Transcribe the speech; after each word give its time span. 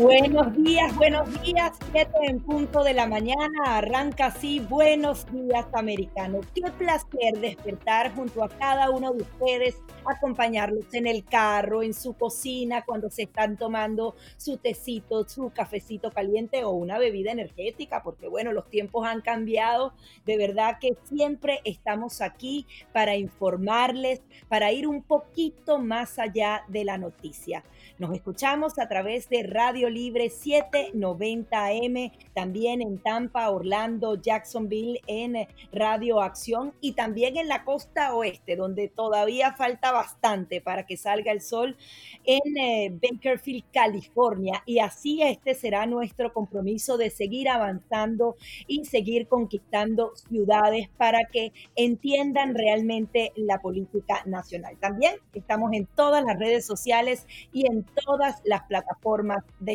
Buenos 0.00 0.56
días, 0.56 0.96
buenos 0.96 1.42
días, 1.42 1.72
siete 1.92 2.16
en 2.22 2.40
punto 2.40 2.82
de 2.82 2.94
la 2.94 3.06
mañana, 3.06 3.76
arranca 3.76 4.28
así, 4.28 4.58
buenos 4.58 5.30
días 5.30 5.66
americanos. 5.74 6.46
Qué 6.54 6.62
placer 6.78 7.38
despertar 7.38 8.14
junto 8.14 8.42
a 8.42 8.48
cada 8.48 8.88
uno 8.88 9.12
de 9.12 9.20
ustedes, 9.24 9.76
acompañarlos 10.06 10.94
en 10.94 11.06
el 11.06 11.22
carro, 11.22 11.82
en 11.82 11.92
su 11.92 12.14
cocina, 12.14 12.82
cuando 12.86 13.10
se 13.10 13.24
están 13.24 13.58
tomando 13.58 14.14
su 14.38 14.56
tecito, 14.56 15.28
su 15.28 15.50
cafecito 15.50 16.10
caliente 16.10 16.64
o 16.64 16.70
una 16.70 16.98
bebida 16.98 17.32
energética, 17.32 18.02
porque 18.02 18.26
bueno, 18.26 18.54
los 18.54 18.70
tiempos 18.70 19.06
han 19.06 19.20
cambiado, 19.20 19.92
de 20.24 20.38
verdad 20.38 20.78
que 20.80 20.96
siempre 21.10 21.60
estamos 21.64 22.22
aquí 22.22 22.66
para 22.94 23.16
informarles, 23.16 24.22
para 24.48 24.72
ir 24.72 24.86
un 24.86 25.02
poquito 25.02 25.78
más 25.78 26.18
allá 26.18 26.64
de 26.68 26.86
la 26.86 26.96
noticia. 26.96 27.64
Nos 27.98 28.14
escuchamos 28.14 28.78
a 28.78 28.88
través 28.88 29.28
de 29.28 29.42
Radio 29.42 29.89
Libre 29.90 30.30
790M, 30.30 32.12
también 32.34 32.80
en 32.82 32.98
Tampa, 32.98 33.50
Orlando, 33.50 34.14
Jacksonville, 34.14 35.00
en 35.06 35.46
Radio 35.72 36.20
Acción 36.22 36.72
y 36.80 36.92
también 36.92 37.36
en 37.36 37.48
la 37.48 37.64
costa 37.64 38.14
oeste, 38.14 38.56
donde 38.56 38.88
todavía 38.88 39.52
falta 39.52 39.92
bastante 39.92 40.60
para 40.60 40.86
que 40.86 40.96
salga 40.96 41.32
el 41.32 41.40
sol, 41.40 41.76
en 42.24 42.56
eh, 42.56 42.90
Bakerfield, 42.90 43.64
California. 43.72 44.62
Y 44.66 44.78
así 44.78 45.22
este 45.22 45.54
será 45.54 45.86
nuestro 45.86 46.32
compromiso 46.32 46.96
de 46.96 47.10
seguir 47.10 47.48
avanzando 47.48 48.36
y 48.66 48.84
seguir 48.84 49.28
conquistando 49.28 50.12
ciudades 50.16 50.88
para 50.96 51.18
que 51.32 51.52
entiendan 51.76 52.54
realmente 52.54 53.32
la 53.36 53.58
política 53.58 54.22
nacional. 54.26 54.76
También 54.78 55.16
estamos 55.34 55.72
en 55.72 55.86
todas 55.86 56.24
las 56.24 56.38
redes 56.38 56.64
sociales 56.64 57.26
y 57.52 57.66
en 57.66 57.84
todas 58.04 58.40
las 58.44 58.62
plataformas 58.62 59.44
de 59.58 59.69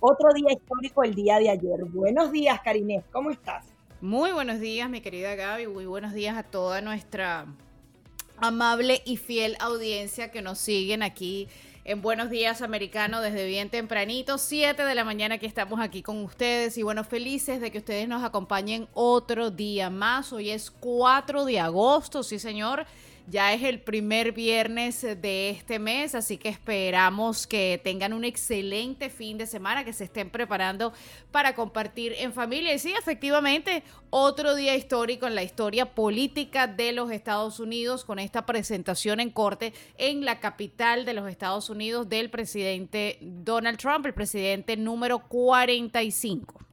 Otro 0.00 0.32
día 0.34 0.52
histórico 0.52 1.02
el 1.04 1.14
día 1.14 1.38
de 1.38 1.50
ayer. 1.50 1.84
Buenos 1.90 2.32
días, 2.32 2.60
Karinés, 2.62 3.04
¿cómo 3.12 3.30
estás? 3.30 3.66
Muy 4.00 4.32
buenos 4.32 4.60
días, 4.60 4.88
mi 4.90 5.00
querida 5.00 5.34
Gaby. 5.34 5.66
Muy 5.66 5.86
buenos 5.86 6.12
días 6.12 6.36
a 6.36 6.42
toda 6.42 6.80
nuestra 6.80 7.46
amable 8.38 9.02
y 9.04 9.16
fiel 9.16 9.56
audiencia 9.60 10.30
que 10.30 10.42
nos 10.42 10.58
siguen 10.58 11.02
aquí 11.02 11.48
en 11.84 12.00
Buenos 12.00 12.30
Días 12.30 12.62
Americano 12.62 13.20
desde 13.20 13.46
bien 13.46 13.68
tempranito, 13.68 14.38
7 14.38 14.84
de 14.84 14.94
la 14.94 15.04
mañana 15.04 15.38
que 15.38 15.46
estamos 15.46 15.80
aquí 15.80 16.02
con 16.02 16.24
ustedes 16.24 16.78
y 16.78 16.82
bueno, 16.82 17.04
felices 17.04 17.60
de 17.60 17.70
que 17.70 17.78
ustedes 17.78 18.08
nos 18.08 18.24
acompañen 18.24 18.88
otro 18.94 19.50
día 19.50 19.90
más. 19.90 20.32
Hoy 20.32 20.50
es 20.50 20.70
4 20.70 21.44
de 21.44 21.60
agosto, 21.60 22.22
sí 22.22 22.38
señor. 22.38 22.86
Ya 23.26 23.54
es 23.54 23.62
el 23.62 23.80
primer 23.80 24.32
viernes 24.32 25.00
de 25.00 25.48
este 25.48 25.78
mes, 25.78 26.14
así 26.14 26.36
que 26.36 26.50
esperamos 26.50 27.46
que 27.46 27.80
tengan 27.82 28.12
un 28.12 28.22
excelente 28.22 29.08
fin 29.08 29.38
de 29.38 29.46
semana, 29.46 29.82
que 29.82 29.94
se 29.94 30.04
estén 30.04 30.28
preparando 30.28 30.92
para 31.30 31.54
compartir 31.54 32.14
en 32.18 32.34
familia. 32.34 32.74
Y 32.74 32.78
sí, 32.78 32.92
efectivamente, 32.92 33.82
otro 34.10 34.54
día 34.54 34.76
histórico 34.76 35.26
en 35.26 35.34
la 35.34 35.42
historia 35.42 35.94
política 35.94 36.66
de 36.66 36.92
los 36.92 37.10
Estados 37.10 37.60
Unidos 37.60 38.04
con 38.04 38.18
esta 38.18 38.44
presentación 38.44 39.20
en 39.20 39.30
corte 39.30 39.72
en 39.96 40.26
la 40.26 40.38
capital 40.38 41.06
de 41.06 41.14
los 41.14 41.26
Estados 41.30 41.70
Unidos 41.70 42.10
del 42.10 42.28
presidente 42.28 43.18
Donald 43.22 43.78
Trump, 43.78 44.04
el 44.04 44.14
presidente 44.14 44.76
número 44.76 45.20
45 45.28 46.63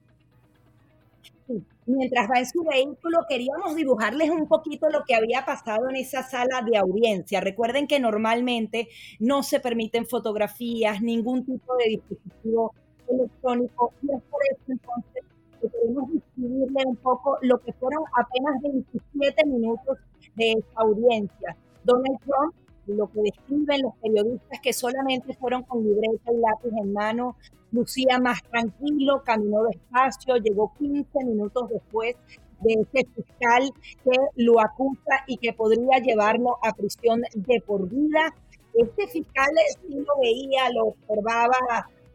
mientras 1.85 2.29
va 2.29 2.39
en 2.39 2.45
su 2.45 2.63
vehículo, 2.63 3.19
queríamos 3.27 3.75
dibujarles 3.75 4.29
un 4.29 4.47
poquito 4.47 4.89
lo 4.89 5.03
que 5.05 5.15
había 5.15 5.45
pasado 5.45 5.89
en 5.89 5.95
esa 5.95 6.23
sala 6.23 6.61
de 6.61 6.77
audiencia. 6.77 7.41
Recuerden 7.41 7.87
que 7.87 7.99
normalmente 7.99 8.89
no 9.19 9.43
se 9.43 9.59
permiten 9.59 10.07
fotografías, 10.07 11.01
ningún 11.01 11.45
tipo 11.45 11.75
de 11.77 11.89
dispositivo 11.89 12.73
electrónico, 13.07 13.93
y 14.01 14.11
es 14.15 14.21
por 14.29 14.41
eso 14.49 14.61
entonces 14.67 15.23
que 15.61 15.69
queremos 15.69 16.11
describirle 16.11 16.83
un 16.85 16.95
poco 16.97 17.37
lo 17.41 17.59
que 17.59 17.73
fueron 17.73 18.03
apenas 18.17 18.61
27 18.61 19.45
minutos 19.45 19.97
de 20.35 20.51
esa 20.53 20.81
audiencia. 20.81 21.55
Donald 21.83 22.19
Trump 22.25 22.55
lo 22.87 23.07
que 23.11 23.21
describen 23.21 23.81
los 23.81 23.95
periodistas 24.01 24.59
que 24.61 24.73
solamente 24.73 25.33
fueron 25.35 25.63
con 25.63 25.83
libreta 25.83 26.31
y 26.31 26.37
lápiz 26.37 26.77
en 26.77 26.93
mano, 26.93 27.35
lucía 27.71 28.19
más 28.19 28.41
tranquilo, 28.43 29.23
caminó 29.23 29.63
despacio, 29.63 30.37
llegó 30.37 30.73
15 30.77 31.23
minutos 31.23 31.69
después 31.69 32.15
de 32.61 32.73
ese 32.73 33.07
fiscal 33.15 33.71
que 34.03 34.17
lo 34.35 34.59
acusa 34.59 35.23
y 35.27 35.37
que 35.37 35.53
podría 35.53 35.99
llevarlo 35.99 36.57
a 36.63 36.73
prisión 36.73 37.21
de 37.33 37.61
por 37.61 37.89
vida. 37.89 38.33
Este 38.73 39.07
fiscal 39.07 39.49
sí 39.81 39.95
lo 39.95 40.21
veía, 40.21 40.69
lo 40.71 40.87
observaba 40.87 41.57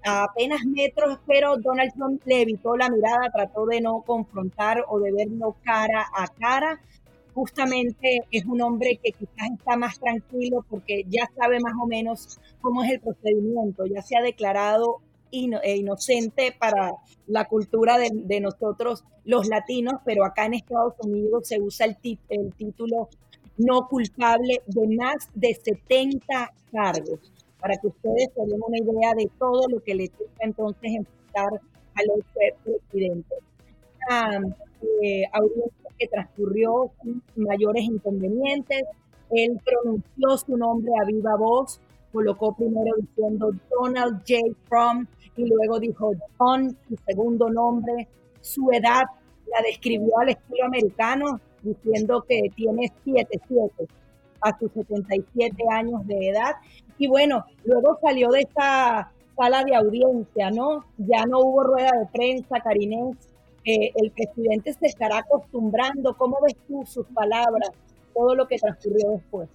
a 0.05 0.25
apenas 0.25 0.65
metros, 0.65 1.19
pero 1.27 1.57
Donald 1.57 1.93
Trump 1.95 2.23
le 2.27 2.43
evitó 2.43 2.77
la 2.77 2.89
mirada, 2.89 3.31
trató 3.33 3.67
de 3.67 3.81
no 3.81 4.03
confrontar 4.03 4.85
o 4.89 5.01
de 5.01 5.11
verlo 5.13 5.57
cara 5.65 6.07
a 6.15 6.29
cara 6.29 6.81
justamente 7.37 8.23
es 8.31 8.47
un 8.47 8.63
hombre 8.63 8.99
que 9.03 9.13
quizás 9.13 9.51
está 9.53 9.77
más 9.77 10.01
tranquilo 10.01 10.65
porque 10.71 11.05
ya 11.07 11.31
sabe 11.37 11.61
más 11.61 11.75
o 11.79 11.87
menos 11.87 12.41
cómo 12.63 12.83
es 12.83 12.93
el 12.93 13.01
procedimiento, 13.01 13.85
ya 13.85 14.01
se 14.01 14.17
ha 14.17 14.23
declarado 14.23 15.03
e 15.31 15.77
inocente 15.77 16.57
para 16.59 16.95
la 17.27 17.45
cultura 17.45 17.99
de, 17.99 18.41
nosotros 18.41 19.05
los 19.27 19.49
latinos, 19.49 19.97
pero 20.07 20.25
acá 20.25 20.47
en 20.47 20.55
Estados 20.55 20.95
Unidos 21.01 21.47
se 21.47 21.61
usa 21.61 21.85
el, 21.85 21.99
el 22.31 22.55
título 22.55 23.11
no 23.59 23.87
culpable 23.87 24.63
de 24.67 24.97
más 24.97 25.29
de 25.35 25.53
70 25.63 26.55
cargos, 26.73 27.21
para 27.61 27.77
que 27.77 27.89
ustedes 27.89 28.31
se 28.35 28.41
una 28.41 28.79
idea 28.79 29.15
de 29.15 29.31
todo 29.39 29.69
lo 29.69 29.83
que 29.83 29.95
le 29.95 30.09
toca 30.09 30.41
entonces 30.41 30.91
enfrentar 30.91 31.61
al 31.97 32.55
presidente. 32.65 33.35
Ah, 34.09 34.41
eh, 35.03 35.25
que 35.99 36.09
transcurrió 36.09 36.91
sin 37.03 37.23
mayores 37.37 37.85
inconvenientes. 37.85 38.85
Él 39.31 39.61
pronunció 39.65 40.37
su 40.39 40.57
nombre 40.57 40.93
a 41.01 41.05
viva 41.05 41.37
voz, 41.37 41.81
colocó 42.13 42.55
primero 42.55 42.95
diciendo 42.99 43.51
Donald 43.71 44.23
J. 44.27 44.41
Trump 44.69 45.09
y 45.37 45.47
luego 45.47 45.79
dijo 45.79 46.13
John, 46.39 46.77
su 46.89 46.97
segundo 47.07 47.51
nombre, 47.51 48.09
su 48.41 48.71
edad, 48.73 49.03
la 49.47 49.63
describió 49.63 50.19
al 50.19 50.31
estilo 50.31 50.65
americano, 50.65 51.41
diciendo 51.63 52.25
que 52.27 52.41
tiene 52.55 52.89
77 53.05 53.87
a 54.41 54.59
sus 54.59 54.73
77 54.73 55.55
años 55.71 56.07
de 56.07 56.29
edad. 56.29 56.55
Y 56.99 57.09
bueno, 57.09 57.45
luego 57.65 57.99
salió 58.01 58.31
de 58.31 58.41
esta 58.41 59.13
sala 59.37 59.65
de 59.65 59.77
audiencia, 59.77 60.51
¿no? 60.51 60.85
Ya 60.97 61.25
no 61.27 61.41
hubo 61.41 61.63
rueda 61.65 61.91
de 61.99 62.07
prensa, 62.07 62.61
Carinés, 62.61 63.17
el 63.67 64.11
presidente 64.13 64.73
se 64.73 64.87
estará 64.87 65.19
acostumbrando? 65.19 66.17
¿Cómo 66.17 66.39
ves 66.43 66.57
tú 66.69 66.85
sus 66.87 67.07
palabras, 67.09 67.71
todo 68.15 68.35
lo 68.35 68.47
que 68.47 68.59
transcurrió 68.59 69.11
después? 69.11 69.49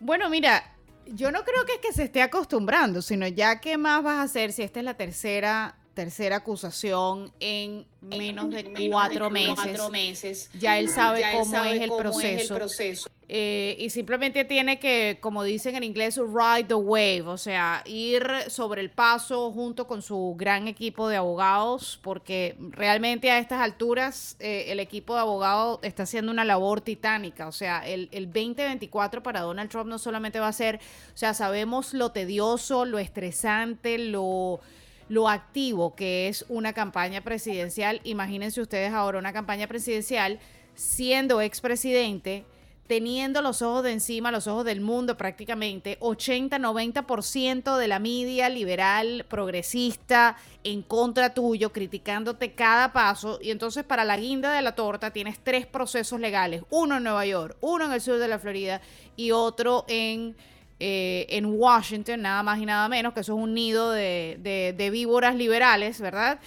Bueno, 0.00 0.30
mira, 0.30 0.62
yo 1.06 1.30
no 1.30 1.44
creo 1.44 1.64
que 1.66 1.74
es 1.74 1.78
que 1.78 1.92
se 1.92 2.04
esté 2.04 2.22
acostumbrando, 2.22 3.02
sino 3.02 3.26
ya 3.26 3.60
qué 3.60 3.76
más 3.76 4.02
vas 4.02 4.16
a 4.16 4.22
hacer 4.22 4.52
si 4.52 4.62
esta 4.62 4.80
es 4.80 4.84
la 4.84 4.94
tercera 4.94 5.76
tercera 5.94 6.36
acusación 6.36 7.32
en 7.40 7.86
menos 8.02 8.50
de 8.50 8.88
cuatro, 8.90 9.30
meses. 9.30 10.50
Ya 10.58 10.78
él 10.78 10.88
sabe, 10.88 11.22
cómo, 11.32 11.64
es 11.64 11.80
el 11.80 12.48
proceso. 12.48 13.08
Eh, 13.26 13.76
y 13.78 13.88
simplemente 13.88 14.44
tiene 14.44 14.78
que, 14.78 15.18
como 15.20 15.42
dicen 15.44 15.74
en 15.76 15.82
inglés, 15.82 16.18
ride 16.18 16.64
the 16.64 16.74
wave, 16.74 17.22
o 17.22 17.38
sea, 17.38 17.82
ir 17.86 18.26
sobre 18.48 18.82
el 18.82 18.90
paso 18.90 19.50
junto 19.50 19.86
con 19.86 20.02
su 20.02 20.34
gran 20.36 20.68
equipo 20.68 21.08
de 21.08 21.16
abogados, 21.16 21.98
porque 22.02 22.56
realmente 22.58 23.30
a 23.30 23.38
estas 23.38 23.62
alturas 23.62 24.36
eh, 24.40 24.66
el 24.68 24.78
equipo 24.78 25.14
de 25.14 25.20
abogados 25.20 25.78
está 25.82 26.02
haciendo 26.02 26.32
una 26.32 26.44
labor 26.44 26.82
titánica, 26.82 27.48
o 27.48 27.52
sea, 27.52 27.86
el, 27.88 28.10
el 28.12 28.26
2024 28.26 29.22
para 29.22 29.40
Donald 29.40 29.70
Trump 29.70 29.88
no 29.88 29.98
solamente 29.98 30.38
va 30.38 30.48
a 30.48 30.52
ser, 30.52 30.76
o 30.76 31.16
sea, 31.16 31.32
sabemos 31.32 31.94
lo 31.94 32.12
tedioso, 32.12 32.84
lo 32.84 32.98
estresante, 32.98 33.96
lo 33.96 34.60
lo 35.08 35.28
activo 35.28 35.94
que 35.94 36.28
es 36.28 36.44
una 36.48 36.72
campaña 36.72 37.20
presidencial. 37.22 38.00
Imagínense 38.04 38.60
ustedes 38.60 38.92
ahora 38.92 39.18
una 39.18 39.32
campaña 39.32 39.66
presidencial 39.66 40.38
siendo 40.74 41.40
expresidente, 41.40 42.44
teniendo 42.86 43.40
los 43.40 43.62
ojos 43.62 43.84
de 43.84 43.92
encima, 43.92 44.30
los 44.30 44.46
ojos 44.46 44.64
del 44.64 44.80
mundo 44.80 45.16
prácticamente, 45.16 45.98
80-90% 46.00 47.78
de 47.78 47.88
la 47.88 47.98
media 47.98 48.48
liberal, 48.48 49.24
progresista, 49.28 50.36
en 50.64 50.82
contra 50.82 51.32
tuyo, 51.32 51.72
criticándote 51.72 52.52
cada 52.52 52.92
paso. 52.92 53.38
Y 53.40 53.50
entonces 53.50 53.84
para 53.84 54.04
la 54.04 54.16
guinda 54.16 54.52
de 54.52 54.62
la 54.62 54.74
torta 54.74 55.12
tienes 55.12 55.38
tres 55.42 55.66
procesos 55.66 56.20
legales, 56.20 56.62
uno 56.70 56.98
en 56.98 57.04
Nueva 57.04 57.24
York, 57.24 57.56
uno 57.60 57.86
en 57.86 57.92
el 57.92 58.00
sur 58.00 58.18
de 58.18 58.28
la 58.28 58.38
Florida 58.38 58.80
y 59.16 59.30
otro 59.30 59.84
en 59.88 60.36
eh, 60.80 61.26
en 61.30 61.46
Washington, 61.46 62.22
nada 62.22 62.42
más 62.42 62.58
y 62.58 62.66
nada 62.66 62.88
menos, 62.88 63.14
que 63.14 63.20
eso 63.20 63.36
es 63.36 63.42
un 63.42 63.54
nido 63.54 63.92
de, 63.92 64.88
víboras 64.92 65.34
liberales, 65.36 66.00
¿verdad? 66.00 66.40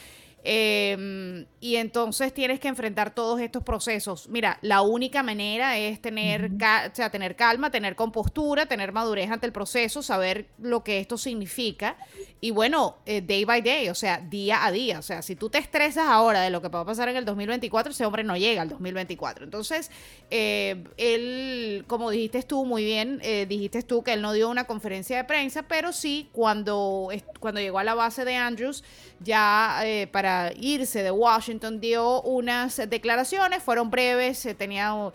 Em, 0.43 1.45
y 1.59 1.75
entonces 1.75 2.33
tienes 2.33 2.59
que 2.59 2.67
enfrentar 2.67 3.13
todos 3.13 3.41
estos 3.41 3.63
procesos. 3.63 4.29
Mira, 4.29 4.59
la 4.61 4.81
única 4.81 5.23
manera 5.23 5.77
es 5.77 6.01
tener, 6.01 6.51
sea, 6.93 7.09
tener 7.09 7.35
calma, 7.35 7.71
tener 7.71 7.95
compostura, 7.95 8.65
tener 8.67 8.93
madurez 8.93 9.29
ante 9.29 9.45
el 9.45 9.51
proceso, 9.51 10.01
saber 10.01 10.47
lo 10.59 10.83
que 10.83 10.99
esto 10.99 11.17
significa. 11.17 11.97
Y 12.39 12.51
bueno, 12.51 12.97
eh, 13.05 13.21
day 13.21 13.43
by 13.45 13.61
day, 13.61 13.89
o 13.89 13.95
sea, 13.95 14.19
día 14.19 14.63
a 14.63 14.71
día. 14.71 14.99
O 14.99 15.01
sea, 15.01 15.21
si 15.21 15.35
tú 15.35 15.49
te 15.49 15.57
estresas 15.57 16.05
ahora 16.07 16.41
de 16.41 16.51
lo 16.51 16.61
que 16.61 16.69
va 16.69 16.81
a 16.81 16.85
pasar 16.85 17.09
en 17.09 17.17
el 17.17 17.25
2024, 17.25 17.91
ese 17.91 18.05
hombre 18.05 18.23
no 18.23 18.37
llega 18.37 18.61
al 18.61 18.69
2024. 18.69 19.43
Entonces, 19.43 19.89
eh, 20.29 20.83
él, 20.97 21.83
como 21.87 22.11
dijiste 22.11 22.43
tú 22.43 22.63
muy 22.63 22.85
bien, 22.85 23.19
eh, 23.23 23.47
dijiste 23.49 23.81
tú 23.81 24.03
que 24.03 24.13
él 24.13 24.21
no 24.21 24.33
dio 24.33 24.49
una 24.49 24.65
conferencia 24.65 25.17
de 25.17 25.23
prensa, 25.23 25.63
pero 25.63 25.91
sí 25.91 26.29
cuando, 26.31 27.09
cuando 27.39 27.59
llegó 27.59 27.79
a 27.79 27.83
la 27.83 27.95
base 27.95 28.23
de 28.23 28.35
Andrews, 28.35 28.83
ya 29.19 29.83
para 30.11 30.26
irse 30.59 31.03
de 31.03 31.11
Washington 31.11 31.79
dio 31.79 32.21
unas 32.21 32.77
declaraciones, 32.89 33.63
fueron 33.63 33.89
breves, 33.89 34.47
tenía 34.57 35.11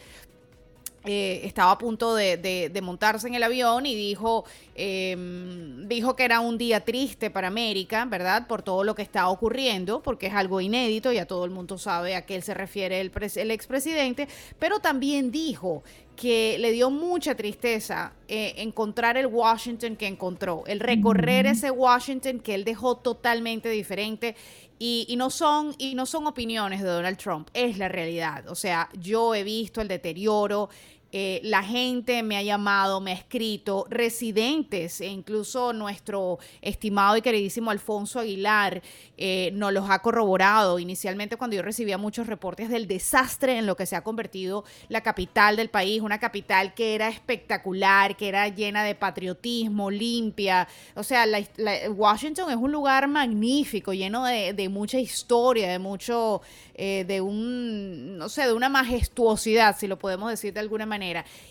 eh, 1.04 1.40
estaba 1.42 1.72
a 1.72 1.78
punto 1.78 2.14
de, 2.14 2.80
montarse 2.80 3.26
en 3.26 3.34
el 3.34 3.42
avión 3.42 3.86
y 3.86 3.94
dijo, 3.96 4.44
em, 4.76 5.88
dijo 5.88 6.14
que 6.14 6.24
era 6.24 6.38
un 6.38 6.58
día 6.58 6.84
triste 6.84 7.28
para 7.28 7.48
América, 7.48 8.04
¿verdad? 8.04 8.46
Por 8.46 8.62
todo 8.62 8.84
lo 8.84 8.94
que 8.94 9.02
está 9.02 9.28
ocurriendo, 9.28 10.00
porque 10.00 10.28
es 10.28 10.34
algo 10.34 10.60
inédito, 10.60 11.10
ya 11.10 11.26
todo 11.26 11.44
el 11.44 11.50
mundo 11.50 11.76
sabe 11.76 12.14
a 12.14 12.24
qué 12.24 12.40
se 12.40 12.54
refiere 12.54 13.00
el, 13.00 13.10
el 13.34 13.50
expresidente, 13.50 14.28
pero 14.60 14.78
también 14.78 15.32
dijo 15.32 15.82
que 16.14 16.56
le 16.60 16.70
dio 16.70 16.88
mucha 16.88 17.34
tristeza 17.34 18.12
eh, 18.28 18.54
encontrar 18.58 19.16
el 19.16 19.26
Washington 19.26 19.96
que 19.96 20.06
encontró, 20.06 20.62
el 20.66 20.78
recorrer 20.78 21.46
ese 21.46 21.72
Washington 21.72 22.38
que 22.38 22.54
él 22.54 22.62
dejó 22.62 22.96
totalmente 22.96 23.68
diferente 23.70 24.36
y, 24.84 25.14
no 25.16 25.30
son, 25.30 25.76
y 25.78 25.94
no 25.94 26.06
son 26.06 26.26
opiniones 26.26 26.82
de 26.82 26.88
Donald 26.88 27.16
Trump, 27.16 27.48
es 27.54 27.78
la 27.78 27.86
realidad. 27.86 28.48
O 28.48 28.56
sea, 28.56 28.88
yo 28.98 29.32
he 29.32 29.44
visto 29.44 29.80
el 29.80 29.86
deterioro 29.86 30.70
eh, 31.14 31.40
la 31.44 31.62
gente 31.62 32.22
me 32.22 32.38
ha 32.38 32.42
llamado, 32.42 33.02
me 33.02 33.10
ha 33.10 33.14
escrito, 33.14 33.86
residentes 33.90 35.02
e 35.02 35.08
incluso 35.08 35.74
nuestro 35.74 36.38
estimado 36.62 37.18
y 37.18 37.20
queridísimo 37.20 37.70
Alfonso 37.70 38.18
Aguilar 38.18 38.80
eh, 39.18 39.50
nos 39.52 39.74
los 39.74 39.90
ha 39.90 39.98
corroborado. 39.98 40.78
Inicialmente 40.78 41.36
cuando 41.36 41.54
yo 41.54 41.60
recibía 41.60 41.98
muchos 41.98 42.26
reportes 42.26 42.70
del 42.70 42.86
desastre 42.86 43.58
en 43.58 43.66
lo 43.66 43.76
que 43.76 43.84
se 43.84 43.94
ha 43.94 44.02
convertido 44.02 44.64
la 44.88 45.02
capital 45.02 45.56
del 45.56 45.68
país, 45.68 46.00
una 46.00 46.18
capital 46.18 46.72
que 46.72 46.94
era 46.94 47.08
espectacular, 47.08 48.16
que 48.16 48.28
era 48.28 48.48
llena 48.48 48.82
de 48.82 48.94
patriotismo, 48.94 49.90
limpia. 49.90 50.66
O 50.94 51.02
sea, 51.02 51.26
Washington 51.90 52.50
es 52.50 52.56
un 52.56 52.72
lugar 52.72 53.06
magnífico, 53.06 53.92
lleno 53.92 54.24
de, 54.24 54.68
mucha 54.70 54.98
historia, 54.98 55.70
de 55.70 55.78
mucho, 55.78 56.40
eh, 56.74 57.04
de 57.06 57.20
un, 57.20 58.16
no 58.16 58.30
sé, 58.30 58.46
de 58.46 58.54
una 58.54 58.70
majestuosidad, 58.70 59.76
si 59.78 59.86
lo 59.86 59.98
podemos 59.98 60.30
decir 60.30 60.54
de 60.54 60.60
alguna 60.60 60.86
manera 60.86 61.01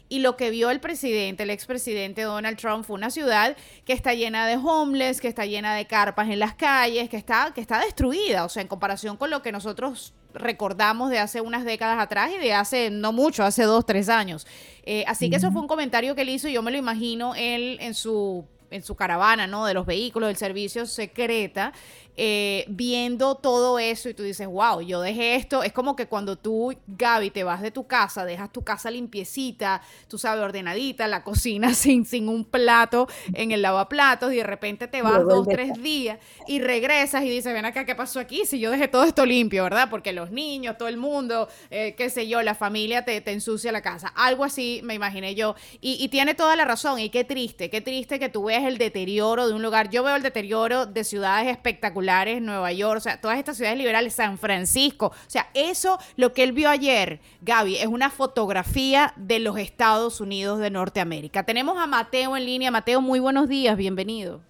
y 0.10 0.20
lo 0.20 0.38
que 0.38 0.50
vio 0.50 0.70
el 0.70 0.80
presidente, 0.80 1.44
el 1.44 1.50
expresidente 1.50 2.24
Donald 2.24 2.58
Trump, 2.58 2.86
fue 2.86 2.96
una 2.96 3.10
ciudad 3.10 3.56
que 3.86 3.94
está 3.94 4.14
llena 4.14 4.48
de 4.48 4.58
homeless, 4.58 5.22
que 5.22 5.28
está 5.28 5.46
llena 5.46 5.76
de 5.76 5.86
carpas 5.86 6.30
en 6.30 6.40
las 6.40 6.54
calles, 6.54 7.10
que 7.10 7.18
está, 7.18 7.52
que 7.54 7.62
está 7.62 7.80
destruida, 7.80 8.46
o 8.46 8.50
sea, 8.50 8.62
en 8.62 8.68
comparación 8.68 9.18
con 9.18 9.30
lo 9.30 9.42
que 9.42 9.52
nosotros 9.52 10.14
recordamos 10.34 11.10
de 11.10 11.20
hace 11.20 11.42
unas 11.42 11.66
décadas 11.66 12.00
atrás 12.00 12.32
y 12.34 12.38
de 12.38 12.54
hace 12.54 12.90
no 12.90 13.12
mucho, 13.12 13.44
hace 13.44 13.64
dos, 13.64 13.86
tres 13.86 14.10
años. 14.10 14.48
Eh, 14.84 15.04
así 15.08 15.30
que 15.30 15.36
eso 15.36 15.52
fue 15.52 15.62
un 15.62 15.68
comentario 15.68 16.16
que 16.16 16.22
él 16.22 16.30
hizo 16.30 16.48
y 16.48 16.54
yo 16.54 16.62
me 16.62 16.72
lo 16.72 16.78
imagino 16.78 17.36
él 17.36 17.78
en 17.82 17.94
su 17.94 18.46
en 18.72 18.84
su 18.84 18.96
caravana, 18.96 19.48
¿no? 19.48 19.66
De 19.66 19.74
los 19.74 19.86
vehículos 19.86 20.28
del 20.28 20.38
servicio 20.38 20.86
secreta, 20.86 21.74
eh, 22.18 22.66
viendo 22.68 23.36
todo 23.36 23.80
eso 23.80 24.10
y 24.10 24.14
tú 24.14 24.24
dices, 24.24 24.48
wow, 24.48 24.82
yo 24.82 25.02
dejé 25.02 25.36
esto. 25.36 25.64
Es 25.64 25.72
como 25.72 25.96
que 25.96 26.08
cuando 26.08 26.36
tú, 26.36 26.76
Gaby, 26.88 27.32
te 27.32 27.44
vas 27.44 27.62
de 27.62 27.72
tu 27.72 27.88
casa, 27.88 28.26
dejas 28.26 28.52
tu 28.52 28.64
casa 28.64 28.92
limpiecita, 28.92 29.82
tú 30.08 30.18
sabes, 30.18 30.44
ordenadita, 30.44 31.08
la 31.08 31.24
cocina 31.24 31.74
sin, 31.74 32.06
sin 32.06 32.28
un 32.28 32.44
plato 32.44 33.08
en 33.34 33.52
el 33.52 33.62
lavaplatos 33.62 34.34
y 34.34 34.38
de 34.38 34.44
repente 34.44 34.88
te 34.88 35.02
vas 35.02 35.24
dos, 35.24 35.48
tres 35.48 35.82
días 35.82 36.20
y 36.48 36.60
regresas 36.60 37.24
y 37.24 37.30
dices, 37.30 37.54
ven 37.54 37.66
acá, 37.66 37.86
¿qué 37.86 37.96
pasó 37.96 38.20
aquí? 38.20 38.46
Si 38.46 38.60
yo 38.60 38.72
dejé 38.72 38.88
todo 38.88 39.04
esto 39.04 39.26
limpio, 39.26 39.64
¿verdad? 39.64 39.90
Porque 39.90 40.12
los 40.12 40.32
niños, 40.32 40.78
todo 40.78 40.90
el 40.90 40.98
mundo, 40.98 41.48
eh, 41.70 41.96
qué 41.98 42.10
sé 42.10 42.28
yo, 42.28 42.42
la 42.42 42.56
familia 42.56 43.06
te, 43.06 43.22
te, 43.22 43.32
ensucia 43.32 43.72
la 43.72 43.82
casa. 43.82 44.10
Algo 44.10 44.44
así 44.44 44.82
me 44.84 44.94
imaginé 44.94 45.36
yo. 45.36 45.56
Y, 45.80 45.98
y 46.04 46.10
tiene 46.10 46.36
toda 46.36 46.56
la 46.56 46.66
razón. 46.66 47.00
Y 47.00 47.10
qué 47.10 47.24
triste, 47.24 47.70
qué 47.70 47.82
triste 47.82 48.20
que 48.20 48.30
tú 48.30 48.46
veas 48.46 48.66
el 48.66 48.78
deterioro 48.78 49.48
de 49.48 49.54
un 49.54 49.62
lugar. 49.62 49.90
Yo 49.90 50.04
veo 50.04 50.16
el 50.16 50.24
deterioro 50.24 50.86
de 50.86 51.04
ciudades 51.04 51.48
espectaculares 51.48 52.01
Nueva 52.02 52.72
York, 52.72 52.98
o 52.98 53.00
sea, 53.00 53.20
todas 53.20 53.38
estas 53.38 53.58
ciudades 53.58 53.78
liberales, 53.78 54.14
San 54.14 54.38
Francisco. 54.38 55.08
O 55.08 55.30
sea, 55.30 55.48
eso, 55.54 55.98
lo 56.18 56.34
que 56.34 56.44
él 56.44 56.52
vio 56.52 56.70
ayer, 56.70 57.20
Gaby, 57.42 57.78
es 57.78 57.88
una 57.88 58.10
fotografía 58.10 59.14
de 59.16 59.40
los 59.40 59.58
Estados 59.58 60.22
Unidos 60.22 60.60
de 60.60 60.70
Norteamérica. 60.70 61.44
Tenemos 61.44 61.78
a 61.78 61.88
Mateo 61.88 62.36
en 62.36 62.46
línea. 62.46 62.72
Mateo, 62.72 63.02
muy 63.02 63.20
buenos 63.20 63.48
días, 63.48 63.78
bienvenido. 63.78 64.42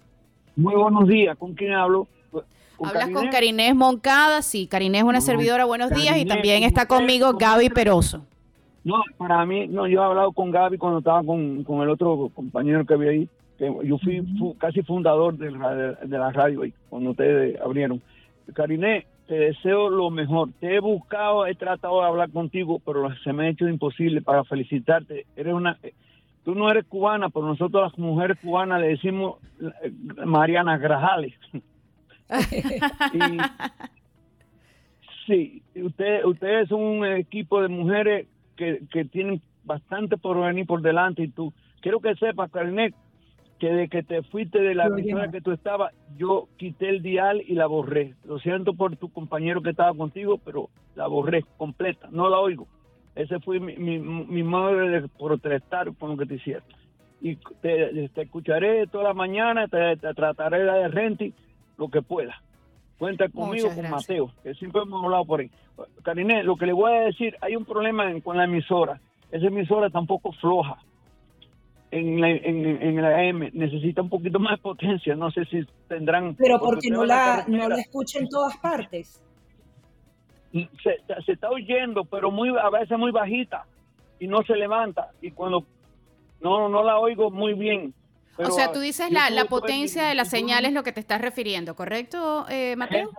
Muy 0.56 0.74
buenos 0.74 1.08
días, 1.08 1.36
¿con 1.38 1.54
quién 1.54 1.72
hablo? 1.72 2.06
Hablas 2.84 3.10
con 3.10 3.28
Carinés 3.28 3.76
Moncada, 3.76 4.42
sí, 4.42 4.66
Carinés 4.66 5.02
es 5.02 5.08
una 5.08 5.20
servidora, 5.20 5.64
buenos 5.64 5.90
días, 5.90 6.16
y 6.16 6.24
también 6.24 6.64
está 6.64 6.86
conmigo 6.86 7.34
Gaby 7.34 7.70
Peroso. 7.70 8.22
No, 8.82 8.96
para 9.16 9.46
mí, 9.46 9.68
no, 9.68 9.86
yo 9.86 10.02
he 10.02 10.04
hablado 10.04 10.32
con 10.32 10.50
Gaby 10.50 10.78
cuando 10.78 10.98
estaba 10.98 11.22
con, 11.22 11.62
con 11.62 11.80
el 11.82 11.90
otro 11.90 12.30
compañero 12.34 12.84
que 12.84 12.94
había 12.94 13.10
ahí 13.10 13.28
yo 13.58 13.98
fui 13.98 14.22
casi 14.58 14.82
fundador 14.82 15.36
de, 15.36 15.50
la 15.50 16.30
radio 16.32 16.62
ahí, 16.62 16.72
cuando 16.88 17.10
ustedes 17.10 17.60
abrieron. 17.60 18.02
Karine, 18.54 19.06
te 19.26 19.34
deseo 19.34 19.88
lo 19.88 20.10
mejor. 20.10 20.50
Te 20.60 20.74
he 20.74 20.80
buscado, 20.80 21.46
he 21.46 21.54
tratado 21.54 22.00
de 22.00 22.06
hablar 22.06 22.30
contigo, 22.30 22.80
pero 22.84 23.08
se 23.22 23.32
me 23.32 23.46
ha 23.46 23.50
hecho 23.50 23.68
imposible 23.68 24.20
para 24.20 24.44
felicitarte. 24.44 25.26
Eres 25.36 25.54
una, 25.54 25.78
tú 26.44 26.54
no 26.54 26.70
eres 26.70 26.84
cubana, 26.86 27.30
pero 27.30 27.46
nosotros 27.46 27.82
las 27.82 27.98
mujeres 27.98 28.38
cubanas 28.40 28.80
le 28.80 28.88
decimos 28.88 29.36
eh, 29.60 29.92
Mariana 30.24 30.78
Grajales. 30.78 31.34
sí, 35.26 35.62
ustedes 35.76 36.24
ustedes 36.24 36.68
son 36.68 36.80
un 36.80 37.06
equipo 37.06 37.60
de 37.62 37.68
mujeres 37.68 38.26
que, 38.56 38.82
que 38.90 39.04
tienen 39.04 39.40
bastante 39.64 40.16
por 40.16 40.40
venir 40.40 40.66
por 40.66 40.82
delante 40.82 41.22
y 41.22 41.28
tú 41.28 41.52
quiero 41.80 42.00
que 42.00 42.14
sepas, 42.16 42.50
Karine, 42.50 42.94
que 43.62 43.72
de 43.72 43.88
que 43.88 44.02
te 44.02 44.24
fuiste 44.24 44.58
de 44.58 44.74
la 44.74 44.86
emisora 44.86 45.30
que 45.30 45.40
tú 45.40 45.52
estabas, 45.52 45.94
yo 46.16 46.48
quité 46.56 46.88
el 46.88 47.00
dial 47.00 47.40
y 47.46 47.54
la 47.54 47.68
borré. 47.68 48.16
Lo 48.24 48.40
siento 48.40 48.74
por 48.74 48.96
tu 48.96 49.12
compañero 49.12 49.62
que 49.62 49.70
estaba 49.70 49.94
contigo, 49.94 50.36
pero 50.44 50.68
la 50.96 51.06
borré 51.06 51.44
completa, 51.58 52.08
no 52.10 52.28
la 52.28 52.40
oigo. 52.40 52.66
Ese 53.14 53.38
fue 53.38 53.60
mi, 53.60 53.76
mi, 53.76 54.42
modo 54.42 54.78
de 54.78 55.08
protestar 55.16 55.94
con 55.94 56.10
lo 56.10 56.16
que 56.16 56.26
te 56.26 56.34
hicieron. 56.34 56.64
Y 57.20 57.36
te, 57.60 58.10
escucharé 58.20 58.88
toda 58.88 59.04
la 59.04 59.14
mañana, 59.14 59.68
te, 59.68 59.96
trataré 60.12 60.58
de 60.58 60.64
dar 60.64 60.92
renti 60.92 61.32
lo 61.78 61.88
que 61.88 62.02
pueda. 62.02 62.42
Cuenta 62.98 63.28
conmigo, 63.28 63.68
con 63.72 63.88
Mateo, 63.88 64.32
que 64.42 64.54
siempre 64.54 64.82
hemos 64.82 65.04
hablado 65.04 65.24
por 65.24 65.38
ahí. 65.38 65.52
Karine, 66.02 66.42
lo 66.42 66.56
que 66.56 66.66
le 66.66 66.72
voy 66.72 66.92
a 66.94 67.02
decir, 67.02 67.36
hay 67.40 67.54
un 67.54 67.64
problema 67.64 68.12
con 68.22 68.36
la 68.36 68.42
emisora. 68.42 69.00
Esa 69.30 69.46
emisora 69.46 69.88
tampoco 69.88 70.32
floja 70.32 70.78
en 71.92 72.20
la, 72.20 72.30
en, 72.30 73.02
la 73.02 73.18
AM 73.18 73.50
necesita 73.52 74.00
un 74.00 74.08
poquito 74.08 74.40
más 74.40 74.56
de 74.56 74.62
potencia. 74.62 75.14
No 75.14 75.30
sé 75.30 75.44
si 75.44 75.64
tendrán. 75.88 76.34
Pero 76.36 76.58
porque, 76.58 76.88
no 76.88 77.04
la, 77.04 77.44
no 77.46 77.68
la 77.68 77.76
escucha 77.76 78.18
en 78.18 78.28
todas 78.28 78.56
partes. 78.56 79.22
Se, 80.52 80.96
se, 81.24 81.32
está 81.32 81.50
oyendo, 81.50 82.04
pero 82.04 82.30
muy 82.30 82.48
a 82.58 82.70
veces 82.70 82.98
muy 82.98 83.10
bajita 83.10 83.66
y 84.18 84.26
no 84.26 84.42
se 84.42 84.56
levanta. 84.56 85.10
Y 85.20 85.30
cuando 85.32 85.66
no, 86.40 86.68
no 86.68 86.82
la 86.82 86.98
oigo 86.98 87.30
muy 87.30 87.52
bien. 87.52 87.94
o 88.38 88.50
sea, 88.50 88.72
tú 88.72 88.80
dices 88.80 89.10
la, 89.10 89.28
la 89.28 89.44
potencia 89.44 90.04
de 90.04 90.14
la 90.14 90.24
señal 90.24 90.64
es 90.64 90.72
lo 90.72 90.82
que 90.82 90.92
te 90.92 91.00
estás 91.00 91.20
refiriendo, 91.20 91.74
¿correcto, 91.74 92.46
eh, 92.48 92.74
Mateo? 92.76 93.10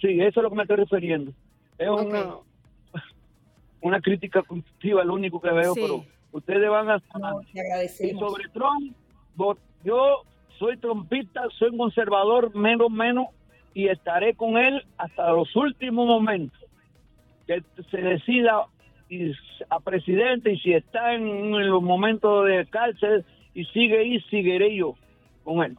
sí, 0.00 0.20
eso 0.20 0.40
es 0.40 0.42
lo 0.42 0.50
que 0.50 0.56
me 0.56 0.62
estoy 0.62 0.76
refiriendo. 0.76 1.32
Es 1.78 1.88
una, 1.88 2.36
una 3.82 4.00
crítica 4.00 4.42
constructiva, 4.42 5.04
lo 5.04 5.14
único 5.14 5.40
que 5.40 5.50
veo, 5.50 5.74
pero 5.74 6.04
ustedes 6.32 6.68
van 6.68 6.90
a 6.90 7.02
y 8.00 8.10
sobre 8.12 8.48
Trump, 8.52 8.94
yo 9.84 10.22
soy 10.58 10.76
trompista, 10.76 11.42
soy 11.58 11.76
conservador, 11.76 12.54
menos, 12.54 12.90
menos, 12.90 13.28
y 13.74 13.88
estaré 13.88 14.34
con 14.34 14.58
él 14.58 14.84
hasta 14.98 15.30
los 15.30 15.54
últimos 15.56 16.06
momentos. 16.06 16.58
Que 17.46 17.62
se 17.90 17.96
decida 17.96 18.66
a 19.70 19.80
presidente 19.80 20.52
y 20.52 20.60
si 20.60 20.72
está 20.72 21.14
en, 21.14 21.68
los 21.68 21.82
momentos 21.82 22.46
de 22.46 22.66
cárcel 22.66 23.24
y 23.54 23.64
sigue 23.66 23.98
ahí, 23.98 24.20
seguiré 24.30 24.76
yo 24.76 24.94
con 25.42 25.64
él. 25.64 25.76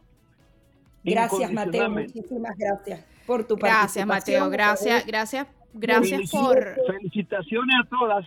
Gracias, 1.04 1.52
Mateo. 1.52 1.90
Muchísimas 1.90 2.56
gracias 2.58 3.06
por 3.26 3.44
tu 3.46 3.56
Gracias, 3.56 4.06
Mateo. 4.06 4.50
Gracias, 4.50 5.06
gracias, 5.06 5.46
gracias 5.72 6.30
por. 6.30 6.76
Felicitaciones 6.86 7.74
a 7.84 7.88
todas, 7.88 8.26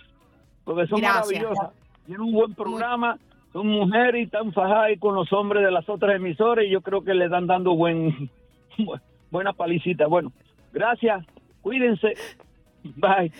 porque 0.63 0.87
son 0.87 1.01
maravillosas 1.01 1.84
tiene 2.05 2.23
un 2.23 2.31
buen 2.31 2.53
programa, 2.53 3.17
son 3.53 3.67
mujeres 3.67 4.21
y 4.21 4.23
están 4.25 4.51
fajadas 4.53 4.91
con 4.99 5.15
los 5.15 5.31
hombres 5.33 5.63
de 5.63 5.71
las 5.71 5.87
otras 5.89 6.15
emisoras 6.15 6.65
y 6.65 6.69
yo 6.69 6.81
creo 6.81 7.03
que 7.03 7.13
le 7.13 7.25
están 7.25 7.47
dando 7.47 7.75
buen, 7.75 8.29
buena 9.31 9.53
palicita. 9.53 10.07
Bueno, 10.07 10.31
gracias, 10.73 11.25
cuídense, 11.61 12.13
bye. 12.83 13.31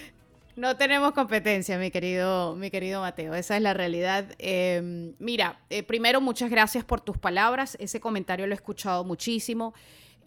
No 0.56 0.78
tenemos 0.78 1.12
competencia, 1.12 1.78
mi 1.78 1.92
querido, 1.92 2.56
mi 2.56 2.72
querido 2.72 3.02
Mateo. 3.02 3.34
Esa 3.34 3.58
es 3.58 3.62
la 3.62 3.74
realidad. 3.74 4.26
Em, 4.40 5.14
mira, 5.20 5.60
eh, 5.70 5.84
primero, 5.84 6.22
muchas 6.22 6.50
gracias 6.50 6.86
por 6.86 7.02
tus 7.02 7.18
palabras. 7.18 7.76
Ese 7.82 8.00
comentario 8.00 8.48
lo 8.48 8.54
he 8.54 8.56
escuchado 8.56 9.04
muchísimo. 9.04 9.74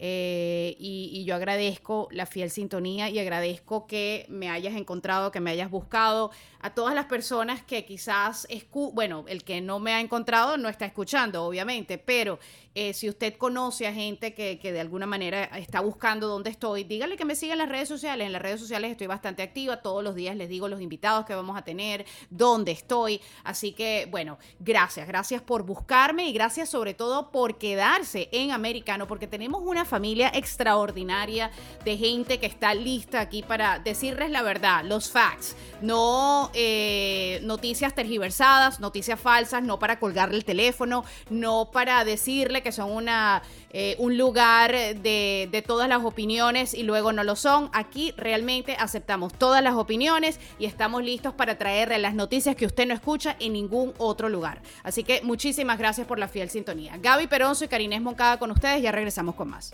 Eh, 0.01 0.77
y, 0.79 1.25
yo 1.25 1.35
agradezco 1.35 2.07
la 2.11 2.25
fiel 2.25 2.49
sintonía 2.49 3.09
y 3.09 3.19
agradezco 3.19 3.85
que 3.85 4.25
me 4.29 4.49
hayas 4.49 4.75
encontrado, 4.75 5.31
que 5.31 5.41
me 5.41 5.51
hayas 5.51 5.69
buscado. 5.69 6.31
A 6.61 6.73
todas 6.73 6.95
las 6.95 7.05
personas 7.05 7.61
que 7.63 7.85
quizás, 7.85 8.47
bueno, 8.93 9.25
el 9.27 9.43
que 9.43 9.61
no 9.61 9.79
me 9.79 9.93
ha 9.93 10.01
encontrado 10.01 10.57
no 10.57 10.67
está 10.67 10.85
escuchando, 10.85 11.45
obviamente, 11.45 11.97
pero 11.97 12.39
eh, 12.75 12.93
si 12.93 13.09
usted 13.09 13.35
conoce 13.35 13.87
a 13.87 13.93
gente 13.93 14.33
que, 14.33 14.57
de 14.57 14.79
alguna 14.79 15.05
manera 15.05 15.43
está 15.43 15.81
buscando 15.81 16.27
dónde 16.27 16.49
estoy, 16.49 16.83
dígale 16.83 17.17
que 17.17 17.25
me 17.25 17.35
siga 17.35 17.53
en 17.53 17.59
las 17.59 17.69
redes 17.69 17.89
sociales. 17.89 18.25
En 18.25 18.31
las 18.31 18.41
redes 18.41 18.59
sociales 18.59 18.91
estoy 18.91 19.07
bastante 19.07 19.41
activa. 19.41 19.81
Todos 19.81 20.03
los 20.03 20.15
días 20.15 20.35
les 20.35 20.49
digo 20.49 20.67
los 20.67 20.79
invitados 20.79 21.25
que 21.25 21.35
vamos 21.35 21.57
a 21.57 21.63
tener, 21.63 22.05
dónde 22.29 22.71
estoy. 22.71 23.21
Así 23.43 23.73
que, 23.73 24.07
bueno, 24.09 24.37
gracias. 24.59 25.07
Gracias 25.07 25.41
por 25.41 25.63
buscarme 25.63 26.29
y 26.29 26.33
gracias 26.33 26.69
sobre 26.69 26.93
todo 26.93 27.31
por 27.31 27.57
quedarse 27.57 28.29
en 28.31 28.51
Americano, 28.51 29.07
porque 29.07 29.27
tenemos 29.27 29.61
una 29.65 29.85
familia 29.89 30.31
extraordinaria 30.33 31.51
de 31.83 31.97
gente 31.97 32.39
que 32.39 32.45
está 32.45 32.73
lista 32.73 33.19
aquí 33.19 33.43
para 33.43 33.79
decirles 33.79 34.31
la 34.31 34.41
verdad, 34.41 34.83
los 34.85 35.11
facts. 35.11 35.55
No 35.81 36.51
eh, 36.53 37.39
noticias 37.43 37.93
tergiversadas, 37.93 38.79
noticias 38.79 39.19
falsas, 39.19 39.63
no 39.63 39.79
para 39.79 39.99
colgarle 39.99 40.37
el 40.37 40.45
teléfono, 40.45 41.03
no 41.29 41.69
para 41.71 42.03
decirle 42.05 42.61
que 42.61 42.71
son 42.71 42.91
una, 42.91 43.41
eh, 43.71 43.95
un 43.99 44.17
lugar 44.17 44.71
de, 44.71 45.49
de 45.51 45.61
todas 45.61 45.89
las 45.89 46.03
opiniones 46.03 46.73
y 46.73 46.83
luego 46.83 47.11
no 47.11 47.23
lo 47.23 47.35
son. 47.35 47.69
Aquí 47.73 48.13
realmente 48.17 48.75
aceptamos 48.79 49.33
todas 49.33 49.63
las 49.63 49.75
opiniones 49.75 50.39
y 50.59 50.65
estamos 50.65 51.03
listos 51.03 51.33
para 51.33 51.57
traerle 51.57 51.97
las 51.97 52.13
noticias 52.13 52.55
que 52.55 52.65
usted 52.65 52.87
no 52.87 52.93
escucha 52.93 53.35
en 53.39 53.53
ningún 53.53 53.93
otro 53.97 54.29
lugar. 54.29 54.61
Así 54.83 55.03
que 55.03 55.21
muchísimas 55.23 55.77
gracias 55.77 56.05
por 56.05 56.19
la 56.19 56.27
fiel 56.27 56.49
sintonía. 56.49 56.97
Gaby 56.97 57.27
Peronzo 57.27 57.65
y 57.65 57.67
Karines 57.67 58.01
Moncada 58.01 58.37
con 58.37 58.51
ustedes. 58.51 58.81
Ya 58.81 58.91
regresamos 58.91 59.35
con 59.35 59.49
más. 59.49 59.73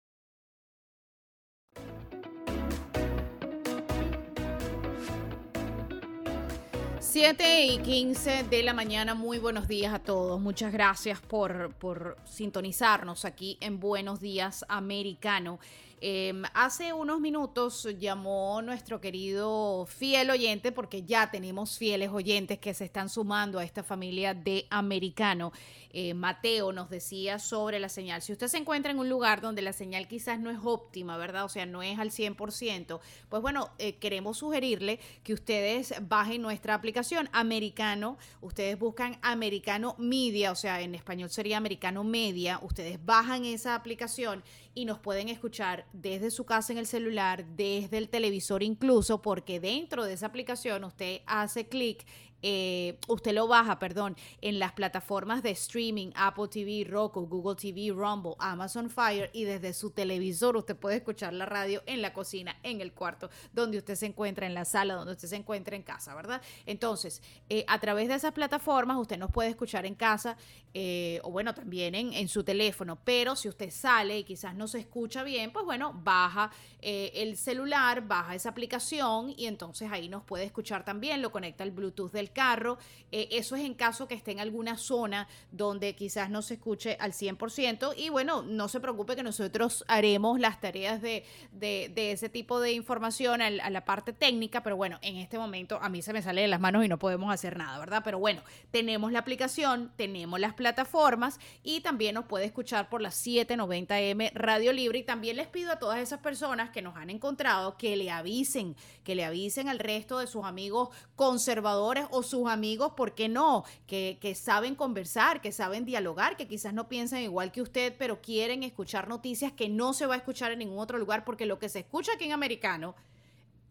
7 7.23 7.65
y 7.67 7.77
15 7.77 8.45
de 8.45 8.63
la 8.63 8.73
mañana, 8.73 9.13
muy 9.13 9.37
buenos 9.37 9.67
días 9.67 9.93
a 9.93 9.99
todos. 9.99 10.41
Muchas 10.41 10.73
gracias 10.73 11.21
por, 11.21 11.71
por 11.75 12.17
sintonizarnos 12.25 13.25
aquí 13.25 13.59
en 13.61 13.79
Buenos 13.79 14.19
Días 14.19 14.65
Americano. 14.67 15.59
Em, 16.03 16.41
hace 16.55 16.93
unos 16.93 17.19
minutos 17.19 17.87
llamó 17.99 18.63
nuestro 18.63 18.99
querido 18.99 19.85
fiel 19.85 20.31
oyente, 20.31 20.71
porque 20.71 21.03
ya 21.03 21.29
tenemos 21.29 21.77
fieles 21.77 22.09
oyentes 22.09 22.57
que 22.57 22.73
se 22.73 22.85
están 22.85 23.07
sumando 23.07 23.59
a 23.59 23.63
esta 23.63 23.83
familia 23.83 24.33
de 24.33 24.65
americano. 24.71 25.51
Eh, 25.93 26.13
Mateo 26.13 26.71
nos 26.71 26.89
decía 26.89 27.39
sobre 27.39 27.79
la 27.79 27.89
señal. 27.89 28.21
Si 28.21 28.31
usted 28.31 28.47
se 28.47 28.57
encuentra 28.57 28.91
en 28.91 28.99
un 28.99 29.09
lugar 29.09 29.41
donde 29.41 29.61
la 29.61 29.73
señal 29.73 30.07
quizás 30.07 30.39
no 30.39 30.49
es 30.49 30.59
óptima, 30.63 31.17
¿verdad? 31.17 31.45
O 31.45 31.49
sea, 31.49 31.65
no 31.65 31.83
es 31.83 31.99
al 31.99 32.11
100%, 32.11 32.99
pues 33.29 33.41
bueno, 33.41 33.71
eh, 33.77 33.95
queremos 33.95 34.37
sugerirle 34.37 34.99
que 35.23 35.33
ustedes 35.33 35.93
bajen 36.07 36.41
nuestra 36.41 36.73
aplicación 36.73 37.29
americano. 37.33 38.17
Ustedes 38.41 38.77
buscan 38.79 39.17
americano 39.21 39.95
media, 39.97 40.51
o 40.51 40.55
sea, 40.55 40.81
en 40.81 40.95
español 40.95 41.29
sería 41.29 41.57
americano 41.57 42.03
media. 42.03 42.59
Ustedes 42.61 43.03
bajan 43.03 43.45
esa 43.45 43.75
aplicación 43.75 44.43
y 44.73 44.85
nos 44.85 44.99
pueden 44.99 45.29
escuchar 45.29 45.85
desde 45.91 46.31
su 46.31 46.45
casa 46.45 46.71
en 46.71 46.79
el 46.79 46.87
celular, 46.87 47.45
desde 47.45 47.97
el 47.97 48.09
televisor 48.09 48.63
incluso, 48.63 49.21
porque 49.21 49.59
dentro 49.59 50.05
de 50.05 50.13
esa 50.13 50.27
aplicación 50.27 50.83
usted 50.83 51.21
hace 51.25 51.67
clic 51.67 52.05
eh, 52.41 52.97
usted 53.07 53.33
lo 53.33 53.47
baja, 53.47 53.79
perdón, 53.79 54.15
en 54.41 54.59
las 54.59 54.73
plataformas 54.73 55.43
de 55.43 55.51
streaming, 55.51 56.11
Apple 56.15 56.47
TV, 56.47 56.85
Roku, 56.89 57.27
Google 57.27 57.55
TV, 57.55 57.91
Rumble, 57.93 58.33
Amazon 58.39 58.89
Fire 58.89 59.29
y 59.33 59.43
desde 59.43 59.73
su 59.73 59.91
televisor 59.91 60.57
usted 60.57 60.75
puede 60.75 60.97
escuchar 60.97 61.33
la 61.33 61.45
radio 61.45 61.83
en 61.85 62.01
la 62.01 62.13
cocina, 62.13 62.57
en 62.63 62.81
el 62.81 62.93
cuarto, 62.93 63.29
donde 63.53 63.77
usted 63.77 63.95
se 63.95 64.07
encuentra, 64.07 64.45
en 64.45 64.53
la 64.53 64.65
sala, 64.65 64.95
donde 64.95 65.13
usted 65.13 65.27
se 65.27 65.35
encuentra 65.35 65.75
en 65.75 65.83
casa, 65.83 66.15
¿verdad? 66.15 66.41
Entonces, 66.65 67.21
eh, 67.49 67.63
a 67.67 67.79
través 67.79 68.07
de 68.07 68.15
esas 68.15 68.33
plataformas 68.33 68.97
usted 68.97 69.17
nos 69.17 69.31
puede 69.31 69.49
escuchar 69.49 69.85
en 69.85 69.95
casa 69.95 70.37
eh, 70.73 71.19
o 71.23 71.31
bueno, 71.31 71.53
también 71.53 71.95
en, 71.95 72.13
en, 72.13 72.27
su 72.27 72.43
teléfono, 72.43 72.97
pero 73.03 73.35
si 73.35 73.49
usted 73.49 73.69
sale 73.69 74.19
y 74.19 74.23
quizás 74.23 74.55
no 74.55 74.67
se 74.67 74.79
escucha 74.79 75.21
bien, 75.23 75.51
pues 75.51 75.65
bueno, 75.65 75.93
baja 75.93 76.51
el 76.81 77.37
celular, 77.37 78.07
baja 78.07 78.33
esa 78.33 78.49
aplicación 78.49 79.33
y 79.37 79.45
entonces 79.45 79.91
ahí 79.91 80.09
nos 80.09 80.23
puede 80.23 80.45
escuchar 80.45 80.83
también, 80.83 81.21
lo 81.21 81.31
conecta 81.31 81.63
al 81.63 81.71
Bluetooth 81.71 82.11
del 82.11 82.30
carro. 82.31 82.77
Eh, 83.11 83.27
eso 83.31 83.55
es 83.55 83.63
en 83.63 83.73
caso 83.73 84.07
que 84.07 84.15
esté 84.15 84.31
en 84.31 84.39
alguna 84.39 84.77
zona 84.77 85.27
donde 85.51 85.95
quizás 85.95 86.29
no 86.29 86.41
se 86.41 86.55
escuche 86.55 86.97
al 86.99 87.13
100%. 87.13 87.93
Y 87.97 88.09
bueno, 88.09 88.41
no 88.41 88.67
se 88.67 88.79
preocupe 88.79 89.15
que 89.15 89.23
nosotros 89.23 89.83
haremos 89.87 90.39
las 90.39 90.59
tareas 90.61 91.01
de, 91.01 91.25
ese 91.61 92.29
tipo 92.29 92.59
de 92.59 92.73
información 92.73 93.41
a, 93.41 93.49
la 93.49 93.85
parte 93.85 94.13
técnica, 94.13 94.63
pero 94.63 94.75
bueno, 94.77 94.97
en 95.01 95.17
este 95.17 95.37
momento 95.37 95.79
a 95.81 95.89
mí 95.89 96.01
se 96.01 96.13
me 96.13 96.21
sale 96.21 96.41
de 96.41 96.47
las 96.47 96.59
manos 96.59 96.85
y 96.85 96.87
no 96.87 96.99
podemos 96.99 97.33
hacer 97.33 97.57
nada, 97.57 97.79
¿verdad? 97.79 98.01
Pero 98.03 98.19
bueno, 98.19 98.41
tenemos 98.71 99.11
la 99.11 99.19
aplicación, 99.19 99.91
tenemos 99.95 100.39
las 100.39 100.53
plataformas 100.53 101.39
y 101.63 101.81
también 101.81 102.15
nos 102.15 102.25
puede 102.25 102.45
escuchar 102.45 102.89
por 102.89 103.01
las 103.01 103.25
790M 103.25 104.31
Radio 104.33 104.73
Libre. 104.73 104.99
Y 104.99 105.03
también 105.03 105.37
les 105.37 105.47
pido 105.47 105.71
a 105.71 105.79
todas 105.79 105.99
esas 105.99 106.19
personas 106.19 106.69
que 106.69 106.81
nos 106.81 106.95
han 106.95 107.09
encontrado 107.09 107.77
que 107.77 107.95
le 107.95 108.11
avisen, 108.11 108.75
que 109.03 109.15
le 109.15 109.25
avisen 109.25 109.69
al 109.69 109.79
resto 109.79 110.19
de 110.19 110.27
sus 110.27 110.45
amigos 110.45 110.89
conservadores 111.15 112.05
o 112.11 112.20
sus 112.23 112.49
amigos, 112.49 112.93
¿por 112.95 113.13
qué 113.13 113.29
no? 113.29 113.63
Que, 113.87 114.17
que 114.21 114.35
saben 114.35 114.75
conversar, 114.75 115.41
que 115.41 115.51
saben 115.51 115.85
dialogar, 115.85 116.37
que 116.37 116.47
quizás 116.47 116.73
no 116.73 116.87
piensan 116.87 117.21
igual 117.21 117.51
que 117.51 117.61
usted, 117.61 117.95
pero 117.97 118.21
quieren 118.21 118.63
escuchar 118.63 119.07
noticias 119.07 119.51
que 119.51 119.69
no 119.69 119.93
se 119.93 120.05
va 120.05 120.15
a 120.15 120.17
escuchar 120.17 120.51
en 120.51 120.59
ningún 120.59 120.79
otro 120.79 120.97
lugar, 120.97 121.23
porque 121.25 121.45
lo 121.45 121.59
que 121.59 121.69
se 121.69 121.79
escucha 121.79 122.13
aquí 122.13 122.25
en 122.25 122.33
americano 122.33 122.95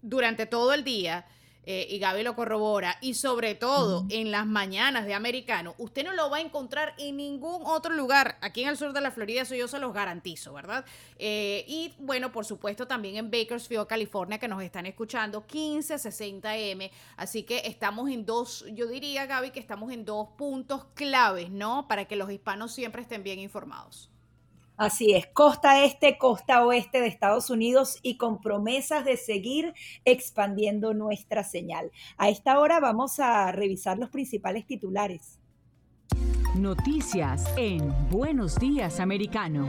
durante 0.02 0.46
todo 0.46 0.72
el 0.72 0.84
día 0.84 1.26
eh, 1.64 1.86
y 1.90 1.98
Gaby 1.98 2.22
lo 2.22 2.34
corrobora, 2.34 2.96
y 3.00 3.14
sobre 3.14 3.54
todo 3.54 4.06
en 4.08 4.30
las 4.30 4.46
mañanas 4.46 5.06
de 5.06 5.14
americano, 5.14 5.74
usted 5.78 6.04
no 6.04 6.12
lo 6.12 6.30
va 6.30 6.38
a 6.38 6.40
encontrar 6.40 6.94
en 6.98 7.16
ningún 7.16 7.62
otro 7.64 7.94
lugar 7.94 8.38
aquí 8.40 8.62
en 8.62 8.68
el 8.70 8.76
sur 8.76 8.92
de 8.92 9.00
la 9.00 9.10
Florida, 9.10 9.42
eso 9.42 9.54
yo 9.54 9.68
se 9.68 9.78
los 9.78 9.92
garantizo, 9.92 10.52
¿verdad? 10.52 10.84
Eh, 11.18 11.64
y 11.68 11.94
bueno, 11.98 12.32
por 12.32 12.44
supuesto 12.44 12.86
también 12.86 13.16
en 13.16 13.30
Bakersfield, 13.30 13.86
California, 13.86 14.38
que 14.38 14.48
nos 14.48 14.62
están 14.62 14.86
escuchando, 14.86 15.46
1560M, 15.46 16.90
así 17.16 17.42
que 17.42 17.62
estamos 17.66 18.10
en 18.10 18.24
dos, 18.24 18.64
yo 18.72 18.86
diría 18.86 19.26
Gaby 19.26 19.50
que 19.50 19.60
estamos 19.60 19.92
en 19.92 20.04
dos 20.04 20.28
puntos 20.36 20.86
claves, 20.94 21.50
¿no? 21.50 21.86
Para 21.88 22.06
que 22.06 22.16
los 22.16 22.30
hispanos 22.30 22.72
siempre 22.72 23.02
estén 23.02 23.22
bien 23.22 23.38
informados. 23.38 24.10
Así 24.80 25.12
es, 25.12 25.26
costa 25.26 25.84
este, 25.84 26.16
costa 26.16 26.64
oeste 26.64 27.02
de 27.02 27.06
Estados 27.06 27.50
Unidos 27.50 27.98
y 28.00 28.16
con 28.16 28.40
promesas 28.40 29.04
de 29.04 29.18
seguir 29.18 29.74
expandiendo 30.06 30.94
nuestra 30.94 31.44
señal. 31.44 31.92
A 32.16 32.30
esta 32.30 32.58
hora 32.58 32.80
vamos 32.80 33.20
a 33.20 33.52
revisar 33.52 33.98
los 33.98 34.08
principales 34.08 34.64
titulares. 34.64 35.38
Noticias 36.56 37.44
en 37.58 37.92
Buenos 38.08 38.58
Días 38.58 39.00
Americano. 39.00 39.66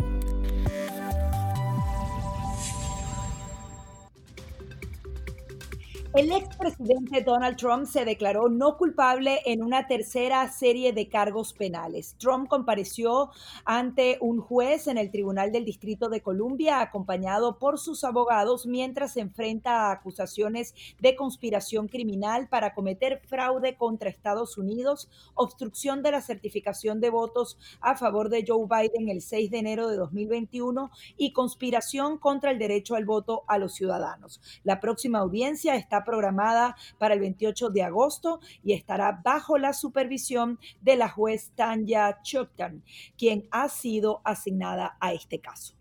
El 6.14 6.30
expresidente 6.34 7.22
Donald 7.22 7.56
Trump 7.56 7.86
se 7.86 8.04
declaró 8.04 8.50
no 8.50 8.76
culpable 8.76 9.40
en 9.46 9.64
una 9.64 9.88
tercera 9.88 10.46
serie 10.52 10.92
de 10.92 11.08
cargos 11.08 11.54
penales. 11.54 12.18
Trump 12.20 12.50
compareció 12.50 13.30
ante 13.64 14.18
un 14.20 14.42
juez 14.42 14.88
en 14.88 14.98
el 14.98 15.10
Tribunal 15.10 15.54
del 15.54 15.64
Distrito 15.64 16.10
de 16.10 16.20
Columbia 16.20 16.82
acompañado 16.82 17.60
por 17.60 17.80
sus 17.80 18.04
abogados 18.04 18.66
mientras 18.66 19.14
se 19.14 19.22
enfrenta 19.22 19.88
a 19.88 19.94
acusaciones 19.94 20.76
de 21.00 21.16
conspiración 21.16 21.88
criminal 21.88 22.50
para 22.50 22.74
cometer 22.74 23.22
fraude 23.30 23.78
contra 23.78 24.10
Estados 24.10 24.58
Unidos, 24.58 25.10
obstrucción 25.34 26.04
de 26.04 26.12
la 26.12 26.20
certificación 26.20 27.00
de 27.00 27.10
votos 27.10 27.58
a 27.80 27.96
favor 27.96 28.28
de 28.28 28.44
Joe 28.46 28.68
Biden 28.68 29.08
el 29.08 29.22
6 29.22 29.50
de 29.50 29.60
enero 29.60 29.88
de 29.88 29.96
2021 29.96 30.92
y 31.16 31.32
conspiración 31.32 32.18
contra 32.18 32.52
el 32.52 32.60
derecho 32.60 32.96
al 32.96 33.06
voto 33.06 33.46
a 33.48 33.58
los 33.58 33.76
ciudadanos. 33.76 34.42
La 34.66 34.82
próxima 34.82 35.20
audiencia 35.20 35.76
está 35.76 36.01
programada 36.04 36.76
para 36.98 37.14
el 37.14 37.20
28 37.20 37.70
de 37.70 37.84
agosto 37.84 38.40
y 38.64 38.74
estará 38.74 39.22
bajo 39.24 39.58
la 39.58 39.74
supervisión 39.74 40.60
de 40.82 40.96
la 40.96 41.10
juez 41.10 41.52
Tanya 41.56 42.22
Chuktan, 42.22 42.84
quien 43.18 43.48
ha 43.52 43.70
sido 43.70 44.22
asignada 44.24 44.98
a 45.00 45.14
este 45.14 45.40
caso. 45.40 45.76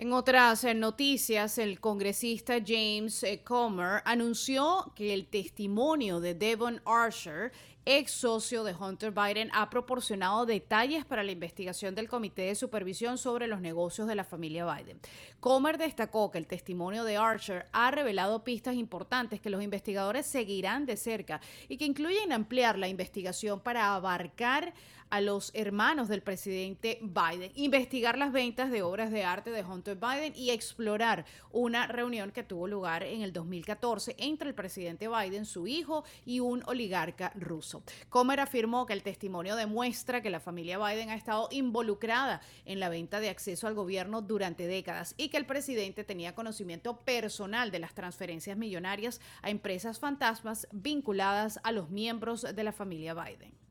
En 0.00 0.12
otras 0.12 0.62
eh, 0.62 0.74
noticias, 0.74 1.58
el 1.58 1.80
congresista 1.80 2.58
James 2.64 3.24
eh, 3.24 3.42
Comer 3.42 4.00
anunció 4.04 4.92
que 4.94 5.12
el 5.12 5.26
testimonio 5.26 6.20
de 6.20 6.36
Devon 6.36 6.80
Archer 6.86 7.50
ex 7.90 8.10
socio 8.12 8.64
de 8.64 8.74
Hunter 8.74 9.12
Biden, 9.12 9.48
ha 9.54 9.70
proporcionado 9.70 10.44
detalles 10.44 11.06
para 11.06 11.22
la 11.22 11.32
investigación 11.32 11.94
del 11.94 12.06
Comité 12.06 12.42
de 12.42 12.54
Supervisión 12.54 13.16
sobre 13.16 13.46
los 13.46 13.62
negocios 13.62 14.06
de 14.06 14.14
la 14.14 14.24
familia 14.24 14.66
Biden. 14.66 15.00
Comer 15.40 15.78
destacó 15.78 16.30
que 16.30 16.36
el 16.36 16.46
testimonio 16.46 17.04
de 17.04 17.16
Archer 17.16 17.64
ha 17.72 17.90
revelado 17.90 18.44
pistas 18.44 18.74
importantes 18.74 19.40
que 19.40 19.48
los 19.48 19.62
investigadores 19.62 20.26
seguirán 20.26 20.84
de 20.84 20.98
cerca 20.98 21.40
y 21.66 21.78
que 21.78 21.86
incluyen 21.86 22.30
ampliar 22.30 22.78
la 22.78 22.88
investigación 22.88 23.58
para 23.58 23.94
abarcar 23.94 24.74
a 25.10 25.20
los 25.20 25.50
hermanos 25.54 26.08
del 26.08 26.22
presidente 26.22 26.98
Biden, 27.02 27.52
investigar 27.54 28.18
las 28.18 28.32
ventas 28.32 28.70
de 28.70 28.82
obras 28.82 29.10
de 29.10 29.24
arte 29.24 29.50
de 29.50 29.64
Hunter 29.64 29.96
Biden 29.96 30.32
y 30.36 30.50
explorar 30.50 31.24
una 31.52 31.86
reunión 31.86 32.30
que 32.30 32.42
tuvo 32.42 32.66
lugar 32.66 33.02
en 33.02 33.22
el 33.22 33.32
2014 33.32 34.16
entre 34.18 34.48
el 34.48 34.54
presidente 34.54 35.08
Biden, 35.08 35.46
su 35.46 35.66
hijo 35.66 36.04
y 36.24 36.40
un 36.40 36.62
oligarca 36.66 37.32
ruso. 37.34 37.82
Comer 38.08 38.40
afirmó 38.40 38.86
que 38.86 38.92
el 38.92 39.02
testimonio 39.02 39.56
demuestra 39.56 40.22
que 40.22 40.30
la 40.30 40.40
familia 40.40 40.78
Biden 40.78 41.10
ha 41.10 41.14
estado 41.14 41.48
involucrada 41.50 42.40
en 42.64 42.80
la 42.80 42.88
venta 42.88 43.20
de 43.20 43.30
acceso 43.30 43.66
al 43.66 43.74
gobierno 43.74 44.22
durante 44.22 44.66
décadas 44.66 45.14
y 45.16 45.28
que 45.28 45.36
el 45.36 45.46
presidente 45.46 46.04
tenía 46.04 46.34
conocimiento 46.34 46.98
personal 47.00 47.70
de 47.70 47.78
las 47.78 47.94
transferencias 47.94 48.56
millonarias 48.56 49.20
a 49.42 49.50
empresas 49.50 49.98
fantasmas 49.98 50.68
vinculadas 50.72 51.60
a 51.62 51.72
los 51.72 51.90
miembros 51.90 52.42
de 52.42 52.64
la 52.64 52.72
familia 52.72 53.14
Biden. 53.14 53.67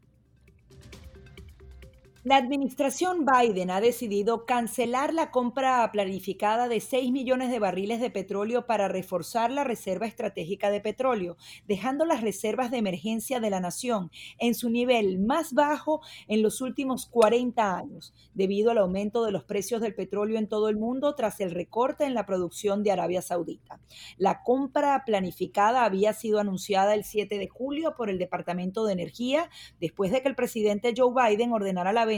La 2.23 2.37
administración 2.37 3.25
Biden 3.25 3.69
ha 3.69 3.79
decidido 3.79 4.45
cancelar 4.45 5.13
la 5.13 5.29
compra 5.29 5.89
planificada 5.91 6.67
de 6.67 6.79
6 6.79 7.11
millones 7.11 7.51
de 7.51 7.59
barriles 7.59 8.01
de 8.01 8.09
petróleo 8.09 8.65
para 8.65 8.87
reforzar 8.87 9.51
la 9.51 9.63
reserva 9.63 10.07
estratégica 10.07 10.71
de 10.71 10.81
petróleo, 10.81 11.37
dejando 11.67 12.05
las 12.05 12.21
reservas 12.21 12.71
de 12.71 12.79
emergencia 12.79 13.39
de 13.39 13.51
la 13.51 13.59
nación 13.59 14.11
en 14.39 14.55
su 14.55 14.69
nivel 14.69 15.19
más 15.19 15.53
bajo 15.53 16.01
en 16.27 16.41
los 16.41 16.59
últimos 16.61 17.05
40 17.05 17.77
años, 17.77 18.13
debido 18.33 18.71
al 18.71 18.79
aumento 18.79 19.23
de 19.23 19.31
los 19.31 19.43
precios 19.43 19.79
del 19.79 19.93
petróleo 19.95 20.39
en 20.39 20.49
todo 20.49 20.69
el 20.69 20.75
mundo 20.75 21.13
tras 21.13 21.39
el 21.39 21.51
recorte 21.51 22.05
en 22.05 22.15
la 22.15 22.25
producción 22.25 22.83
de 22.83 22.91
Arabia 22.91 23.21
Saudita. 23.21 23.79
La 24.17 24.41
compra 24.43 25.03
planificada 25.05 25.85
había 25.85 26.13
sido 26.13 26.39
anunciada 26.39 26.95
el 26.95 27.03
7 27.03 27.37
de 27.37 27.47
julio 27.47 27.93
por 27.95 28.09
el 28.09 28.17
Departamento 28.17 28.85
de 28.85 28.93
Energía, 28.93 29.49
después 29.79 30.11
de 30.11 30.23
que 30.23 30.29
el 30.29 30.35
presidente 30.35 30.93
Joe 30.97 31.13
Biden 31.13 31.53
ordenara 31.53 31.93
la 31.93 32.05
venta 32.05 32.16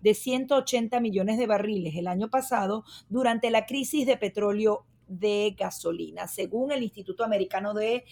de 0.00 0.14
180 0.14 1.00
millones 1.00 1.38
de 1.38 1.46
barriles 1.46 1.96
el 1.96 2.06
año 2.06 2.30
pasado 2.30 2.84
durante 3.08 3.50
la 3.50 3.66
crisis 3.66 4.06
de 4.06 4.16
petróleo 4.16 4.86
de 5.08 5.54
gasolina. 5.58 6.26
Según 6.28 6.72
el 6.72 6.82
Instituto 6.82 7.24
Americano 7.24 7.74
de 7.74 8.04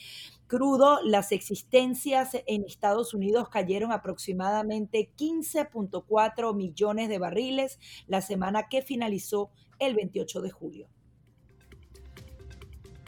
Crudo, 0.47 1.01
las 1.03 1.33
existencias 1.33 2.37
en 2.47 2.65
Estados 2.65 3.15
Unidos 3.15 3.49
cayeron 3.49 3.93
aproximadamente 3.93 5.11
15.4 5.17 6.55
millones 6.55 7.09
de 7.09 7.19
barriles 7.19 7.79
la 8.07 8.21
semana 8.21 8.69
que 8.69 8.83
finalizó 8.83 9.51
el 9.79 9.95
28 9.95 10.43
de 10.43 10.51
julio. 10.51 10.89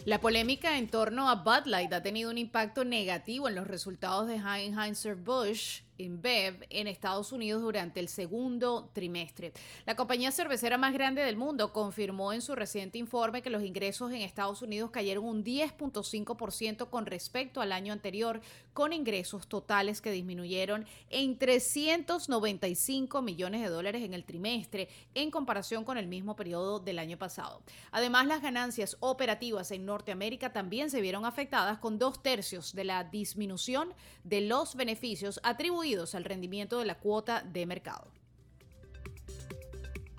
La 0.04 0.20
polémica 0.20 0.78
en 0.78 0.88
torno 0.88 1.30
a 1.30 1.36
Bud 1.36 1.66
Light 1.66 1.92
ha 1.92 2.02
tenido 2.02 2.30
un 2.30 2.36
impacto 2.36 2.84
negativo 2.84 3.48
en 3.48 3.54
los 3.54 3.66
resultados 3.66 4.26
de 4.26 4.36
Anheuser-Busch 4.36 5.83
InBev 5.98 6.66
en 6.70 6.86
Estados 6.86 7.32
Unidos 7.32 7.62
durante 7.62 8.00
el 8.00 8.08
segundo 8.08 8.90
trimestre. 8.92 9.52
La 9.86 9.96
compañía 9.96 10.32
cervecera 10.32 10.78
más 10.78 10.92
grande 10.92 11.22
del 11.22 11.36
mundo 11.36 11.72
confirmó 11.72 12.32
en 12.32 12.42
su 12.42 12.54
reciente 12.54 12.98
informe 12.98 13.42
que 13.42 13.50
los 13.50 13.62
ingresos 13.62 14.10
en 14.12 14.22
Estados 14.22 14.62
Unidos 14.62 14.90
cayeron 14.90 15.24
un 15.24 15.44
10.5% 15.44 16.90
con 16.90 17.06
respecto 17.06 17.60
al 17.60 17.72
año 17.72 17.92
anterior, 17.92 18.40
con 18.72 18.92
ingresos 18.92 19.46
totales 19.46 20.00
que 20.00 20.10
disminuyeron 20.10 20.86
en 21.10 21.38
395 21.38 23.22
millones 23.22 23.62
de 23.62 23.68
dólares 23.68 24.02
en 24.02 24.14
el 24.14 24.24
trimestre 24.24 24.88
en 25.14 25.30
comparación 25.30 25.84
con 25.84 25.98
el 25.98 26.06
mismo 26.06 26.34
periodo 26.34 26.80
del 26.80 26.98
año 26.98 27.18
pasado. 27.18 27.62
Además, 27.92 28.26
las 28.26 28.42
ganancias 28.42 28.96
operativas 29.00 29.70
en 29.70 29.86
Norteamérica 29.86 30.52
también 30.52 30.90
se 30.90 31.00
vieron 31.00 31.24
afectadas 31.24 31.78
con 31.78 31.98
dos 31.98 32.22
tercios 32.22 32.74
de 32.74 32.84
la 32.84 33.04
disminución 33.04 33.92
de 34.24 34.40
los 34.40 34.74
beneficios 34.74 35.38
atribuidos 35.42 35.83
al 35.84 36.24
rendimiento 36.24 36.78
de 36.78 36.86
la 36.86 36.98
cuota 36.98 37.42
de 37.42 37.66
mercado. 37.66 38.10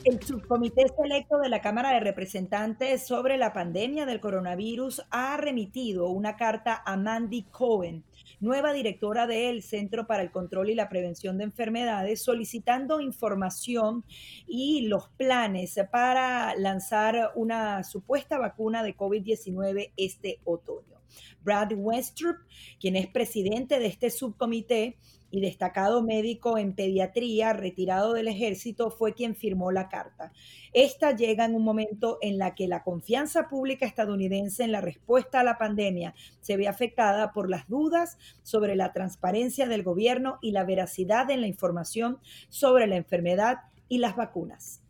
El 0.04 0.22
subcomité 0.22 0.86
selecto 0.96 1.40
de 1.40 1.50
la 1.50 1.62
Cámara 1.62 1.92
de 1.92 2.02
Representantes 2.02 3.08
sobre 3.08 3.36
la 3.38 3.52
pandemia 3.52 4.06
del 4.06 4.20
coronavirus 4.20 5.02
ha 5.10 5.36
remitido 5.38 6.10
una 6.10 6.36
carta 6.36 6.84
a 6.86 6.96
Mandy 6.98 7.46
Cohen, 7.50 8.04
nueva 8.40 8.74
directora 8.74 9.26
del 9.26 9.64
Centro 9.64 10.06
para 10.06 10.22
el 10.22 10.30
Control 10.30 10.70
y 10.70 10.76
la 10.76 10.88
Prevención 10.88 11.40
de 11.40 11.46
Enfermedades, 11.46 12.24
solicitando 12.24 13.02
información 13.02 14.06
y 14.46 14.82
los 14.82 15.10
planes 15.18 15.80
para 15.92 16.56
lanzar 16.58 17.32
una 17.34 17.84
supuesta 17.84 18.38
vacuna 18.38 18.84
de 18.84 18.96
COVID-19 18.96 19.94
este 19.98 20.40
otoño. 20.44 20.96
Brad 21.42 21.74
Westrup, 21.76 22.38
quien 22.80 22.96
es 22.96 23.08
presidente 23.08 23.80
de 23.80 23.86
este 23.88 24.10
subcomité, 24.10 24.98
y 25.36 25.42
destacado 25.42 26.02
médico 26.02 26.58
en 26.58 26.74
pediatría 26.74 27.52
retirado 27.52 28.14
del 28.14 28.30
ejército, 28.30 28.90
fue 28.90 29.14
quien 29.14 29.36
firmó 29.36 29.70
la 29.70 29.90
carta. 29.90 30.32
Esta 30.72 31.14
llega 31.14 31.44
en 31.44 31.56
un 31.56 31.64
momento 31.64 32.18
en 32.22 32.38
la 32.38 32.56
que 32.56 32.70
la 32.70 32.84
confianza 32.84 33.50
pública 33.50 33.86
estadounidense 33.86 34.64
en 34.64 34.72
la 34.72 34.80
respuesta 34.80 35.42
a 35.42 35.44
la 35.44 35.58
pandemia 35.58 36.16
se 36.40 36.56
ve 36.56 36.70
afectada 36.70 37.34
por 37.34 37.50
las 37.50 37.68
dudas 37.68 38.18
sobre 38.44 38.78
la 38.78 38.94
transparencia 38.94 39.68
del 39.68 39.84
gobierno 39.84 40.40
y 40.42 40.52
la 40.52 40.64
veracidad 40.64 41.30
en 41.30 41.42
la 41.42 41.48
información 41.48 42.20
sobre 42.48 42.88
la 42.88 42.96
enfermedad 42.96 43.58
y 43.90 43.98
las 43.98 44.16
vacunas. 44.16 44.82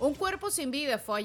Un 0.00 0.14
cuerpo 0.14 0.50
sin 0.50 0.72
vida 0.72 0.98
fue 0.98 1.24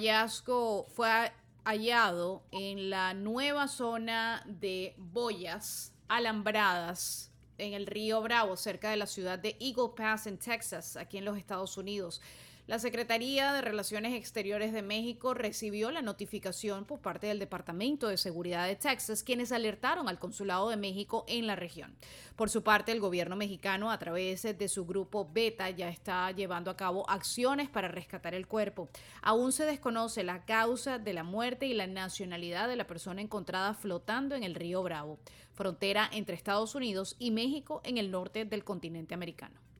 fue 0.94 1.32
hallado 1.64 2.44
en 2.52 2.90
la 2.92 3.16
nueva 3.16 3.68
zona 3.68 4.44
de 4.46 4.94
Boyas, 4.98 5.93
alambradas 6.08 7.32
en 7.58 7.74
el 7.74 7.86
río 7.86 8.22
Bravo, 8.22 8.58
cerca 8.58 8.90
de 8.90 8.98
la 8.98 9.08
ciudad 9.08 9.40
de 9.40 9.56
Eagle 9.60 9.92
Pass 9.96 10.28
en 10.28 10.38
Texas, 10.38 10.96
aquí 10.98 11.18
en 11.18 11.26
los 11.26 11.38
Estados 11.38 11.78
Unidos. 11.78 12.22
La 12.66 12.80
Secretaría 12.80 13.52
de 13.52 13.60
Relaciones 13.60 14.14
Exteriores 14.14 14.72
de 14.72 14.82
México 14.82 15.34
recibió 15.34 15.92
la 15.92 16.02
notificación 16.02 16.86
por 16.86 17.02
parte 17.02 17.28
del 17.28 17.38
Departamento 17.38 18.08
de 18.08 18.16
Seguridad 18.16 18.66
de 18.66 18.78
Texas, 18.78 19.22
quienes 19.22 19.52
alertaron 19.52 20.08
al 20.08 20.18
Consulado 20.18 20.70
de 20.70 20.78
México 20.78 21.26
en 21.28 21.46
la 21.46 21.58
región. 21.58 21.94
Por 22.38 22.50
su 22.50 22.64
parte, 22.64 22.94
el 22.94 23.02
gobierno 23.02 23.36
mexicano, 23.36 23.92
a 23.92 24.00
través 24.00 24.44
de 24.44 24.68
su 24.70 24.86
grupo 24.86 25.30
Beta, 25.30 25.70
ya 25.72 25.90
está 25.90 26.32
llevando 26.32 26.72
a 26.72 26.78
cabo 26.78 27.10
acciones 27.10 27.68
para 27.68 27.90
rescatar 27.90 28.34
el 28.34 28.48
cuerpo. 28.48 28.88
Aún 29.22 29.52
se 29.52 29.66
desconoce 29.66 30.24
la 30.24 30.46
causa 30.46 31.00
de 31.00 31.12
la 31.12 31.26
muerte 31.26 31.66
y 31.66 31.74
la 31.74 31.88
nacionalidad 31.88 32.70
de 32.70 32.78
la 32.78 32.88
persona 32.88 33.22
encontrada 33.22 33.74
flotando 33.74 34.36
en 34.36 34.44
el 34.44 34.56
río 34.56 34.82
Bravo, 34.84 35.20
frontera 35.52 36.10
entre 36.14 36.38
Estados 36.38 36.76
Unidos 36.76 37.18
y 37.20 37.32
México 37.32 37.82
en 37.84 37.98
el 37.98 38.10
norte 38.10 38.46
del 38.46 38.64
continente 38.64 39.14
americano. 39.14 39.73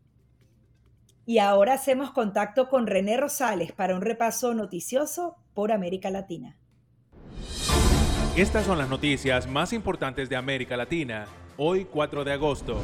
Y 1.26 1.38
ahora 1.38 1.74
hacemos 1.74 2.12
contacto 2.12 2.68
con 2.68 2.86
René 2.86 3.16
Rosales 3.16 3.72
para 3.72 3.96
un 3.96 4.02
repaso 4.02 4.54
noticioso 4.54 5.38
por 5.54 5.72
América 5.72 6.10
Latina. 6.10 6.58
Estas 8.36 8.66
son 8.66 8.78
las 8.78 8.90
noticias 8.90 9.48
más 9.48 9.72
importantes 9.74 10.28
de 10.28 10.36
América 10.36 10.76
Latina, 10.76 11.26
hoy 11.56 11.86
4 11.86 12.24
de 12.24 12.34
agosto. 12.34 12.82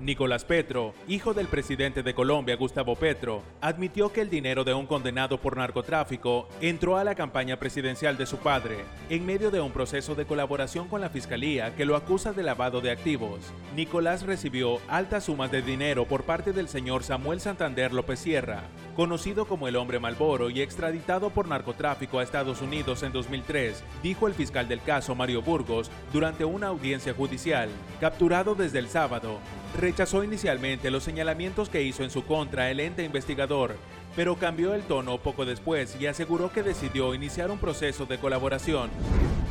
Nicolás 0.00 0.44
Petro, 0.44 0.94
hijo 1.08 1.34
del 1.34 1.48
presidente 1.48 2.04
de 2.04 2.14
Colombia 2.14 2.54
Gustavo 2.54 2.94
Petro, 2.94 3.42
admitió 3.60 4.12
que 4.12 4.20
el 4.20 4.30
dinero 4.30 4.62
de 4.62 4.72
un 4.72 4.86
condenado 4.86 5.40
por 5.40 5.56
narcotráfico 5.56 6.48
entró 6.60 6.96
a 6.96 7.04
la 7.04 7.16
campaña 7.16 7.58
presidencial 7.58 8.16
de 8.16 8.26
su 8.26 8.36
padre, 8.36 8.84
en 9.10 9.26
medio 9.26 9.50
de 9.50 9.60
un 9.60 9.72
proceso 9.72 10.14
de 10.14 10.24
colaboración 10.24 10.86
con 10.86 11.00
la 11.00 11.10
fiscalía 11.10 11.74
que 11.74 11.84
lo 11.84 11.96
acusa 11.96 12.32
de 12.32 12.44
lavado 12.44 12.80
de 12.80 12.92
activos. 12.92 13.40
Nicolás 13.74 14.22
recibió 14.22 14.78
altas 14.86 15.24
sumas 15.24 15.50
de 15.50 15.62
dinero 15.62 16.06
por 16.06 16.22
parte 16.22 16.52
del 16.52 16.68
señor 16.68 17.02
Samuel 17.02 17.40
Santander 17.40 17.92
López 17.92 18.20
Sierra, 18.20 18.62
conocido 18.94 19.46
como 19.46 19.66
el 19.66 19.74
hombre 19.74 19.98
Malboro 19.98 20.48
y 20.48 20.60
extraditado 20.60 21.30
por 21.30 21.48
narcotráfico 21.48 22.20
a 22.20 22.22
Estados 22.22 22.62
Unidos 22.62 23.02
en 23.02 23.12
2003, 23.12 23.82
dijo 24.02 24.28
el 24.28 24.34
fiscal 24.34 24.68
del 24.68 24.80
caso 24.80 25.16
Mario 25.16 25.42
Burgos 25.42 25.90
durante 26.12 26.44
una 26.44 26.68
audiencia 26.68 27.14
judicial. 27.14 27.68
Capturado 28.00 28.54
desde 28.54 28.78
el 28.78 28.88
sábado, 28.88 29.38
rechazó 29.88 30.22
inicialmente 30.22 30.90
los 30.90 31.02
señalamientos 31.02 31.70
que 31.70 31.82
hizo 31.82 32.04
en 32.04 32.10
su 32.10 32.26
contra 32.26 32.70
el 32.70 32.78
ente 32.78 33.04
investigador, 33.04 33.74
pero 34.16 34.36
cambió 34.36 34.74
el 34.74 34.82
tono 34.82 35.18
poco 35.18 35.44
después 35.44 35.96
y 36.00 36.06
aseguró 36.06 36.52
que 36.52 36.62
decidió 36.62 37.14
iniciar 37.14 37.50
un 37.50 37.58
proceso 37.58 38.06
de 38.06 38.18
colaboración. 38.18 38.90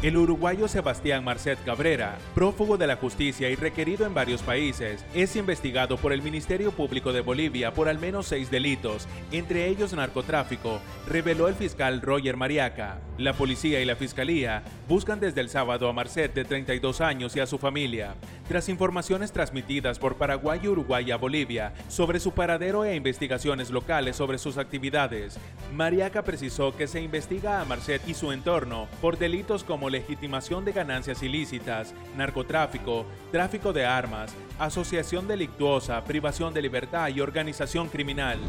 El 0.04 0.16
uruguayo 0.16 0.68
Sebastián 0.68 1.24
Marcet 1.24 1.58
Cabrera, 1.66 2.20
prófugo 2.36 2.78
de 2.78 2.86
la 2.86 2.98
justicia 2.98 3.50
y 3.50 3.56
requerido 3.56 4.06
en 4.06 4.14
varios 4.14 4.44
países, 4.44 5.04
es 5.16 5.36
investigado 5.36 5.98
por 5.98 6.14
el 6.14 6.22
Ministerio 6.22 6.72
Público 6.72 7.12
de 7.12 7.22
Bolivia 7.22 7.74
por 7.74 7.90
al 7.90 7.98
menos 7.98 8.28
seis 8.28 8.52
delitos, 8.52 9.08
entre 9.32 9.66
ellos 9.66 9.94
narcotráfico, 9.94 10.80
reveló 11.10 11.48
el 11.48 11.56
fiscal 11.56 12.02
Roger 12.02 12.38
Mariaca. 12.38 13.00
La 13.18 13.34
policía 13.34 13.82
y 13.82 13.86
la 13.86 13.96
fiscalía 13.96 14.62
buscan 14.88 15.20
desde 15.20 15.42
el 15.42 15.50
sábado 15.50 15.90
a 15.90 15.94
Marcet 15.94 16.32
de 16.36 16.46
32 16.46 17.02
años 17.02 17.36
y 17.36 17.40
a 17.40 17.48
su 17.48 17.58
familia, 17.58 18.14
tras 18.48 18.70
informaciones 18.70 19.32
transmitidas 19.32 19.98
por 19.98 20.18
Paraguay 20.18 20.60
y 20.62 20.68
Uruguay 20.68 21.10
a 21.10 21.18
Bolivia 21.18 21.74
sobre 21.88 22.20
su 22.20 22.34
paradero 22.34 22.86
e 22.86 22.96
investigaciones 22.96 23.72
locales 23.72 24.16
sobre 24.16 24.38
sus 24.48 24.58
actividades. 24.58 25.38
Mariaca 25.74 26.24
precisó 26.24 26.74
que 26.74 26.88
se 26.88 27.02
investiga 27.02 27.60
a 27.60 27.66
Marcet 27.66 28.02
y 28.08 28.14
su 28.14 28.32
entorno 28.32 28.88
por 29.02 29.18
delitos 29.18 29.66
como 29.66 29.90
legitimación 29.90 30.64
de 30.64 30.72
ganancias 30.72 31.22
ilícitas, 31.22 31.94
narcotráfico, 32.16 33.06
tráfico 33.30 33.74
de 33.74 33.86
armas, 33.86 34.34
asociación 34.60 35.28
delictuosa, 35.28 36.04
privación 36.04 36.54
de 36.54 36.62
libertad 36.62 37.10
y 37.10 37.22
organización 37.22 37.90
criminal. 37.90 38.40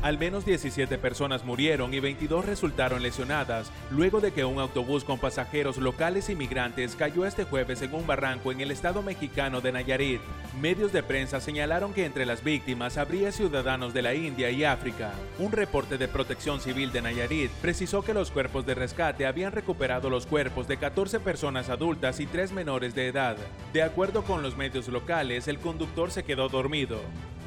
Al 0.00 0.16
menos 0.16 0.44
17 0.44 0.96
personas 0.98 1.44
murieron 1.44 1.92
y 1.92 1.98
22 1.98 2.44
resultaron 2.44 3.02
lesionadas 3.02 3.72
luego 3.90 4.20
de 4.20 4.32
que 4.32 4.44
un 4.44 4.60
autobús 4.60 5.02
con 5.02 5.18
pasajeros 5.18 5.76
locales 5.76 6.30
y 6.30 6.36
migrantes 6.36 6.94
cayó 6.94 7.26
este 7.26 7.42
jueves 7.42 7.82
en 7.82 7.92
un 7.92 8.06
barranco 8.06 8.52
en 8.52 8.60
el 8.60 8.70
estado 8.70 9.02
mexicano 9.02 9.60
de 9.60 9.72
Nayarit. 9.72 10.20
Medios 10.60 10.92
de 10.92 11.02
prensa 11.02 11.40
señalaron 11.40 11.92
que 11.92 12.04
entre 12.04 12.26
las 12.26 12.44
víctimas 12.44 12.96
habría 12.96 13.32
ciudadanos 13.32 13.92
de 13.92 14.02
la 14.02 14.14
India 14.14 14.50
y 14.50 14.62
África. 14.62 15.10
Un 15.40 15.50
reporte 15.50 15.98
de 15.98 16.06
protección 16.06 16.60
civil 16.60 16.92
de 16.92 17.02
Nayarit 17.02 17.50
precisó 17.60 18.02
que 18.02 18.14
los 18.14 18.30
cuerpos 18.30 18.64
de 18.66 18.76
rescate 18.76 19.26
habían 19.26 19.50
recuperado 19.50 20.10
los 20.10 20.26
cuerpos 20.26 20.68
de 20.68 20.76
14 20.76 21.18
personas 21.18 21.70
adultas 21.70 22.20
y 22.20 22.26
3 22.26 22.52
menores 22.52 22.94
de 22.94 23.08
edad. 23.08 23.36
De 23.72 23.82
acuerdo 23.82 24.22
con 24.22 24.42
los 24.42 24.56
medios 24.56 24.86
locales, 24.86 25.47
el 25.50 25.58
conductor 25.58 26.10
se 26.10 26.24
quedó 26.24 26.48
dormido. 26.48 26.98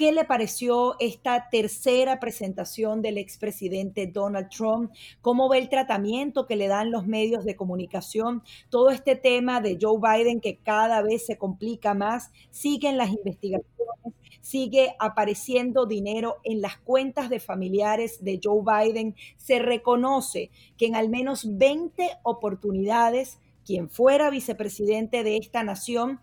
¿Qué 0.02 0.12
le 0.12 0.26
pareció 0.26 0.96
esta 1.00 1.48
tercera 1.52 2.20
presentación 2.20 3.04
del 3.04 3.20
expresidente 3.20 4.08
Donald 4.08 4.50
Trump? 4.50 4.92
¿Cómo 5.22 5.48
ve 5.48 5.60
el 5.60 5.70
tratamiento 5.70 6.48
que 6.48 6.56
le 6.56 6.68
dan 6.68 6.90
los 6.90 7.06
medios 7.06 7.46
de 7.46 7.56
comunicación? 7.56 8.42
Todo 8.72 8.90
este 8.90 9.16
tema 9.16 9.62
de 9.62 9.78
Joe 9.80 10.00
Biden 10.02 10.42
que 10.42 10.58
cada 10.58 11.04
vez 11.04 11.28
se 11.28 11.38
complica 11.38 11.94
más, 11.94 12.32
siguen 12.50 12.98
las 12.98 13.12
investigaciones, 13.12 14.16
sigue 14.42 14.96
apareciendo 14.98 15.86
dinero 15.86 16.38
en 16.46 16.62
las 16.62 16.78
cuentas 16.78 17.30
de 17.30 17.40
familiares 17.40 18.24
de 18.24 18.40
Joe 18.44 18.64
Biden. 18.66 19.16
Se 19.38 19.60
reconoce 19.60 20.50
que 20.80 20.88
en 20.88 20.96
al 20.96 21.10
menos 21.10 21.60
20 21.60 22.10
oportunidades, 22.24 23.38
quien 23.64 23.88
fuera 23.88 24.32
vicepresidente 24.32 25.24
de 25.24 25.38
esta 25.38 25.64
nación, 25.64 26.20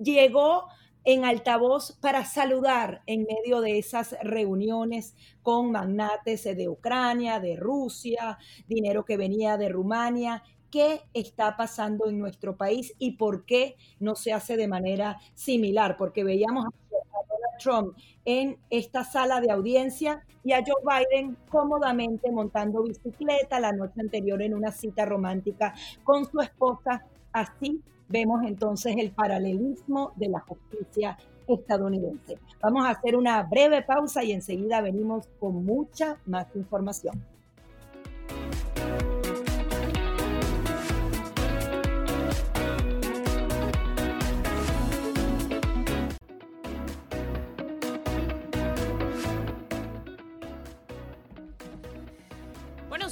llegó 0.00 0.64
en 1.04 1.24
altavoz 1.24 1.96
para 2.00 2.24
saludar 2.24 3.02
en 3.06 3.24
medio 3.24 3.60
de 3.60 3.78
esas 3.78 4.16
reuniones 4.22 5.14
con 5.42 5.72
magnates 5.72 6.44
de 6.44 6.68
Ucrania, 6.68 7.40
de 7.40 7.56
Rusia, 7.56 8.38
dinero 8.68 9.04
que 9.04 9.16
venía 9.16 9.56
de 9.56 9.68
Rumania. 9.68 10.42
¿Qué 10.70 11.02
está 11.14 11.56
pasando 11.56 12.08
en 12.08 12.18
nuestro 12.18 12.56
país 12.56 12.94
y 12.98 13.12
por 13.12 13.44
qué 13.44 13.76
no 13.98 14.14
se 14.14 14.32
hace 14.32 14.56
de 14.56 14.68
manera 14.68 15.18
similar? 15.34 15.96
Porque 15.96 16.22
veíamos 16.22 16.66
a 16.66 16.70
Donald 16.90 17.58
Trump 17.58 17.96
en 18.24 18.56
esta 18.70 19.02
sala 19.02 19.40
de 19.40 19.50
audiencia 19.50 20.24
y 20.44 20.52
a 20.52 20.62
Joe 20.64 20.82
Biden 21.10 21.36
cómodamente 21.50 22.30
montando 22.30 22.84
bicicleta 22.84 23.58
la 23.58 23.72
noche 23.72 24.00
anterior 24.00 24.40
en 24.42 24.54
una 24.54 24.70
cita 24.70 25.04
romántica 25.04 25.74
con 26.04 26.24
su 26.30 26.40
esposa. 26.40 27.04
Así 27.32 27.82
vemos 28.10 28.42
entonces 28.44 28.96
el 28.98 29.12
paralelismo 29.12 30.12
de 30.16 30.28
la 30.28 30.40
justicia 30.40 31.16
estadounidense. 31.46 32.38
Vamos 32.60 32.84
a 32.84 32.90
hacer 32.90 33.16
una 33.16 33.42
breve 33.42 33.82
pausa 33.82 34.22
y 34.22 34.32
enseguida 34.32 34.80
venimos 34.80 35.28
con 35.38 35.64
mucha 35.64 36.18
más 36.26 36.46
información. 36.54 37.24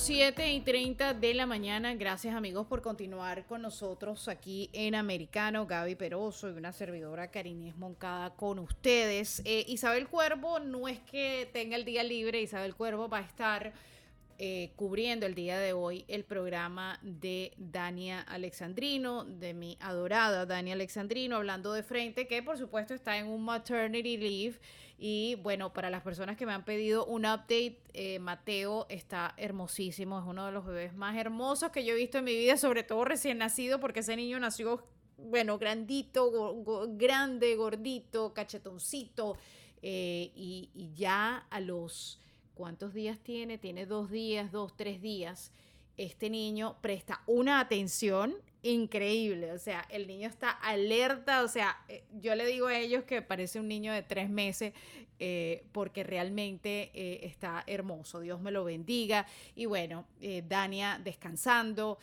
7 0.08 0.54
y 0.54 0.60
30 0.62 1.12
de 1.12 1.34
la 1.34 1.44
mañana. 1.44 1.94
Gracias 1.94 2.34
amigos 2.34 2.66
por 2.66 2.80
continuar 2.80 3.44
con 3.44 3.60
nosotros 3.60 4.26
aquí 4.28 4.70
en 4.72 4.94
Americano. 4.94 5.66
Gaby 5.66 5.96
Peroso 5.96 6.48
y 6.48 6.52
una 6.54 6.72
servidora 6.72 7.30
Carinés 7.30 7.76
Moncada 7.76 8.30
con 8.30 8.58
ustedes. 8.58 9.42
Eh, 9.44 9.66
Isabel 9.68 10.08
Cuervo 10.08 10.60
no 10.60 10.88
es 10.88 10.98
que 11.00 11.50
tenga 11.52 11.76
el 11.76 11.84
día 11.84 12.02
libre. 12.04 12.40
Isabel 12.40 12.74
Cuervo 12.74 13.10
va 13.10 13.18
a 13.18 13.20
estar 13.20 13.74
eh, 14.38 14.70
cubriendo 14.76 15.26
el 15.26 15.34
día 15.34 15.58
de 15.58 15.74
hoy 15.74 16.06
el 16.08 16.24
programa 16.24 16.98
de 17.02 17.52
Dania 17.58 18.22
Alexandrino, 18.22 19.26
de 19.26 19.52
mi 19.52 19.76
adorada 19.78 20.46
Dania 20.46 20.72
Alexandrino, 20.72 21.36
hablando 21.36 21.74
de 21.74 21.82
frente, 21.82 22.26
que 22.26 22.42
por 22.42 22.56
supuesto 22.56 22.94
está 22.94 23.18
en 23.18 23.26
un 23.26 23.44
maternity 23.44 24.16
leave. 24.16 24.58
Y 25.00 25.36
bueno, 25.36 25.72
para 25.72 25.90
las 25.90 26.02
personas 26.02 26.36
que 26.36 26.44
me 26.44 26.52
han 26.52 26.64
pedido 26.64 27.06
un 27.06 27.24
update, 27.24 27.80
eh, 27.94 28.18
Mateo 28.18 28.86
está 28.88 29.32
hermosísimo, 29.36 30.18
es 30.18 30.24
uno 30.26 30.46
de 30.46 30.50
los 30.50 30.66
bebés 30.66 30.92
más 30.92 31.16
hermosos 31.16 31.70
que 31.70 31.84
yo 31.84 31.94
he 31.94 31.96
visto 31.96 32.18
en 32.18 32.24
mi 32.24 32.34
vida, 32.34 32.56
sobre 32.56 32.82
todo 32.82 33.04
recién 33.04 33.38
nacido, 33.38 33.78
porque 33.78 34.00
ese 34.00 34.16
niño 34.16 34.40
nació, 34.40 34.82
bueno, 35.16 35.56
grandito, 35.56 36.64
grande, 36.96 37.54
gordito, 37.54 38.34
cachetoncito, 38.34 39.36
eh, 39.82 40.32
y, 40.34 40.70
y 40.74 40.92
ya 40.94 41.46
a 41.48 41.60
los, 41.60 42.20
¿cuántos 42.54 42.92
días 42.92 43.20
tiene? 43.20 43.56
Tiene 43.56 43.86
dos 43.86 44.10
días, 44.10 44.50
dos, 44.50 44.76
tres 44.76 45.00
días. 45.00 45.52
Este 45.96 46.28
niño 46.28 46.76
presta 46.80 47.22
una 47.26 47.60
atención 47.60 48.34
increíble. 48.62 49.52
O 49.52 49.58
sea, 49.58 49.86
el 49.90 50.06
niño 50.06 50.28
está 50.28 50.50
alerta. 50.50 51.42
O 51.42 51.48
sea, 51.48 51.76
eh, 51.88 52.04
yo 52.20 52.34
le 52.34 52.46
digo 52.46 52.66
a 52.66 52.78
ellos 52.78 53.04
que 53.04 53.22
parece 53.22 53.60
un 53.60 53.68
niño 53.68 53.92
de 53.92 54.02
tres 54.02 54.28
meses 54.28 54.72
eh, 55.20 55.64
porque 55.72 56.04
realmente 56.04 56.90
eh, 56.94 57.20
está 57.24 57.64
hermoso. 57.66 58.20
Dios 58.20 58.40
me 58.40 58.50
lo 58.50 58.64
bendiga. 58.64 59.26
Y 59.54 59.66
bueno, 59.66 60.06
Dania 60.48 61.00
descansando, 61.02 61.98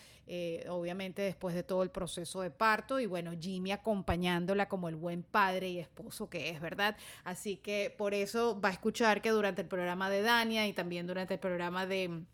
obviamente 0.70 1.22
después 1.22 1.54
de 1.54 1.64
todo 1.64 1.84
el 1.84 1.90
proceso 1.90 2.42
de 2.42 2.52
parto. 2.52 3.00
Y 3.00 3.06
bueno, 3.06 3.32
Jimmy 3.40 3.72
acompañándola 3.72 4.68
como 4.68 4.90
el 4.90 4.96
buen 4.96 5.24
padre 5.24 5.70
y 5.70 5.80
esposo 5.80 6.30
que 6.30 6.50
es, 6.50 6.62
¿verdad? 6.62 6.98
Así 7.24 7.58
que 7.58 7.94
por 7.96 8.14
eso 8.14 8.60
va 8.60 8.70
a 8.70 8.74
escuchar 8.74 9.22
que 9.22 9.30
durante 9.30 9.62
el 9.62 9.68
programa 9.68 10.10
de 10.10 10.22
Dania 10.22 10.68
y 10.68 10.74
también 10.74 11.08
durante 11.08 11.36
el 11.36 11.40
programa 11.40 11.86
de 11.86 12.26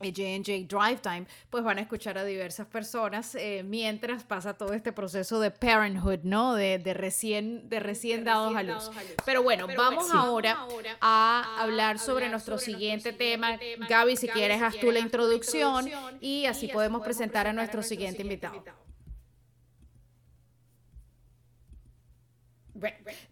J&J 0.00 0.66
Drive 0.68 1.00
Time, 1.00 1.26
pues 1.50 1.64
van 1.64 1.78
a 1.78 1.80
escuchar 1.80 2.18
a 2.18 2.24
diversas 2.24 2.66
personas 2.66 3.34
eh, 3.34 3.62
mientras 3.64 4.24
pasa 4.24 4.54
todo 4.54 4.72
este 4.74 4.92
proceso 4.92 5.40
de 5.40 5.50
parenthood, 5.50 6.20
¿no? 6.22 6.54
De, 6.54 6.78
recién, 6.94 7.68
de 7.68 7.80
recién 7.80 8.24
dados 8.24 8.54
a 8.54 8.62
luz. 8.62 8.90
Pero 9.24 9.42
bueno, 9.42 9.66
vamos 9.76 10.10
ahora 10.12 10.66
a 11.00 11.62
hablar 11.62 11.98
sobre 11.98 12.28
nuestro 12.28 12.58
siguiente 12.58 13.12
tema. 13.12 13.58
Gaby, 13.88 14.16
si 14.16 14.28
quieres, 14.28 14.62
haz 14.62 14.76
tú 14.78 14.90
la 14.90 14.98
introducción 14.98 15.88
y 16.20 16.46
así 16.46 16.68
podemos 16.68 17.02
presentar 17.02 17.46
a 17.46 17.52
nuestro 17.52 17.82
siguiente 17.82 18.22
invitado. 18.22 18.62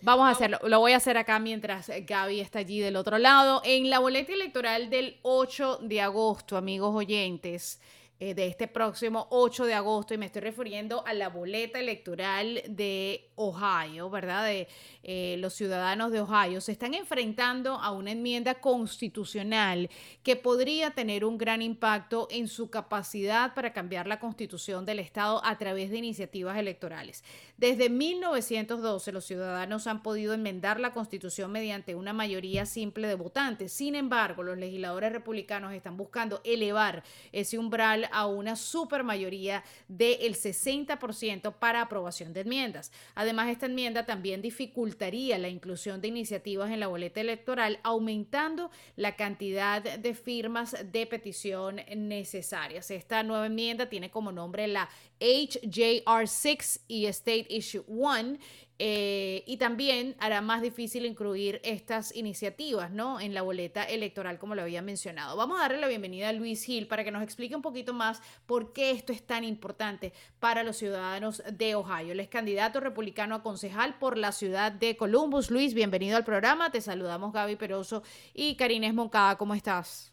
Vamos 0.01 0.27
a 0.27 0.31
hacerlo. 0.31 0.59
Lo 0.65 0.81
voy 0.81 0.93
a 0.93 0.97
hacer 0.97 1.17
acá 1.17 1.39
mientras 1.39 1.91
Gaby 2.07 2.41
está 2.41 2.61
allí 2.61 2.81
del 2.81 2.97
otro 2.97 3.19
lado. 3.19 3.63
En 3.65 3.91
la 3.91 3.99
boleta 3.99 4.33
electoral 4.33 4.91
del 4.91 5.19
8 5.23 5.79
de 5.83 6.01
agosto, 6.01 6.57
amigos 6.57 6.95
oyentes, 6.95 7.81
eh, 8.25 8.35
de 8.35 8.47
este 8.47 8.69
próximo 8.69 9.27
8 9.31 9.65
de 9.65 9.75
agosto, 9.75 10.15
y 10.15 10.17
me 10.17 10.27
estoy 10.27 10.43
refiriendo 10.43 11.05
a 11.05 11.13
la 11.13 11.29
boleta 11.29 11.81
electoral 11.81 12.63
de 12.69 13.33
Ohio, 13.35 14.11
¿verdad? 14.11 14.45
De 14.45 14.69
eh, 15.03 15.35
los 15.41 15.55
ciudadanos 15.55 16.13
de 16.13 16.21
Ohio, 16.21 16.61
se 16.61 16.71
están 16.71 16.95
enfrentando 16.95 17.75
a 17.81 17.91
una 17.91 18.13
enmienda 18.13 18.55
constitucional 18.55 19.91
que 20.23 20.37
podría 20.37 20.93
tener 20.93 21.25
un 21.25 21.37
gran 21.37 21.63
impacto 21.63 22.29
en 22.31 22.47
su 22.47 22.71
capacidad 22.71 23.55
para 23.55 23.73
cambiar 23.73 24.07
la 24.07 24.21
constitución 24.21 24.87
del 24.87 25.01
Estado 25.01 25.45
a 25.45 25.59
través 25.59 25.91
de 25.91 25.99
iniciativas 25.99 26.57
electorales. 26.57 27.25
Desde 27.57 27.91
1912 27.91 29.11
los 29.11 29.25
ciudadanos 29.25 29.89
han 29.89 30.01
podido 30.05 30.33
enmendar 30.33 30.79
la 30.79 30.93
constitución 30.93 31.51
mediante 31.51 31.97
una 31.97 32.13
mayoría 32.13 32.67
simple 32.67 33.09
de 33.09 33.17
votantes. 33.17 33.73
Sin 33.73 33.97
embargo, 33.97 34.45
los 34.45 34.59
legisladores 34.59 35.11
republicanos 35.11 35.73
están 35.73 35.97
buscando 35.97 36.41
elevar 36.45 37.03
ese 37.33 37.59
umbral 37.59 38.09
a 38.13 38.27
una 38.27 38.57
supermayoría 38.57 39.65
del 39.89 40.35
60% 40.35 41.55
para 41.55 41.83
aprobación 41.83 42.33
de 42.33 42.41
enmiendas. 42.41 42.93
Además, 43.15 43.49
esta 43.49 43.67
enmienda 43.67 44.07
también 44.07 44.43
dificultaría 44.43 45.39
la 45.39 45.49
inclusión 45.49 46.01
de 46.01 46.09
iniciativas 46.09 46.71
en 46.71 46.81
la 46.81 46.87
boleta 46.87 47.21
electoral, 47.21 47.81
aumentando 47.83 48.71
la 48.97 49.17
cantidad 49.17 49.83
de 49.83 50.15
firmas 50.15 50.77
de 50.93 51.07
petición 51.07 51.81
necesarias. 51.97 52.91
Esta 52.91 53.23
nueva 53.23 53.47
enmienda 53.47 53.89
tiene 53.89 54.11
como 54.11 54.33
nombre 54.33 54.67
la 54.69 54.89
HJR6 55.23 56.81
y 56.89 57.07
State 57.07 57.47
Issue 57.49 57.85
1 57.87 58.39
eh, 58.85 59.45
y 59.47 59.59
también 59.59 60.17
hará 60.19 60.41
más 60.41 60.61
difícil 60.61 61.07
incluir 61.07 61.61
estas 61.63 62.17
iniciativas 62.17 62.91
¿no? 62.91 63.21
en 63.21 63.33
la 63.33 63.43
boleta 63.43 63.85
electoral, 63.85 64.41
como 64.41 64.57
lo 64.57 64.63
había 64.63 64.83
mencionado. 64.83 65.37
Vamos 65.37 65.61
a 65.61 65.63
darle 65.63 65.81
la 65.81 65.87
bienvenida 65.87 66.31
a 66.31 66.33
Luis 66.33 66.65
Gil 66.65 66.89
para 66.89 67.05
que 67.05 67.13
nos 67.13 67.23
explique 67.23 67.55
un 67.55 67.63
poquito 67.63 67.95
más 67.95 68.21
por 68.45 68.73
qué 68.73 68.91
esto 68.91 69.13
es 69.13 69.25
tan 69.25 69.45
importante 69.45 70.13
para 70.41 70.65
los 70.65 70.79
ciudadanos 70.79 71.45
de 71.53 71.77
Ohio. 71.77 72.11
Él 72.11 72.19
es 72.19 72.29
candidato 72.29 72.81
republicano 72.81 73.37
a 73.37 73.43
concejal 73.45 73.99
por 74.01 74.19
la 74.19 74.33
ciudad 74.33 74.73
de 74.73 74.97
Columbus. 74.97 75.53
Luis, 75.53 75.75
bienvenido 75.75 76.17
al 76.17 76.25
programa. 76.25 76.73
Te 76.73 76.81
saludamos 76.81 77.33
Gaby 77.33 77.55
Peroso 77.55 78.03
y 78.35 78.57
Karines 78.57 78.95
Moncada. 78.95 79.39
¿Cómo 79.39 79.55
estás? 79.55 80.13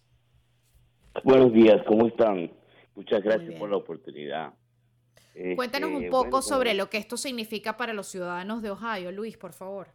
Buenos 1.24 1.52
días, 1.54 1.82
¿cómo 1.88 2.06
están? 2.06 2.52
Muchas 2.94 3.24
gracias 3.24 3.58
por 3.60 3.68
la 3.72 3.78
oportunidad. 3.78 4.54
Cuéntanos 5.56 5.90
un 5.92 6.04
este, 6.04 6.10
poco 6.10 6.42
sobre 6.42 6.74
lo 6.74 6.90
que 6.90 6.98
esto 6.98 7.16
significa 7.16 7.78
para 7.78 7.94
los 7.94 8.08
ciudadanos 8.08 8.62
de 8.62 8.72
Ohio, 8.72 9.12
Luis, 9.12 9.38
por 9.38 9.54
favor. 9.54 9.88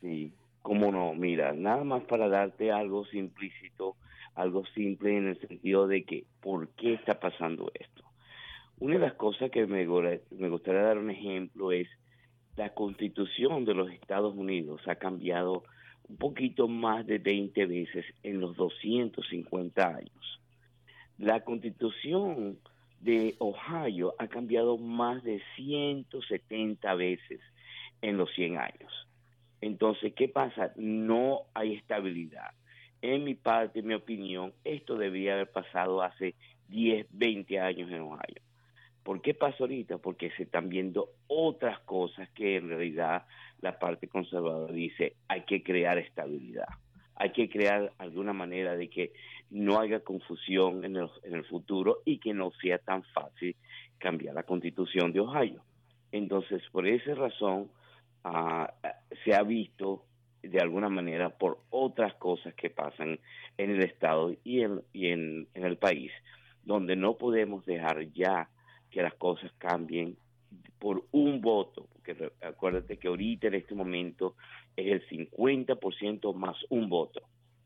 Sí, 0.00 0.32
cómo 0.62 0.92
no, 0.92 1.14
mira, 1.14 1.52
nada 1.52 1.82
más 1.84 2.04
para 2.04 2.28
darte 2.28 2.70
algo 2.70 3.04
simplícito, 3.06 3.96
algo 4.34 4.64
simple 4.74 5.16
en 5.16 5.28
el 5.28 5.40
sentido 5.40 5.88
de 5.88 6.04
que, 6.04 6.24
¿por 6.40 6.68
qué 6.70 6.94
está 6.94 7.18
pasando 7.18 7.72
esto? 7.74 8.04
Una 8.78 8.94
de 8.94 9.00
las 9.00 9.14
cosas 9.14 9.50
que 9.50 9.66
me, 9.66 9.84
me 9.86 10.48
gustaría 10.48 10.82
dar 10.82 10.98
un 10.98 11.10
ejemplo 11.10 11.72
es 11.72 11.88
la 12.56 12.74
constitución 12.74 13.64
de 13.64 13.74
los 13.74 13.90
Estados 13.90 14.34
Unidos 14.36 14.80
ha 14.86 14.96
cambiado 14.96 15.64
un 16.08 16.16
poquito 16.16 16.68
más 16.68 17.06
de 17.06 17.18
20 17.18 17.66
veces 17.66 18.04
en 18.22 18.40
los 18.40 18.56
250 18.56 19.86
años. 19.86 20.40
La 21.18 21.44
constitución 21.44 22.58
de 23.00 23.36
Ohio 23.38 24.14
ha 24.18 24.28
cambiado 24.28 24.76
más 24.76 25.22
de 25.22 25.42
170 25.56 26.94
veces 26.94 27.40
en 28.02 28.16
los 28.16 28.32
100 28.34 28.58
años. 28.58 29.08
Entonces, 29.60 30.12
¿qué 30.14 30.28
pasa? 30.28 30.72
No 30.76 31.42
hay 31.54 31.74
estabilidad. 31.74 32.52
En 33.02 33.24
mi 33.24 33.34
parte, 33.34 33.80
en 33.80 33.86
mi 33.86 33.94
opinión, 33.94 34.52
esto 34.64 34.96
debería 34.96 35.34
haber 35.34 35.50
pasado 35.50 36.02
hace 36.02 36.34
10, 36.68 37.06
20 37.10 37.60
años 37.60 37.90
en 37.90 38.00
Ohio. 38.00 38.42
¿Por 39.02 39.22
qué 39.22 39.34
pasa 39.34 39.56
ahorita? 39.60 39.98
Porque 39.98 40.30
se 40.32 40.42
están 40.42 40.68
viendo 40.68 41.10
otras 41.28 41.80
cosas 41.80 42.28
que 42.30 42.56
en 42.56 42.68
realidad 42.68 43.26
la 43.60 43.78
parte 43.78 44.08
conservadora 44.08 44.72
dice 44.72 45.14
hay 45.28 45.42
que 45.42 45.62
crear 45.62 45.98
estabilidad 45.98 46.68
hay 47.18 47.30
que 47.32 47.48
crear 47.48 47.92
alguna 47.98 48.32
manera 48.32 48.76
de 48.76 48.88
que 48.88 49.12
no 49.50 49.80
haya 49.80 50.00
confusión 50.00 50.84
en 50.84 50.96
el, 50.96 51.08
en 51.24 51.34
el 51.34 51.44
futuro 51.44 51.98
y 52.04 52.18
que 52.18 52.32
no 52.32 52.52
sea 52.62 52.78
tan 52.78 53.02
fácil 53.02 53.56
cambiar 53.98 54.34
la 54.34 54.44
constitución 54.44 55.12
de 55.12 55.20
Ohio. 55.20 55.62
Entonces, 56.12 56.62
por 56.70 56.86
esa 56.86 57.14
razón, 57.14 57.70
ah, 58.22 58.72
se 59.24 59.34
ha 59.34 59.42
visto 59.42 60.04
de 60.42 60.60
alguna 60.60 60.88
manera 60.88 61.30
por 61.30 61.58
otras 61.70 62.14
cosas 62.14 62.54
que 62.54 62.70
pasan 62.70 63.18
en 63.56 63.70
el 63.70 63.82
Estado 63.82 64.32
y 64.44 64.60
en, 64.60 64.80
en 64.92 65.48
el 65.54 65.76
país, 65.76 66.12
donde 66.62 66.94
no 66.94 67.18
podemos 67.18 67.66
dejar 67.66 68.12
ya 68.12 68.48
que 68.92 69.02
las 69.02 69.14
cosas 69.14 69.50
cambien 69.58 70.16
por 70.78 71.04
un 71.12 71.40
voto, 71.40 71.88
porque 71.92 72.30
acuérdate 72.40 72.98
que 72.98 73.08
ahorita 73.08 73.48
en 73.48 73.54
este 73.54 73.74
momento 73.74 74.36
es 74.76 74.86
el 74.92 75.08
50% 75.08 76.34
más 76.34 76.56
un 76.70 76.88
voto 76.88 77.22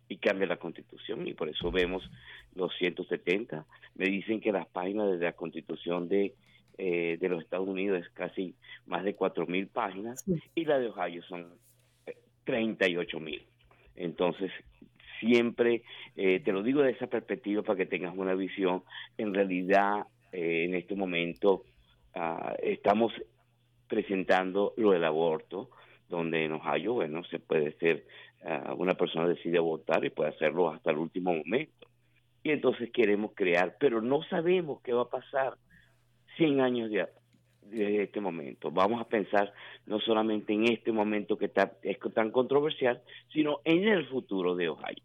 y 0.09 0.17
cambia 0.19 0.47
la 0.47 0.57
constitución 0.57 1.27
y 1.27 1.35
por 1.35 1.49
eso 1.49 1.71
vemos 1.71 2.09
los 2.55 2.75
170. 2.77 3.67
Me 3.95 4.07
dicen 4.07 4.41
que 4.41 4.53
las 4.53 4.67
páginas 4.67 5.11
de 5.11 5.25
la 5.25 5.33
constitución 5.33 6.09
de, 6.09 6.35
eh, 6.79 7.19
de 7.21 7.29
los 7.29 7.43
Estados 7.43 7.69
Unidos 7.69 8.01
es 8.01 8.09
casi 8.11 8.55
más 8.87 9.05
de 9.05 9.17
4.000 9.17 9.69
páginas 9.69 10.25
y 10.55 10.65
la 10.65 10.79
de 10.79 10.89
Ohio 10.89 11.23
son 11.23 11.49
38.000. 12.47 13.35
Eh, 13.35 13.43
Entonces, 13.97 14.51
siempre, 15.21 15.83
eh, 16.17 16.41
te 16.41 16.53
lo 16.53 16.63
digo 16.63 16.83
de 16.83 16.93
esa 16.93 17.07
perspectiva 17.07 17.63
para 17.63 17.77
que 17.77 17.87
tengas 17.87 18.17
una 18.17 18.35
visión, 18.35 18.83
en 19.19 19.35
realidad 19.35 20.07
en 20.35 20.75
este 20.75 20.95
momento 20.95 21.63
ah, 22.15 22.55
estamos 22.63 23.13
presentando 23.89 24.75
lo 24.77 24.93
del 24.93 25.05
aborto, 25.05 25.71
donde 26.09 26.45
en 26.45 26.53
Ohio, 26.53 26.95
bueno, 26.95 27.25
se 27.25 27.39
puede 27.39 27.73
ser, 27.79 28.07
ah, 28.45 28.75
una 28.77 28.95
persona 28.95 29.29
decide 29.29 29.59
votar 29.59 30.05
y 30.05 30.11
puede 30.11 30.31
hacerlo 30.31 30.71
hasta 30.71 30.91
el 30.91 30.99
último 30.99 31.35
momento. 31.35 31.89
Y 32.43 32.51
entonces 32.51 32.91
queremos 32.91 33.33
crear, 33.35 33.77
pero 33.79 34.01
no 34.01 34.23
sabemos 34.25 34.81
qué 34.83 34.93
va 34.93 35.03
a 35.03 35.11
pasar 35.11 35.57
100 36.37 36.61
años 36.61 36.91
de, 36.91 37.07
de 37.63 38.03
este 38.03 38.21
momento. 38.21 38.71
Vamos 38.71 39.01
a 39.01 39.09
pensar 39.09 39.53
no 39.87 40.01
solamente 40.01 40.53
en 40.53 40.65
este 40.65 40.93
momento 40.93 41.37
que 41.37 41.47
está, 41.47 41.73
es 41.83 41.99
tan 42.15 42.31
controversial, 42.31 43.03
sino 43.33 43.61
en 43.65 43.89
el 43.89 44.07
futuro 44.09 44.55
de 44.55 44.69
Ohio. 44.69 45.05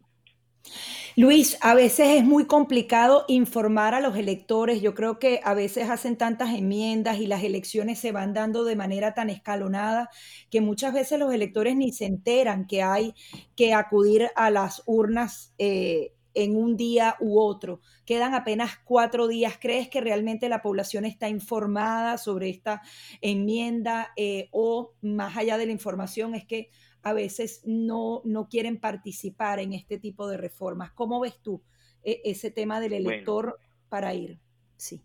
Luis, 1.19 1.57
a 1.61 1.73
veces 1.73 2.09
es 2.09 2.23
muy 2.23 2.45
complicado 2.45 3.25
informar 3.27 3.95
a 3.95 4.01
los 4.01 4.15
electores. 4.17 4.83
Yo 4.83 4.93
creo 4.93 5.17
que 5.17 5.39
a 5.43 5.55
veces 5.55 5.89
hacen 5.89 6.15
tantas 6.15 6.53
enmiendas 6.53 7.17
y 7.17 7.25
las 7.25 7.43
elecciones 7.43 7.97
se 7.97 8.11
van 8.11 8.35
dando 8.35 8.63
de 8.63 8.75
manera 8.75 9.15
tan 9.15 9.31
escalonada 9.31 10.11
que 10.51 10.61
muchas 10.61 10.93
veces 10.93 11.17
los 11.17 11.33
electores 11.33 11.75
ni 11.75 11.91
se 11.91 12.05
enteran 12.05 12.67
que 12.67 12.83
hay 12.83 13.15
que 13.55 13.73
acudir 13.73 14.29
a 14.35 14.51
las 14.51 14.83
urnas 14.85 15.55
eh, 15.57 16.13
en 16.35 16.55
un 16.55 16.77
día 16.77 17.15
u 17.19 17.39
otro. 17.39 17.81
Quedan 18.05 18.35
apenas 18.35 18.77
cuatro 18.85 19.27
días. 19.27 19.57
¿Crees 19.59 19.89
que 19.89 20.01
realmente 20.01 20.49
la 20.49 20.61
población 20.61 21.03
está 21.03 21.29
informada 21.29 22.19
sobre 22.19 22.49
esta 22.49 22.83
enmienda 23.21 24.11
eh, 24.17 24.49
o 24.51 24.93
más 25.01 25.35
allá 25.35 25.57
de 25.57 25.65
la 25.65 25.71
información 25.71 26.35
es 26.35 26.45
que 26.45 26.69
a 27.03 27.13
veces 27.13 27.63
no, 27.65 28.21
no 28.25 28.47
quieren 28.49 28.79
participar 28.79 29.59
en 29.59 29.73
este 29.73 29.99
tipo 29.99 30.27
de 30.27 30.37
reformas. 30.37 30.91
¿Cómo 30.91 31.19
ves 31.19 31.39
tú 31.41 31.61
e, 32.03 32.21
ese 32.25 32.51
tema 32.51 32.79
del 32.79 32.93
elector 32.93 33.59
para 33.89 34.13
ir? 34.13 34.37
Sí. 34.75 35.01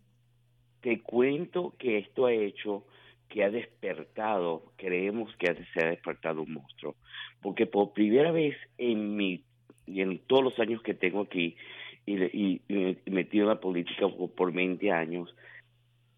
Te 0.81 1.00
cuento 1.00 1.74
que 1.78 1.98
esto 1.98 2.26
ha 2.26 2.33
hecho 2.33 2.85
que 3.28 3.44
ha 3.44 3.50
despertado, 3.50 4.72
creemos 4.76 5.35
que 5.37 5.55
se 5.72 5.85
ha 5.85 5.88
despertado 5.88 6.42
un 6.42 6.52
monstruo, 6.52 6.96
porque 7.40 7.64
por 7.64 7.94
primera 7.94 8.31
vez 8.31 8.55
en 8.76 9.16
mi 9.16 9.42
y 9.87 10.02
en 10.02 10.18
todos 10.26 10.44
los 10.44 10.59
años 10.59 10.83
que 10.83 10.92
tengo 10.92 11.22
aquí 11.22 11.57
y, 12.05 12.61
metido 13.07 13.44
en 13.44 13.48
la 13.48 13.61
política 13.61 14.07
por, 14.09 14.31
por 14.33 14.52
20 14.52 14.90
años, 14.92 15.35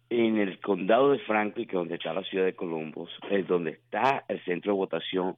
en 0.09 0.37
el 0.37 0.59
condado 0.59 1.11
de 1.11 1.19
Franklin, 1.19 1.67
que 1.67 1.75
es 1.75 1.79
donde 1.79 1.95
está 1.95 2.13
la 2.13 2.23
ciudad 2.23 2.45
de 2.45 2.55
Columbus, 2.55 3.09
es 3.31 3.47
donde 3.47 3.71
está 3.71 4.25
el 4.27 4.43
centro 4.43 4.73
de 4.73 4.77
votación 4.77 5.37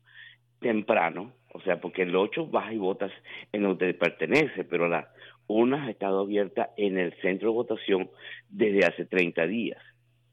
temprano, 0.59 1.33
o 1.53 1.61
sea, 1.61 1.79
porque 1.79 2.03
el 2.03 2.15
8 2.15 2.47
vas 2.47 2.71
y 2.73 2.77
votas 2.77 3.11
en 3.51 3.63
donde 3.63 3.93
pertenece, 3.93 4.63
pero 4.63 4.87
la 4.87 5.09
una 5.47 5.85
ha 5.85 5.91
estado 5.91 6.19
abierta 6.19 6.71
en 6.77 6.97
el 6.97 7.13
centro 7.21 7.49
de 7.49 7.55
votación 7.55 8.09
desde 8.49 8.85
hace 8.85 9.05
30 9.05 9.47
días. 9.47 9.81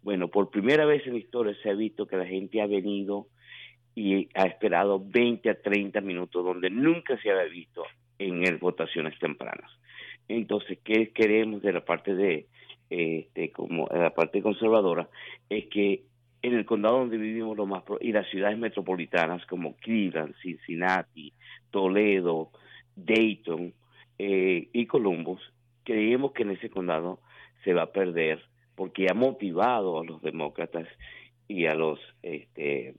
Bueno, 0.03 0.29
por 0.29 0.51
primera 0.51 0.85
vez 0.85 1.07
en 1.07 1.15
la 1.15 1.19
historia 1.21 1.57
se 1.63 1.71
ha 1.71 1.75
visto 1.75 2.07
que 2.07 2.17
la 2.17 2.27
gente 2.27 2.61
ha 2.61 2.67
venido 2.67 3.29
y 3.95 4.29
ha 4.35 4.47
esperado 4.47 5.03
20 5.03 5.49
a 5.49 5.63
30 5.63 6.01
minutos 6.01 6.45
donde 6.45 6.69
nunca 6.69 7.17
se 7.23 7.31
había 7.31 7.45
visto 7.45 7.85
en 8.19 8.45
el 8.45 8.59
votaciones 8.59 9.19
tempranas. 9.19 9.71
Entonces, 10.29 10.79
¿qué 10.85 11.13
queremos 11.13 11.63
de 11.63 11.73
la 11.73 11.85
parte 11.85 12.15
de, 12.15 12.47
este, 12.91 13.51
como 13.53 13.87
de 13.87 14.01
la 14.01 14.11
parte 14.11 14.43
conservadora? 14.43 15.09
Es 15.49 15.67
que 15.67 16.03
en 16.45 16.53
el 16.53 16.67
condado 16.67 16.99
donde 16.99 17.17
vivimos 17.17 17.57
lo 17.57 17.65
más 17.65 17.83
y 18.03 18.13
las 18.13 18.29
ciudades 18.29 18.59
metropolitanas 18.59 19.47
como 19.47 19.77
Cleveland, 19.77 20.35
Cincinnati, 20.43 21.33
Toledo, 21.71 22.51
Dayton 22.95 23.73
eh, 24.19 24.69
y 24.71 24.85
Columbus, 24.85 25.41
creemos 25.85 26.33
que 26.33 26.43
en 26.43 26.51
ese 26.51 26.69
condado 26.69 27.21
se 27.65 27.73
va 27.73 27.85
a 27.85 27.93
perder 27.93 28.45
porque 28.75 29.07
ha 29.11 29.15
motivado 29.15 29.99
a 29.99 30.05
los 30.05 30.21
demócratas 30.21 30.87
y 31.49 31.65
a 31.65 31.75
los 31.75 31.99
este 32.23 32.95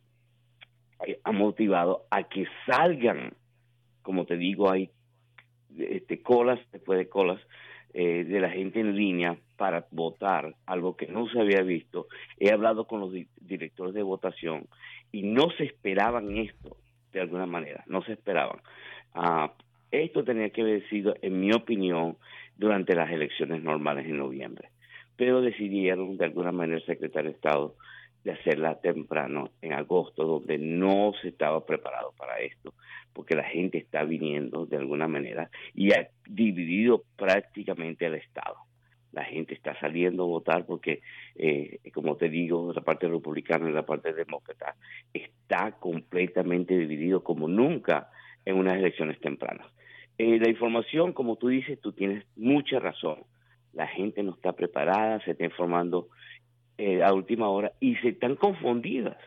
ha 1.23 1.31
motivado 1.31 2.07
a 2.09 2.23
que 2.23 2.47
salgan. 2.65 3.35
Como 4.01 4.25
te 4.25 4.37
digo 4.37 4.71
hay 4.71 4.89
este 5.77 6.23
colas 6.23 6.59
después 6.71 6.97
de 6.97 7.09
colas 7.09 7.39
eh, 7.97 8.25
de 8.25 8.39
la 8.41 8.49
gente 8.49 8.81
en 8.81 8.95
línea 8.95 9.37
para 9.55 9.87
votar 9.91 10.53
algo 10.65 10.97
que 10.97 11.07
no 11.07 11.29
se 11.29 11.39
había 11.39 11.61
visto. 11.61 12.07
He 12.37 12.51
hablado 12.51 12.85
con 12.87 12.99
los 12.99 13.13
directores 13.39 13.93
de 13.93 14.03
votación 14.03 14.67
y 15.11 15.23
no 15.23 15.49
se 15.57 15.63
esperaban 15.63 16.35
esto 16.37 16.77
de 17.15 17.21
alguna 17.21 17.45
manera 17.45 17.83
no 17.87 18.03
se 18.03 18.13
esperaban. 18.13 18.59
Ah, 19.13 19.53
esto 19.89 20.23
tenía 20.23 20.49
que 20.49 20.61
haber 20.61 20.87
sido 20.89 21.15
en 21.21 21.39
mi 21.39 21.53
opinión 21.53 22.17
durante 22.57 22.93
las 22.93 23.09
elecciones 23.09 23.63
normales 23.63 24.05
en 24.05 24.17
noviembre. 24.17 24.69
Pero 25.15 25.41
decidieron 25.41 26.17
de 26.17 26.25
alguna 26.25 26.51
manera 26.51 26.77
el 26.77 26.85
secretario 26.85 27.31
de 27.31 27.35
Estado 27.37 27.75
de 28.25 28.31
hacerla 28.31 28.81
temprano 28.81 29.51
en 29.61 29.73
agosto, 29.73 30.25
donde 30.25 30.57
no 30.57 31.13
se 31.21 31.29
estaba 31.29 31.63
preparado 31.63 32.11
para 32.17 32.39
esto, 32.39 32.73
porque 33.13 33.35
la 33.35 33.43
gente 33.43 33.77
está 33.77 34.03
viniendo 34.03 34.65
de 34.65 34.77
alguna 34.77 35.07
manera 35.07 35.51
y 35.75 35.93
ha 35.93 36.09
dividido 36.27 37.03
prácticamente 37.15 38.07
el 38.07 38.15
Estado. 38.15 38.55
La 39.11 39.23
gente 39.23 39.53
está 39.53 39.79
saliendo 39.79 40.23
a 40.23 40.27
votar 40.27 40.65
porque, 40.65 41.01
eh, 41.35 41.79
como 41.93 42.17
te 42.17 42.27
digo, 42.27 42.73
la 42.73 42.81
parte 42.81 43.07
republicana 43.07 43.69
y 43.69 43.73
la 43.73 43.85
parte 43.85 44.11
demócrata 44.11 44.75
está 45.13 45.73
completamente 45.73 46.75
dividido 46.75 47.23
como 47.23 47.47
nunca 47.47 48.09
en 48.43 48.57
unas 48.57 48.77
elecciones 48.77 49.19
tempranas. 49.19 49.67
Eh, 50.17 50.39
la 50.39 50.49
información, 50.49 51.13
como 51.13 51.35
tú 51.35 51.49
dices, 51.49 51.79
tú 51.79 51.93
tienes 51.93 52.25
mucha 52.35 52.79
razón 52.79 53.19
la 53.75 53.87
gente 53.87 54.23
no 54.23 54.31
está 54.31 54.53
preparada, 54.53 55.19
se 55.19 55.31
está 55.31 55.43
informando 55.43 56.07
eh, 56.77 57.03
a 57.03 57.13
última 57.13 57.49
hora 57.49 57.71
y 57.79 57.95
se 57.97 58.09
están 58.09 58.35
confundidas. 58.35 59.17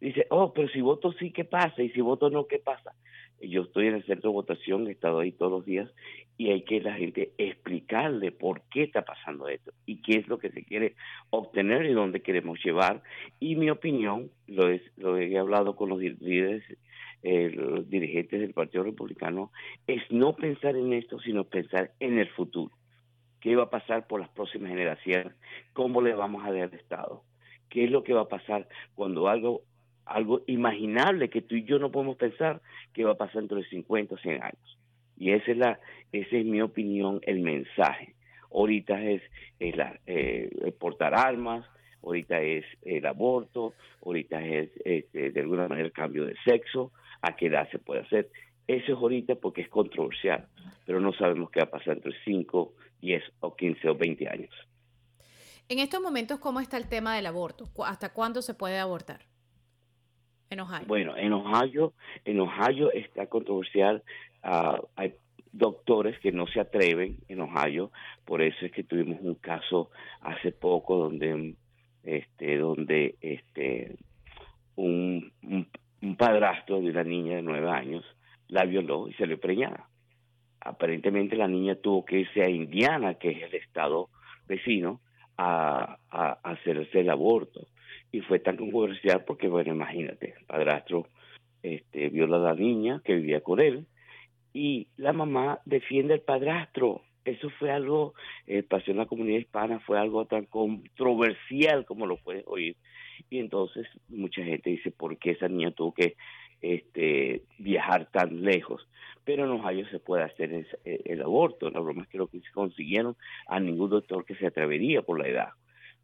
Dice, 0.00 0.26
oh, 0.30 0.52
pero 0.52 0.68
si 0.68 0.80
voto 0.80 1.12
sí, 1.12 1.30
¿qué 1.30 1.44
pasa? 1.44 1.82
Y 1.82 1.90
si 1.90 2.00
voto 2.00 2.30
no, 2.30 2.46
¿qué 2.46 2.58
pasa? 2.58 2.94
Yo 3.40 3.62
estoy 3.62 3.86
en 3.86 3.94
el 3.94 4.04
centro 4.04 4.30
de 4.30 4.34
votación, 4.34 4.86
he 4.86 4.92
estado 4.92 5.20
ahí 5.20 5.32
todos 5.32 5.52
los 5.52 5.64
días 5.64 5.90
y 6.36 6.50
hay 6.50 6.62
que 6.62 6.80
la 6.80 6.94
gente 6.94 7.32
explicarle 7.38 8.32
por 8.32 8.62
qué 8.70 8.82
está 8.84 9.02
pasando 9.02 9.48
esto 9.48 9.72
y 9.86 10.02
qué 10.02 10.18
es 10.18 10.28
lo 10.28 10.38
que 10.38 10.50
se 10.50 10.64
quiere 10.64 10.94
obtener 11.30 11.86
y 11.86 11.92
dónde 11.92 12.22
queremos 12.22 12.58
llevar. 12.64 13.02
Y 13.38 13.56
mi 13.56 13.70
opinión, 13.70 14.30
lo, 14.46 14.68
es, 14.68 14.82
lo 14.96 15.18
he 15.18 15.38
hablado 15.38 15.76
con 15.76 15.90
los 15.90 16.00
líderes, 16.00 16.64
eh, 17.22 17.50
los 17.50 17.88
dirigentes 17.88 18.40
del 18.40 18.52
Partido 18.52 18.84
Republicano, 18.84 19.52
es 19.86 20.02
no 20.10 20.34
pensar 20.34 20.76
en 20.76 20.92
esto, 20.92 21.20
sino 21.20 21.44
pensar 21.44 21.92
en 22.00 22.18
el 22.18 22.28
futuro 22.30 22.72
qué 23.40 23.56
va 23.56 23.64
a 23.64 23.70
pasar 23.70 24.06
por 24.06 24.20
las 24.20 24.28
próximas 24.30 24.70
generaciones, 24.70 25.32
cómo 25.72 26.02
le 26.02 26.14
vamos 26.14 26.44
a 26.44 26.52
dar 26.52 26.72
el 26.72 26.74
Estado, 26.74 27.22
qué 27.68 27.84
es 27.84 27.90
lo 27.90 28.02
que 28.02 28.12
va 28.12 28.22
a 28.22 28.28
pasar 28.28 28.68
cuando 28.94 29.28
algo 29.28 29.62
algo 30.10 30.42
imaginable 30.46 31.30
que 31.30 31.40
tú 31.40 31.54
y 31.54 31.64
yo 31.64 31.78
no 31.78 31.92
podemos 31.92 32.16
pensar 32.16 32.60
que 32.92 33.04
va 33.04 33.12
a 33.12 33.16
pasar 33.16 33.42
dentro 33.42 33.58
de 33.58 33.64
50 33.66 34.14
o 34.14 34.18
100 34.18 34.42
años. 34.42 34.78
Y 35.16 35.32
esa 35.32 35.52
es, 35.52 35.56
la, 35.56 35.80
esa 36.12 36.36
es 36.36 36.44
mi 36.44 36.60
opinión, 36.60 37.20
el 37.22 37.40
mensaje. 37.40 38.14
Ahorita 38.52 39.00
es, 39.02 39.22
eh, 39.60 40.74
portar 40.80 41.14
armas, 41.14 41.64
ahorita 42.02 42.40
es 42.40 42.64
el 42.82 43.06
aborto, 43.06 43.74
ahorita 44.04 44.44
es, 44.44 44.70
este, 44.84 45.30
de 45.30 45.40
alguna 45.40 45.68
manera 45.68 45.86
el 45.86 45.92
cambio 45.92 46.24
de 46.24 46.34
sexo, 46.44 46.90
a 47.22 47.36
qué 47.36 47.46
edad 47.46 47.70
se 47.70 47.78
puede 47.78 48.00
hacer. 48.00 48.30
Eso 48.66 48.92
es 48.92 48.98
ahorita 48.98 49.36
porque 49.36 49.62
es 49.62 49.68
controversial, 49.68 50.46
pero 50.86 51.00
no 51.00 51.12
sabemos 51.12 51.50
qué 51.50 51.60
va 51.60 51.66
a 51.66 51.70
pasar 51.70 51.96
entre 51.96 52.12
5, 52.24 52.72
10 53.00 53.22
o 53.40 53.56
15 53.56 53.88
o 53.88 53.94
20 53.94 54.28
años. 54.28 54.54
En 55.68 55.78
estos 55.78 56.00
momentos, 56.00 56.40
¿cómo 56.40 56.60
está 56.60 56.76
el 56.76 56.88
tema 56.88 57.14
del 57.14 57.26
aborto? 57.26 57.68
¿Hasta 57.84 58.12
cuándo 58.12 58.42
se 58.42 58.54
puede 58.54 58.78
abortar? 58.78 59.20
En 60.50 60.60
Ohio. 60.60 60.84
Bueno, 60.88 61.16
en 61.16 61.32
Ohio, 61.32 61.94
en 62.24 62.40
Ohio 62.40 62.90
está 62.92 63.26
controversial. 63.26 64.02
Ah, 64.42 64.80
hay 64.96 65.14
doctores 65.52 66.18
que 66.20 66.32
no 66.32 66.46
se 66.46 66.60
atreven 66.60 67.18
en 67.28 67.40
Ohio, 67.40 67.90
por 68.24 68.42
eso 68.42 68.66
es 68.66 68.72
que 68.72 68.84
tuvimos 68.84 69.20
un 69.20 69.34
caso 69.34 69.90
hace 70.20 70.52
poco 70.52 70.96
donde 70.96 71.54
este 72.02 72.56
donde 72.56 73.16
este 73.20 73.96
un, 74.76 75.32
un, 75.42 76.16
padrastro 76.16 76.80
de 76.80 76.90
una 76.90 77.04
niña 77.04 77.36
de 77.36 77.42
nueve 77.42 77.70
años 77.70 78.04
la 78.48 78.64
violó 78.64 79.08
y 79.08 79.12
se 79.14 79.26
le 79.26 79.36
preñaba 79.36 79.89
aparentemente 80.60 81.36
la 81.36 81.48
niña 81.48 81.76
tuvo 81.76 82.04
que 82.04 82.20
irse 82.20 82.42
a 82.42 82.48
Indiana, 82.48 83.14
que 83.14 83.30
es 83.30 83.42
el 83.42 83.54
estado 83.54 84.10
vecino, 84.46 85.00
a, 85.36 85.98
hacerse 86.42 87.00
el 87.00 87.10
aborto. 87.10 87.66
Y 88.12 88.20
fue 88.20 88.40
tan 88.40 88.56
controversial 88.56 89.24
porque, 89.24 89.48
bueno, 89.48 89.72
imagínate, 89.72 90.34
el 90.38 90.44
padrastro 90.44 91.06
este, 91.62 92.08
viola 92.08 92.36
a 92.36 92.40
la 92.40 92.54
niña 92.54 93.00
que 93.04 93.14
vivía 93.14 93.40
con 93.40 93.60
él 93.60 93.86
y 94.52 94.88
la 94.96 95.12
mamá 95.12 95.60
defiende 95.64 96.14
al 96.14 96.20
padrastro. 96.20 97.02
Eso 97.24 97.50
fue 97.58 97.70
algo, 97.70 98.14
eh, 98.46 98.62
pasó 98.62 98.90
en 98.90 98.96
la 98.96 99.06
comunidad 99.06 99.38
hispana, 99.38 99.78
fue 99.80 99.98
algo 99.98 100.24
tan 100.24 100.46
controversial 100.46 101.84
como 101.84 102.06
lo 102.06 102.16
puedes 102.16 102.44
oír. 102.46 102.76
Y 103.28 103.38
entonces 103.38 103.86
mucha 104.08 104.42
gente 104.42 104.70
dice, 104.70 104.90
¿por 104.90 105.16
qué 105.18 105.32
esa 105.32 105.48
niña 105.48 105.70
tuvo 105.70 105.92
que 105.92 106.16
este, 106.60 107.42
viajar 107.58 108.10
tan 108.10 108.42
lejos? 108.42 108.86
pero 109.24 109.44
en 109.44 109.50
Ohio 109.50 109.86
se 109.90 110.00
puede 110.00 110.24
hacer 110.24 110.52
eh, 110.52 111.02
el, 111.04 111.22
aborto. 111.22 111.70
La 111.70 111.78
broma 111.78 112.02
es 112.02 112.08
que 112.08 112.18
lo 112.18 112.26
que 112.26 112.40
consiguieron 112.52 113.16
a 113.46 113.60
ningún 113.60 113.90
doctor 113.90 114.24
que 114.24 114.34
se 114.34 114.46
atrevería 114.46 115.02
por 115.02 115.20
la 115.20 115.28
edad. 115.28 115.48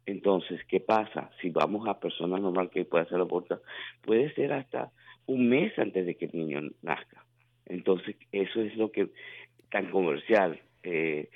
Entonces, 0.05 0.61
¿qué 0.69 0.79
pasa? 0.79 1.29
Si 1.41 1.49
vamos 1.49 1.87
a 1.87 1.99
personas 1.99 2.39
normales 2.39 2.71
que 2.71 2.85
pueden 2.85 3.05
hacer 3.05 3.17
el 3.17 3.23
aborto, 3.23 3.61
puede 4.01 4.33
ser 4.33 4.53
hasta 4.53 4.91
un 5.25 5.49
mes 5.49 5.77
antes 5.77 6.05
de 6.05 6.15
que 6.15 6.25
el 6.25 6.31
niño 6.35 6.61
nazca. 6.81 7.25
Entonces, 7.65 8.15
eso 8.31 8.61
es 8.61 8.77
lo 8.77 8.91
que 8.91 9.09
tan 9.69 9.91
comercial 9.91 10.61
eh, 10.83 11.27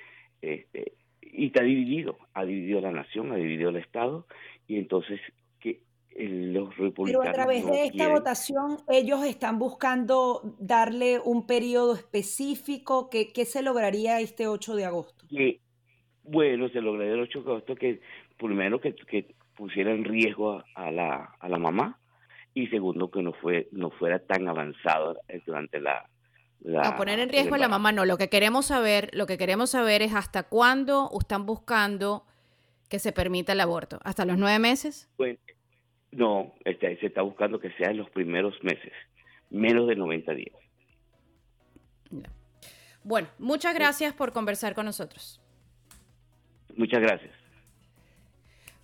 este, 0.42 0.94
y 1.22 1.48
está 1.48 1.64
dividido, 1.64 2.18
ha 2.34 2.46
dividido 2.46 2.80
la 2.80 2.92
nación, 2.92 3.34
ha 3.34 3.36
dividido 3.36 3.70
el 3.70 3.76
Estado 3.76 4.26
y 4.68 4.78
entonces 4.78 5.20
los 6.18 6.76
republicanos. 6.78 7.06
Pero 7.06 7.22
a 7.22 7.32
través 7.32 7.66
de 7.66 7.86
esta 7.86 8.10
votación, 8.10 8.78
ellos 8.88 9.24
están 9.26 9.60
buscando 9.60 10.56
darle 10.60 11.20
un 11.20 11.46
periodo 11.46 11.96
específico. 11.96 13.10
¿Qué, 13.10 13.32
qué 13.32 13.46
se 13.46 13.62
lograría 13.62 14.20
este 14.20 14.48
8 14.48 14.76
de 14.76 14.86
agosto? 14.86 15.26
bueno, 16.24 16.70
se 16.70 16.82
lograría 16.82 17.14
el 17.14 17.22
8 17.22 17.42
de 17.42 17.50
agosto 17.50 17.76
que, 17.76 18.00
primero, 18.38 18.80
que, 18.80 18.94
que 18.96 19.36
pusiera 19.56 19.92
en 19.92 20.04
riesgo 20.04 20.64
a, 20.76 20.92
la, 20.92 21.36
a 21.40 21.50
la 21.50 21.58
mamá 21.58 22.00
y 22.54 22.68
segundo, 22.68 23.10
que 23.10 23.22
no, 23.22 23.34
fue, 23.34 23.68
no 23.72 23.90
fuera 23.92 24.20
tan 24.20 24.48
avanzado 24.48 25.18
durante 25.46 25.80
la, 25.80 26.06
la, 26.60 26.96
poner 26.96 27.20
en 27.20 27.30
riesgo 27.30 27.56
a 27.56 27.58
la 27.58 27.68
mamá 27.68 27.92
no, 27.92 28.06
lo 28.06 28.18
que 28.18 28.30
queremos 28.30 28.68
saber, 28.68 29.10
lo 29.14 29.26
que 29.26 29.38
queremos 29.38 29.72
saber 29.72 30.02
es 30.02 30.14
hasta 30.14 30.44
cuándo 30.44 31.10
están 31.20 31.46
buscando 31.46 32.26
que 32.90 33.00
se 33.00 33.12
permita 33.14 33.54
el 33.54 33.62
aborto, 33.62 34.00
hasta 34.04 34.26
los 34.26 34.38
nueve 34.38 34.60
meses. 34.60 35.10
Bueno, 35.18 35.40
no, 36.12 36.54
este, 36.66 36.98
se 37.00 37.08
está 37.08 37.22
buscando 37.22 37.60
que 37.60 37.72
sea 37.72 37.92
en 37.92 37.98
los 37.98 38.10
primeros 38.10 38.56
meses, 38.64 38.92
menos 39.50 39.88
de 39.88 39.96
90 39.96 40.34
días. 40.34 40.56
Bueno, 43.04 43.28
muchas 43.40 43.74
gracias 43.74 44.14
por 44.14 44.32
conversar 44.32 44.76
con 44.76 44.86
nosotros. 44.86 45.42
Muchas 46.76 47.02
gracias. 47.02 47.32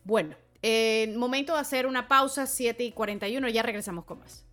Bueno, 0.03 0.35
eh, 0.61 1.13
momento 1.15 1.53
de 1.53 1.59
hacer 1.59 1.85
una 1.85 2.07
pausa, 2.07 2.47
7 2.47 2.83
y 2.83 2.91
41, 2.91 3.49
ya 3.49 3.61
regresamos 3.61 4.05
con 4.05 4.19
más. 4.19 4.47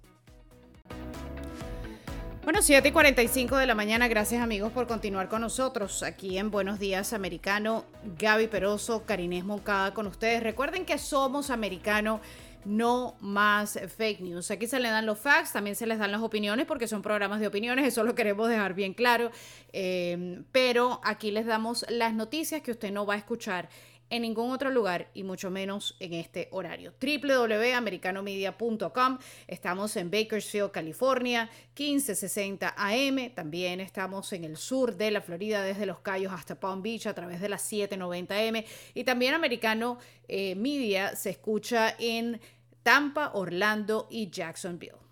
Bueno, 2.45 2.61
7 2.61 2.87
y 2.87 2.93
45 2.93 3.57
de 3.57 3.65
la 3.65 3.75
mañana, 3.75 4.07
gracias 4.07 4.43
amigos 4.43 4.71
por 4.71 4.87
continuar 4.87 5.31
con 5.31 5.41
nosotros 5.41 6.03
aquí 6.03 6.37
en 6.37 6.51
Buenos 6.51 6.79
Días 6.79 7.15
Americano. 7.15 7.87
Gaby 8.19 8.49
Peroso, 8.49 9.07
Karinés 9.07 9.47
Moncada 9.47 9.95
con 9.95 10.07
ustedes. 10.07 10.43
Recuerden 10.43 10.85
que 10.85 10.99
somos 10.99 11.49
americano 11.49 12.21
no 12.65 13.17
más 13.21 13.79
fake 13.97 14.21
news. 14.21 14.51
Aquí 14.51 14.67
se 14.67 14.81
le 14.81 14.89
dan 14.89 15.07
los 15.07 15.19
facts, 15.19 15.53
también 15.53 15.77
se 15.77 15.87
les 15.87 15.99
dan 15.99 16.13
las 16.13 16.23
opiniones 16.23 16.67
porque 16.67 16.89
son 16.89 17.03
programas 17.03 17.41
de 17.41 17.47
opiniones, 17.47 17.87
eso 17.87 18.05
lo 18.05 18.15
queremos 18.15 18.49
dejar 18.49 18.75
bien 18.75 18.95
claro. 18.95 19.31
Eh, 19.73 20.43
pero 20.53 21.01
aquí 21.05 21.31
les 21.31 21.47
damos 21.47 21.85
las 21.89 22.15
noticias 22.15 22.63
que 22.63 22.71
usted 22.71 22.93
no 22.93 23.07
va 23.07 23.15
a 23.15 23.19
escuchar 23.19 23.69
en 24.11 24.21
ningún 24.23 24.51
otro 24.51 24.71
lugar 24.71 25.09
y 25.15 25.23
mucho 25.25 25.51
menos 25.51 25.97
en 25.99 26.13
este 26.15 26.49
horario. 26.53 26.95
www.americanomedia.com. 27.01 29.19
Estamos 29.49 29.97
en 29.97 30.11
Bakersfield, 30.11 30.71
California, 30.71 31.51
1560 31.77 32.75
AM. 32.77 33.31
También 33.35 33.81
estamos 33.81 34.33
en 34.33 34.45
el 34.45 34.57
sur 34.57 34.97
de 34.97 35.11
la 35.11 35.21
Florida, 35.21 35.61
desde 35.63 35.87
Los 35.87 35.99
Cayos 36.01 36.33
hasta 36.33 36.61
Palm 36.61 36.83
Beach 36.83 37.07
a 37.07 37.15
través 37.15 37.41
de 37.41 37.49
las 37.49 37.63
790 37.63 38.37
AM. 38.37 38.63
Y 38.95 39.03
también 39.05 39.35
Americano 39.35 39.99
eh, 40.29 40.55
Media 40.55 41.17
se 41.17 41.31
escucha 41.31 41.97
en 41.99 42.41
Tampa, 42.85 43.31
Orlando 43.33 44.09
y 44.11 44.31
Jacksonville. 44.31 45.04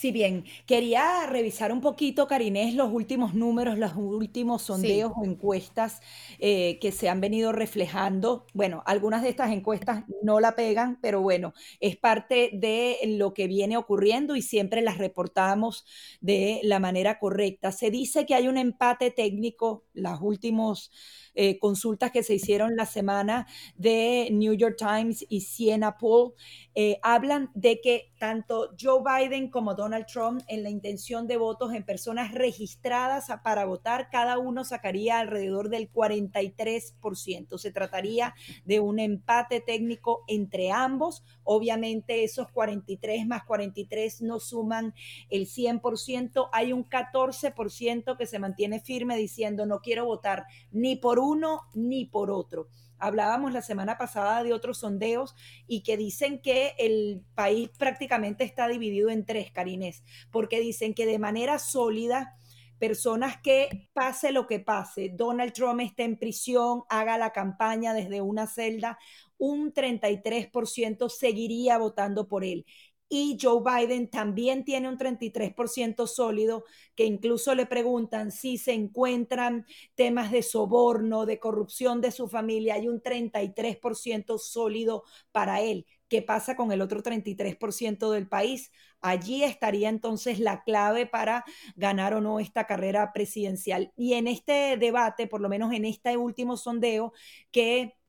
Si 0.00 0.12
bien, 0.12 0.46
quería 0.64 1.26
revisar 1.26 1.72
un 1.72 1.82
poquito, 1.82 2.26
Carinés, 2.26 2.74
los 2.74 2.90
últimos 2.90 3.34
números, 3.34 3.76
los 3.76 3.96
últimos 3.96 4.62
sondeos 4.62 5.12
o 5.14 5.26
encuestas 5.26 6.00
eh, 6.38 6.78
que 6.80 6.90
se 6.90 7.10
han 7.10 7.20
venido 7.20 7.52
reflejando. 7.52 8.46
Bueno, 8.54 8.82
algunas 8.86 9.22
de 9.22 9.28
estas 9.28 9.52
encuestas 9.52 10.04
no 10.22 10.40
la 10.40 10.56
pegan, 10.56 10.98
pero 11.02 11.20
bueno, 11.20 11.52
es 11.80 11.98
parte 11.98 12.48
de 12.54 12.96
lo 13.08 13.34
que 13.34 13.46
viene 13.46 13.76
ocurriendo 13.76 14.36
y 14.36 14.40
siempre 14.40 14.80
las 14.80 14.96
reportamos 14.96 15.84
de 16.22 16.60
la 16.62 16.78
manera 16.78 17.18
correcta. 17.18 17.70
Se 17.70 17.90
dice 17.90 18.24
que 18.24 18.34
hay 18.34 18.48
un 18.48 18.56
empate 18.56 19.10
técnico, 19.10 19.84
los 19.92 20.18
últimos 20.22 20.90
eh, 21.34 21.58
consultas 21.58 22.10
que 22.10 22.22
se 22.22 22.34
hicieron 22.34 22.74
la 22.74 22.86
semana 22.86 23.46
de 23.76 24.28
New 24.32 24.54
York 24.54 24.76
Times 24.78 25.24
y 25.28 25.42
Siena 25.42 25.96
Poll 25.96 26.32
eh, 26.74 26.98
hablan 27.02 27.50
de 27.54 27.80
que 27.80 28.12
tanto 28.18 28.70
Joe 28.80 29.02
Biden 29.02 29.50
como 29.50 29.74
Donald 29.74 29.89
Trump 30.06 30.42
en 30.48 30.62
la 30.62 30.70
intención 30.70 31.26
de 31.26 31.36
votos 31.36 31.72
en 31.74 31.84
personas 31.84 32.32
registradas 32.32 33.26
para 33.42 33.64
votar, 33.64 34.08
cada 34.10 34.38
uno 34.38 34.64
sacaría 34.64 35.18
alrededor 35.18 35.68
del 35.68 35.92
43%. 35.92 37.58
Se 37.58 37.70
trataría 37.70 38.34
de 38.64 38.80
un 38.80 38.98
empate 38.98 39.60
técnico 39.60 40.24
entre 40.26 40.70
ambos. 40.70 41.22
Obviamente 41.44 42.24
esos 42.24 42.50
43 42.50 43.26
más 43.26 43.44
43 43.44 44.22
no 44.22 44.40
suman 44.40 44.94
el 45.28 45.46
100%. 45.46 46.48
Hay 46.52 46.72
un 46.72 46.88
14% 46.88 48.16
que 48.16 48.26
se 48.26 48.38
mantiene 48.38 48.80
firme 48.80 49.16
diciendo 49.16 49.66
no 49.66 49.80
quiero 49.80 50.04
votar 50.04 50.46
ni 50.70 50.96
por 50.96 51.18
uno 51.18 51.62
ni 51.74 52.06
por 52.06 52.30
otro. 52.30 52.68
Hablábamos 53.00 53.52
la 53.52 53.62
semana 53.62 53.98
pasada 53.98 54.42
de 54.42 54.52
otros 54.52 54.78
sondeos 54.78 55.34
y 55.66 55.82
que 55.82 55.96
dicen 55.96 56.40
que 56.40 56.74
el 56.78 57.22
país 57.34 57.70
prácticamente 57.78 58.44
está 58.44 58.68
dividido 58.68 59.10
en 59.10 59.24
tres, 59.24 59.50
Carines, 59.50 60.04
porque 60.30 60.60
dicen 60.60 60.94
que 60.94 61.06
de 61.06 61.18
manera 61.18 61.58
sólida 61.58 62.36
personas 62.78 63.36
que 63.42 63.90
pase 63.92 64.32
lo 64.32 64.46
que 64.46 64.58
pase, 64.58 65.10
Donald 65.14 65.52
Trump 65.52 65.80
esté 65.80 66.04
en 66.04 66.18
prisión, 66.18 66.82
haga 66.88 67.18
la 67.18 67.30
campaña 67.30 67.92
desde 67.92 68.22
una 68.22 68.46
celda, 68.46 68.98
un 69.36 69.72
33% 69.72 71.08
seguiría 71.10 71.78
votando 71.78 72.26
por 72.26 72.44
él 72.44 72.64
y 73.10 73.36
Joe 73.42 73.60
Biden 73.62 74.08
también 74.08 74.64
tiene 74.64 74.88
un 74.88 74.96
33% 74.96 76.06
sólido, 76.06 76.64
que 76.94 77.04
incluso 77.04 77.56
le 77.56 77.66
preguntan 77.66 78.30
si 78.30 78.56
se 78.56 78.72
encuentran 78.72 79.66
temas 79.96 80.30
de 80.30 80.42
soborno, 80.44 81.26
de 81.26 81.40
corrupción 81.40 82.00
de 82.00 82.12
su 82.12 82.28
familia, 82.28 82.74
hay 82.74 82.86
un 82.86 83.02
33% 83.02 84.38
sólido 84.38 85.02
para 85.32 85.60
él. 85.60 85.86
¿Qué 86.08 86.22
pasa 86.22 86.56
con 86.56 86.70
el 86.70 86.80
otro 86.82 87.02
33% 87.02 88.10
del 88.12 88.28
país? 88.28 88.70
Allí 89.00 89.42
estaría 89.42 89.88
entonces 89.88 90.38
la 90.38 90.62
clave 90.62 91.06
para 91.06 91.44
ganar 91.74 92.14
o 92.14 92.20
no 92.20 92.38
esta 92.38 92.66
carrera 92.66 93.12
presidencial. 93.12 93.92
Y 93.96 94.14
en 94.14 94.28
este 94.28 94.76
debate, 94.76 95.26
por 95.26 95.40
lo 95.40 95.48
menos 95.48 95.72
en 95.72 95.84
este 95.84 96.16
último 96.16 96.56
sondeo, 96.56 97.12
que 97.50 97.99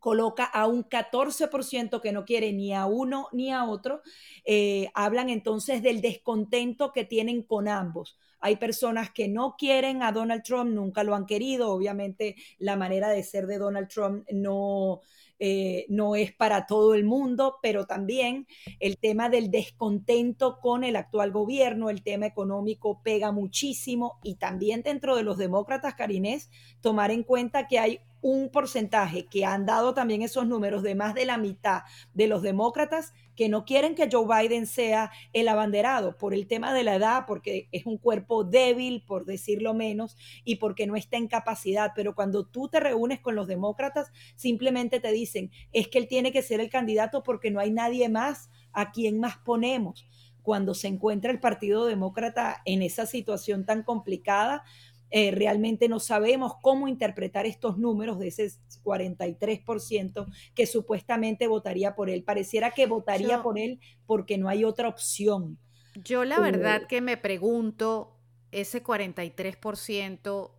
coloca 0.00 0.44
a 0.44 0.66
un 0.66 0.82
14% 0.82 2.00
que 2.00 2.12
no 2.12 2.24
quiere 2.24 2.52
ni 2.52 2.74
a 2.74 2.86
uno 2.86 3.28
ni 3.32 3.52
a 3.52 3.64
otro, 3.64 4.02
eh, 4.44 4.90
hablan 4.94 5.28
entonces 5.28 5.82
del 5.82 6.00
descontento 6.00 6.92
que 6.92 7.04
tienen 7.04 7.42
con 7.42 7.68
ambos. 7.68 8.18
Hay 8.40 8.56
personas 8.56 9.10
que 9.10 9.28
no 9.28 9.54
quieren 9.58 10.02
a 10.02 10.12
Donald 10.12 10.42
Trump, 10.42 10.72
nunca 10.72 11.04
lo 11.04 11.14
han 11.14 11.26
querido, 11.26 11.70
obviamente 11.70 12.36
la 12.58 12.74
manera 12.76 13.10
de 13.10 13.22
ser 13.22 13.46
de 13.46 13.58
Donald 13.58 13.88
Trump 13.88 14.26
no, 14.32 15.00
eh, 15.38 15.86
no 15.88 16.16
es 16.16 16.32
para 16.32 16.66
todo 16.66 16.94
el 16.94 17.04
mundo, 17.04 17.56
pero 17.62 17.86
también 17.86 18.46
el 18.78 18.98
tema 18.98 19.28
del 19.28 19.50
descontento 19.50 20.58
con 20.60 20.84
el 20.84 20.96
actual 20.96 21.32
gobierno, 21.32 21.90
el 21.90 22.02
tema 22.02 22.26
económico 22.26 23.02
pega 23.02 23.32
muchísimo 23.32 24.18
y 24.22 24.36
también 24.36 24.82
dentro 24.82 25.16
de 25.16 25.22
los 25.22 25.38
demócratas, 25.38 25.94
Carinés, 25.94 26.50
tomar 26.82 27.10
en 27.10 27.22
cuenta 27.22 27.68
que 27.68 27.78
hay 27.78 28.00
un 28.22 28.50
porcentaje 28.50 29.26
que 29.26 29.44
han 29.44 29.66
dado 29.66 29.94
también 29.94 30.22
esos 30.22 30.46
números 30.46 30.82
de 30.82 30.94
más 30.94 31.14
de 31.14 31.24
la 31.24 31.38
mitad 31.38 31.82
de 32.14 32.26
los 32.26 32.42
demócratas 32.42 33.12
que 33.40 33.48
no 33.48 33.64
quieren 33.64 33.94
que 33.94 34.08
Joe 34.12 34.26
Biden 34.26 34.66
sea 34.66 35.10
el 35.32 35.48
abanderado 35.48 36.18
por 36.18 36.34
el 36.34 36.46
tema 36.46 36.74
de 36.74 36.84
la 36.84 36.96
edad, 36.96 37.24
porque 37.26 37.68
es 37.72 37.86
un 37.86 37.96
cuerpo 37.96 38.44
débil, 38.44 39.02
por 39.06 39.24
decirlo 39.24 39.72
menos, 39.72 40.18
y 40.44 40.56
porque 40.56 40.86
no 40.86 40.94
está 40.94 41.16
en 41.16 41.26
capacidad. 41.26 41.92
Pero 41.96 42.14
cuando 42.14 42.44
tú 42.44 42.68
te 42.68 42.80
reúnes 42.80 43.18
con 43.20 43.34
los 43.36 43.46
demócratas, 43.46 44.12
simplemente 44.36 45.00
te 45.00 45.10
dicen, 45.10 45.50
es 45.72 45.88
que 45.88 45.96
él 45.96 46.06
tiene 46.06 46.32
que 46.32 46.42
ser 46.42 46.60
el 46.60 46.68
candidato 46.68 47.22
porque 47.22 47.50
no 47.50 47.60
hay 47.60 47.70
nadie 47.70 48.10
más 48.10 48.50
a 48.72 48.90
quien 48.90 49.18
más 49.20 49.38
ponemos. 49.38 50.06
Cuando 50.42 50.74
se 50.74 50.88
encuentra 50.88 51.30
el 51.30 51.40
Partido 51.40 51.86
Demócrata 51.86 52.60
en 52.64 52.82
esa 52.82 53.06
situación 53.06 53.64
tan 53.64 53.82
complicada, 53.82 54.64
eh, 55.10 55.32
realmente 55.32 55.88
no 55.88 55.98
sabemos 55.98 56.54
cómo 56.62 56.86
interpretar 56.86 57.46
estos 57.46 57.78
números 57.78 58.18
de 58.18 58.28
ese 58.28 58.50
43% 58.84 60.26
que 60.54 60.66
supuestamente 60.66 61.48
votaría 61.48 61.94
por 61.94 62.10
él. 62.10 62.22
Pareciera 62.22 62.70
que 62.70 62.86
votaría 62.86 63.42
por 63.42 63.58
él 63.58 63.80
porque 64.06 64.38
no 64.38 64.48
hay 64.48 64.64
otra 64.64 64.88
opción. 64.88 65.58
Yo 65.96 66.24
la 66.24 66.38
verdad 66.38 66.86
que 66.86 67.00
me 67.00 67.16
pregunto, 67.16 68.16
ese 68.52 68.82
43%, 68.82 70.50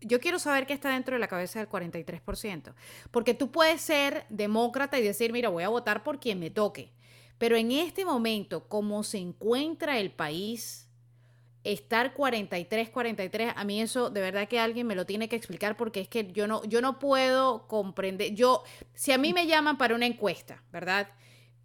yo 0.00 0.20
quiero 0.20 0.38
saber 0.38 0.66
qué 0.66 0.72
está 0.72 0.90
dentro 0.90 1.14
de 1.14 1.20
la 1.20 1.28
cabeza 1.28 1.58
del 1.58 1.68
43%, 1.68 2.74
porque 3.10 3.34
tú 3.34 3.50
puedes 3.50 3.80
ser 3.80 4.26
demócrata 4.28 4.98
y 4.98 5.02
decir, 5.02 5.32
mira, 5.32 5.48
voy 5.48 5.64
a 5.64 5.68
votar 5.68 6.02
por 6.02 6.20
quien 6.20 6.40
me 6.40 6.50
toque, 6.50 6.92
pero 7.38 7.56
en 7.56 7.72
este 7.72 8.04
momento, 8.04 8.68
como 8.68 9.02
se 9.02 9.18
encuentra 9.18 9.98
el 9.98 10.10
país, 10.10 10.83
estar 11.64 12.12
43, 12.12 12.90
43, 12.90 13.52
a 13.56 13.64
mí 13.64 13.80
eso 13.80 14.10
de 14.10 14.20
verdad 14.20 14.46
que 14.46 14.60
alguien 14.60 14.86
me 14.86 14.94
lo 14.94 15.06
tiene 15.06 15.28
que 15.28 15.36
explicar 15.36 15.76
porque 15.76 16.00
es 16.00 16.08
que 16.08 16.30
yo 16.32 16.46
no, 16.46 16.62
yo 16.64 16.80
no 16.80 16.98
puedo 16.98 17.66
comprender. 17.66 18.34
Yo, 18.34 18.62
si 18.92 19.12
a 19.12 19.18
mí 19.18 19.32
me 19.32 19.46
llaman 19.46 19.78
para 19.78 19.94
una 19.94 20.06
encuesta, 20.06 20.62
¿verdad? 20.70 21.08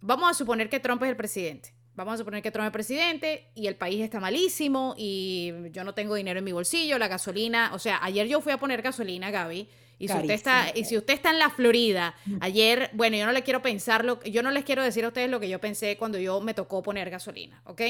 Vamos 0.00 0.30
a 0.30 0.34
suponer 0.34 0.70
que 0.70 0.80
Trump 0.80 1.02
es 1.02 1.10
el 1.10 1.16
presidente. 1.16 1.74
Vamos 1.94 2.14
a 2.14 2.16
suponer 2.16 2.42
que 2.42 2.50
Trump 2.50 2.66
es 2.66 2.72
presidente 2.72 3.50
y 3.54 3.66
el 3.66 3.76
país 3.76 4.00
está 4.00 4.20
malísimo 4.20 4.94
y 4.96 5.52
yo 5.70 5.84
no 5.84 5.92
tengo 5.92 6.14
dinero 6.14 6.38
en 6.38 6.44
mi 6.44 6.52
bolsillo, 6.52 6.98
la 6.98 7.08
gasolina, 7.08 7.72
o 7.74 7.78
sea, 7.78 7.98
ayer 8.02 8.26
yo 8.26 8.40
fui 8.40 8.52
a 8.52 8.58
poner 8.58 8.80
gasolina, 8.80 9.30
Gaby, 9.30 9.68
y 10.00 10.08
si, 10.08 10.14
usted 10.14 10.30
está, 10.30 10.72
y 10.74 10.86
si 10.86 10.96
usted 10.96 11.12
está 11.12 11.28
en 11.28 11.38
la 11.38 11.50
Florida, 11.50 12.14
ayer, 12.40 12.88
bueno, 12.94 13.18
yo 13.18 13.26
no 13.26 13.32
le 13.32 13.42
quiero 13.42 13.60
pensar, 13.60 14.02
lo, 14.02 14.18
yo 14.22 14.42
no 14.42 14.50
les 14.50 14.64
quiero 14.64 14.82
decir 14.82 15.04
a 15.04 15.08
ustedes 15.08 15.28
lo 15.28 15.38
que 15.38 15.48
yo 15.50 15.60
pensé 15.60 15.98
cuando 15.98 16.18
yo 16.18 16.40
me 16.40 16.54
tocó 16.54 16.82
poner 16.82 17.10
gasolina, 17.10 17.60
¿ok? 17.66 17.82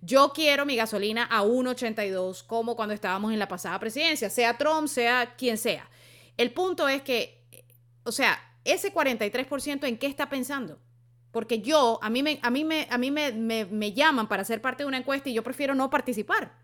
Yo 0.00 0.32
quiero 0.34 0.66
mi 0.66 0.74
gasolina 0.74 1.28
a 1.30 1.44
1.82 1.44 2.44
como 2.48 2.74
cuando 2.74 2.94
estábamos 2.94 3.32
en 3.32 3.38
la 3.38 3.46
pasada 3.46 3.78
presidencia, 3.78 4.28
sea 4.28 4.58
Trump, 4.58 4.88
sea 4.88 5.36
quien 5.38 5.56
sea. 5.56 5.88
El 6.36 6.50
punto 6.50 6.88
es 6.88 7.02
que, 7.02 7.44
o 8.02 8.10
sea, 8.10 8.40
ese 8.64 8.92
43% 8.92 9.86
en 9.86 9.98
qué 9.98 10.08
está 10.08 10.28
pensando. 10.28 10.80
Porque 11.30 11.60
yo, 11.60 12.00
a 12.02 12.10
mí, 12.10 12.24
me, 12.24 12.40
a 12.42 12.50
mí, 12.50 12.64
me, 12.64 12.88
a 12.90 12.98
mí 12.98 13.12
me, 13.12 13.30
me, 13.30 13.66
me 13.66 13.92
llaman 13.92 14.28
para 14.28 14.44
ser 14.44 14.60
parte 14.60 14.82
de 14.82 14.88
una 14.88 14.98
encuesta 14.98 15.30
y 15.30 15.34
yo 15.34 15.44
prefiero 15.44 15.76
no 15.76 15.90
participar. 15.90 16.58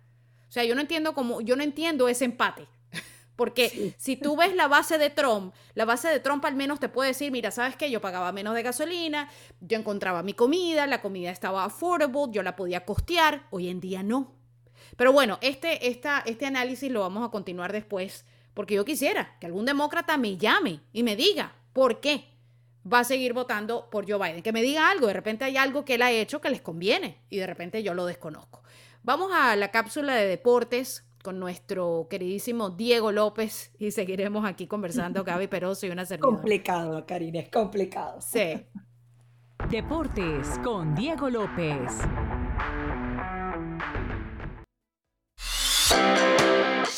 O 0.49 0.51
sea, 0.51 0.65
yo 0.65 0.75
no 0.75 0.81
entiendo 0.81 1.15
cómo, 1.15 1.41
yo 1.41 1.55
no 1.55 1.63
entiendo 1.63 2.09
ese 2.09 2.25
empate. 2.25 2.67
Porque 3.39 3.95
si 3.99 4.17
tú 4.17 4.37
ves 4.37 4.57
la 4.57 4.67
base 4.67 4.99
de 4.99 5.11
Trump, 5.11 5.55
la 5.75 5.85
base 5.85 6.09
de 6.09 6.19
Trump 6.19 6.45
al 6.45 6.57
menos 6.57 6.81
te 6.81 6.89
puede 6.89 7.11
decir, 7.11 7.31
mira, 7.31 7.53
¿sabes 7.53 7.77
qué? 7.77 7.89
Yo 7.89 8.01
pagaba 8.01 8.33
menos 8.33 8.53
de 8.57 8.65
gasolina, 8.65 9.31
yo 9.61 9.79
encontraba 9.79 10.25
mi 10.25 10.35
comida, 10.35 10.89
la 10.89 11.01
comida 11.01 11.31
estaba 11.31 11.65
affordable, 11.65 12.33
yo 12.33 12.43
la 12.43 12.57
podía 12.57 12.85
costear, 12.85 13.47
hoy 13.51 13.69
en 13.69 13.79
día 13.79 14.03
no. 14.03 14.35
Pero 14.97 15.13
bueno, 15.13 15.39
este, 15.41 15.87
esta, 15.87 16.19
este 16.27 16.47
análisis 16.47 16.91
lo 16.91 17.03
vamos 17.03 17.25
a 17.25 17.31
continuar 17.31 17.73
después, 17.73 18.25
porque 18.55 18.75
yo 18.75 18.85
quisiera 18.85 19.37
que 19.39 19.47
algún 19.47 19.67
demócrata 19.67 20.17
me 20.17 20.37
llame 20.37 20.81
y 20.93 21.05
me 21.05 21.15
diga 21.15 21.53
por 21.73 22.01
qué 22.01 22.25
va 22.93 23.01
a 23.01 23.05
seguir 23.05 23.35
votando 23.35 23.89
por 23.89 24.11
Joe 24.11 24.19
Biden, 24.19 24.43
que 24.43 24.53
me 24.53 24.63
diga 24.63 24.91
algo, 24.91 25.07
de 25.07 25.13
repente 25.13 25.45
hay 25.45 25.57
algo 25.57 25.85
que 25.85 25.95
él 25.95 26.03
ha 26.03 26.11
hecho 26.11 26.41
que 26.41 26.51
les 26.51 26.61
conviene 26.61 27.23
y 27.31 27.37
de 27.37 27.47
repente 27.47 27.85
yo 27.85 27.95
lo 27.95 28.05
desconozco. 28.05 28.65
Vamos 29.05 29.31
a 29.33 29.55
la 29.55 29.71
cápsula 29.71 30.17
de 30.17 30.27
deportes 30.27 31.08
con 31.23 31.39
nuestro 31.39 32.07
queridísimo 32.09 32.71
Diego 32.71 33.13
López 33.13 33.73
y 33.79 33.91
seguiremos 33.91 34.45
aquí 34.45 34.67
conversando, 34.67 35.25
Gaby 35.25 35.49
Peroso 35.49 35.87
y 35.87 35.91
una 35.91 36.05
servidora. 36.07 36.37
Complicado, 36.37 37.07
Karina, 37.07 37.41
es 37.41 37.49
complicado. 37.49 38.21
Sí. 38.21 38.67
Deportes 39.71 40.59
con 40.63 40.95
Diego 40.95 41.29
López. 41.29 41.93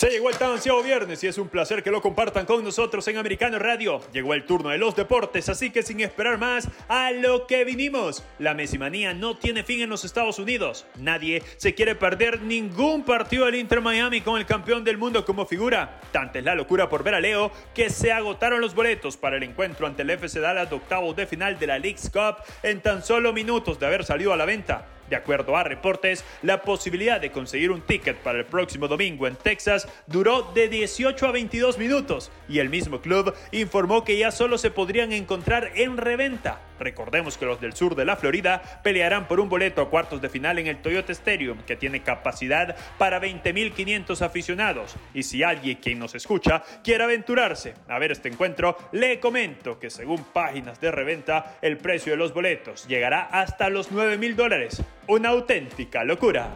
Se 0.00 0.08
llegó 0.08 0.30
el 0.30 0.38
tan 0.38 0.52
ansiado 0.52 0.82
viernes 0.82 1.22
y 1.22 1.26
es 1.26 1.36
un 1.36 1.50
placer 1.50 1.82
que 1.82 1.90
lo 1.90 2.00
compartan 2.00 2.46
con 2.46 2.64
nosotros 2.64 3.06
en 3.08 3.18
Americano 3.18 3.58
Radio. 3.58 4.00
Llegó 4.14 4.32
el 4.32 4.46
turno 4.46 4.70
de 4.70 4.78
los 4.78 4.96
deportes, 4.96 5.50
así 5.50 5.70
que 5.70 5.82
sin 5.82 6.00
esperar 6.00 6.38
más, 6.38 6.68
a 6.88 7.10
lo 7.10 7.46
que 7.46 7.66
vinimos. 7.66 8.24
La 8.38 8.54
mesimanía 8.54 9.12
no 9.12 9.36
tiene 9.36 9.62
fin 9.62 9.82
en 9.82 9.90
los 9.90 10.06
Estados 10.06 10.38
Unidos. 10.38 10.86
Nadie 10.96 11.42
se 11.58 11.74
quiere 11.74 11.96
perder 11.96 12.40
ningún 12.40 13.04
partido 13.04 13.44
del 13.44 13.56
Inter 13.56 13.82
Miami 13.82 14.22
con 14.22 14.38
el 14.38 14.46
campeón 14.46 14.84
del 14.84 14.96
mundo 14.96 15.26
como 15.26 15.44
figura. 15.44 16.00
Tanta 16.12 16.38
es 16.38 16.46
la 16.46 16.54
locura 16.54 16.88
por 16.88 17.04
ver 17.04 17.16
a 17.16 17.20
Leo 17.20 17.52
que 17.74 17.90
se 17.90 18.10
agotaron 18.10 18.62
los 18.62 18.74
boletos 18.74 19.18
para 19.18 19.36
el 19.36 19.42
encuentro 19.42 19.86
ante 19.86 20.00
el 20.00 20.08
FC 20.08 20.40
Dallas 20.40 20.70
de 20.70 20.76
octavos 20.76 21.14
de 21.14 21.26
final 21.26 21.58
de 21.58 21.66
la 21.66 21.78
League's 21.78 22.08
Cup 22.08 22.36
en 22.62 22.80
tan 22.80 23.04
solo 23.04 23.34
minutos 23.34 23.78
de 23.78 23.84
haber 23.84 24.06
salido 24.06 24.32
a 24.32 24.38
la 24.38 24.46
venta. 24.46 24.86
De 25.10 25.16
acuerdo 25.16 25.56
a 25.56 25.64
reportes, 25.64 26.24
la 26.40 26.62
posibilidad 26.62 27.20
de 27.20 27.32
conseguir 27.32 27.72
un 27.72 27.80
ticket 27.80 28.16
para 28.18 28.38
el 28.38 28.44
próximo 28.46 28.86
domingo 28.86 29.26
en 29.26 29.34
Texas 29.34 29.88
duró 30.06 30.52
de 30.54 30.68
18 30.68 31.26
a 31.26 31.32
22 31.32 31.78
minutos 31.78 32.30
y 32.48 32.60
el 32.60 32.70
mismo 32.70 33.00
club 33.00 33.34
informó 33.50 34.04
que 34.04 34.16
ya 34.16 34.30
solo 34.30 34.56
se 34.56 34.70
podrían 34.70 35.12
encontrar 35.12 35.72
en 35.74 35.96
reventa. 35.96 36.60
Recordemos 36.80 37.38
que 37.38 37.46
los 37.46 37.60
del 37.60 37.74
sur 37.74 37.94
de 37.94 38.04
la 38.04 38.16
Florida 38.16 38.80
pelearán 38.82 39.28
por 39.28 39.38
un 39.38 39.48
boleto 39.48 39.82
a 39.82 39.90
cuartos 39.90 40.20
de 40.20 40.30
final 40.30 40.58
en 40.58 40.66
el 40.66 40.78
Toyota 40.78 41.12
Stadium, 41.12 41.58
que 41.58 41.76
tiene 41.76 42.02
capacidad 42.02 42.74
para 42.98 43.20
20.500 43.20 44.22
aficionados. 44.22 44.96
Y 45.14 45.22
si 45.22 45.42
alguien 45.42 45.76
quien 45.76 45.98
nos 45.98 46.14
escucha 46.14 46.64
quiere 46.82 47.04
aventurarse 47.04 47.74
a 47.86 47.98
ver 47.98 48.12
este 48.12 48.28
encuentro, 48.28 48.76
le 48.92 49.20
comento 49.20 49.78
que 49.78 49.90
según 49.90 50.24
páginas 50.24 50.80
de 50.80 50.90
reventa, 50.90 51.58
el 51.60 51.76
precio 51.76 52.12
de 52.12 52.16
los 52.16 52.32
boletos 52.32 52.86
llegará 52.88 53.22
hasta 53.24 53.68
los 53.68 53.92
9.000 53.92 54.34
dólares. 54.34 54.82
Una 55.06 55.28
auténtica 55.28 56.02
locura. 56.04 56.50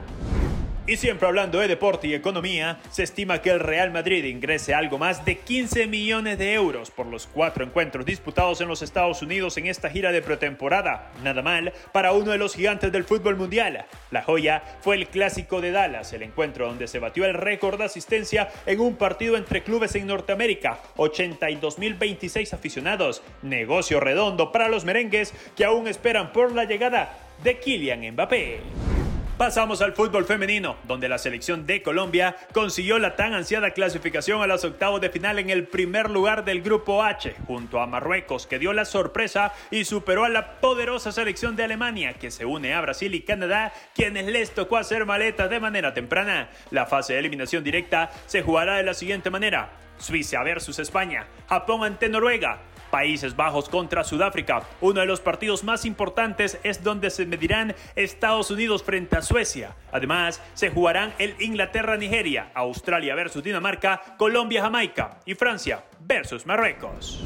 Y 0.86 0.98
siempre 0.98 1.26
hablando 1.26 1.60
de 1.60 1.68
deporte 1.68 2.08
y 2.08 2.14
economía, 2.14 2.78
se 2.90 3.04
estima 3.04 3.40
que 3.40 3.48
el 3.48 3.60
Real 3.60 3.90
Madrid 3.90 4.22
ingrese 4.24 4.74
algo 4.74 4.98
más 4.98 5.24
de 5.24 5.38
15 5.38 5.86
millones 5.86 6.36
de 6.36 6.52
euros 6.52 6.90
por 6.90 7.06
los 7.06 7.26
cuatro 7.26 7.64
encuentros 7.64 8.04
disputados 8.04 8.60
en 8.60 8.68
los 8.68 8.82
Estados 8.82 9.22
Unidos 9.22 9.56
en 9.56 9.66
esta 9.66 9.88
gira 9.88 10.12
de 10.12 10.20
pretemporada. 10.20 11.10
Nada 11.22 11.40
mal 11.40 11.72
para 11.92 12.12
uno 12.12 12.32
de 12.32 12.38
los 12.38 12.54
gigantes 12.54 12.92
del 12.92 13.04
fútbol 13.04 13.36
mundial. 13.36 13.86
La 14.10 14.22
joya 14.22 14.62
fue 14.82 14.96
el 14.96 15.06
clásico 15.06 15.62
de 15.62 15.70
Dallas, 15.70 16.12
el 16.12 16.22
encuentro 16.22 16.66
donde 16.66 16.86
se 16.86 16.98
batió 16.98 17.24
el 17.24 17.32
récord 17.32 17.78
de 17.78 17.86
asistencia 17.86 18.50
en 18.66 18.80
un 18.80 18.96
partido 18.96 19.38
entre 19.38 19.62
clubes 19.62 19.94
en 19.94 20.06
Norteamérica. 20.06 20.80
82.026 20.96 22.52
aficionados. 22.52 23.22
Negocio 23.40 24.00
redondo 24.00 24.52
para 24.52 24.68
los 24.68 24.84
merengues 24.84 25.32
que 25.56 25.64
aún 25.64 25.88
esperan 25.88 26.30
por 26.30 26.52
la 26.52 26.64
llegada 26.64 27.16
de 27.42 27.58
Kylian 27.58 28.12
Mbappé. 28.12 29.03
Pasamos 29.38 29.82
al 29.82 29.94
fútbol 29.94 30.26
femenino, 30.26 30.76
donde 30.84 31.08
la 31.08 31.18
selección 31.18 31.66
de 31.66 31.82
Colombia 31.82 32.36
consiguió 32.52 33.00
la 33.00 33.16
tan 33.16 33.34
ansiada 33.34 33.72
clasificación 33.72 34.40
a 34.40 34.46
los 34.46 34.62
octavos 34.62 35.00
de 35.00 35.10
final 35.10 35.40
en 35.40 35.50
el 35.50 35.66
primer 35.66 36.08
lugar 36.08 36.44
del 36.44 36.62
grupo 36.62 37.02
H, 37.02 37.34
junto 37.48 37.80
a 37.80 37.86
Marruecos, 37.88 38.46
que 38.46 38.60
dio 38.60 38.72
la 38.72 38.84
sorpresa 38.84 39.52
y 39.72 39.86
superó 39.86 40.24
a 40.24 40.28
la 40.28 40.60
poderosa 40.60 41.10
selección 41.10 41.56
de 41.56 41.64
Alemania, 41.64 42.12
que 42.12 42.30
se 42.30 42.44
une 42.44 42.74
a 42.74 42.80
Brasil 42.80 43.12
y 43.12 43.22
Canadá, 43.22 43.72
quienes 43.92 44.26
les 44.26 44.54
tocó 44.54 44.76
hacer 44.76 45.04
maletas 45.04 45.50
de 45.50 45.58
manera 45.58 45.92
temprana. 45.94 46.50
La 46.70 46.86
fase 46.86 47.14
de 47.14 47.18
eliminación 47.18 47.64
directa 47.64 48.12
se 48.26 48.42
jugará 48.42 48.76
de 48.76 48.84
la 48.84 48.94
siguiente 48.94 49.30
manera. 49.30 49.72
Suiza 49.98 50.44
versus 50.44 50.78
España, 50.78 51.26
Japón 51.48 51.82
ante 51.82 52.08
Noruega, 52.08 52.60
Países 52.94 53.34
Bajos 53.34 53.68
contra 53.68 54.04
Sudáfrica. 54.04 54.62
Uno 54.80 55.00
de 55.00 55.06
los 55.06 55.18
partidos 55.18 55.64
más 55.64 55.84
importantes 55.84 56.60
es 56.62 56.84
donde 56.84 57.10
se 57.10 57.26
medirán 57.26 57.74
Estados 57.96 58.52
Unidos 58.52 58.84
frente 58.84 59.16
a 59.16 59.22
Suecia. 59.22 59.74
Además, 59.90 60.40
se 60.54 60.70
jugarán 60.70 61.12
el 61.18 61.34
Inglaterra-Nigeria, 61.40 62.52
Australia 62.54 63.16
versus 63.16 63.42
Dinamarca, 63.42 64.00
Colombia-Jamaica 64.16 65.18
y 65.26 65.34
Francia 65.34 65.82
versus 66.06 66.46
Marruecos. 66.46 67.20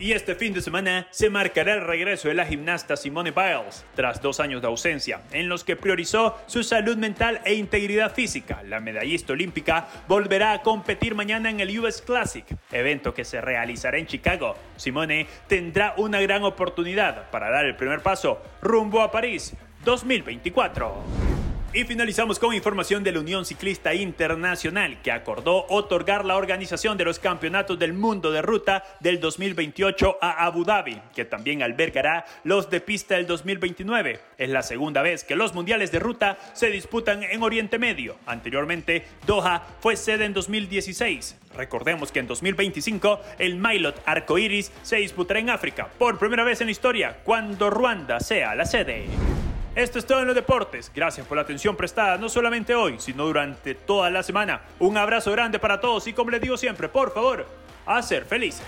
Y 0.00 0.12
este 0.12 0.34
fin 0.34 0.54
de 0.54 0.62
semana 0.62 1.06
se 1.10 1.28
marcará 1.28 1.74
el 1.74 1.82
regreso 1.82 2.28
de 2.28 2.34
la 2.34 2.46
gimnasta 2.46 2.96
Simone 2.96 3.32
Biles, 3.32 3.84
tras 3.94 4.22
dos 4.22 4.40
años 4.40 4.62
de 4.62 4.68
ausencia, 4.68 5.20
en 5.30 5.50
los 5.50 5.62
que 5.62 5.76
priorizó 5.76 6.38
su 6.46 6.64
salud 6.64 6.96
mental 6.96 7.42
e 7.44 7.52
integridad 7.52 8.14
física. 8.14 8.62
La 8.62 8.80
medallista 8.80 9.34
olímpica 9.34 9.88
volverá 10.08 10.52
a 10.52 10.62
competir 10.62 11.14
mañana 11.14 11.50
en 11.50 11.60
el 11.60 11.78
US 11.78 12.00
Classic, 12.00 12.46
evento 12.72 13.12
que 13.12 13.26
se 13.26 13.42
realizará 13.42 13.98
en 13.98 14.06
Chicago. 14.06 14.56
Simone 14.76 15.26
tendrá 15.46 15.92
una 15.98 16.18
gran 16.22 16.44
oportunidad 16.44 17.30
para 17.30 17.50
dar 17.50 17.66
el 17.66 17.76
primer 17.76 18.00
paso 18.00 18.40
rumbo 18.62 19.02
a 19.02 19.12
París 19.12 19.54
2024. 19.84 21.39
Y 21.72 21.84
finalizamos 21.84 22.40
con 22.40 22.52
información 22.52 23.04
de 23.04 23.12
la 23.12 23.20
Unión 23.20 23.44
Ciclista 23.44 23.94
Internacional, 23.94 25.00
que 25.02 25.12
acordó 25.12 25.66
otorgar 25.68 26.24
la 26.24 26.36
organización 26.36 26.98
de 26.98 27.04
los 27.04 27.20
Campeonatos 27.20 27.78
del 27.78 27.92
Mundo 27.92 28.32
de 28.32 28.42
Ruta 28.42 28.82
del 28.98 29.20
2028 29.20 30.18
a 30.20 30.46
Abu 30.46 30.64
Dhabi, 30.64 31.00
que 31.14 31.24
también 31.24 31.62
albergará 31.62 32.24
los 32.42 32.70
de 32.70 32.80
pista 32.80 33.14
del 33.14 33.28
2029. 33.28 34.18
Es 34.36 34.50
la 34.50 34.64
segunda 34.64 35.00
vez 35.02 35.22
que 35.22 35.36
los 35.36 35.54
Mundiales 35.54 35.92
de 35.92 36.00
Ruta 36.00 36.38
se 36.54 36.70
disputan 36.70 37.22
en 37.22 37.40
Oriente 37.40 37.78
Medio. 37.78 38.16
Anteriormente, 38.26 39.06
Doha 39.24 39.62
fue 39.78 39.94
sede 39.94 40.24
en 40.24 40.34
2016. 40.34 41.38
Recordemos 41.56 42.10
que 42.10 42.18
en 42.18 42.26
2025 42.26 43.20
el 43.38 43.54
Milot 43.54 44.02
Arcoiris 44.06 44.72
se 44.82 44.96
disputará 44.96 45.38
en 45.38 45.50
África 45.50 45.88
por 46.00 46.18
primera 46.18 46.42
vez 46.42 46.60
en 46.62 46.66
la 46.66 46.72
historia, 46.72 47.18
cuando 47.22 47.70
Ruanda 47.70 48.18
sea 48.18 48.56
la 48.56 48.64
sede. 48.64 49.06
Esto 49.74 50.00
es 50.00 50.06
todo 50.06 50.20
en 50.20 50.26
los 50.26 50.34
deportes. 50.34 50.90
Gracias 50.92 51.26
por 51.26 51.36
la 51.36 51.42
atención 51.42 51.76
prestada, 51.76 52.18
no 52.18 52.28
solamente 52.28 52.74
hoy, 52.74 52.96
sino 52.98 53.24
durante 53.24 53.74
toda 53.74 54.10
la 54.10 54.22
semana. 54.22 54.62
Un 54.80 54.96
abrazo 54.96 55.30
grande 55.30 55.60
para 55.60 55.80
todos 55.80 56.06
y 56.08 56.12
como 56.12 56.30
les 56.30 56.40
digo 56.40 56.56
siempre, 56.56 56.88
por 56.88 57.14
favor, 57.14 57.46
a 57.86 58.02
ser 58.02 58.24
felices. 58.24 58.66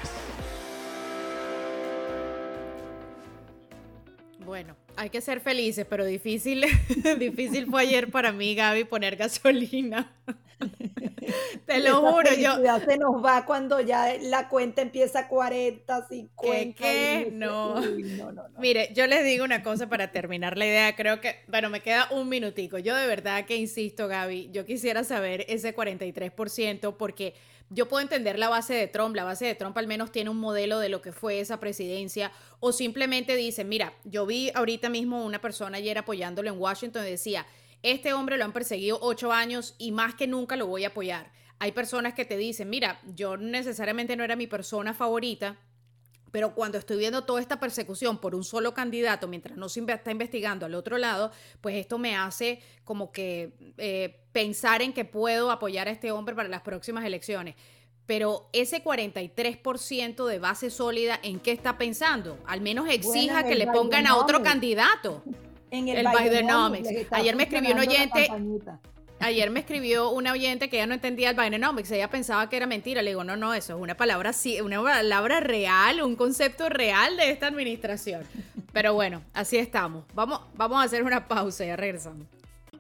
Bueno, 4.45 4.77
hay 4.97 5.11
que 5.11 5.21
ser 5.21 5.41
felices, 5.41 5.87
pero 5.89 6.05
difícil, 6.05 6.65
difícil 7.19 7.67
fue 7.67 7.83
ayer 7.83 8.11
para 8.11 8.33
mí, 8.33 8.55
Gaby, 8.55 8.85
poner 8.85 9.17
gasolina. 9.17 10.13
Te 11.67 11.81
lo 11.81 12.01
juro, 12.01 12.35
yo. 12.35 12.57
se 12.81 12.99
nos 12.99 13.25
va 13.25 13.45
cuando 13.45 13.81
ya 13.81 14.15
la 14.21 14.49
cuenta 14.49 14.83
empieza 14.83 15.21
a 15.21 15.29
40, 15.29 16.09
50. 16.09 16.75
¿Qué? 16.83 17.31
No. 17.33 17.81
no, 17.81 18.33
no, 18.33 18.33
no. 18.33 18.45
Mire, 18.59 18.91
yo 18.95 19.07
les 19.07 19.25
digo 19.25 19.45
una 19.45 19.63
cosa 19.63 19.89
para 19.89 20.13
terminar 20.13 20.59
la 20.59 20.67
idea. 20.67 20.95
Creo 20.95 21.21
que, 21.21 21.37
bueno, 21.49 21.71
me 21.71 21.81
queda 21.81 22.09
un 22.11 22.29
minutico. 22.29 22.79
Yo 22.79 22.95
de 22.97 23.07
verdad 23.07 23.45
que 23.45 23.57
insisto, 23.57 24.09
Gaby, 24.09 24.51
yo 24.53 24.65
quisiera 24.65 25.05
saber 25.05 25.45
ese 25.49 25.75
43% 25.75 26.97
porque 26.97 27.35
yo 27.73 27.89
puedo 27.89 28.03
entender 28.03 28.39
la 28.39 28.49
base 28.49 28.75
de 28.75 28.87
Trump. 28.87 29.17
La 29.17 29.25
base 29.25 29.47
de 29.47 29.55
Trump 29.55 29.77
al 29.79 29.87
menos 29.87 30.13
tiene 30.13 30.31
un 30.31 30.39
modelo 30.39 30.79
de 30.79 30.89
lo 30.89 31.03
que 31.03 31.13
fue 31.13 31.41
esa 31.41 31.59
presidencia. 31.59 32.33
O 32.61 32.73
simplemente 32.73 33.37
dicen, 33.37 33.69
mira, 33.69 33.95
yo 34.05 34.27
vi 34.27 34.51
ahorita 34.55 34.89
mismo 34.89 35.25
una 35.25 35.41
persona 35.41 35.79
ayer 35.79 35.99
apoyándolo 35.99 36.49
en 36.49 36.59
Washington 36.59 37.07
y 37.07 37.11
decía 37.11 37.47
este 37.83 38.13
hombre 38.13 38.39
lo 38.39 38.45
han 38.45 38.53
perseguido 38.53 38.99
ocho 39.03 39.33
años 39.33 39.75
y 39.77 39.91
más 39.91 40.15
que 40.15 40.29
nunca 40.29 40.55
lo 40.55 40.69
voy 40.69 40.85
a 40.85 40.89
apoyar. 40.89 41.33
Hay 41.59 41.73
personas 41.73 42.15
que 42.15 42.25
te 42.25 42.37
dicen, 42.37 42.71
mira, 42.71 43.01
yo 43.15 43.37
necesariamente 43.37 44.17
no 44.17 44.23
era 44.23 44.37
mi 44.37 44.47
persona 44.47 44.95
favorita, 44.95 45.57
pero 46.33 46.55
cuando 46.55 46.79
estoy 46.79 46.97
viendo 46.97 47.25
toda 47.25 47.41
esta 47.41 47.61
persecución 47.61 48.19
por 48.19 48.35
un 48.35 48.43
solo 48.43 48.75
candidato, 48.75 49.29
mientras 49.29 49.57
no 49.57 49.69
se 49.69 49.85
está 49.87 50.11
investigando 50.11 50.67
al 50.67 50.75
otro 50.75 50.97
lado, 50.97 51.31
pues 51.61 51.77
esto 51.77 51.99
me 51.99 52.17
hace 52.17 52.61
como 52.85 53.13
que 53.13 53.53
eh, 53.77 54.19
pensar 54.33 54.81
en 54.81 54.95
que 54.95 55.05
puedo 55.05 55.51
apoyar 55.51 55.89
a 55.89 55.91
este 55.91 56.11
hombre 56.11 56.35
para 56.35 56.49
las 56.49 56.63
próximas 56.63 57.05
elecciones. 57.05 57.55
Pero 58.07 58.49
ese 58.53 58.83
43% 58.83 60.27
de 60.27 60.39
base 60.39 60.71
sólida, 60.71 61.21
¿en 61.23 61.39
qué 61.39 61.53
está 61.53 61.79
pensando? 61.79 62.39
Al 62.47 62.63
menos 62.63 62.89
exija 62.89 63.45
que 63.45 63.55
le 63.55 63.67
pongan 63.67 64.07
a 64.07 64.17
otro 64.17 64.43
candidato 64.43 65.23
en 65.71 65.89
el, 65.89 66.07
Bidenomics. 66.07 67.13
Ayer 67.13 67.37
me 67.37 67.45
escribió 67.45 67.75
un 67.75 67.81
oyente. 67.81 68.29
Ayer 69.23 69.51
me 69.51 69.61
escribió 69.61 70.11
una 70.11 70.33
oyente 70.33 70.69
que 70.69 70.79
ya 70.79 70.87
no 70.87 70.95
entendía 70.95 71.31
el 71.31 71.37
Bidenomics, 71.37 71.93
ella 71.93 72.11
pensaba 72.11 72.49
que 72.49 72.57
era 72.57 72.67
mentira. 72.67 73.03
Le 73.03 73.11
digo, 73.11 73.23
no, 73.23 73.37
no, 73.37 73.55
eso 73.55 73.77
es 73.77 73.81
una 73.81 73.97
palabra, 73.97 74.33
una 74.65 74.83
palabra 74.83 75.39
real, 75.39 76.03
un 76.03 76.17
concepto 76.17 76.69
real 76.69 77.17
de 77.17 77.31
esta 77.31 77.47
administración. 77.47 78.25
Pero 78.73 78.95
bueno, 78.95 79.23
así 79.33 79.59
estamos. 79.59 80.05
Vamos, 80.15 80.41
vamos 80.57 80.83
a 80.83 80.83
hacer 80.83 81.05
una 81.05 81.29
pausa 81.29 81.63
y 81.63 81.69
ya 81.69 81.77
regresamos. 81.77 82.27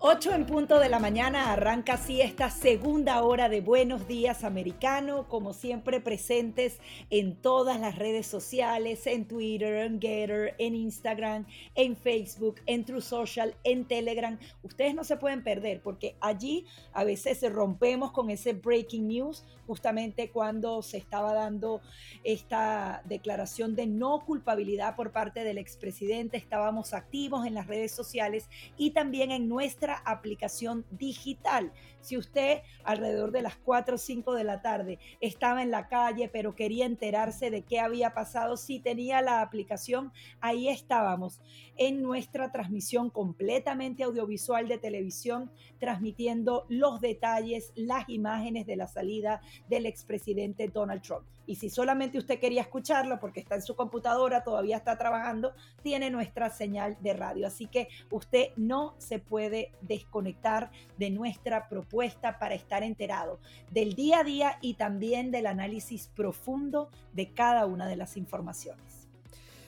8 0.05 0.34
en 0.34 0.46
punto 0.46 0.80
de 0.80 0.88
la 0.88 0.98
mañana 0.98 1.53
arranca 1.53 1.92
así 1.92 2.20
esta 2.20 2.50
segunda 2.50 3.22
hora 3.22 3.48
de 3.48 3.61
Buenos 3.61 4.09
Días 4.09 4.42
Americano, 4.42 5.28
como 5.28 5.53
siempre 5.53 6.00
presentes 6.00 6.80
en 7.11 7.36
todas 7.36 7.78
las 7.78 7.94
redes 7.94 8.26
sociales, 8.26 9.07
en 9.07 9.28
Twitter, 9.28 9.76
en 9.76 10.00
Getter, 10.00 10.57
en 10.59 10.74
Instagram, 10.74 11.46
en 11.76 11.96
Facebook, 11.96 12.57
en 12.66 12.84
True 12.84 13.00
Social, 13.00 13.55
en 13.62 13.84
Telegram. 13.84 14.40
Ustedes 14.64 14.92
no 14.96 15.05
se 15.05 15.18
pueden 15.18 15.44
perder 15.44 15.80
porque 15.80 16.16
allí 16.20 16.66
a 16.92 17.05
veces 17.05 17.40
rompemos 17.53 18.11
con 18.11 18.28
ese 18.28 18.55
breaking 18.55 19.07
news 19.07 19.44
justamente 19.68 20.30
cuando 20.30 20.82
se 20.82 20.96
estaba 20.96 21.32
dando 21.32 21.80
esta 22.24 23.03
declaración 23.05 23.76
de 23.76 23.86
no 23.86 24.24
culpabilidad 24.26 24.96
por 24.96 25.12
parte 25.12 25.44
del 25.44 25.59
expresidente. 25.59 26.36
Estábamos 26.36 26.92
activos 26.92 27.46
en 27.46 27.55
las 27.55 27.68
redes 27.68 27.92
sociales 27.92 28.48
y 28.76 28.90
también 28.90 29.30
en 29.30 29.48
nuestra 29.48 29.91
aplicación 29.95 30.86
digital. 30.90 31.72
Si 32.03 32.16
usted 32.16 32.62
alrededor 32.84 33.30
de 33.32 33.42
las 33.42 33.57
4 33.57 33.94
o 33.94 33.98
5 33.98 34.34
de 34.34 34.44
la 34.44 34.61
tarde 34.61 34.98
estaba 35.20 35.62
en 35.62 35.70
la 35.70 35.88
calle 35.88 36.28
pero 36.28 36.55
quería 36.55 36.84
enterarse 36.84 37.50
de 37.50 37.62
qué 37.62 37.80
había 37.80 38.12
pasado, 38.12 38.57
si 38.57 38.80
tenía 38.80 39.22
la 39.22 39.40
aplicación, 39.40 40.12
ahí 40.40 40.68
estábamos 40.68 41.40
en 41.76 42.03
nuestra 42.03 42.53
transmisión 42.53 43.09
completamente 43.09 44.03
audiovisual 44.03 44.68
de 44.68 44.78
televisión, 44.78 45.50
transmitiendo 45.78 46.66
los 46.68 47.00
detalles, 47.00 47.72
las 47.76 48.09
imágenes 48.09 48.66
de 48.66 48.76
la 48.76 48.86
salida 48.86 49.40
del 49.68 49.86
expresidente 49.86 50.68
Donald 50.68 51.03
Trump. 51.03 51.24
Y 51.44 51.57
si 51.57 51.70
solamente 51.70 52.18
usted 52.18 52.38
quería 52.38 52.62
escucharlo 52.62 53.18
porque 53.18 53.40
está 53.40 53.57
en 53.57 53.62
su 53.62 53.74
computadora, 53.74 54.44
todavía 54.44 54.76
está 54.76 54.96
trabajando, 54.96 55.55
tiene 55.82 56.09
nuestra 56.11 56.50
señal 56.50 56.96
de 57.00 57.14
radio. 57.14 57.46
Así 57.46 57.66
que 57.66 57.88
usted 58.11 58.50
no 58.57 58.94
se 58.98 59.18
puede 59.18 59.72
desconectar 59.80 60.70
de 60.98 61.11
nuestra 61.11 61.68
propuesta 61.68 61.91
para 62.38 62.55
estar 62.55 62.82
enterado 62.82 63.38
del 63.70 63.95
día 63.95 64.20
a 64.20 64.24
día 64.24 64.59
y 64.61 64.74
también 64.74 65.30
del 65.30 65.47
análisis 65.47 66.09
profundo 66.09 66.90
de 67.12 67.32
cada 67.32 67.66
una 67.66 67.86
de 67.86 67.97
las 67.97 68.16
informaciones. 68.16 69.09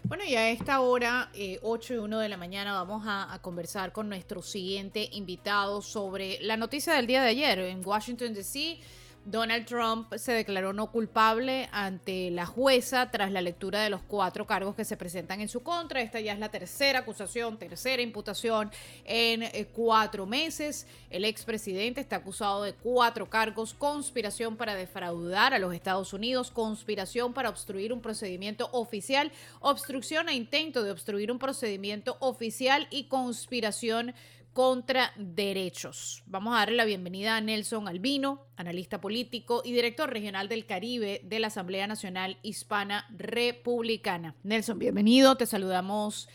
Bueno, 0.05 0.25
y 0.25 0.35
a 0.35 0.51
esta 0.51 0.81
hora, 0.81 1.31
8 1.63 1.93
eh, 1.93 1.97
y 1.97 1.99
1 1.99 2.19
de 2.19 2.29
la 2.29 2.37
mañana, 2.37 2.73
vamos 2.75 3.05
a, 3.07 3.39
conversar 3.41 3.93
con 3.93 4.09
nuestro 4.09 4.43
siguiente 4.43 5.09
invitado 5.13 5.81
sobre 5.81 6.39
la 6.43 6.57
noticia 6.57 6.95
del 6.95 7.07
día 7.07 7.23
de 7.23 7.31
ayer 7.31 7.59
en 7.61 7.87
Washington, 7.87 8.35
D.C. 8.35 8.81
Donald 9.25 9.65
Trump 9.65 10.13
se 10.17 10.33
declaró 10.33 10.75
no 10.75 10.91
culpable 10.91 11.69
ante 11.73 12.31
la 12.31 12.45
jueza 12.45 13.11
tras 13.11 13.33
la 13.33 13.41
lectura 13.41 13.83
de 13.83 13.89
los 13.89 14.03
cuatro 14.03 14.47
cargos 14.47 14.75
que 14.75 14.85
se 14.85 14.99
presentan 14.99 15.41
en 15.41 15.49
su 15.49 15.63
contra. 15.63 16.03
Esta 16.03 16.21
ya 16.21 16.35
es 16.35 16.39
la 16.39 16.51
tercera 16.51 17.01
acusación, 17.01 17.57
tercera 17.57 18.03
imputación 18.03 18.71
en 19.07 19.45
eh, 19.45 19.67
cuatro 19.73 20.27
meses. 20.27 20.87
El 21.09 21.25
expresidente 21.25 22.03
está 22.03 22.17
acusado 22.17 22.65
de 22.65 22.75
cuatro 22.75 23.31
cargos, 23.31 23.73
conspiración 23.73 24.57
para 24.57 24.75
defraudar 24.75 25.55
a 25.55 25.59
los 25.59 25.73
Estados 25.73 26.13
Unidos, 26.13 26.51
conspiración 26.51 27.33
para 27.33 27.49
obstruir 27.49 27.95
un 27.95 28.03
procedimiento 28.03 28.69
oficial, 28.73 29.33
obstrucción 29.61 30.29
e 30.29 30.35
intento 30.35 30.83
de 30.83 30.91
obstruir 30.91 31.33
un 31.33 31.39
procedimiento 31.39 32.19
oficial 32.21 32.87
y 32.91 33.05
conspiración 33.05 34.15
contra 34.55 35.11
derechos. 35.17 36.23
Vamos 36.27 36.55
a 36.55 36.61
darle 36.61 36.77
la 36.77 36.85
bienvenida 36.85 37.37
a 37.37 37.41
Nelson 37.41 37.89
Albino, 37.89 38.47
analista 38.57 39.01
político 39.01 39.63
y 39.65 39.73
director 39.73 40.09
regional 40.09 40.49
del 40.49 40.65
Caribe 40.65 41.21
de 41.25 41.41
la 41.41 41.49
Asamblea 41.49 41.89
Nacional 41.89 42.39
Hispana 42.43 43.05
Republicana. 43.11 44.37
Nelson, 44.45 44.79
bienvenido. 44.79 45.37
Te 45.37 45.47
saludamos 45.47 46.29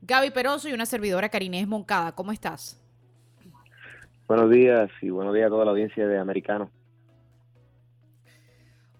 Gaby 0.00 0.30
Peroso 0.30 0.68
y 0.68 0.72
una 0.72 0.86
servidora 0.86 1.28
Carinés 1.28 1.66
Moncada. 1.66 2.12
¿Cómo 2.12 2.30
estás? 2.30 2.80
Buenos 4.28 4.48
días 4.48 4.88
y 5.02 5.10
buenos 5.10 5.34
días 5.34 5.48
a 5.48 5.50
toda 5.50 5.64
la 5.64 5.72
audiencia 5.72 6.06
de 6.06 6.18
Americano. 6.18 6.70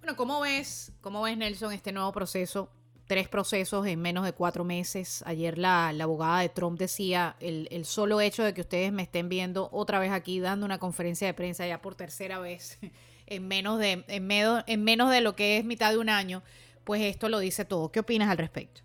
Bueno, 0.00 0.16
¿cómo 0.16 0.40
ves, 0.40 0.92
cómo 1.00 1.22
ves 1.22 1.38
Nelson 1.38 1.72
este 1.72 1.92
nuevo 1.92 2.10
proceso 2.10 2.68
tres 3.10 3.26
procesos 3.26 3.84
en 3.88 4.00
menos 4.00 4.24
de 4.24 4.32
cuatro 4.32 4.62
meses. 4.62 5.24
Ayer 5.26 5.58
la, 5.58 5.88
abogada 5.88 6.42
de 6.42 6.48
Trump 6.48 6.78
decía, 6.78 7.34
el, 7.40 7.66
el, 7.72 7.84
solo 7.84 8.20
hecho 8.20 8.44
de 8.44 8.54
que 8.54 8.60
ustedes 8.60 8.92
me 8.92 9.02
estén 9.02 9.28
viendo 9.28 9.68
otra 9.72 9.98
vez 9.98 10.12
aquí 10.12 10.38
dando 10.38 10.64
una 10.64 10.78
conferencia 10.78 11.26
de 11.26 11.34
prensa 11.34 11.66
ya 11.66 11.82
por 11.82 11.96
tercera 11.96 12.38
vez 12.38 12.78
en 13.26 13.48
menos 13.48 13.80
de, 13.80 14.04
en 14.06 14.26
menos, 14.28 14.62
en 14.68 14.84
menos 14.84 15.10
de 15.10 15.22
lo 15.22 15.34
que 15.34 15.58
es 15.58 15.64
mitad 15.64 15.90
de 15.90 15.98
un 15.98 16.08
año, 16.08 16.44
pues 16.84 17.02
esto 17.02 17.28
lo 17.28 17.40
dice 17.40 17.64
todo. 17.64 17.90
¿Qué 17.90 17.98
opinas 17.98 18.30
al 18.30 18.38
respecto? 18.38 18.82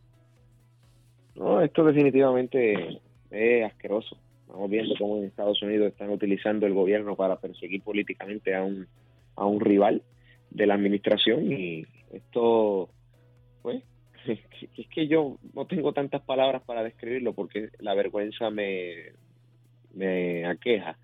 No, 1.36 1.62
esto 1.62 1.84
definitivamente 1.84 3.00
es 3.30 3.64
asqueroso. 3.64 4.18
Estamos 4.48 4.72
viendo 4.72 4.96
cómo 4.98 5.18
en 5.18 5.26
Estados 5.26 5.62
Unidos 5.62 5.90
están 5.90 6.10
utilizando 6.10 6.66
el 6.66 6.74
gobierno 6.74 7.16
para 7.16 7.36
perseguir 7.36 7.84
políticamente 7.84 8.56
a 8.56 8.64
un, 8.64 8.88
a 9.36 9.46
un 9.46 9.60
rival 9.60 10.02
de 10.50 10.66
la 10.66 10.74
administración 10.74 11.52
y 11.52 11.86
esto, 12.12 12.90
pues, 13.62 13.84
es 14.28 14.88
que 14.88 15.08
yo 15.08 15.38
no 15.54 15.66
tengo 15.66 15.94
tantas 15.94 16.22
palabras 16.22 16.62
para 16.64 16.84
describirlo 16.84 17.34
porque 17.34 17.70
la 17.80 17.94
vergüenza 17.94 18.50
me, 18.50 19.12
me 19.94 20.46
aqueja. 20.46 20.98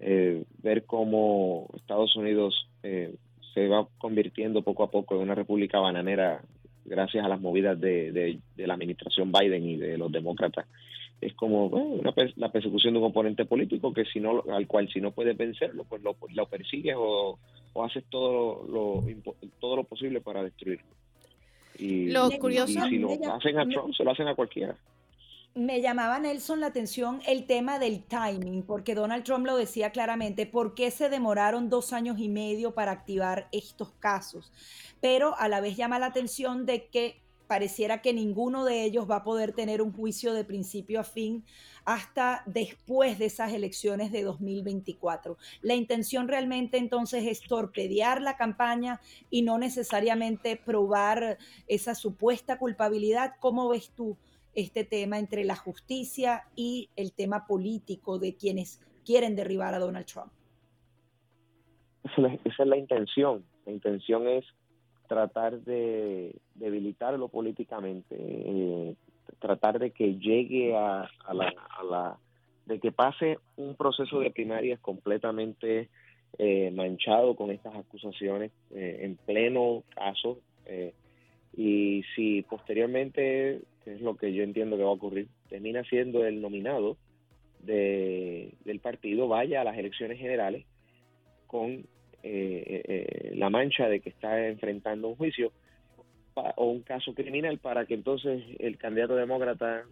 Eh, 0.00 0.44
ver 0.62 0.84
cómo 0.84 1.68
Estados 1.76 2.16
Unidos 2.16 2.68
eh, 2.82 3.14
se 3.54 3.68
va 3.68 3.86
convirtiendo 3.98 4.62
poco 4.62 4.82
a 4.82 4.90
poco 4.90 5.14
en 5.14 5.22
una 5.22 5.34
república 5.34 5.78
bananera 5.78 6.42
gracias 6.84 7.24
a 7.24 7.28
las 7.28 7.40
movidas 7.40 7.80
de, 7.80 8.12
de, 8.12 8.66
la 8.66 8.74
administración 8.74 9.32
Biden 9.32 9.64
y 9.64 9.76
de 9.76 9.96
los 9.96 10.10
demócratas. 10.12 10.66
Es 11.20 11.32
como 11.34 11.66
una, 11.66 12.12
la 12.36 12.52
persecución 12.52 12.92
de 12.92 13.00
un 13.00 13.06
oponente 13.06 13.46
político 13.46 13.94
que 13.94 14.04
si 14.04 14.20
no 14.20 14.42
al 14.52 14.66
cual 14.66 14.90
si 14.92 15.00
no 15.00 15.12
puedes 15.12 15.36
vencerlo, 15.36 15.84
pues 15.84 16.02
lo, 16.02 16.16
lo 16.34 16.46
persigues 16.46 16.96
o, 16.98 17.38
o 17.72 17.84
haces 17.84 18.04
todo 18.10 18.66
lo, 18.68 19.04
todo 19.60 19.76
lo 19.76 19.84
posible 19.84 20.20
para 20.20 20.42
destruirlo. 20.42 20.84
Y, 21.78 22.06
lo 22.06 22.30
curioso, 22.38 22.80
si 22.88 22.98
lo 22.98 23.10
hacen 23.34 23.58
a 23.58 23.66
Trump, 23.66 23.94
se 23.94 24.04
lo 24.04 24.10
hacen 24.10 24.28
a 24.28 24.34
cualquiera. 24.34 24.76
Me 25.54 25.80
llamaba 25.80 26.18
Nelson 26.18 26.60
la 26.60 26.66
atención 26.66 27.20
el 27.26 27.46
tema 27.46 27.78
del 27.78 28.02
timing, 28.02 28.64
porque 28.64 28.96
Donald 28.96 29.22
Trump 29.22 29.46
lo 29.46 29.56
decía 29.56 29.90
claramente, 29.90 30.46
¿por 30.46 30.74
qué 30.74 30.90
se 30.90 31.08
demoraron 31.08 31.70
dos 31.70 31.92
años 31.92 32.18
y 32.18 32.28
medio 32.28 32.74
para 32.74 32.90
activar 32.90 33.48
estos 33.52 33.92
casos? 34.00 34.52
Pero 35.00 35.36
a 35.38 35.48
la 35.48 35.60
vez 35.60 35.76
llama 35.76 36.00
la 36.00 36.06
atención 36.06 36.66
de 36.66 36.86
que 36.86 37.23
pareciera 37.46 38.02
que 38.02 38.12
ninguno 38.12 38.64
de 38.64 38.84
ellos 38.84 39.08
va 39.10 39.16
a 39.16 39.24
poder 39.24 39.52
tener 39.52 39.82
un 39.82 39.92
juicio 39.92 40.32
de 40.32 40.44
principio 40.44 41.00
a 41.00 41.04
fin 41.04 41.44
hasta 41.84 42.42
después 42.46 43.18
de 43.18 43.26
esas 43.26 43.52
elecciones 43.52 44.10
de 44.10 44.22
2024. 44.22 45.36
La 45.62 45.74
intención 45.74 46.28
realmente 46.28 46.78
entonces 46.78 47.26
es 47.26 47.42
torpedear 47.42 48.22
la 48.22 48.36
campaña 48.36 49.00
y 49.30 49.42
no 49.42 49.58
necesariamente 49.58 50.56
probar 50.56 51.38
esa 51.66 51.94
supuesta 51.94 52.58
culpabilidad. 52.58 53.34
¿Cómo 53.40 53.68
ves 53.68 53.90
tú 53.90 54.16
este 54.54 54.84
tema 54.84 55.18
entre 55.18 55.44
la 55.44 55.56
justicia 55.56 56.44
y 56.56 56.88
el 56.96 57.12
tema 57.12 57.46
político 57.46 58.18
de 58.18 58.34
quienes 58.34 58.80
quieren 59.04 59.36
derribar 59.36 59.74
a 59.74 59.78
Donald 59.78 60.06
Trump? 60.06 60.32
Esa 62.04 62.20
es 62.44 62.66
la, 62.66 62.76
intención. 62.76 63.44
La 63.66 63.72
intención 63.72 64.28
es 64.28 64.44
tratar 65.06 65.60
de 65.60 66.34
debilitarlo 66.54 67.28
políticamente, 67.28 68.16
eh, 68.18 68.94
tratar 69.38 69.78
de 69.78 69.90
que 69.90 70.18
llegue 70.18 70.74
a, 70.76 71.08
la, 71.32 72.16
de 72.66 72.80
que 72.80 72.92
pase 72.92 73.38
un 73.56 73.74
proceso 73.74 74.20
de 74.20 74.30
primarias 74.30 74.80
completamente 74.80 75.88
eh, 76.38 76.70
manchado 76.72 77.36
con 77.36 77.50
estas 77.50 77.74
acusaciones 77.74 78.50
eh, 78.74 79.00
en 79.02 79.16
pleno 79.16 79.84
caso 79.94 80.40
eh, 80.66 80.92
y 81.56 82.02
si 82.16 82.42
posteriormente 82.42 83.60
que 83.84 83.94
es 83.94 84.00
lo 84.00 84.16
que 84.16 84.32
yo 84.32 84.42
entiendo 84.42 84.76
que 84.76 84.82
va 84.82 84.88
a 84.88 84.94
ocurrir 84.94 85.28
termina 85.48 85.84
siendo 85.84 86.24
el 86.24 86.40
nominado 86.40 86.96
de, 87.60 88.54
del 88.64 88.80
partido 88.80 89.28
vaya 89.28 89.60
a 89.60 89.64
las 89.64 89.78
elecciones 89.78 90.18
generales 90.18 90.64
con 91.46 91.86
la 92.24 93.50
mancha 93.50 93.88
de 93.88 94.00
que 94.00 94.08
está 94.08 94.46
enfrentando 94.48 95.08
un 95.08 95.16
juicio 95.16 95.52
o 96.34 96.66
un 96.66 96.82
caso 96.82 97.14
criminal 97.14 97.58
para 97.58 97.86
que 97.86 97.94
entonces 97.94 98.42
el 98.58 98.76
candidato 98.78 99.14
demócrata, 99.14 99.84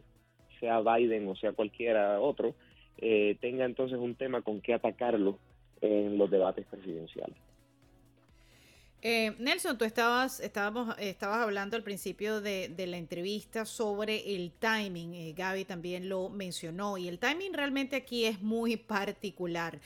sea 0.60 0.80
Biden 0.80 1.28
o 1.28 1.36
sea 1.36 1.52
cualquiera 1.52 2.20
otro, 2.20 2.54
eh, 2.98 3.36
tenga 3.40 3.64
entonces 3.64 3.98
un 3.98 4.14
tema 4.14 4.42
con 4.42 4.60
que 4.60 4.74
atacarlo 4.74 5.38
en 5.80 6.18
los 6.18 6.30
debates 6.30 6.66
presidenciales. 6.66 7.36
Eh, 9.04 9.34
Nelson, 9.40 9.76
tú 9.76 9.84
estabas, 9.84 10.38
estábamos, 10.38 10.94
estabas 11.00 11.38
hablando 11.38 11.76
al 11.76 11.82
principio 11.82 12.40
de, 12.40 12.68
de 12.68 12.86
la 12.86 12.98
entrevista 12.98 13.64
sobre 13.64 14.36
el 14.36 14.52
timing. 14.52 15.14
Eh, 15.14 15.32
Gaby 15.36 15.64
también 15.64 16.08
lo 16.08 16.28
mencionó 16.28 16.96
y 16.98 17.08
el 17.08 17.18
timing 17.18 17.52
realmente 17.52 17.96
aquí 17.96 18.26
es 18.26 18.40
muy 18.40 18.76
particular. 18.76 19.80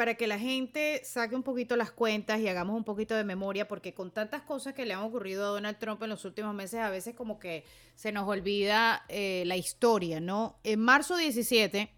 Para 0.00 0.14
que 0.14 0.26
la 0.26 0.38
gente 0.38 1.02
saque 1.04 1.36
un 1.36 1.42
poquito 1.42 1.76
las 1.76 1.90
cuentas 1.90 2.40
y 2.40 2.48
hagamos 2.48 2.74
un 2.74 2.84
poquito 2.84 3.14
de 3.14 3.22
memoria, 3.22 3.68
porque 3.68 3.92
con 3.92 4.10
tantas 4.10 4.40
cosas 4.40 4.72
que 4.72 4.86
le 4.86 4.94
han 4.94 5.02
ocurrido 5.02 5.44
a 5.44 5.48
Donald 5.48 5.76
Trump 5.78 6.02
en 6.02 6.08
los 6.08 6.24
últimos 6.24 6.54
meses, 6.54 6.80
a 6.80 6.88
veces 6.88 7.14
como 7.14 7.38
que 7.38 7.66
se 7.96 8.10
nos 8.10 8.26
olvida 8.26 9.04
eh, 9.10 9.42
la 9.44 9.58
historia, 9.58 10.18
¿no? 10.18 10.58
En 10.64 10.80
marzo 10.80 11.18
17, 11.18 11.90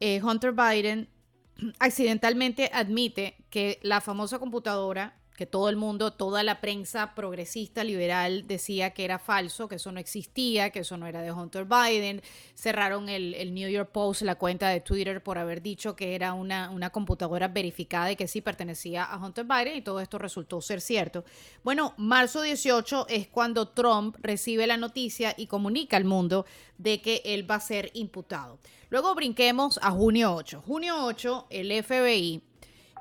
eh, 0.00 0.20
Hunter 0.22 0.52
Biden 0.52 1.08
accidentalmente 1.78 2.68
admite 2.70 3.38
que 3.48 3.78
la 3.80 4.02
famosa 4.02 4.38
computadora 4.38 5.16
que 5.36 5.46
todo 5.46 5.68
el 5.68 5.76
mundo, 5.76 6.12
toda 6.12 6.42
la 6.42 6.60
prensa 6.60 7.14
progresista 7.14 7.84
liberal 7.84 8.46
decía 8.46 8.90
que 8.90 9.04
era 9.04 9.18
falso, 9.18 9.68
que 9.68 9.76
eso 9.76 9.92
no 9.92 10.00
existía, 10.00 10.70
que 10.70 10.80
eso 10.80 10.96
no 10.96 11.06
era 11.06 11.22
de 11.22 11.30
Hunter 11.30 11.66
Biden. 11.66 12.22
Cerraron 12.54 13.08
el, 13.08 13.54
New 13.54 13.68
York 13.68 13.90
Post, 13.92 14.22
la 14.22 14.36
cuenta 14.36 14.70
de 14.70 14.80
Twitter, 14.80 15.22
por 15.22 15.38
haber 15.38 15.62
dicho 15.62 15.94
que 15.94 16.14
era 16.14 16.32
una, 16.32 16.70
una 16.70 16.90
computadora 16.90 17.48
verificada 17.48 18.10
y 18.10 18.16
que 18.16 18.26
sí 18.26 18.40
pertenecía 18.40 19.04
a 19.04 19.18
Hunter 19.18 19.44
Biden 19.44 19.76
y 19.76 19.82
todo 19.82 20.00
esto 20.00 20.18
resultó 20.18 20.60
ser 20.60 20.80
cierto. 20.80 21.24
Bueno, 21.62 21.94
marzo 21.98 22.42
18 22.42 23.06
es 23.08 23.28
cuando 23.28 23.68
Trump 23.68 24.16
recibe 24.20 24.66
la 24.66 24.76
noticia 24.76 25.34
y 25.36 25.46
comunica 25.46 25.96
al 25.96 26.04
mundo 26.04 26.46
de 26.78 27.00
que 27.00 27.22
él 27.24 27.48
va 27.48 27.56
a 27.56 27.60
ser 27.60 27.90
imputado. 27.94 28.58
Luego 28.88 29.14
brinquemos 29.14 29.78
a 29.82 29.90
junio 29.90 30.34
8. 30.34 30.62
Junio 30.64 31.04
8, 31.04 31.46
el 31.50 31.84
FBI 31.84 32.42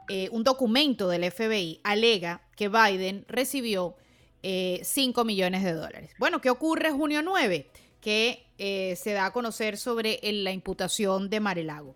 eh, 0.10 0.30
un 0.32 0.44
documento 0.44 1.08
del 1.08 1.32
FBI 1.32 1.82
alega 1.84 2.42
que 2.56 2.70
Biden 2.70 3.26
recibió 3.28 3.96
5 4.42 4.42
eh, 4.44 5.26
millones 5.26 5.64
de 5.64 5.74
dólares. 5.74 6.12
Bueno, 6.20 6.42
¿qué 6.42 6.50
ocurre 6.50 6.92
junio 6.92 7.22
9? 7.22 7.70
Que 8.00 8.48
eh, 8.58 8.96
se 8.96 9.14
da 9.14 9.26
a 9.26 9.34
conocer 9.34 9.78
sobre 9.78 10.20
la 10.22 10.52
imputación 10.52 11.30
de 11.30 11.40
Marelago. 11.40 11.96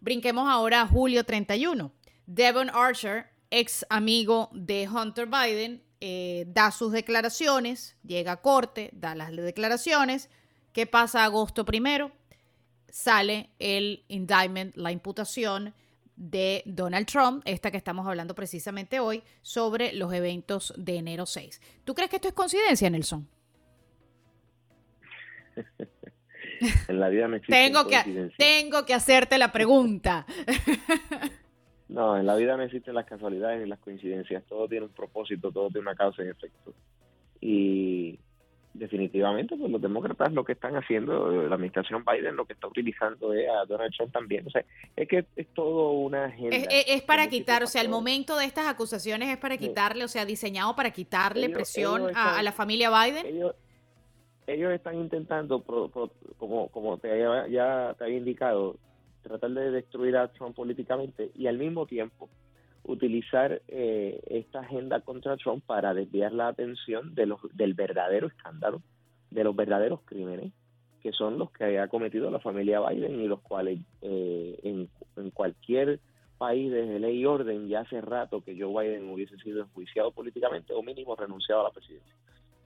Brinquemos 0.00 0.48
ahora 0.48 0.82
a 0.82 0.86
julio 0.86 1.24
31. 1.24 1.92
Devon 2.26 2.70
Archer, 2.70 3.26
ex 3.50 3.84
amigo 3.90 4.48
de 4.52 4.88
Hunter 4.88 5.26
Biden, 5.26 5.82
da 6.46 6.70
sus 6.70 6.92
declaraciones, 6.92 7.96
llega 8.02 8.32
a 8.32 8.40
corte, 8.40 8.88
da 8.94 9.14
las 9.14 9.30
declaraciones. 9.32 10.30
¿Qué 10.72 10.86
pasa 10.86 11.24
agosto 11.24 11.66
primero? 11.66 12.12
Sale 12.88 13.50
el 13.58 14.04
indictment, 14.08 14.74
la 14.76 14.92
imputación 14.92 15.74
de 16.20 16.62
Donald 16.66 17.06
Trump, 17.06 17.42
esta 17.46 17.70
que 17.70 17.78
estamos 17.78 18.06
hablando 18.06 18.34
precisamente 18.34 19.00
hoy, 19.00 19.22
sobre 19.40 19.94
los 19.94 20.12
eventos 20.12 20.74
de 20.76 20.96
enero 20.96 21.24
6. 21.24 21.60
¿Tú 21.82 21.94
crees 21.94 22.10
que 22.10 22.16
esto 22.16 22.28
es 22.28 22.34
coincidencia, 22.34 22.90
Nelson? 22.90 23.26
en 26.88 27.00
la 27.00 27.08
vida 27.08 27.26
me 27.26 27.40
tengo 27.40 27.86
que 27.86 28.30
Tengo 28.36 28.84
que 28.84 28.92
hacerte 28.92 29.38
la 29.38 29.50
pregunta. 29.50 30.26
no, 31.88 32.18
en 32.18 32.26
la 32.26 32.36
vida 32.36 32.54
no 32.54 32.64
existen 32.64 32.94
las 32.94 33.06
casualidades 33.06 33.62
ni 33.62 33.66
las 33.66 33.78
coincidencias. 33.78 34.44
Todo 34.44 34.68
tiene 34.68 34.84
un 34.86 34.92
propósito, 34.92 35.50
todo 35.50 35.68
tiene 35.68 35.88
una 35.88 35.96
causa 35.96 36.22
y 36.22 36.28
efecto. 36.28 36.74
Y 37.40 38.18
definitivamente 38.72 39.56
pues 39.56 39.70
los 39.70 39.80
demócratas 39.80 40.32
lo 40.32 40.44
que 40.44 40.52
están 40.52 40.76
haciendo 40.76 41.30
la 41.48 41.54
administración 41.56 42.04
Biden 42.04 42.36
lo 42.36 42.44
que 42.44 42.52
está 42.52 42.68
utilizando 42.68 43.32
es 43.32 43.48
a 43.48 43.64
Donald 43.66 43.92
Trump 43.96 44.12
también. 44.12 44.46
O 44.46 44.50
sea 44.50 44.64
es 44.96 45.08
que 45.08 45.26
es 45.36 45.46
todo 45.54 45.90
una 45.92 46.26
agenda 46.26 46.56
es, 46.56 47.02
para 47.02 47.28
quitar 47.28 47.62
o 47.62 47.66
sea 47.66 47.82
el 47.82 47.88
momento 47.88 48.36
de 48.36 48.44
estas 48.44 48.66
acusaciones 48.66 49.28
es 49.28 49.38
para 49.38 49.56
quitarle 49.56 50.04
o 50.04 50.08
sea 50.08 50.24
diseñado 50.24 50.76
para 50.76 50.92
quitarle 50.92 51.48
presión 51.50 52.12
a, 52.14 52.42
la 52.42 52.52
familia 52.52 52.90
Biden. 52.90 53.52
ellos, 54.46 54.72
están 54.72 54.96
intentando 54.96 55.62
como 56.38 56.68
como 56.68 56.98
te 56.98 57.08
ya 57.50 57.94
te 57.98 58.04
había 58.04 58.18
indicado 58.18 58.76
tratar 59.22 59.50
de 59.50 59.70
destruir 59.70 60.16
a 60.16 60.28
Trump 60.28 60.54
políticamente 60.54 61.30
y 61.34 61.46
al 61.46 61.58
mismo 61.58 61.86
tiempo 61.86 62.28
utilizar 62.84 63.62
eh, 63.68 64.20
esta 64.26 64.60
agenda 64.60 65.00
contra 65.00 65.36
Trump 65.36 65.64
para 65.64 65.94
desviar 65.94 66.32
la 66.32 66.48
atención 66.48 67.14
de 67.14 67.26
los, 67.26 67.40
del 67.52 67.74
verdadero 67.74 68.26
escándalo, 68.26 68.82
de 69.30 69.44
los 69.44 69.54
verdaderos 69.54 70.00
crímenes, 70.04 70.52
que 71.02 71.12
son 71.12 71.38
los 71.38 71.50
que 71.50 71.78
ha 71.78 71.88
cometido 71.88 72.30
la 72.30 72.40
familia 72.40 72.80
Biden 72.80 73.20
y 73.20 73.28
los 73.28 73.40
cuales 73.40 73.80
eh, 74.02 74.58
en, 74.62 74.88
en, 75.16 75.30
cualquier 75.30 76.00
país 76.38 76.70
de 76.70 76.98
ley 76.98 77.20
y 77.20 77.26
orden 77.26 77.68
ya 77.68 77.80
hace 77.80 78.00
rato 78.00 78.42
que 78.42 78.58
Joe 78.58 78.84
Biden 78.84 79.10
hubiese 79.10 79.36
sido 79.38 79.62
enjuiciado 79.62 80.10
políticamente 80.12 80.72
o 80.72 80.82
mínimo 80.82 81.14
renunciado 81.16 81.60
a 81.62 81.64
la 81.64 81.70
presidencia. 81.70 82.14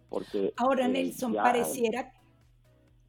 Porque, 0.08 0.52
Ahora, 0.56 0.86
eh, 0.86 0.90
Nelson, 0.90 1.34
pareciera 1.34 2.12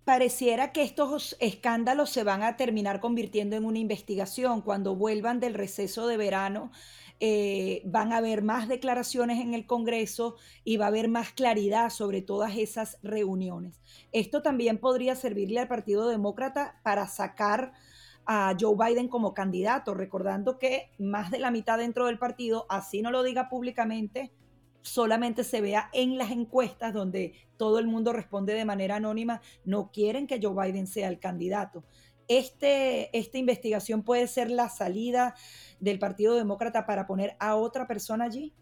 pareciera 0.05 0.71
que 0.71 0.83
estos 0.83 1.35
escándalos 1.39 2.11
se 2.11 2.23
van 2.23 2.43
a 2.43 2.55
terminar 2.55 3.01
convirtiendo 3.01 3.55
en 3.55 3.65
una 3.65 3.79
investigación. 3.79 4.61
Cuando 4.61 4.95
vuelvan 4.95 5.39
del 5.39 5.55
receso 5.55 6.07
de 6.07 6.15
verano, 6.15 6.71
eh, 7.19 7.81
van 7.85 8.13
a 8.13 8.17
haber 8.17 8.43
más 8.43 8.67
declaraciones 8.67 9.39
en 9.39 9.53
el 9.53 9.65
Congreso 9.65 10.35
y 10.63 10.77
va 10.77 10.85
a 10.85 10.87
haber 10.89 11.07
más 11.07 11.31
claridad 11.31 11.89
sobre 11.89 12.21
todas 12.21 12.55
esas 12.55 12.99
reuniones. 13.01 13.81
Esto 14.11 14.41
también 14.41 14.77
podría 14.77 15.15
servirle 15.15 15.59
al 15.59 15.67
Partido 15.67 16.07
Demócrata 16.07 16.79
para 16.83 17.07
sacar 17.07 17.73
a 18.27 18.55
Joe 18.59 18.75
Biden 18.77 19.07
como 19.07 19.33
candidato, 19.33 19.93
recordando 19.93 20.59
que 20.59 20.91
más 20.99 21.31
de 21.31 21.39
la 21.39 21.51
mitad 21.51 21.77
dentro 21.77 22.07
del 22.07 22.19
partido, 22.19 22.65
así 22.69 23.01
no 23.01 23.11
lo 23.11 23.23
diga 23.23 23.49
públicamente, 23.49 24.31
solamente 24.86 25.43
se 25.43 25.61
vea 25.61 25.89
en 25.93 26.17
las 26.17 26.31
encuestas 26.31 26.93
donde 26.93 27.33
todo 27.57 27.79
el 27.79 27.88
mundo 27.88 28.13
responde 28.13 28.53
de 28.53 28.65
manera 28.65 28.97
anónima, 28.97 29.41
no 29.65 29.91
quieren 29.91 30.27
que 30.27 30.39
Joe 30.41 30.53
Biden 30.53 30.88
sea 30.88 31.09
el 31.09 31.19
candidato. 31.19 31.83
Este, 32.27 33.15
esta 33.17 33.38
investigación 33.38 34.03
puede 34.03 34.27
ser 34.27 34.49
la 34.49 34.69
salida 34.69 35.36
del 35.79 35.99
Partido 35.99 36.36
Demócrata 36.36 36.86
para 36.86 37.07
poner 37.07 37.36
a 37.39 37.55
otra 37.55 37.88
persona 37.88 38.25
allí. 38.25 38.53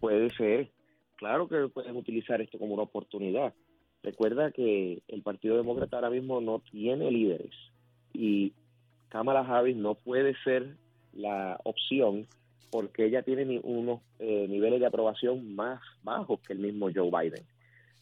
Puede 0.00 0.30
ser, 0.30 0.70
claro 1.16 1.48
que 1.48 1.68
pueden 1.68 1.96
utilizar 1.96 2.40
esto 2.40 2.58
como 2.58 2.74
una 2.74 2.82
oportunidad. 2.82 3.54
Recuerda 4.02 4.50
que 4.50 5.02
el 5.08 5.22
Partido 5.22 5.56
Demócrata 5.56 5.96
ahora 5.96 6.10
mismo 6.10 6.40
no 6.40 6.58
tiene 6.58 7.10
líderes 7.10 7.54
y 8.12 8.52
Kamala 9.08 9.40
Harris 9.40 9.76
no 9.76 9.94
puede 9.94 10.34
ser 10.44 10.76
la 11.12 11.58
opción 11.64 12.26
porque 12.74 13.04
ella 13.04 13.22
tiene 13.22 13.60
unos 13.62 14.00
eh, 14.18 14.48
niveles 14.48 14.80
de 14.80 14.86
aprobación 14.86 15.54
más 15.54 15.80
bajos 16.02 16.40
que 16.40 16.54
el 16.54 16.58
mismo 16.58 16.88
Joe 16.92 17.08
Biden. 17.08 17.44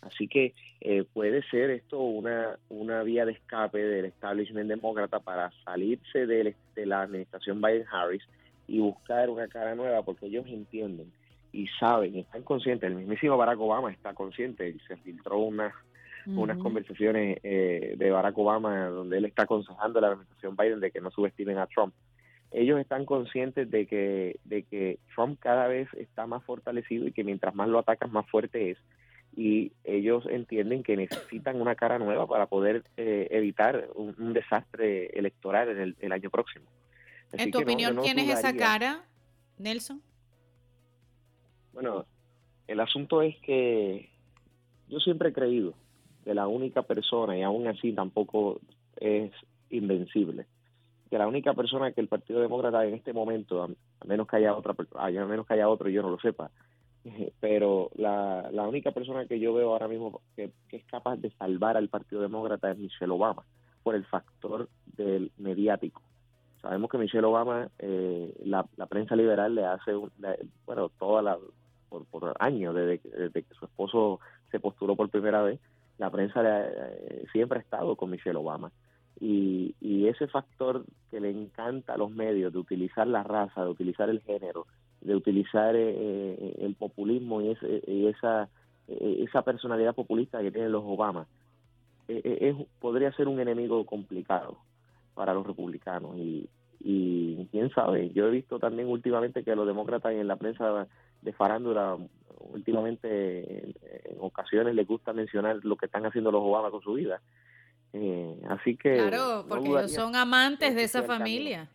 Así 0.01 0.29
que 0.29 0.55
eh, 0.81 1.05
puede 1.13 1.43
ser 1.51 1.69
esto 1.69 2.01
una, 2.01 2.57
una 2.71 3.03
vía 3.03 3.27
de 3.27 3.33
escape 3.33 3.77
del 3.77 4.07
establishment 4.07 4.71
demócrata 4.71 5.21
para 5.21 5.53
salirse 5.67 6.27
de, 6.27 6.57
la 6.87 7.03
administración 7.03 7.61
Biden-Harris 7.61 8.23
y 8.67 8.79
buscar 8.79 9.29
una 9.29 9.47
cara 9.47 9.75
nueva, 9.75 10.03
porque 10.05 10.25
ellos 10.25 10.47
entienden 10.47 11.13
y 11.53 11.67
saben, 11.79 12.17
están 12.17 12.43
conscientes, 12.43 12.89
el 12.89 12.97
mismísimo 12.97 13.37
Barack 13.37 13.61
Obama 13.61 13.93
está 13.93 14.15
consciente, 14.15 14.71
y 14.71 14.79
se 14.89 14.97
filtró 14.97 15.37
unas 15.37 15.75
unas 16.25 16.57
conversaciones 16.57 17.41
eh, 17.43 17.95
de 17.99 18.11
Barack 18.11 18.39
Obama 18.39 18.87
donde 18.87 19.19
él 19.19 19.27
está 19.27 19.43
aconsejando 19.43 19.99
a 19.99 20.03
la 20.03 20.09
administración 20.13 20.57
Biden 20.57 20.81
de 20.81 20.93
que 20.93 21.01
no 21.03 21.11
subestimen 21.11 21.59
a 21.59 21.67
Trump 21.67 21.93
ellos 22.53 22.79
están 22.79 23.07
conscientes 23.07 23.71
de 23.71 23.87
que, 23.87 24.39
de 24.45 24.63
que 24.65 24.99
Trump 25.15 25.39
cada 25.41 25.67
vez 25.69 25.89
está 25.95 26.27
más 26.27 26.45
fortalecido 26.45 27.07
y 27.07 27.13
que 27.13 27.25
mientras 27.25 27.55
más 27.55 27.69
lo 27.69 27.79
atacan, 27.79 28.13
más 28.13 28.29
fuerte 28.29 28.71
es. 28.71 28.79
Y 29.35 29.73
ellos 29.85 30.27
entienden 30.29 30.83
que 30.83 30.97
necesitan 30.97 31.61
una 31.61 31.75
cara 31.75 31.99
nueva 31.99 32.27
para 32.27 32.47
poder 32.47 32.85
eh, 32.99 33.29
evitar 33.31 33.89
un, 33.95 34.35
desastre 34.35 35.07
electoral 35.19 35.71
en 35.71 35.97
el, 35.99 36.13
año 36.13 36.29
próximo. 36.29 36.67
en 37.33 37.51
tu 37.51 37.61
opinión, 37.61 37.97
¿quién 38.03 38.19
es 38.19 38.29
esa 38.29 38.55
cara, 38.55 39.07
Nelson? 39.59 40.03
Bueno, 41.73 42.05
el 42.67 42.81
asunto 42.81 43.23
es 43.23 43.35
que 43.39 44.11
yo 44.89 45.01
siempre 45.01 45.31
he 45.31 45.33
creído 45.33 45.73
que 46.25 46.35
la 46.35 46.47
única 46.47 46.83
persona, 46.83 47.37
y 47.39 47.43
aún 47.43 47.67
así 47.67 47.93
tampoco 47.95 48.61
es 48.97 49.33
invencible, 49.71 50.45
que 51.13 51.19
la 51.19 51.29
única 51.29 51.53
persona 51.53 51.93
que 51.93 52.01
el 52.01 52.09
Partido 52.09 52.41
Demócrata 52.41 52.87
en 52.87 52.95
este 52.95 53.13
momento, 53.13 53.63
a 53.65 54.05
menos 54.07 54.27
que 54.27 54.37
haya 54.37 54.57
otra, 54.57 54.75
a 54.95 55.11
menos 55.11 55.47
que 55.47 55.53
haya 55.53 55.69
otro 55.69 55.91
y 55.91 55.93
yo 55.93 56.01
no 56.01 56.09
lo 56.09 56.19
sepa, 56.19 56.51
pero 57.39 57.91
la, 57.97 58.49
la 58.51 58.67
única 58.67 58.93
persona 58.93 59.27
que 59.27 59.39
yo 59.39 59.53
veo 59.53 59.73
ahora 59.73 59.89
mismo 59.89 60.23
que, 60.35 60.53
es 60.71 60.85
capaz 60.87 61.17
de 61.17 61.31
salvar 61.33 61.77
al 61.77 61.91
Partido 61.91 62.23
Demócrata 62.23 62.71
es 62.71 62.79
Michelle 62.79 63.13
Obama, 63.13 63.45
por 63.83 63.95
el 63.95 64.07
factor 64.07 64.71
del 64.97 65.31
mediático. 65.37 66.01
Sabemos 66.63 66.91
que 66.91 66.97
Michelle 66.97 67.27
Obama, 67.27 67.69
eh, 67.79 68.33
la, 68.47 68.65
prensa 68.89 69.15
liberal 69.15 69.55
le 69.55 69.67
hace, 69.67 69.93
bueno, 70.65 70.89
toda 70.99 71.21
la, 71.21 71.39
por, 71.91 72.07
por 72.07 72.35
años, 72.39 72.75
desde, 72.75 73.07
desde, 73.11 73.43
que 73.43 73.55
su 73.55 73.67
esposo 73.67 74.19
se 74.51 74.61
postuló 74.61 74.97
por 74.97 75.11
primera 75.11 75.43
vez, 75.43 75.61
la 75.99 76.09
prensa 76.09 76.41
eh, 76.43 77.27
siempre 77.33 77.59
ha 77.59 77.63
estado 77.63 77.97
con 77.97 78.09
Michelle 78.09 78.39
Obama. 78.39 78.73
Y, 79.21 79.75
y 79.81 80.09
ese 80.09 80.27
factor 80.27 80.85
que 81.11 81.21
le 81.21 81.31
encanta 81.31 81.95
a 81.95 81.97
los 81.97 82.11
medios 82.11 82.53
de 82.53 82.59
utilizar 82.59 83.07
la 83.07 83.23
raza, 83.23 83.63
de 83.63 83.71
utilizar 83.71 84.09
el 84.09 84.21
género, 84.23 84.67
de 85.01 85.15
utilizar 85.15 85.77
eh, 85.77 85.91
eh, 85.91 86.57
el 86.61 86.75
populismo 86.75 87.43
y, 87.43 87.51
esa, 88.07 88.49
eh, 88.89 89.25
esa 89.29 89.43
personalidad 89.43 89.95
populista 89.95 90.41
que 90.41 90.51
tienen 90.51 90.73
los 90.73 90.85
Obama, 90.85 91.27
es, 92.09 92.57
podría 92.81 93.13
ser 93.13 93.29
un 93.29 93.41
enemigo 93.41 93.85
complicado 93.87 94.59
para 95.15 95.35
los 95.35 95.47
republicanos. 95.47 96.17
Y, 96.17 96.49
y 96.81 97.47
quién 97.51 97.71
sabe, 97.71 98.11
yo 98.11 98.27
he 98.27 98.31
visto 98.31 98.59
también 98.59 98.89
últimamente 98.89 99.45
que 99.45 99.55
los 99.55 99.67
demócratas 99.67 100.13
en 100.13 100.27
la 100.27 100.37
prensa 100.37 100.89
de 101.23 101.33
farándula, 101.33 101.97
últimamente 102.53 103.69
en, 103.69 103.75
ocasiones 104.19 104.75
les 104.75 104.87
gusta 104.87 105.13
mencionar 105.13 105.61
lo 105.63 105.77
que 105.77 105.87
están 105.87 106.07
haciendo 106.07 106.33
los 106.33 106.43
Obama 106.43 106.71
con 106.71 106.83
su 106.83 106.95
vida 106.95 107.21
eh, 107.93 108.41
así 108.49 108.77
que... 108.77 108.95
Claro, 108.95 109.45
porque 109.49 109.69
ellos 109.69 109.93
son 109.93 110.17
amantes 110.17 110.75
de 110.75 110.85
esa 110.85 111.03
familia. 111.03 111.69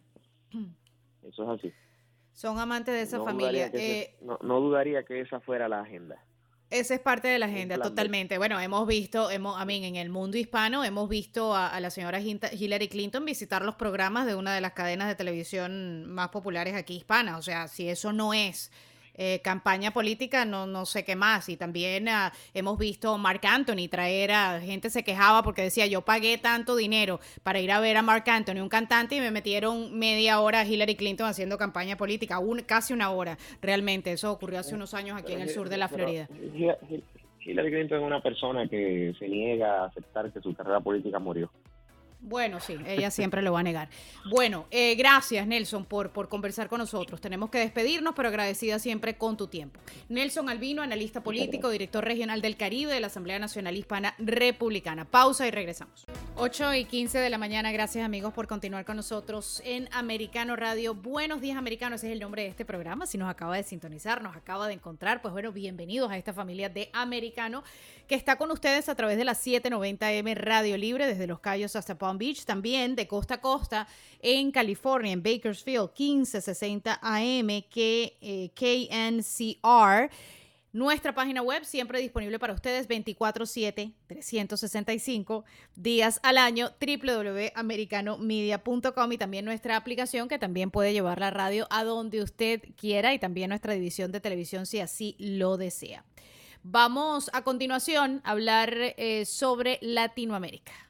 Eso 1.23 1.43
es 1.43 1.59
así. 1.59 1.73
Son 2.33 2.59
amantes 2.59 2.93
de 2.93 3.01
esa 3.01 3.23
familia. 3.23 3.69
Eh, 3.73 4.15
no, 4.21 4.59
dudaría 4.59 5.03
que 5.03 5.21
esa 5.21 5.39
fuera 5.39 5.67
la 5.67 5.81
agenda. 5.81 6.23
Esa 6.69 6.95
es 6.95 6.99
parte 6.99 7.29
de 7.29 7.39
la 7.39 7.45
agenda, 7.45 7.77
totalmente. 7.77 8.37
Bueno, 8.37 8.59
hemos 8.59 8.85
visto, 8.85 9.31
hemos, 9.31 9.59
a 9.59 9.65
mí, 9.65 9.83
en 9.85 9.95
el 9.95 10.09
mundo 10.09 10.37
hispano, 10.37 10.83
hemos 10.83 11.07
visto 11.07 11.55
a, 11.55 11.79
la 11.79 11.89
señora 11.89 12.19
Hillary 12.19 12.89
Clinton 12.89 13.23
visitar 13.23 13.63
los 13.63 13.75
programas 13.75 14.25
de 14.25 14.35
una 14.35 14.53
de 14.53 14.59
las 14.59 14.73
cadenas 14.73 15.07
de 15.07 15.15
televisión 15.15 16.05
más 16.11 16.29
populares 16.29 16.75
aquí 16.75 16.97
hispanas. 16.97 17.39
O 17.39 17.41
sea, 17.41 17.67
si 17.67 17.87
eso 17.87 18.11
no 18.11 18.33
es 18.33 18.71
eh, 19.17 19.41
campaña 19.43 19.91
política, 19.91 20.45
no, 20.45 20.67
no 20.67 20.85
sé 20.85 21.03
qué 21.03 21.15
más. 21.15 21.49
Y 21.49 21.57
también 21.57 22.07
ah, 22.07 22.31
hemos 22.53 22.77
visto 22.77 23.17
Mark 23.17 23.41
Anthony 23.43 23.87
traer 23.89 24.31
a 24.31 24.59
gente 24.59 24.89
se 24.89 25.03
quejaba 25.03 25.43
porque 25.43 25.63
decía 25.63 25.85
yo 25.87 26.01
pagué 26.01 26.37
tanto 26.37 26.75
dinero 26.75 27.19
para 27.43 27.59
ir 27.59 27.71
a 27.71 27.79
ver 27.79 27.97
a 27.97 28.01
Mark 28.01 28.29
Anthony, 28.29 28.61
un 28.61 28.69
cantante, 28.69 29.15
y 29.15 29.19
me 29.19 29.31
metieron 29.31 29.97
media 29.97 30.39
hora 30.39 30.61
a 30.61 30.65
Hillary 30.65 30.95
Clinton 30.95 31.27
haciendo 31.27 31.57
campaña 31.57 31.97
política, 31.97 32.39
casi 32.65 32.93
una 32.93 33.11
hora 33.11 33.37
realmente. 33.61 34.11
Eso 34.11 34.31
ocurrió 34.31 34.59
hace 34.59 34.75
unos 34.75 34.93
años 34.93 35.17
aquí 35.17 35.33
en 35.33 35.41
el 35.41 35.49
sur 35.49 35.69
de 35.69 35.77
la 35.77 35.87
Florida. 35.87 36.27
Hillary 37.47 37.71
Clinton 37.71 37.99
es 38.01 38.05
una 38.05 38.21
persona 38.21 38.67
que 38.67 39.13
se 39.17 39.27
niega 39.27 39.83
a 39.83 39.85
aceptar 39.85 40.31
que 40.31 40.41
su 40.41 40.53
carrera 40.53 40.81
política 40.81 41.17
murió. 41.17 41.49
Bueno, 42.19 42.59
sí, 42.59 42.75
ella 42.85 43.11
siempre 43.11 43.41
lo 43.41 43.53
va 43.53 43.59
a 43.59 43.63
negar. 43.63 43.89
Bueno, 44.29 44.65
eh, 44.71 44.95
gracias 44.95 45.45
Nelson 45.47 45.85
por, 45.85 46.11
por 46.11 46.27
conversar 46.27 46.67
con 46.67 46.79
nosotros. 46.79 47.21
Tenemos 47.21 47.49
que 47.49 47.59
despedirnos, 47.59 48.15
pero 48.15 48.29
agradecida 48.29 48.79
siempre 48.79 49.17
con 49.17 49.37
tu 49.37 49.47
tiempo. 49.47 49.79
Nelson 50.09 50.49
Albino, 50.49 50.81
analista 50.81 51.21
político, 51.21 51.69
director 51.69 52.03
regional 52.03 52.41
del 52.41 52.57
Caribe 52.57 52.93
de 52.93 52.99
la 52.99 53.07
Asamblea 53.07 53.39
Nacional 53.39 53.77
Hispana 53.77 54.15
Republicana. 54.17 55.05
Pausa 55.05 55.47
y 55.47 55.51
regresamos. 55.51 56.05
8 56.35 56.73
y 56.73 56.85
15 56.85 57.19
de 57.19 57.29
la 57.29 57.37
mañana, 57.37 57.71
gracias 57.71 58.03
amigos 58.03 58.33
por 58.33 58.47
continuar 58.47 58.83
con 58.83 58.97
nosotros 58.97 59.61
en 59.63 59.87
Americano 59.91 60.55
Radio. 60.55 60.95
Buenos 60.95 61.39
días 61.39 61.57
Americanos, 61.57 61.99
ese 62.01 62.07
es 62.07 62.13
el 62.13 62.19
nombre 62.19 62.43
de 62.43 62.49
este 62.49 62.65
programa. 62.65 63.05
Si 63.05 63.17
nos 63.17 63.29
acaba 63.29 63.55
de 63.55 63.63
sintonizar, 63.63 64.21
nos 64.21 64.35
acaba 64.35 64.67
de 64.67 64.73
encontrar, 64.73 65.21
pues 65.21 65.31
bueno, 65.31 65.51
bienvenidos 65.51 66.11
a 66.11 66.17
esta 66.17 66.33
familia 66.33 66.69
de 66.69 66.89
Americano 66.93 67.63
que 68.07 68.15
está 68.15 68.37
con 68.37 68.51
ustedes 68.51 68.89
a 68.89 68.95
través 68.95 69.17
de 69.17 69.25
la 69.25 69.33
790M 69.33 70.35
Radio 70.35 70.77
Libre 70.77 71.07
desde 71.07 71.27
Los 71.27 71.39
Cayos 71.39 71.75
hasta 71.75 71.97
Palm 71.97 72.16
Beach, 72.17 72.45
también 72.45 72.95
de 72.95 73.07
costa 73.07 73.35
a 73.35 73.41
costa 73.41 73.87
en 74.21 74.51
California, 74.51 75.11
en 75.11 75.23
Bakersfield, 75.23 75.91
1560 75.97 76.99
AM, 77.01 77.63
que, 77.69 78.51
KNCR. 78.55 80.09
Nuestra 80.77 81.15
página 81.15 81.41
web 81.41 81.65
siempre 81.65 81.99
disponible 81.99 82.37
para 82.37 82.53
ustedes 82.53 82.87
24/7, 82.87 83.93
365 84.05 85.43
días 85.75 86.19
al 86.21 86.37
año, 86.37 86.69
www.americanomedia.com 86.79 89.11
y 89.11 89.17
también 89.17 89.45
nuestra 89.45 89.75
aplicación 89.75 90.27
que 90.27 90.37
también 90.37 90.69
puede 90.69 90.93
llevar 90.93 91.19
la 91.19 91.31
radio 91.31 91.65
a 91.71 91.83
donde 91.83 92.21
usted 92.21 92.61
quiera 92.75 93.15
y 93.15 93.19
también 93.19 93.49
nuestra 93.49 93.73
división 93.73 94.11
de 94.11 94.19
televisión 94.19 94.67
si 94.67 94.79
así 94.79 95.15
lo 95.17 95.57
desea. 95.57 96.05
Vamos 96.61 97.31
a 97.33 97.43
continuación 97.43 98.21
a 98.23 98.29
hablar 98.31 98.75
eh, 98.77 99.25
sobre 99.25 99.79
Latinoamérica. 99.81 100.86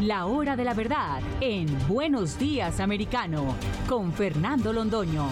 La 0.00 0.24
hora 0.24 0.56
de 0.56 0.64
la 0.64 0.72
verdad 0.72 1.20
en 1.42 1.66
Buenos 1.86 2.38
Días 2.38 2.80
Americano 2.80 3.54
con 3.86 4.14
Fernando 4.14 4.72
Londoño. 4.72 5.28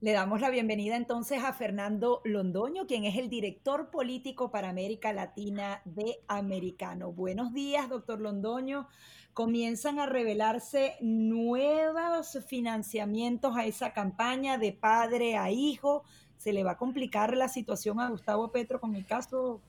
Le 0.00 0.12
damos 0.12 0.40
la 0.40 0.48
bienvenida 0.48 0.96
entonces 0.96 1.42
a 1.42 1.52
Fernando 1.52 2.22
Londoño, 2.24 2.86
quien 2.86 3.04
es 3.04 3.18
el 3.18 3.28
director 3.28 3.90
político 3.90 4.52
para 4.52 4.70
América 4.70 5.12
Latina 5.12 5.82
de 5.84 6.20
Americano. 6.28 7.10
Buenos 7.10 7.52
días, 7.52 7.88
doctor 7.88 8.20
Londoño 8.20 8.86
comienzan 9.34 9.98
a 9.98 10.06
revelarse 10.06 10.96
nuevos 11.00 12.38
financiamientos 12.46 13.56
a 13.56 13.64
esa 13.64 13.92
campaña 13.92 14.58
de 14.58 14.72
padre 14.72 15.36
a 15.36 15.50
hijo. 15.50 16.04
Se 16.40 16.54
le 16.54 16.64
va 16.64 16.70
a 16.70 16.76
complicar 16.78 17.36
la 17.36 17.48
situación 17.48 18.00
a 18.00 18.08
Gustavo 18.08 18.50
Petro 18.50 18.80
con 18.80 18.94
el 18.94 19.04
caso 19.04 19.60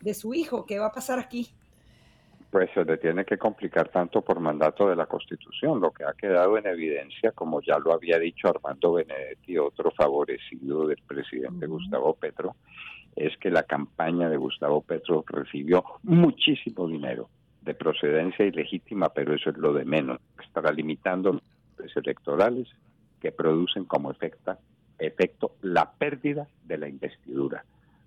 de 0.00 0.14
su 0.14 0.34
hijo. 0.34 0.64
¿Qué 0.66 0.78
va 0.78 0.86
a 0.86 0.92
pasar 0.92 1.18
aquí? 1.18 1.48
Pues 2.48 2.70
se 2.74 2.84
le 2.84 2.96
tiene 2.96 3.24
que 3.24 3.36
complicar 3.36 3.88
tanto 3.88 4.22
por 4.22 4.38
mandato 4.38 4.88
de 4.88 4.94
la 4.94 5.06
Constitución. 5.06 5.80
Lo 5.80 5.90
que 5.90 6.04
ha 6.04 6.12
quedado 6.12 6.56
en 6.56 6.68
evidencia, 6.68 7.32
como 7.32 7.60
ya 7.60 7.76
lo 7.80 7.92
había 7.92 8.20
dicho 8.20 8.46
Armando 8.46 8.92
Benedetti, 8.92 9.58
otro 9.58 9.90
favorecido 9.90 10.86
del 10.86 11.02
presidente 11.04 11.66
Gustavo 11.66 12.14
Petro, 12.14 12.54
es 13.16 13.36
que 13.38 13.50
la 13.50 13.64
campaña 13.64 14.28
de 14.28 14.36
Gustavo 14.36 14.80
Petro 14.80 15.24
recibió 15.26 15.82
muchísimo 16.04 16.86
dinero 16.86 17.30
de 17.62 17.74
procedencia 17.74 18.44
ilegítima, 18.44 19.08
pero 19.08 19.34
eso 19.34 19.50
es 19.50 19.56
lo 19.56 19.72
de 19.72 19.84
menos. 19.84 20.20
Estará 20.40 20.70
limitando 20.70 21.40
los 21.78 21.96
electorales 21.96 22.68
que 23.20 23.32
producen 23.32 23.86
como 23.86 24.12
efecto, 24.12 24.56
efecto 24.98 25.56
la 25.62 25.90
pérdida 25.92 26.48
de 26.64 26.78
la 26.78 26.88
investidura. 26.88 27.64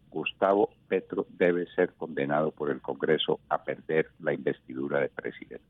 Gustavo 0.09 0.69
Petro 0.87 1.25
debe 1.29 1.67
ser 1.75 1.93
condenado 1.93 2.51
por 2.51 2.71
el 2.71 2.81
Congreso 2.81 3.39
a 3.49 3.63
perder 3.63 4.09
la 4.19 4.33
investidura 4.33 5.01
de 5.01 5.09
presidente. 5.09 5.65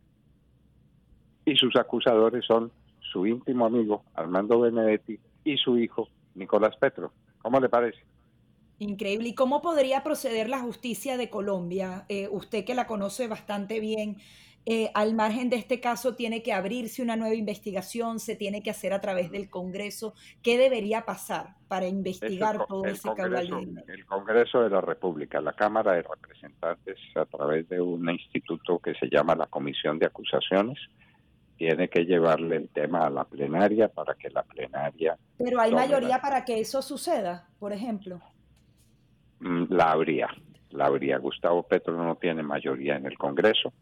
Y 1.45 1.55
sus 1.55 1.76
acusadores 1.76 2.45
son 2.45 2.72
su 2.99 3.26
íntimo 3.26 3.66
amigo 3.66 4.03
Armando 4.13 4.59
Benedetti 4.59 5.20
y 5.43 5.57
su 5.57 5.78
hijo 5.78 6.09
Nicolás 6.36 6.76
Petro. 6.78 7.11
¿Cómo 7.41 7.59
le 7.59 7.70
parece? 7.70 7.99
Increíble. 8.80 9.30
¿Y 9.30 9.36
cómo 9.36 9.61
podría 9.61 10.03
proceder 10.03 10.49
la 10.49 10.59
justicia 10.59 11.18
de 11.18 11.30
Colombia? 11.30 12.05
Eh, 12.09 12.28
usted 12.30 12.66
que 12.66 12.76
la 12.76 12.88
conoce 12.88 13.28
bastante 13.28 13.80
bien, 13.80 14.18
eh, 14.68 14.89
al 14.95 15.13
margen 15.13 15.49
de 15.51 15.57
este 15.57 15.80
caso, 15.80 16.16
tiene 16.16 16.41
que 16.41 16.51
abrirse 16.51 17.03
una 17.03 17.16
nueva 17.16 17.36
investigación, 17.36 18.20
se 18.20 18.36
tiene 18.36 18.63
que 18.63 18.72
hacer 18.72 18.93
a 18.93 19.01
través 19.01 19.30
del 19.30 19.47
Congreso. 19.47 20.16
¿Qué 20.41 20.57
debería 20.57 21.05
pasar 21.05 21.55
para 21.68 21.88
investigar 21.88 22.66
todo 22.66 22.86
ese 22.86 23.13
caudal 23.13 23.84
El 23.88 24.05
Congreso 24.05 24.63
de 24.63 24.72
la 24.72 24.82
República, 24.82 25.39
la 25.39 25.53
Cámara 25.53 25.93
de 25.93 26.01
Representantes, 26.01 26.97
a 27.16 27.26
través 27.26 27.70
de 27.70 27.80
un 27.80 28.09
instituto 28.09 28.80
que 28.80 28.95
se 28.95 29.07
llama 29.07 29.36
la 29.36 29.45
Comisión 29.45 29.99
de 29.99 30.07
Acusaciones, 30.07 30.80
tiene 31.57 31.88
que 31.88 32.03
llevarle 32.05 32.57
el 32.57 32.70
tema 32.70 33.05
a 33.05 33.09
la 33.09 33.24
plenaria 33.24 33.88
para 33.88 34.16
que 34.16 34.30
la 34.30 34.43
plenaria... 34.43 35.16
Pero 35.38 35.61
hay 35.61 35.74
mayoría 35.74 36.20
para 36.20 36.43
que 36.43 36.59
eso 36.59 36.82
suceda, 36.82 37.47
por 37.59 37.72
ejemplo. 37.72 38.20
Mm, 39.39 39.66
la 39.70 39.91
habría, 39.91 40.28
la 40.72 40.88
habría. 40.88 41.18
Gustavo 41.18 41.63
Petro 41.63 41.95
no 41.95 42.16
tiene 42.16 42.43
mayoría 42.43 42.95
en 42.95 43.05
el 43.05 43.18
Congreso, 43.18 43.74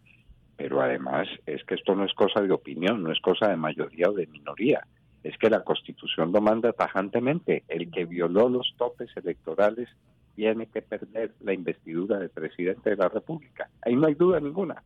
pero 0.56 0.82
además 0.82 1.28
es 1.45 1.64
que 1.64 1.76
esto 1.76 1.95
no 1.95 2.06
es 2.06 2.14
cosa 2.14 2.41
de 2.41 2.51
opinión, 2.51 3.04
no 3.04 3.12
es 3.12 3.20
cosa 3.20 3.49
de 3.49 3.58
mayoría 3.58 4.10
o 4.10 4.14
de 4.14 4.28
minoría. 4.28 4.86
Es 5.24 5.38
que 5.38 5.49
la 5.49 5.64
Constitución 5.64 6.32
lo 6.32 6.41
manda 6.41 6.74
tajantemente. 6.74 7.64
El 7.68 7.89
que 7.89 8.06
violó 8.06 8.49
los 8.49 8.74
topes 8.78 9.10
electorales 9.16 9.89
tiene 10.36 10.68
que 10.68 10.82
perder 10.82 11.34
la 11.41 11.54
investidura 11.54 12.20
de 12.20 12.30
presidente 12.30 12.91
de 12.91 12.97
la 12.97 13.10
República. 13.10 13.70
Ahí 13.82 13.95
no 13.95 14.08
hay 14.08 14.16
duda 14.16 14.39
ninguna. 14.39 14.84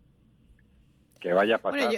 Que 1.20 1.34
vaya 1.34 1.56
a 1.56 1.60
pasar. 1.60 1.92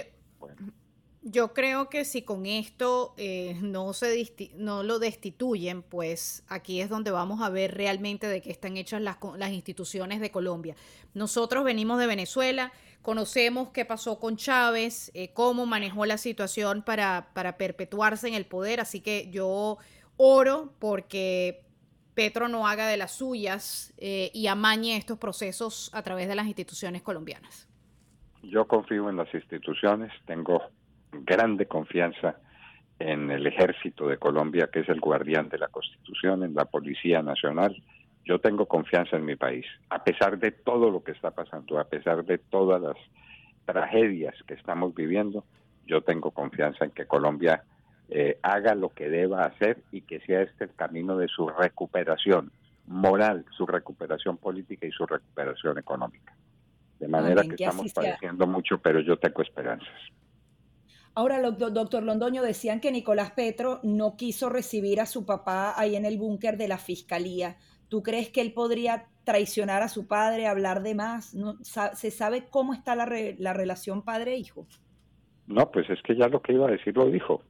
Yo 1.22 1.52
creo 1.52 1.90
que 1.90 2.06
si 2.06 2.22
con 2.22 2.46
esto 2.46 3.12
eh, 3.18 3.54
no, 3.60 3.92
se 3.92 4.26
no 4.56 4.82
lo 4.82 4.98
destituyen, 4.98 5.82
pues 5.82 6.44
aquí 6.48 6.80
es 6.80 6.88
donde 6.88 7.10
vamos 7.10 7.42
a 7.42 7.50
ver 7.50 7.74
realmente 7.74 8.26
de 8.26 8.40
qué 8.40 8.50
están 8.50 8.78
hechas 8.78 9.02
las, 9.02 9.18
las 9.36 9.50
instituciones 9.50 10.20
de 10.20 10.30
Colombia. 10.30 10.76
Nosotros 11.12 11.62
venimos 11.62 11.98
de 11.98 12.06
Venezuela, 12.06 12.72
conocemos 13.02 13.70
qué 13.70 13.84
pasó 13.84 14.18
con 14.18 14.36
Chávez, 14.36 15.10
eh, 15.14 15.32
cómo 15.32 15.66
manejó 15.66 16.06
la 16.06 16.18
situación 16.18 16.82
para, 16.82 17.28
para 17.34 17.56
perpetuarse 17.56 18.28
en 18.28 18.34
el 18.34 18.46
poder, 18.46 18.80
así 18.80 19.00
que 19.00 19.30
yo 19.30 19.78
oro 20.16 20.72
porque 20.78 21.62
Petro 22.14 22.48
no 22.48 22.66
haga 22.66 22.86
de 22.88 22.96
las 22.96 23.12
suyas 23.12 23.94
eh, 23.96 24.30
y 24.34 24.46
amañe 24.46 24.96
estos 24.96 25.18
procesos 25.18 25.90
a 25.94 26.02
través 26.02 26.28
de 26.28 26.34
las 26.34 26.46
instituciones 26.46 27.02
colombianas. 27.02 27.66
Yo 28.42 28.66
confío 28.66 29.08
en 29.08 29.16
las 29.16 29.32
instituciones, 29.34 30.12
tengo 30.26 30.62
grande 31.12 31.66
confianza 31.66 32.36
en 32.98 33.30
el 33.30 33.46
ejército 33.46 34.06
de 34.06 34.18
Colombia, 34.18 34.68
que 34.72 34.80
es 34.80 34.88
el 34.88 35.00
guardián 35.00 35.48
de 35.48 35.58
la 35.58 35.68
Constitución, 35.68 36.42
en 36.42 36.54
la 36.54 36.66
Policía 36.66 37.22
Nacional. 37.22 37.82
Yo 38.30 38.38
tengo 38.38 38.66
confianza 38.66 39.16
en 39.16 39.24
mi 39.24 39.34
país, 39.34 39.66
a 39.88 40.04
pesar 40.04 40.38
de 40.38 40.52
todo 40.52 40.88
lo 40.88 41.02
que 41.02 41.10
está 41.10 41.32
pasando, 41.32 41.80
a 41.80 41.88
pesar 41.88 42.24
de 42.24 42.38
todas 42.38 42.80
las 42.80 42.96
tragedias 43.64 44.36
que 44.46 44.54
estamos 44.54 44.94
viviendo, 44.94 45.44
yo 45.84 46.02
tengo 46.02 46.30
confianza 46.30 46.84
en 46.84 46.92
que 46.92 47.06
Colombia 47.06 47.64
eh, 48.08 48.38
haga 48.40 48.76
lo 48.76 48.90
que 48.90 49.08
deba 49.08 49.46
hacer 49.46 49.82
y 49.90 50.02
que 50.02 50.20
sea 50.20 50.42
este 50.42 50.62
el 50.62 50.74
camino 50.76 51.16
de 51.16 51.26
su 51.26 51.48
recuperación 51.48 52.52
moral, 52.86 53.46
su 53.56 53.66
recuperación 53.66 54.36
política 54.36 54.86
y 54.86 54.92
su 54.92 55.06
recuperación 55.06 55.78
económica. 55.78 56.32
De 57.00 57.08
manera 57.08 57.42
que 57.42 57.56
estamos 57.64 57.92
padeciendo 57.92 58.46
mucho, 58.46 58.78
pero 58.78 59.00
yo 59.00 59.16
tengo 59.16 59.42
esperanzas. 59.42 59.88
Ahora, 61.16 61.42
doctor 61.50 62.04
Londoño, 62.04 62.44
decían 62.44 62.80
que 62.80 62.92
Nicolás 62.92 63.32
Petro 63.32 63.80
no 63.82 64.16
quiso 64.16 64.48
recibir 64.48 65.00
a 65.00 65.06
su 65.06 65.26
papá 65.26 65.74
ahí 65.76 65.96
en 65.96 66.04
el 66.04 66.16
búnker 66.16 66.56
de 66.56 66.68
la 66.68 66.78
fiscalía. 66.78 67.56
¿Tú 67.90 68.04
crees 68.04 68.30
que 68.30 68.40
él 68.40 68.52
podría 68.52 69.06
traicionar 69.24 69.82
a 69.82 69.88
su 69.88 70.06
padre, 70.06 70.46
hablar 70.46 70.82
de 70.82 70.94
más? 70.94 71.36
¿Se 71.94 72.10
sabe 72.12 72.44
cómo 72.48 72.72
está 72.72 72.94
la, 72.94 73.06
la 73.36 73.52
relación 73.52 74.02
padre-hijo? 74.02 74.66
No, 75.48 75.70
pues 75.72 75.90
es 75.90 76.00
que 76.02 76.14
ya 76.14 76.28
lo 76.28 76.40
que 76.40 76.52
iba 76.52 76.68
a 76.68 76.70
decir 76.70 76.96
lo 76.96 77.10
dijo. 77.10 77.42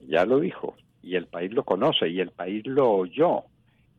Ya 0.00 0.26
lo 0.26 0.40
dijo. 0.40 0.74
Y 1.00 1.14
el 1.14 1.28
país 1.28 1.52
lo 1.52 1.64
conoce 1.64 2.08
y 2.08 2.18
el 2.18 2.32
país 2.32 2.66
lo 2.66 2.90
oyó. 2.90 3.44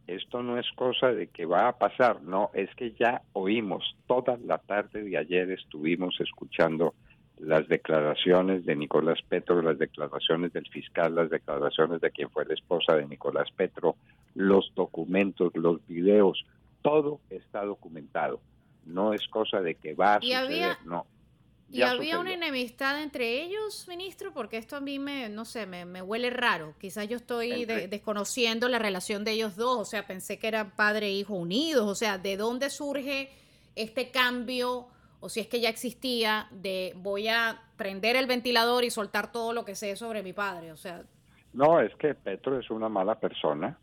Esto 0.05 0.43
no 0.43 0.59
es 0.59 0.69
cosa 0.75 1.13
de 1.13 1.27
que 1.27 1.45
va 1.45 1.69
a 1.69 1.77
pasar, 1.77 2.21
no, 2.23 2.51
es 2.53 2.69
que 2.75 2.91
ya 2.91 3.21
oímos. 3.31 3.95
Toda 4.05 4.37
la 4.45 4.57
tarde 4.57 5.01
de 5.01 5.17
ayer 5.17 5.49
estuvimos 5.51 6.19
escuchando 6.19 6.93
las 7.39 7.67
declaraciones 7.67 8.65
de 8.65 8.75
Nicolás 8.75 9.19
Petro, 9.27 9.61
las 9.61 9.77
declaraciones 9.77 10.53
del 10.53 10.67
fiscal, 10.69 11.15
las 11.15 11.29
declaraciones 11.29 12.01
de 12.01 12.11
quien 12.11 12.29
fue 12.29 12.45
la 12.45 12.53
esposa 12.53 12.95
de 12.95 13.07
Nicolás 13.07 13.49
Petro, 13.55 13.95
los 14.35 14.71
documentos, 14.75 15.51
los 15.55 15.85
videos, 15.87 16.45
todo 16.81 17.19
está 17.29 17.65
documentado. 17.65 18.39
No 18.85 19.13
es 19.13 19.27
cosa 19.27 19.61
de 19.61 19.75
que 19.75 19.93
va 19.93 20.15
a 20.15 20.21
suceder, 20.21 20.77
no. 20.85 21.05
¿Y 21.73 21.81
había 21.81 22.19
una 22.19 22.33
enemistad 22.33 23.01
entre 23.01 23.41
ellos, 23.41 23.87
ministro? 23.87 24.31
Porque 24.31 24.57
esto 24.57 24.75
a 24.75 24.79
mí 24.79 24.99
me, 24.99 25.27
no 25.29 25.43
sé, 25.43 25.65
me, 25.65 26.01
huele 26.03 26.29
raro. 26.29 26.75
Quizás 26.79 27.07
yo 27.07 27.17
estoy 27.17 27.65
desconociendo 27.65 28.69
la 28.69 28.77
relación 28.77 29.23
de 29.23 29.31
ellos 29.31 29.55
dos. 29.55 29.79
O 29.79 29.85
sea, 29.85 30.05
pensé 30.05 30.37
que 30.37 30.47
eran 30.47 30.75
padre 30.75 31.07
e 31.07 31.13
hijo 31.13 31.33
unidos. 31.33 31.87
O 31.87 31.95
sea, 31.95 32.19
¿de 32.19 32.37
dónde 32.37 32.69
surge 32.69 33.31
este 33.75 34.11
cambio? 34.11 34.87
O 35.23 35.29
si 35.29 35.39
es 35.39 35.47
que 35.47 35.61
ya 35.61 35.69
existía 35.69 36.47
de 36.51 36.93
voy 36.97 37.29
a 37.29 37.61
prender 37.77 38.15
el 38.15 38.27
ventilador 38.27 38.83
y 38.83 38.89
soltar 38.89 39.31
todo 39.31 39.53
lo 39.53 39.63
que 39.63 39.75
sé 39.75 39.95
sobre 39.95 40.21
mi 40.21 40.33
padre. 40.33 40.71
O 40.71 40.77
sea. 40.77 41.03
No, 41.53 41.79
es 41.79 41.95
que 41.95 42.13
Petro 42.13 42.59
es 42.59 42.69
una 42.69 42.89
mala 42.89 43.19
persona 43.19 43.77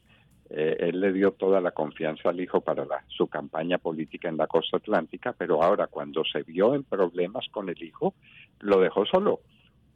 eh, 0.53 0.89
él 0.89 1.01
le 1.01 1.13
dio 1.13 1.31
toda 1.31 1.61
la 1.61 1.71
confianza 1.71 2.29
al 2.29 2.41
hijo 2.41 2.61
para 2.61 2.85
su 3.07 3.29
campaña 3.29 3.79
política 3.79 4.29
en 4.29 4.37
la 4.37 4.49
costa 4.49 4.79
atlántica, 4.79 5.33
pero 5.33 5.63
ahora 5.63 5.87
cuando 5.87 6.25
se 6.25 6.43
vio 6.43 6.75
en 6.75 6.83
problemas 6.83 7.47
con 7.53 7.69
el 7.69 7.81
hijo, 7.81 8.15
lo 8.59 8.81
dejó 8.81 9.07
solo 9.07 9.41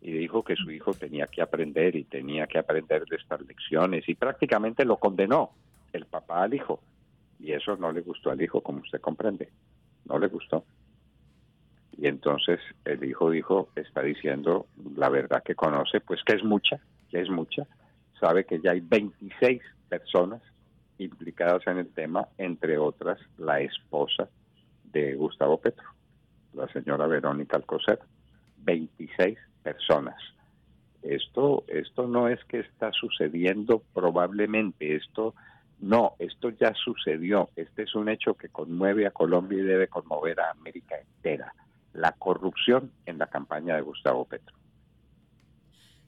y 0.01 0.13
dijo 0.13 0.45
que 0.45 0.55
su 0.55 0.71
hijo 0.71 0.95
tenía 0.95 1.27
que 1.27 1.43
aprender 1.43 1.97
y 1.97 2.05
tenía 2.05 2.47
que 2.47 2.59
aprender 2.59 3.05
de 3.07 3.17
estas 3.17 3.41
lecciones 3.41 4.09
y 4.09 4.15
prácticamente 4.15 4.85
lo 4.85 4.99
condenó 4.99 5.51
el 5.93 6.07
papá 6.07 6.45
al 6.45 6.55
hijo. 6.55 6.81
Y 7.41 7.51
eso 7.51 7.77
no 7.77 7.91
le 7.91 8.03
gustó 8.03 8.31
al 8.31 8.41
hijo, 8.41 8.61
como 8.61 8.79
usted 8.79 9.01
comprende, 9.01 9.49
no 10.05 10.21
le 10.21 10.29
gustó. 10.29 10.65
Y 11.97 12.07
entonces 12.09 12.61
el 12.85 13.05
hijo 13.05 13.31
dijo, 13.31 13.69
está 13.77 14.03
diciendo 14.03 14.67
la 14.97 15.09
verdad 15.09 15.43
que 15.43 15.55
conoce, 15.55 16.01
pues 16.01 16.23
que 16.25 16.35
es 16.35 16.45
mucha, 16.45 16.81
que 17.11 17.21
es 17.21 17.31
mucha, 17.31 17.67
sabe 18.19 18.45
que 18.45 18.61
ya 18.61 18.73
hay 18.73 18.81
26 18.81 19.63
personas 19.89 20.43
implicadas 20.99 21.67
en 21.67 21.79
el 21.79 21.89
tema, 21.89 22.29
entre 22.39 22.79
otras 22.79 23.19
la 23.39 23.61
esposa 23.61 24.29
de 24.85 25.15
Gustavo 25.15 25.59
Petro, 25.59 25.89
la 26.53 26.69
señora 26.69 27.07
Verónica 27.07 27.57
Alcocer. 27.57 27.99
26 28.65 29.39
personas. 29.63 30.17
Esto, 31.03 31.65
esto 31.69 32.07
no 32.07 32.29
es 32.29 32.43
que 32.45 32.61
está 32.61 32.91
sucediendo 32.93 33.83
probablemente, 33.93 34.97
esto 34.97 35.35
no, 35.81 36.15
esto 36.19 36.51
ya 36.51 36.73
sucedió. 36.75 37.51
Este 37.57 37.83
es 37.83 37.95
un 37.95 38.09
hecho 38.09 38.35
que 38.35 38.49
conmueve 38.49 39.07
a 39.07 39.11
Colombia 39.11 39.59
y 39.59 39.63
debe 39.63 39.89
conmover 39.89 40.41
a 40.41 40.51
América 40.53 40.97
entera. 40.99 41.53
La 41.95 42.13
corrupción 42.13 42.93
en 43.07 43.19
la 43.19 43.29
campaña 43.29 43.77
de 43.77 43.81
Gustavo 43.81 44.27
Petro. 44.27 44.55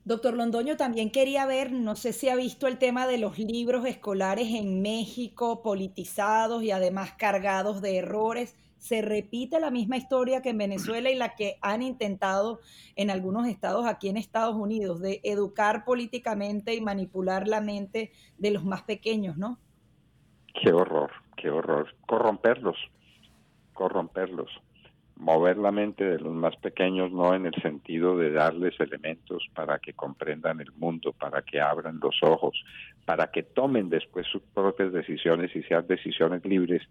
Doctor 0.07 0.35
Londoño, 0.35 0.77
también 0.77 1.11
quería 1.11 1.47
ver, 1.47 1.73
no 1.73 1.97
sé 1.97 2.13
si 2.13 2.29
ha 2.29 2.37
visto 2.37 2.69
el 2.69 2.79
tema 2.79 3.09
de 3.09 3.19
los 3.19 3.41
libros 3.41 3.85
escolares 3.87 4.55
en 4.55 4.81
México, 4.81 5.63
politizados 5.63 6.63
y 6.63 6.71
además 6.71 7.15
cargados 7.19 7.83
de 7.83 7.97
errores. 7.97 8.57
Se 8.79 9.03
repite 9.03 9.59
la 9.59 9.73
misma 9.73 9.97
historia 9.97 10.43
que 10.43 10.51
en 10.51 10.59
Venezuela 10.59 11.11
y 11.11 11.17
la 11.17 11.35
que 11.35 11.59
han 11.61 11.83
intentado 11.83 12.61
en 12.95 13.11
algunos 13.11 13.49
estados 13.49 13.85
aquí 13.85 14.09
en 14.09 14.17
Estados 14.17 14.55
Unidos, 14.55 15.01
de 15.01 15.21
educar 15.25 15.85
políticamente 15.85 16.75
y 16.77 16.81
manipular 16.81 17.49
la 17.49 17.61
mente 17.61 18.13
de 18.39 18.53
los 18.53 18.65
más 18.65 18.83
pequeños, 18.83 19.37
¿no? 19.37 19.59
Qué 20.63 20.73
horror, 20.73 21.11
qué 21.37 21.51
horror. 21.51 21.97
Corromperlos, 22.07 22.77
corromperlos 23.75 24.51
mover 25.17 25.57
la 25.57 25.73
mente 25.73 26.05
de 26.05 26.19
los 26.19 26.33
más 26.33 26.55
pequeños 26.57 27.11
no 27.11 27.35
en 27.35 27.47
el 27.47 27.55
sentido 27.63 28.17
de 28.17 28.31
darles 28.31 28.79
elementos 28.79 29.49
para 29.55 29.79
que 29.79 29.95
comprendan 29.95 30.61
el 30.61 30.73
mundo, 30.73 31.13
para 31.13 31.43
que 31.43 31.61
abran 31.61 31.99
los 32.01 32.23
ojos, 32.23 32.63
para 33.05 33.31
que 33.31 33.43
tomen 33.43 33.89
después 33.89 34.27
sus 34.27 34.43
propias 34.55 34.93
decisiones 34.93 35.55
y 35.57 35.63
sean 35.63 35.87
decisiones 35.87 36.45
libres, 36.45 36.83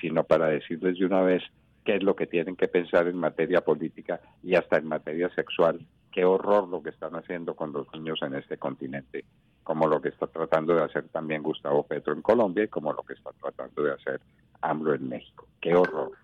sino 0.00 0.24
para 0.24 0.48
decirles 0.48 0.98
de 0.98 1.04
una 1.04 1.20
vez 1.20 1.42
qué 1.84 1.96
es 1.96 2.02
lo 2.02 2.16
que 2.16 2.26
tienen 2.26 2.56
que 2.56 2.68
pensar 2.68 3.06
en 3.06 3.16
materia 3.16 3.60
política 3.60 4.20
y 4.42 4.54
hasta 4.54 4.78
en 4.78 4.86
materia 4.86 5.28
sexual. 5.34 5.80
Qué 6.10 6.24
horror 6.24 6.68
lo 6.68 6.82
que 6.82 6.90
están 6.90 7.14
haciendo 7.16 7.54
con 7.54 7.72
los 7.72 7.86
niños 7.92 8.20
en 8.22 8.34
este 8.34 8.56
continente, 8.56 9.24
como 9.62 9.86
lo 9.88 10.00
que 10.00 10.08
está 10.08 10.26
tratando 10.26 10.74
de 10.74 10.84
hacer 10.84 11.08
también 11.08 11.42
Gustavo 11.42 11.82
Petro 11.82 12.14
en 12.14 12.22
Colombia 12.22 12.64
y 12.64 12.68
como 12.68 12.92
lo 12.92 13.02
que 13.02 13.12
está 13.12 13.30
tratando 13.32 13.82
de 13.82 13.92
hacer 13.92 14.20
AMLO 14.62 14.94
en 14.94 15.08
México. 15.08 15.46
Qué 15.60 15.74
horror. 15.74 16.23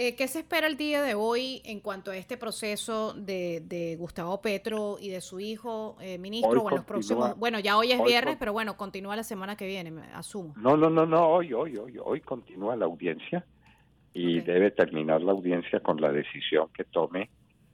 Eh, 0.00 0.14
¿Qué 0.14 0.28
se 0.28 0.38
espera 0.38 0.68
el 0.68 0.76
día 0.76 1.02
de 1.02 1.16
hoy 1.16 1.60
en 1.64 1.80
cuanto 1.80 2.12
a 2.12 2.16
este 2.16 2.36
proceso 2.36 3.14
de, 3.14 3.96
Gustavo 3.98 4.40
Petro 4.40 4.96
y 5.00 5.08
de 5.08 5.20
su 5.20 5.40
hijo, 5.40 5.96
eh, 6.00 6.18
ministro, 6.18 6.62
o 6.62 6.70
en 6.70 6.76
los 6.76 6.84
próximos... 6.84 7.36
Bueno, 7.36 7.58
ya 7.58 7.76
hoy 7.76 7.90
es 7.90 8.00
viernes, 8.04 8.36
pero 8.38 8.52
bueno, 8.52 8.76
continúa 8.76 9.16
la 9.16 9.24
semana 9.24 9.56
que 9.56 9.66
viene, 9.66 9.90
me 9.90 10.02
asumo. 10.14 10.54
No, 10.56 10.76
no, 10.76 10.88
no, 10.88 11.04
no, 11.04 11.26
hoy, 11.26 11.52
hoy, 11.52 11.76
hoy, 11.78 11.98
hoy 12.00 12.20
continúa 12.20 12.76
la 12.76 12.84
audiencia 12.84 13.44
y 14.14 14.38
debe 14.38 14.70
terminar 14.70 15.20
la 15.20 15.32
audiencia 15.32 15.80
con 15.80 16.00
la 16.00 16.12
decisión 16.12 16.68
que 16.72 16.84
tome 16.84 17.28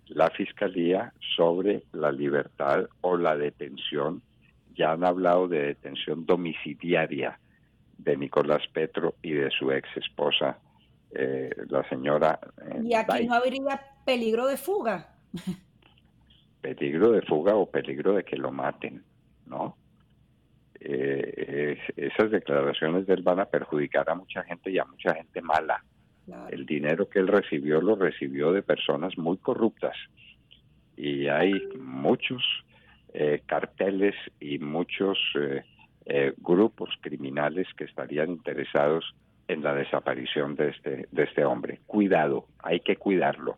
la 0.06 0.30
Fiscalía 0.30 1.12
sobre 1.36 1.82
la 1.92 2.10
libertad 2.10 2.88
o 3.02 3.18
la 3.18 3.36
detención. 3.36 4.22
Ya 4.74 4.92
han 4.92 5.04
hablado 5.04 5.46
de 5.46 5.60
detención 5.60 6.24
domiciliaria 6.24 7.38
de 7.98 8.16
Nicolás 8.16 8.62
Petro 8.72 9.16
y 9.20 9.32
de 9.32 9.50
su 9.50 9.70
ex 9.70 9.86
esposa 9.98 10.58
eh, 11.16 11.50
la 11.68 11.88
señora. 11.88 12.40
Eh, 12.60 12.80
¿Y 12.82 12.94
aquí 12.94 13.26
no 13.26 13.34
habría 13.34 13.80
peligro 14.04 14.48
de 14.48 14.56
fuga? 14.56 15.14
Peligro 16.60 17.12
de 17.12 17.22
fuga 17.22 17.54
o 17.54 17.70
peligro 17.70 18.14
de 18.14 18.24
que 18.24 18.36
lo 18.36 18.50
maten, 18.50 19.04
¿no? 19.46 19.76
Eh, 20.80 21.78
esas 21.96 22.30
declaraciones 22.30 23.06
de 23.06 23.14
él 23.14 23.22
van 23.22 23.38
a 23.38 23.44
perjudicar 23.44 24.10
a 24.10 24.14
mucha 24.14 24.42
gente 24.42 24.70
y 24.70 24.78
a 24.78 24.84
mucha 24.84 25.14
gente 25.14 25.40
mala. 25.40 25.84
El 26.50 26.64
dinero 26.64 27.08
que 27.08 27.18
él 27.18 27.28
recibió 27.28 27.80
lo 27.80 27.96
recibió 27.96 28.50
de 28.50 28.62
personas 28.62 29.16
muy 29.18 29.36
corruptas 29.36 29.94
y 30.96 31.28
hay 31.28 31.52
muchos 31.78 32.42
carteles 33.44 34.14
y 34.40 34.58
muchos 34.58 35.18
grupos 36.38 36.90
criminales 37.02 37.68
que 37.76 37.84
estarían 37.84 38.30
interesados 38.30 39.14
en 39.48 39.62
la 39.62 39.74
desaparición 39.74 40.54
de 40.56 40.70
este, 40.70 41.08
de 41.10 41.22
este 41.22 41.44
hombre. 41.44 41.80
Cuidado, 41.86 42.46
hay 42.58 42.80
que 42.80 42.96
cuidarlo. 42.96 43.56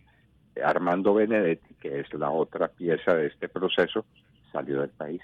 Armando 0.65 1.15
Benedetti, 1.15 1.75
que 1.75 2.01
es 2.01 2.13
la 2.15 2.31
otra 2.31 2.69
pieza 2.69 3.15
de 3.15 3.27
este 3.27 3.49
proceso, 3.49 4.05
salió 4.53 4.81
del 4.81 4.91
país. 4.91 5.21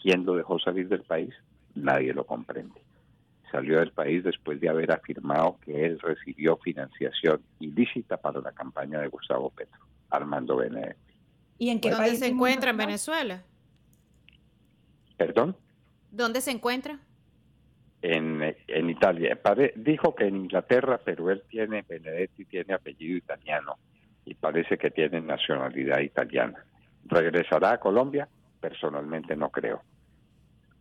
¿Quién 0.00 0.24
lo 0.24 0.34
dejó 0.34 0.58
salir 0.58 0.88
del 0.88 1.02
país? 1.02 1.32
Nadie 1.74 2.12
lo 2.12 2.26
comprende. 2.26 2.80
Salió 3.50 3.78
del 3.78 3.92
país 3.92 4.24
después 4.24 4.60
de 4.60 4.68
haber 4.68 4.90
afirmado 4.90 5.58
que 5.64 5.84
él 5.84 6.00
recibió 6.00 6.56
financiación 6.56 7.40
ilícita 7.60 8.16
para 8.16 8.40
la 8.40 8.52
campaña 8.52 9.00
de 9.00 9.08
Gustavo 9.08 9.50
Petro, 9.50 9.80
Armando 10.10 10.56
Benedetti. 10.56 11.12
¿Y 11.58 11.70
en 11.70 11.80
qué 11.80 11.90
país 11.90 12.18
se 12.18 12.26
encuentra 12.26 12.70
en 12.70 12.76
Venezuela? 12.76 13.44
¿Perdón? 15.16 15.56
¿Dónde 16.10 16.40
se 16.40 16.50
encuentra? 16.50 16.98
En, 18.02 18.54
en 18.66 18.90
Italia. 18.90 19.38
dijo 19.76 20.14
que 20.14 20.26
en 20.26 20.36
Inglaterra, 20.36 21.00
pero 21.02 21.30
él 21.30 21.42
tiene, 21.48 21.84
Benedetti 21.88 22.44
tiene 22.44 22.74
apellido 22.74 23.16
italiano 23.16 23.76
y 24.24 24.34
parece 24.34 24.76
que 24.76 24.90
tiene 24.90 25.20
nacionalidad 25.20 26.00
italiana. 26.00 26.64
¿Regresará 27.04 27.72
a 27.72 27.80
Colombia? 27.80 28.28
Personalmente 28.60 29.36
no 29.36 29.50
creo. 29.50 29.82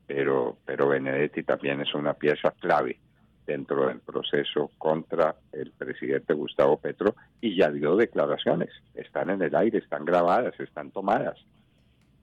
Pero, 0.08 0.58
pero 0.66 0.90
Benedetti 0.90 1.44
también 1.44 1.82
es 1.82 1.94
una 1.94 2.14
pieza 2.14 2.52
clave 2.60 3.00
dentro 3.46 3.88
del 3.88 4.00
proceso 4.00 4.72
contra 4.78 5.36
el 5.52 5.72
presidente 5.72 6.34
Gustavo 6.34 6.78
Petro 6.78 7.16
y 7.40 7.56
ya 7.56 7.70
dio 7.70 7.96
declaraciones. 7.96 8.70
Están 8.94 9.30
en 9.30 9.42
el 9.42 9.56
aire, 9.56 9.80
están 9.80 10.06
grabadas, 10.06 10.60
están 10.60 10.92
tomadas. 10.92 11.38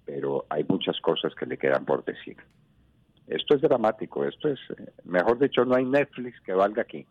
Pero 0.05 0.47
hay 0.49 0.65
muchas 0.65 1.01
cosas 1.01 1.35
que 1.35 1.47
le 1.47 1.59
quedan 1.59 1.85
por 1.85 2.05
decir. 2.05 2.37
Esto 3.29 3.57
es 3.57 3.61
dramático, 3.61 4.25
esto 4.25 4.49
es, 4.49 4.59
eh, 4.71 4.91
mejor 5.05 5.39
dicho, 5.39 5.65
no 5.65 5.77
hay 5.77 5.85
Netflix 5.85 6.41
que 6.41 6.53
valga 6.53 6.83
aquí. 6.83 7.07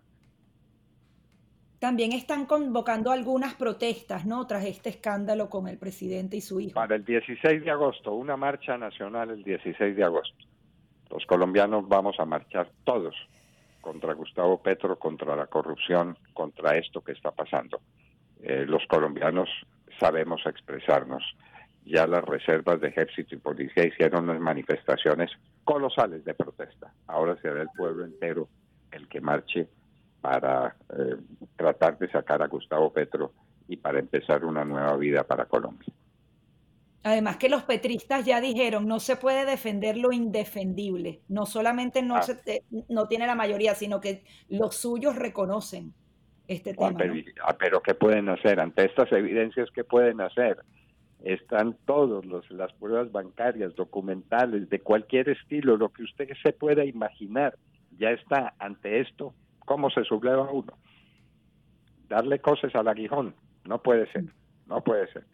También 1.79 2.11
están 2.11 2.47
convocando 2.47 3.11
algunas 3.11 3.53
protestas, 3.53 4.25
¿no? 4.25 4.47
Tras 4.47 4.65
este 4.65 4.89
escándalo 4.89 5.47
con 5.47 5.67
el 5.67 5.77
presidente 5.77 6.35
y 6.35 6.41
su 6.41 6.59
hijo. 6.59 6.73
Para 6.73 6.95
el 6.95 7.05
16 7.05 7.63
de 7.63 7.69
agosto, 7.69 8.13
una 8.15 8.35
marcha 8.35 8.77
nacional 8.79 9.29
el 9.29 9.43
16 9.43 9.95
de 9.95 10.03
agosto. 10.03 10.45
Los 11.11 11.23
colombianos 11.27 11.87
vamos 11.87 12.19
a 12.19 12.25
marchar 12.25 12.71
todos 12.83 13.15
contra 13.79 14.13
Gustavo 14.13 14.59
Petro, 14.59 14.97
contra 14.97 15.35
la 15.35 15.45
corrupción, 15.45 16.17
contra 16.33 16.77
esto 16.77 17.01
que 17.01 17.11
está 17.11 17.29
pasando. 17.29 17.79
Eh, 18.41 18.65
los 18.67 18.85
colombianos 18.87 19.47
sabemos 19.99 20.41
expresarnos. 20.47 21.23
Ya 21.85 22.07
las 22.07 22.25
reservas 22.25 22.81
de 22.81 22.87
ejército 22.87 23.35
y 23.35 23.37
policía 23.37 23.85
hicieron 23.85 24.23
unas 24.23 24.41
manifestaciones 24.41 25.29
colosales 25.67 26.23
de 26.23 26.33
protesta. 26.33 26.93
Ahora 27.07 27.35
será 27.41 27.61
el 27.61 27.67
pueblo 27.75 28.05
entero 28.05 28.47
el 28.89 29.09
que 29.09 29.19
marche 29.19 29.67
para 30.21 30.77
eh, 30.97 31.17
tratar 31.57 31.97
de 31.97 32.09
sacar 32.09 32.41
a 32.41 32.47
Gustavo 32.47 32.91
Petro 32.93 33.33
y 33.67 33.75
para 33.75 33.99
empezar 33.99 34.45
una 34.45 34.63
nueva 34.63 34.95
vida 34.95 35.25
para 35.25 35.43
Colombia. 35.43 35.93
Además 37.03 37.35
que 37.35 37.49
los 37.49 37.63
petristas 37.63 38.25
ya 38.25 38.39
dijeron, 38.39 38.87
no 38.87 39.01
se 39.01 39.17
puede 39.17 39.45
defender 39.45 39.97
lo 39.97 40.13
indefendible. 40.13 41.19
No 41.27 41.45
solamente 41.45 42.01
no, 42.01 42.15
ah. 42.15 42.23
se, 42.23 42.63
no 42.87 43.09
tiene 43.09 43.27
la 43.27 43.35
mayoría, 43.35 43.75
sino 43.75 43.99
que 43.99 44.23
los 44.47 44.77
suyos 44.77 45.17
reconocen 45.17 45.93
este 46.47 46.73
tema. 46.73 46.97
Ah, 47.45 47.57
pero, 47.59 47.81
¿qué 47.81 47.93
pueden 47.93 48.29
hacer? 48.29 48.61
Ante 48.61 48.85
estas 48.85 49.11
evidencias, 49.11 49.69
¿qué 49.71 49.83
pueden 49.83 50.21
hacer? 50.21 50.59
Están 51.23 51.75
todos 51.85 52.25
los, 52.25 52.49
las 52.51 52.71
pruebas 52.73 53.11
bancarias, 53.11 53.75
documentales, 53.75 54.69
de 54.69 54.79
cualquier 54.79 55.29
estilo, 55.29 55.77
lo 55.77 55.89
que 55.89 56.03
usted 56.03 56.29
se 56.43 56.53
pueda 56.53 56.85
imaginar, 56.85 57.55
ya 57.97 58.11
está 58.11 58.53
ante 58.59 59.01
esto. 59.01 59.33
¿Cómo 59.65 59.89
se 59.89 60.03
subleva 60.03 60.49
uno? 60.51 60.73
Darle 62.07 62.39
cosas 62.39 62.73
al 62.75 62.87
aguijón. 62.87 63.35
No 63.65 63.81
puede 63.81 64.09
ser, 64.11 64.25
no 64.67 64.81
puede 64.81 65.11
ser. 65.11 65.25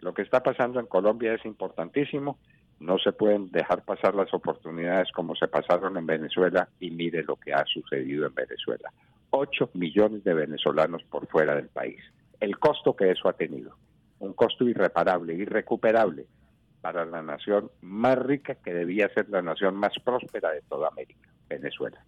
Lo 0.00 0.14
que 0.14 0.22
está 0.22 0.42
pasando 0.42 0.80
en 0.80 0.86
Colombia 0.86 1.34
es 1.34 1.44
importantísimo. 1.44 2.38
No 2.80 2.98
se 2.98 3.12
pueden 3.12 3.50
dejar 3.50 3.84
pasar 3.84 4.14
las 4.14 4.32
oportunidades 4.32 5.10
como 5.12 5.34
se 5.34 5.48
pasaron 5.48 5.96
en 5.96 6.06
Venezuela 6.06 6.68
y 6.78 6.90
mire 6.90 7.24
lo 7.24 7.36
que 7.36 7.52
ha 7.52 7.64
sucedido 7.66 8.26
en 8.26 8.34
Venezuela. 8.34 8.92
Ocho 9.30 9.70
millones 9.74 10.24
de 10.24 10.34
venezolanos 10.34 11.02
por 11.04 11.26
fuera 11.26 11.56
del 11.56 11.68
país. 11.68 12.00
El 12.40 12.58
costo 12.58 12.94
que 12.94 13.10
eso 13.10 13.28
ha 13.28 13.32
tenido, 13.32 13.76
un 14.20 14.32
costo 14.32 14.68
irreparable, 14.68 15.34
irrecuperable 15.34 16.26
para 16.80 17.04
la 17.04 17.22
nación 17.22 17.70
más 17.82 18.18
rica 18.18 18.54
que 18.56 18.72
debía 18.72 19.08
ser 19.12 19.28
la 19.28 19.42
nación 19.42 19.74
más 19.76 19.92
próspera 20.04 20.50
de 20.50 20.62
toda 20.62 20.88
América, 20.88 21.28
Venezuela. 21.48 22.02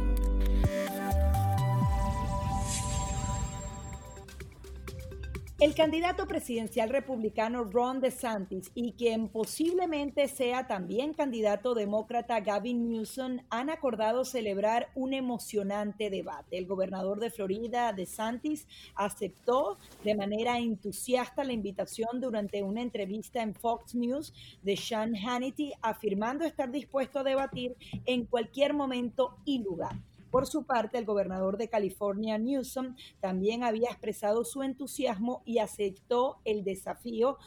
El 5.59 5.73
candidato 5.73 6.27
presidencial 6.27 6.89
republicano 6.89 7.63
Ron 7.63 7.99
DeSantis 7.99 8.69
y 8.75 8.93
quien 8.93 9.27
posiblemente 9.27 10.27
sea 10.27 10.67
también 10.67 11.15
candidato 11.15 11.73
demócrata 11.73 12.39
Gavin 12.41 12.87
Newsom 12.87 13.39
han 13.49 13.71
acordado 13.71 14.23
celebrar 14.23 14.91
un 14.93 15.15
emocionante 15.15 16.11
debate. 16.11 16.59
El 16.59 16.67
gobernador 16.67 17.19
de 17.19 17.31
Florida, 17.31 17.91
DeSantis, 17.91 18.67
aceptó 18.93 19.79
de 20.03 20.13
manera 20.13 20.59
entusiasta 20.59 21.43
la 21.43 21.53
invitación 21.53 22.21
durante 22.21 22.61
una 22.61 22.83
entrevista 22.83 23.41
en 23.41 23.55
Fox 23.55 23.95
News 23.95 24.35
de 24.61 24.77
Sean 24.77 25.15
Hannity, 25.15 25.73
afirmando 25.81 26.45
estar 26.45 26.69
dispuesto 26.69 27.17
a 27.17 27.23
debatir 27.23 27.75
en 28.05 28.25
cualquier 28.25 28.75
momento 28.75 29.39
y 29.43 29.63
lugar. 29.63 29.95
Por 30.37 30.45
su 30.45 30.65
parte, 30.65 30.99
el 30.99 31.05
gobernador 31.05 31.57
de 31.57 31.67
California, 31.67 32.37
Newsom, 32.37 32.95
también 33.19 33.63
había 33.63 33.89
expresado 33.89 34.45
su 34.45 34.61
entusiasmo 34.61 35.41
y 35.45 35.57
aceptó 35.57 36.41
el 36.45 36.63
desafío, 36.63 37.39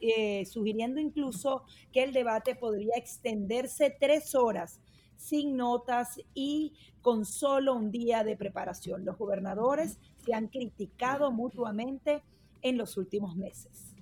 eh, 0.00 0.46
sugiriendo 0.46 1.00
incluso 1.00 1.64
que 1.92 2.04
el 2.04 2.12
debate 2.12 2.54
podría 2.54 2.94
extenderse 2.94 3.96
tres 3.98 4.36
horas 4.36 4.78
sin 5.16 5.56
notas 5.56 6.20
y 6.34 6.74
con 7.02 7.24
solo 7.24 7.74
un 7.74 7.90
día 7.90 8.22
de 8.22 8.36
preparación. 8.36 9.04
Los 9.04 9.18
gobernadores 9.18 9.98
se 10.24 10.34
han 10.34 10.46
criticado 10.46 11.32
mutuamente 11.32 12.22
en 12.62 12.78
los 12.78 12.96
últimos 12.96 13.34
meses. 13.34 13.93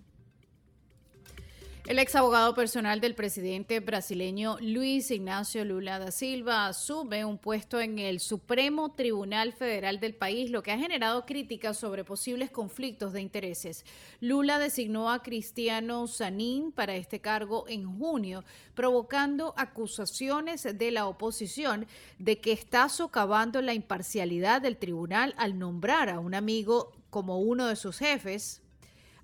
El 1.84 1.98
ex 1.98 2.14
abogado 2.14 2.54
personal 2.54 3.00
del 3.00 3.16
presidente 3.16 3.80
brasileño 3.80 4.56
Luis 4.60 5.10
Ignacio 5.10 5.64
Lula 5.64 5.98
da 5.98 6.12
Silva 6.12 6.68
asume 6.68 7.24
un 7.24 7.38
puesto 7.38 7.80
en 7.80 7.98
el 7.98 8.20
Supremo 8.20 8.92
Tribunal 8.92 9.52
Federal 9.52 9.98
del 9.98 10.14
país, 10.14 10.48
lo 10.50 10.62
que 10.62 10.70
ha 10.70 10.78
generado 10.78 11.26
críticas 11.26 11.76
sobre 11.76 12.04
posibles 12.04 12.52
conflictos 12.52 13.12
de 13.12 13.20
intereses. 13.20 13.84
Lula 14.20 14.60
designó 14.60 15.10
a 15.10 15.24
Cristiano 15.24 16.06
Sanín 16.06 16.70
para 16.70 16.94
este 16.94 17.20
cargo 17.20 17.64
en 17.66 17.98
junio, 17.98 18.44
provocando 18.74 19.52
acusaciones 19.56 20.62
de 20.62 20.90
la 20.92 21.08
oposición 21.08 21.88
de 22.20 22.40
que 22.40 22.52
está 22.52 22.88
socavando 22.88 23.60
la 23.60 23.74
imparcialidad 23.74 24.62
del 24.62 24.76
tribunal 24.76 25.34
al 25.36 25.58
nombrar 25.58 26.10
a 26.10 26.20
un 26.20 26.36
amigo 26.36 26.92
como 27.10 27.40
uno 27.40 27.66
de 27.66 27.74
sus 27.74 27.98
jefes, 27.98 28.61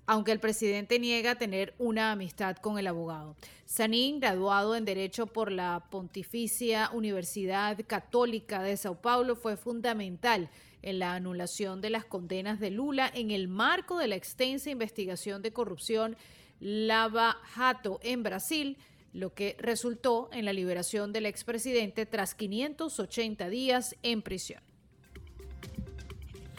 aunque 0.09 0.31
el 0.31 0.39
presidente 0.39 0.97
niega 0.97 1.35
tener 1.35 1.75
una 1.77 2.11
amistad 2.11 2.57
con 2.57 2.79
el 2.79 2.87
abogado. 2.87 3.35
Sanín, 3.65 4.19
graduado 4.19 4.75
en 4.75 4.83
Derecho 4.83 5.27
por 5.27 5.51
la 5.51 5.85
Pontificia 5.91 6.89
Universidad 6.93 7.77
Católica 7.85 8.63
de 8.63 8.75
Sao 8.75 8.95
Paulo, 8.95 9.35
fue 9.35 9.55
fundamental 9.55 10.49
en 10.81 10.97
la 10.97 11.13
anulación 11.13 11.79
de 11.79 11.91
las 11.91 12.05
condenas 12.05 12.59
de 12.59 12.71
Lula 12.71 13.11
en 13.13 13.29
el 13.29 13.47
marco 13.47 13.99
de 13.99 14.07
la 14.07 14.15
extensa 14.15 14.71
investigación 14.71 15.43
de 15.43 15.53
corrupción 15.53 16.17
Lava 16.59 17.37
Jato 17.43 17.99
en 18.01 18.23
Brasil, 18.23 18.77
lo 19.13 19.35
que 19.35 19.57
resultó 19.59 20.31
en 20.33 20.43
la 20.43 20.53
liberación 20.53 21.13
del 21.13 21.27
expresidente 21.27 22.07
tras 22.07 22.33
580 22.33 23.47
días 23.49 23.95
en 24.01 24.23
prisión. 24.23 24.68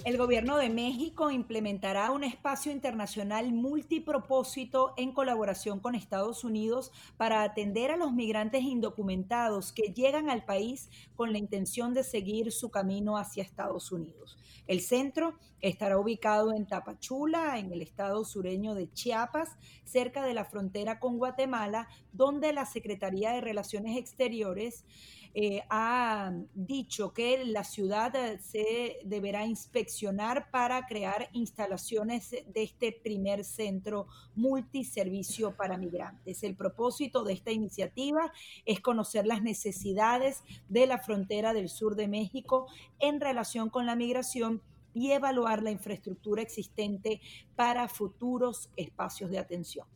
El 0.03 0.17
gobierno 0.17 0.57
de 0.57 0.71
México 0.71 1.31
implementará 1.31 2.11
un 2.11 2.25
espacio 2.25 2.73
internacional 2.73 3.53
multipropósito 3.53 4.95
en 4.97 5.13
colaboración 5.13 5.79
con 5.79 5.95
Estados 5.95 6.43
Unidos 6.43 6.91
para 7.19 7.43
atender 7.43 7.91
a 7.91 7.99
los 7.99 8.11
migrantes 8.15 8.63
indocumentados 8.63 9.73
que 9.73 9.93
llegan 9.93 10.31
al 10.31 10.47
país 10.47 10.89
con 11.17 11.33
la 11.33 11.39
intención 11.39 11.93
de 11.93 12.03
seguir 12.03 12.51
su 12.51 12.71
camino 12.71 13.19
hacia 13.19 13.43
Estados 13.43 13.93
Unidos. 13.93 14.39
El 14.67 14.81
centro 14.81 15.35
estará 15.61 15.99
ubicado 15.99 16.55
en 16.55 16.67
Tapachula, 16.67 17.59
en 17.59 17.71
el 17.71 17.83
estado 17.83 18.25
sureño 18.25 18.75
de 18.75 18.91
Chiapas, 18.91 19.51
cerca 19.85 20.25
de 20.25 20.33
la 20.33 20.47
frontera 20.47 20.99
con 20.99 21.19
Guatemala, 21.19 21.89
donde 22.13 22.55
la 22.55 22.65
Secretaría 22.65 23.33
de 23.33 23.43
Relaciones 23.43 23.99
Exteriores 23.99 24.85
eh, 25.33 25.63
ha 25.71 26.33
dicho 26.55 27.13
que 27.13 27.45
la 27.45 27.63
ciudad 27.63 28.15
eh, 28.17 28.39
se 28.39 28.99
deberá 29.05 29.47
inspeccionar 29.47 30.51
para 30.51 30.87
crear 30.87 31.29
instalaciones 31.33 32.31
de 32.31 32.63
este 32.63 32.93
primer 32.93 33.45
centro 33.45 34.09
multiservicio 34.35 35.57
para 35.57 35.77
migrantes. 35.77 36.43
El 36.43 36.57
propósito 36.57 37.23
de 37.23 37.35
esta 37.35 37.53
iniciativa 37.53 38.33
es 38.65 38.81
conocer 38.81 39.27
las 39.27 39.43
necesidades 39.43 40.43
de 40.69 40.87
la 40.87 40.99
frontera 40.99 41.53
del 41.53 41.69
sur 41.69 41.95
de 41.95 42.09
México 42.09 42.67
en 42.99 43.21
relación 43.21 43.71
con 43.71 43.87
la 43.87 43.95
migración 43.95 44.63
y 44.95 45.13
evaluar 45.13 45.63
la 45.63 45.71
infraestructura 45.71 46.43
existente 46.43 47.21
para 47.55 47.89
futuros 47.89 48.71
espacios 48.77 49.31
de 49.31 49.39
atención. 49.39 49.87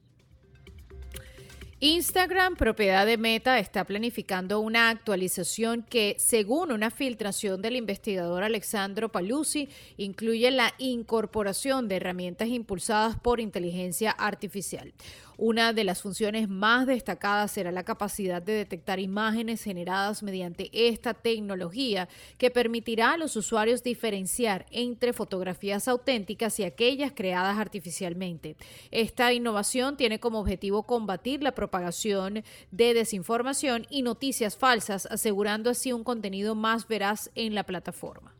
Instagram, 1.86 2.56
propiedad 2.56 3.04
de 3.04 3.18
Meta, 3.18 3.58
está 3.58 3.84
planificando 3.84 4.60
una 4.60 4.88
actualización 4.88 5.82
que, 5.82 6.16
según 6.18 6.72
una 6.72 6.90
filtración 6.90 7.60
del 7.60 7.76
investigador 7.76 8.42
Alexandro 8.42 9.12
Paluzzi, 9.12 9.68
incluye 9.98 10.50
la 10.50 10.72
incorporación 10.78 11.86
de 11.86 11.96
herramientas 11.96 12.48
impulsadas 12.48 13.20
por 13.20 13.38
inteligencia 13.38 14.12
artificial. 14.12 14.94
Una 15.36 15.72
de 15.72 15.82
las 15.82 16.00
funciones 16.00 16.48
más 16.48 16.86
destacadas 16.86 17.50
será 17.50 17.72
la 17.72 17.82
capacidad 17.82 18.40
de 18.40 18.52
detectar 18.52 19.00
imágenes 19.00 19.62
generadas 19.64 20.22
mediante 20.22 20.70
esta 20.72 21.12
tecnología 21.12 22.08
que 22.38 22.50
permitirá 22.50 23.12
a 23.12 23.16
los 23.16 23.34
usuarios 23.34 23.82
diferenciar 23.82 24.66
entre 24.70 25.12
fotografías 25.12 25.88
auténticas 25.88 26.60
y 26.60 26.64
aquellas 26.64 27.12
creadas 27.12 27.58
artificialmente. 27.58 28.56
Esta 28.90 29.32
innovación 29.32 29.96
tiene 29.96 30.20
como 30.20 30.38
objetivo 30.38 30.84
combatir 30.84 31.42
la 31.42 31.52
propagación 31.52 32.44
de 32.70 32.94
desinformación 32.94 33.86
y 33.90 34.02
noticias 34.02 34.56
falsas, 34.56 35.06
asegurando 35.06 35.70
así 35.70 35.92
un 35.92 36.04
contenido 36.04 36.54
más 36.54 36.86
veraz 36.86 37.30
en 37.34 37.54
la 37.54 37.64
plataforma. 37.64 38.33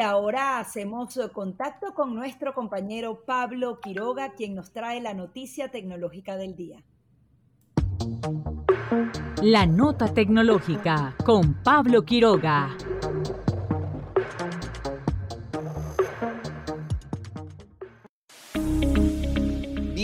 Y 0.00 0.02
ahora 0.02 0.58
hacemos 0.58 1.14
eh, 1.18 1.28
contacto 1.30 1.92
con 1.92 2.14
nuestro 2.14 2.54
compañero 2.54 3.22
Pablo 3.26 3.80
Quiroga, 3.80 4.32
quien 4.32 4.54
nos 4.54 4.72
trae 4.72 4.98
la 4.98 5.12
noticia 5.12 5.70
tecnológica 5.70 6.38
del 6.38 6.56
día. 6.56 6.82
La 9.42 9.66
nota 9.66 10.08
tecnológica 10.14 11.14
con 11.22 11.52
Pablo 11.62 12.02
Quiroga. 12.06 12.74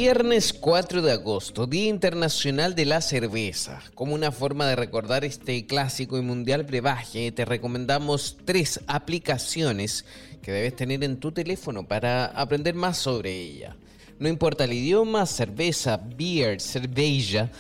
Viernes 0.07 0.53
4 0.53 1.03
de 1.03 1.11
agosto, 1.11 1.67
Día 1.67 1.89
Internacional 1.89 2.77
de 2.77 2.85
la 2.85 3.01
Cerveza. 3.01 3.83
Como 3.97 4.15
una 4.15 4.31
forma 4.31 4.65
de 4.69 4.77
recordar 4.77 5.25
este 5.25 5.67
clásico 5.67 6.17
y 6.17 6.23
mundial 6.23 6.63
brebaje, 6.63 7.33
te 7.33 7.45
recomendamos 7.45 8.37
tres 8.45 8.79
aplicaciones 8.87 10.05
que 10.43 10.53
debes 10.53 10.77
tener 10.77 11.03
en 11.03 11.17
tu 11.17 11.33
teléfono 11.33 11.89
para 11.89 12.27
aprender 12.27 12.77
más 12.77 12.99
sobre 12.99 13.33
ella. 13.33 13.75
No 14.21 14.29
importa 14.29 14.63
el 14.63 14.75
idioma, 14.75 15.27
cerveza, 15.27 15.97
beer, 16.17 16.61
cerveja, 16.61 17.51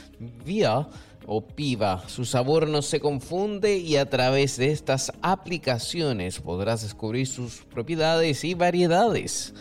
via 0.44 0.86
o 1.26 1.44
piva, 1.44 2.08
su 2.08 2.24
sabor 2.24 2.68
no 2.68 2.80
se 2.80 3.00
confunde 3.00 3.78
y 3.78 3.96
a 3.96 4.08
través 4.08 4.56
de 4.56 4.70
estas 4.70 5.12
aplicaciones 5.20 6.38
podrás 6.38 6.82
descubrir 6.82 7.26
sus 7.26 7.64
propiedades 7.64 8.44
y 8.44 8.54
variedades. 8.54 9.52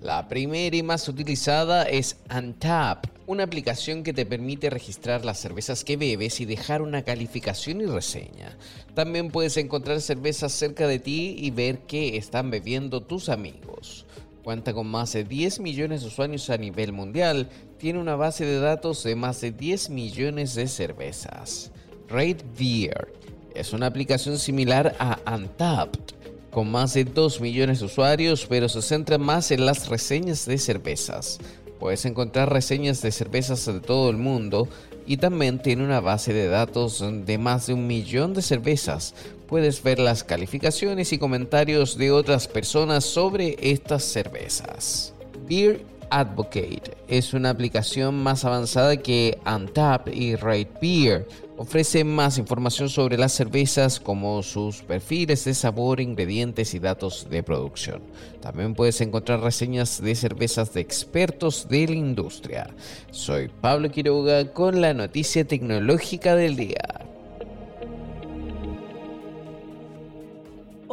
La 0.00 0.28
primera 0.28 0.74
y 0.74 0.82
más 0.82 1.06
utilizada 1.08 1.82
es 1.82 2.16
Untap, 2.34 3.04
una 3.26 3.44
aplicación 3.44 4.02
que 4.02 4.14
te 4.14 4.24
permite 4.24 4.70
registrar 4.70 5.26
las 5.26 5.38
cervezas 5.38 5.84
que 5.84 5.98
bebes 5.98 6.40
y 6.40 6.46
dejar 6.46 6.80
una 6.80 7.02
calificación 7.02 7.82
y 7.82 7.84
reseña. 7.84 8.56
También 8.94 9.30
puedes 9.30 9.58
encontrar 9.58 10.00
cervezas 10.00 10.52
cerca 10.52 10.86
de 10.86 11.00
ti 11.00 11.36
y 11.38 11.50
ver 11.50 11.80
qué 11.80 12.16
están 12.16 12.50
bebiendo 12.50 13.02
tus 13.02 13.28
amigos. 13.28 14.06
Cuenta 14.42 14.72
con 14.72 14.86
más 14.86 15.12
de 15.12 15.24
10 15.24 15.60
millones 15.60 16.00
de 16.00 16.06
usuarios 16.06 16.48
a 16.48 16.56
nivel 16.56 16.94
mundial, 16.94 17.50
tiene 17.76 17.98
una 17.98 18.16
base 18.16 18.46
de 18.46 18.58
datos 18.58 19.04
de 19.04 19.16
más 19.16 19.42
de 19.42 19.52
10 19.52 19.90
millones 19.90 20.54
de 20.54 20.66
cervezas. 20.66 21.72
Rate 22.08 22.42
Beer 22.58 23.12
es 23.54 23.74
una 23.74 23.88
aplicación 23.88 24.38
similar 24.38 24.96
a 24.98 25.18
Untapped 25.30 26.19
con 26.50 26.70
más 26.70 26.94
de 26.94 27.04
2 27.04 27.40
millones 27.40 27.80
de 27.80 27.86
usuarios, 27.86 28.46
pero 28.48 28.68
se 28.68 28.82
centra 28.82 29.18
más 29.18 29.50
en 29.50 29.64
las 29.66 29.88
reseñas 29.88 30.46
de 30.46 30.58
cervezas. 30.58 31.38
Puedes 31.78 32.04
encontrar 32.04 32.52
reseñas 32.52 33.00
de 33.00 33.10
cervezas 33.10 33.64
de 33.64 33.80
todo 33.80 34.10
el 34.10 34.18
mundo 34.18 34.68
y 35.06 35.16
también 35.16 35.62
tiene 35.62 35.84
una 35.84 36.00
base 36.00 36.32
de 36.32 36.46
datos 36.46 37.02
de 37.24 37.38
más 37.38 37.66
de 37.66 37.74
un 37.74 37.86
millón 37.86 38.34
de 38.34 38.42
cervezas. 38.42 39.14
Puedes 39.48 39.82
ver 39.82 39.98
las 39.98 40.22
calificaciones 40.22 41.12
y 41.12 41.18
comentarios 41.18 41.96
de 41.96 42.12
otras 42.12 42.48
personas 42.48 43.04
sobre 43.04 43.56
estas 43.60 44.04
cervezas. 44.04 45.14
Beer 45.48 45.82
Advocate 46.10 46.96
es 47.08 47.34
una 47.34 47.50
aplicación 47.50 48.22
más 48.22 48.44
avanzada 48.44 48.96
que 48.96 49.38
Untap 49.46 50.08
y 50.08 50.36
Rate 50.36 50.70
Beer 50.80 51.26
Ofrece 51.62 52.04
más 52.04 52.38
información 52.38 52.88
sobre 52.88 53.18
las 53.18 53.32
cervezas 53.32 54.00
como 54.00 54.42
sus 54.42 54.80
perfiles 54.80 55.44
de 55.44 55.52
sabor, 55.52 56.00
ingredientes 56.00 56.72
y 56.72 56.78
datos 56.78 57.28
de 57.28 57.42
producción. 57.42 58.00
También 58.40 58.74
puedes 58.74 58.98
encontrar 59.02 59.40
reseñas 59.40 60.00
de 60.00 60.14
cervezas 60.14 60.72
de 60.72 60.80
expertos 60.80 61.68
de 61.68 61.86
la 61.86 61.96
industria. 61.96 62.70
Soy 63.10 63.48
Pablo 63.60 63.90
Quiroga 63.90 64.54
con 64.54 64.80
la 64.80 64.94
noticia 64.94 65.46
tecnológica 65.46 66.34
del 66.34 66.56
día. 66.56 67.09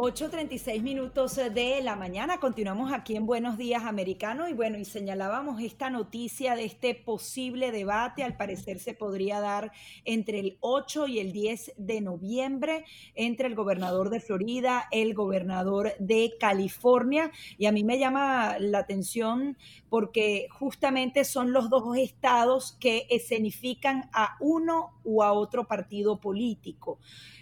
8.36 0.00 0.80
minutos 0.80 1.34
de 1.34 1.80
la 1.82 1.96
mañana. 1.96 2.38
Continuamos 2.38 2.92
aquí 2.92 3.16
en 3.16 3.26
Buenos 3.26 3.58
Días 3.58 3.82
Americano 3.82 4.48
y 4.48 4.52
bueno, 4.52 4.78
y 4.78 4.84
señalábamos 4.84 5.60
esta 5.60 5.90
noticia 5.90 6.54
de 6.54 6.66
este 6.66 6.94
posible 6.94 7.72
debate. 7.72 8.22
Al 8.22 8.36
parecer 8.36 8.78
se 8.78 8.94
podría 8.94 9.40
dar 9.40 9.72
entre 10.04 10.38
el 10.38 10.56
8 10.60 11.08
y 11.08 11.18
el 11.18 11.32
10 11.32 11.72
de 11.78 12.00
noviembre 12.00 12.84
entre 13.16 13.48
el 13.48 13.56
gobernador 13.56 14.10
de 14.10 14.20
Florida, 14.20 14.86
el 14.92 15.14
gobernador 15.14 15.92
de 15.98 16.34
California. 16.38 17.32
Y 17.58 17.66
a 17.66 17.72
mí 17.72 17.82
me 17.82 17.98
llama 17.98 18.56
la 18.60 18.78
atención 18.78 19.58
porque 19.88 20.46
justamente 20.52 21.24
son 21.24 21.52
los 21.52 21.70
dos 21.70 21.96
estados 21.96 22.76
que 22.78 23.08
escenifican 23.10 24.08
a 24.12 24.36
uno 24.38 24.92
u 25.02 25.24
a 25.24 25.32
otro 25.32 25.66
partido 25.66 26.20
político. 26.20 27.00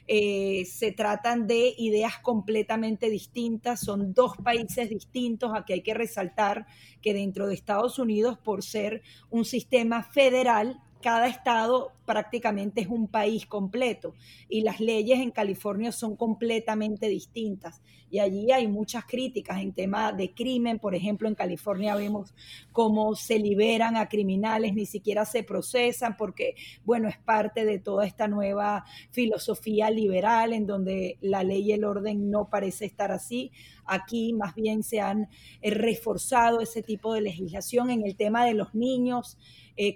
Eh, 0.09 0.65
se 0.67 0.93
tratan 0.93 1.47
de 1.47 1.75
ideas 1.79 2.19
completamente 2.19 3.11
distintas, 3.11 3.81
son 3.81 4.15
dos 4.15 4.37
países 4.37 4.89
distintos, 4.89 5.51
aquí 5.55 5.73
hay 5.73 5.83
que 5.83 5.95
resaltar 5.95 6.67
que 7.03 7.13
dentro 7.13 7.49
de 7.49 7.55
Estados 7.55 7.99
Unidos, 7.99 8.39
por 8.39 8.63
ser 8.63 9.03
un 9.31 9.45
sistema 9.45 10.05
federal, 10.05 10.81
cada 11.03 11.27
estado 11.27 11.96
prácticamente 12.07 12.81
es 12.81 12.87
un 12.87 13.09
país 13.09 13.45
completo 13.47 14.15
y 14.49 14.63
las 14.63 14.81
leyes 14.81 15.19
en 15.19 15.31
California 15.31 15.93
son 15.93 16.17
completamente 16.17 17.09
distintas. 17.09 17.83
Y 18.09 18.21
allí 18.21 18.53
hay 18.53 18.69
muchas 18.69 19.05
críticas 19.05 19.61
en 19.61 19.73
tema 19.73 20.13
de 20.13 20.33
crimen. 20.33 20.79
Por 20.79 20.95
ejemplo, 20.95 21.27
en 21.29 21.35
California 21.35 21.97
vemos 21.97 22.35
cómo 22.71 23.17
se 23.17 23.39
liberan 23.39 23.97
a 23.97 24.09
criminales, 24.09 24.75
ni 24.75 24.87
siquiera 24.87 25.25
se 25.25 25.43
procesan 25.43 26.17
porque, 26.17 26.55
bueno, 26.85 27.09
es 27.09 27.19
parte 27.19 27.65
de 27.65 27.81
toda 27.81 28.07
esta 28.07 28.29
nueva 28.29 28.85
filosofía 29.11 29.91
liberal 29.91 30.53
en 30.53 30.67
donde 30.67 31.19
la 31.21 31.43
ley 31.43 31.63
y 31.67 31.73
el 31.73 31.85
orden 31.85 32.31
no 32.31 32.49
parece 32.49 32.85
estar 32.85 33.11
así. 33.11 33.51
Aquí 33.85 34.33
más 34.33 34.55
bien 34.55 34.83
se 34.83 35.01
han 35.01 35.29
eh, 35.61 35.71
reforzado 35.71 36.61
ese 36.61 36.83
tipo 36.83 37.13
de 37.13 37.23
legislación 37.23 37.91
en 37.91 38.05
el 38.05 38.15
tema 38.15 38.45
de 38.45 38.55
los 38.55 38.75
niños 38.75 39.37
eh, 39.77 39.95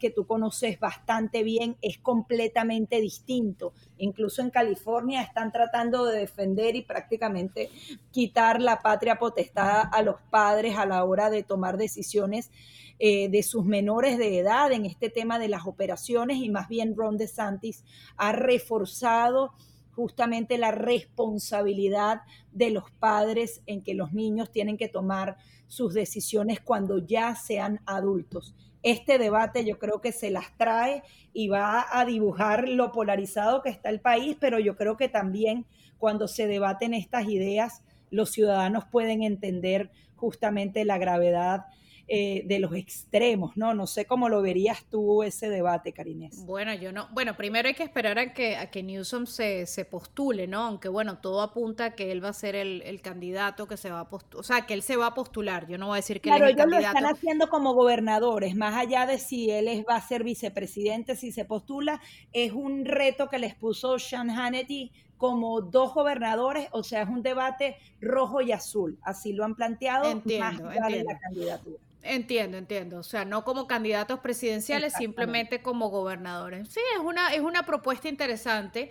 que 0.00 0.10
tú 0.10 0.26
conoces 0.26 0.80
bastante 0.80 1.44
bien, 1.44 1.49
es 1.80 1.98
completamente 1.98 3.00
distinto. 3.00 3.72
Incluso 3.98 4.42
en 4.42 4.50
California 4.50 5.22
están 5.22 5.52
tratando 5.52 6.04
de 6.04 6.18
defender 6.18 6.76
y 6.76 6.82
prácticamente 6.82 7.70
quitar 8.10 8.60
la 8.60 8.80
patria 8.80 9.18
potestad 9.18 9.84
a 9.92 10.02
los 10.02 10.20
padres 10.30 10.76
a 10.76 10.86
la 10.86 11.04
hora 11.04 11.30
de 11.30 11.42
tomar 11.42 11.76
decisiones 11.76 12.50
eh, 12.98 13.28
de 13.30 13.42
sus 13.42 13.64
menores 13.64 14.18
de 14.18 14.38
edad 14.38 14.72
en 14.72 14.84
este 14.84 15.08
tema 15.08 15.38
de 15.38 15.48
las 15.48 15.66
operaciones 15.66 16.36
y 16.38 16.50
más 16.50 16.68
bien 16.68 16.94
Ron 16.94 17.16
DeSantis 17.16 17.82
ha 18.16 18.32
reforzado 18.32 19.52
justamente 19.94 20.58
la 20.58 20.70
responsabilidad 20.70 22.22
de 22.52 22.70
los 22.70 22.90
padres 22.90 23.62
en 23.66 23.82
que 23.82 23.94
los 23.94 24.12
niños 24.12 24.50
tienen 24.50 24.76
que 24.76 24.88
tomar 24.88 25.36
sus 25.66 25.94
decisiones 25.94 26.60
cuando 26.60 26.98
ya 26.98 27.34
sean 27.36 27.80
adultos. 27.86 28.54
Este 28.82 29.18
debate 29.18 29.64
yo 29.64 29.78
creo 29.78 30.00
que 30.00 30.12
se 30.12 30.30
las 30.30 30.56
trae 30.56 31.02
y 31.32 31.48
va 31.48 31.86
a 31.90 32.04
dibujar 32.04 32.68
lo 32.68 32.92
polarizado 32.92 33.62
que 33.62 33.68
está 33.68 33.90
el 33.90 34.00
país, 34.00 34.36
pero 34.40 34.58
yo 34.58 34.76
creo 34.76 34.96
que 34.96 35.08
también 35.08 35.66
cuando 35.98 36.28
se 36.28 36.46
debaten 36.46 36.94
estas 36.94 37.28
ideas, 37.28 37.82
los 38.10 38.30
ciudadanos 38.30 38.84
pueden 38.86 39.22
entender 39.22 39.90
justamente 40.16 40.84
la 40.84 40.98
gravedad 40.98 41.66
eh, 42.12 42.42
de 42.44 42.58
los 42.58 42.74
extremos, 42.74 43.56
¿no? 43.56 43.72
No 43.72 43.86
sé 43.86 44.04
cómo 44.04 44.28
lo 44.28 44.42
verías 44.42 44.82
tú 44.90 45.22
ese 45.22 45.48
debate, 45.48 45.92
Karinés. 45.92 46.44
Bueno, 46.44 46.74
yo 46.74 46.90
no, 46.90 47.06
bueno, 47.12 47.36
primero 47.36 47.68
hay 47.68 47.74
que 47.74 47.84
esperar 47.84 48.18
a 48.18 48.32
que, 48.34 48.56
a 48.56 48.68
que 48.68 48.82
Newsom 48.82 49.26
se, 49.26 49.64
se 49.66 49.84
postule, 49.84 50.48
¿no? 50.48 50.62
Aunque 50.62 50.88
bueno, 50.88 51.18
todo 51.18 51.40
apunta 51.40 51.84
a 51.84 51.90
que 51.94 52.10
él 52.10 52.24
va 52.24 52.30
a 52.30 52.32
ser 52.32 52.56
el, 52.56 53.00
candidato 53.00 53.68
que 53.68 53.76
se 53.76 53.92
va 53.92 54.00
a 54.00 54.08
postular, 54.08 54.40
o 54.40 54.42
sea, 54.42 54.66
que 54.66 54.74
él 54.74 54.82
se 54.82 54.96
va 54.96 55.06
a 55.06 55.14
postular, 55.14 55.68
yo 55.68 55.78
no 55.78 55.86
voy 55.86 55.94
a 55.94 55.96
decir 55.96 56.20
que 56.20 56.30
claro, 56.30 56.46
él 56.46 56.50
es 56.50 56.56
el 56.56 56.68
ellos 56.68 56.82
lo 56.82 56.88
están 56.88 57.06
haciendo 57.06 57.48
como 57.48 57.74
gobernadores, 57.74 58.56
más 58.56 58.74
allá 58.74 59.06
de 59.06 59.18
si 59.18 59.48
él 59.52 59.68
es, 59.68 59.84
va 59.88 59.94
a 59.94 60.00
ser 60.00 60.24
vicepresidente, 60.24 61.14
si 61.14 61.30
se 61.30 61.44
postula, 61.44 62.00
es 62.32 62.50
un 62.50 62.84
reto 62.86 63.28
que 63.28 63.38
les 63.38 63.54
puso 63.54 64.00
Sean 64.00 64.30
Hannity 64.30 64.90
como 65.20 65.60
dos 65.60 65.92
gobernadores, 65.92 66.68
o 66.72 66.82
sea, 66.82 67.02
es 67.02 67.08
un 67.10 67.22
debate 67.22 67.76
rojo 68.00 68.40
y 68.40 68.52
azul, 68.52 68.98
así 69.02 69.34
lo 69.34 69.44
han 69.44 69.54
planteado 69.54 70.10
entiendo, 70.10 70.64
más 70.64 70.78
allá 70.78 70.96
de 70.96 71.04
la 71.04 71.18
candidatura. 71.18 71.76
Entiendo, 72.02 72.56
entiendo. 72.56 72.98
O 72.98 73.02
sea, 73.02 73.26
no 73.26 73.44
como 73.44 73.66
candidatos 73.66 74.20
presidenciales, 74.20 74.94
simplemente 74.94 75.60
como 75.60 75.90
gobernadores. 75.90 76.70
Sí, 76.70 76.80
es 76.96 77.04
una, 77.04 77.34
es 77.34 77.42
una 77.42 77.66
propuesta 77.66 78.08
interesante. 78.08 78.90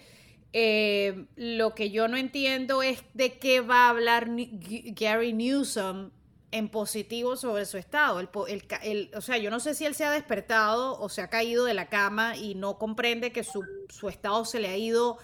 Eh, 0.54 1.26
lo 1.36 1.74
que 1.74 1.90
yo 1.90 2.08
no 2.08 2.18
entiendo 2.18 2.84
es 2.84 3.04
de 3.16 3.40
qué 3.40 3.62
va 3.62 3.88
a 3.88 3.90
hablar 3.90 4.28
Gary 4.30 5.34
Newsom 5.34 6.12
en 6.52 6.70
positivo 6.70 7.38
sobre 7.38 7.66
su 7.66 7.78
estado. 7.78 8.20
El, 8.20 9.12
o 9.16 9.22
sea, 9.22 9.38
yo 9.40 9.50
no 9.50 9.60
sé 9.60 9.74
si 9.74 9.86
él 9.86 9.96
se 9.96 10.06
ha 10.06 10.12
despertado 10.12 11.00
o 11.00 11.10
se 11.10 11.24
ha 11.24 11.30
caído 11.32 11.66
de 11.66 11.74
la 11.74 11.90
cama 11.90 12.38
y 12.38 12.54
no 12.54 12.78
comprende 12.78 13.32
que 13.32 13.44
su, 13.44 13.66
su 13.90 14.10
estado 14.10 14.46
se 14.46 14.60
le 14.60 14.68
ha 14.68 14.78
ido 14.78 15.18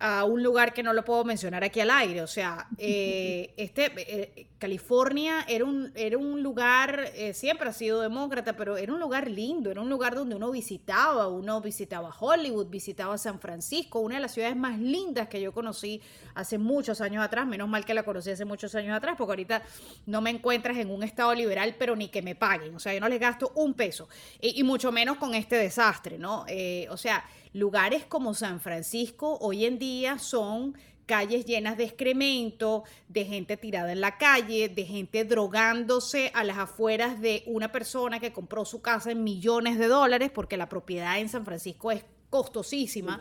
a 0.00 0.24
un 0.24 0.42
lugar 0.42 0.72
que 0.72 0.82
no 0.82 0.94
lo 0.94 1.04
puedo 1.04 1.24
mencionar 1.24 1.62
aquí 1.62 1.78
al 1.80 1.90
aire. 1.90 2.22
O 2.22 2.26
sea, 2.26 2.66
eh, 2.78 3.52
este, 3.56 3.92
eh, 3.96 4.46
California 4.58 5.44
era 5.46 5.64
un, 5.64 5.92
era 5.94 6.16
un 6.16 6.42
lugar, 6.42 7.12
eh, 7.14 7.34
siempre 7.34 7.68
ha 7.68 7.72
sido 7.72 8.00
demócrata, 8.00 8.56
pero 8.56 8.78
era 8.78 8.92
un 8.92 8.98
lugar 8.98 9.28
lindo, 9.28 9.70
era 9.70 9.80
un 9.80 9.90
lugar 9.90 10.14
donde 10.14 10.34
uno 10.34 10.50
visitaba, 10.50 11.28
uno 11.28 11.60
visitaba 11.60 12.14
Hollywood, 12.18 12.68
visitaba 12.68 13.18
San 13.18 13.38
Francisco, 13.40 14.00
una 14.00 14.14
de 14.14 14.22
las 14.22 14.32
ciudades 14.32 14.56
más 14.56 14.78
lindas 14.78 15.28
que 15.28 15.40
yo 15.40 15.52
conocí 15.52 16.00
hace 16.34 16.56
muchos 16.56 17.02
años 17.02 17.22
atrás, 17.22 17.46
menos 17.46 17.68
mal 17.68 17.84
que 17.84 17.92
la 17.92 18.02
conocí 18.02 18.30
hace 18.30 18.46
muchos 18.46 18.74
años 18.74 18.96
atrás, 18.96 19.16
porque 19.18 19.32
ahorita 19.32 19.62
no 20.06 20.22
me 20.22 20.30
encuentras 20.30 20.78
en 20.78 20.90
un 20.90 21.02
estado 21.02 21.34
liberal, 21.34 21.76
pero 21.78 21.94
ni 21.94 22.08
que 22.08 22.22
me 22.22 22.34
paguen, 22.34 22.74
o 22.74 22.78
sea, 22.78 22.94
yo 22.94 23.00
no 23.00 23.08
les 23.08 23.20
gasto 23.20 23.52
un 23.54 23.74
peso, 23.74 24.08
y, 24.40 24.62
mucho 24.62 24.92
menos 24.92 25.18
con 25.18 25.34
este 25.34 25.56
desastre, 25.56 26.16
¿no? 26.16 26.46
o 26.90 26.96
sea, 26.96 27.24
Lugares 27.52 28.04
como 28.04 28.34
San 28.34 28.60
Francisco 28.60 29.38
hoy 29.40 29.64
en 29.64 29.78
día 29.78 30.18
son 30.18 30.76
calles 31.06 31.44
llenas 31.44 31.76
de 31.76 31.82
excremento, 31.82 32.84
de 33.08 33.24
gente 33.24 33.56
tirada 33.56 33.90
en 33.90 34.00
la 34.00 34.16
calle, 34.16 34.68
de 34.68 34.84
gente 34.84 35.24
drogándose 35.24 36.30
a 36.34 36.44
las 36.44 36.58
afueras 36.58 37.20
de 37.20 37.42
una 37.46 37.72
persona 37.72 38.20
que 38.20 38.32
compró 38.32 38.64
su 38.64 38.80
casa 38.80 39.10
en 39.10 39.24
millones 39.24 39.76
de 39.76 39.88
dólares, 39.88 40.30
porque 40.32 40.56
la 40.56 40.68
propiedad 40.68 41.18
en 41.18 41.28
San 41.28 41.44
Francisco 41.44 41.90
es 41.90 42.04
costosísima. 42.30 43.20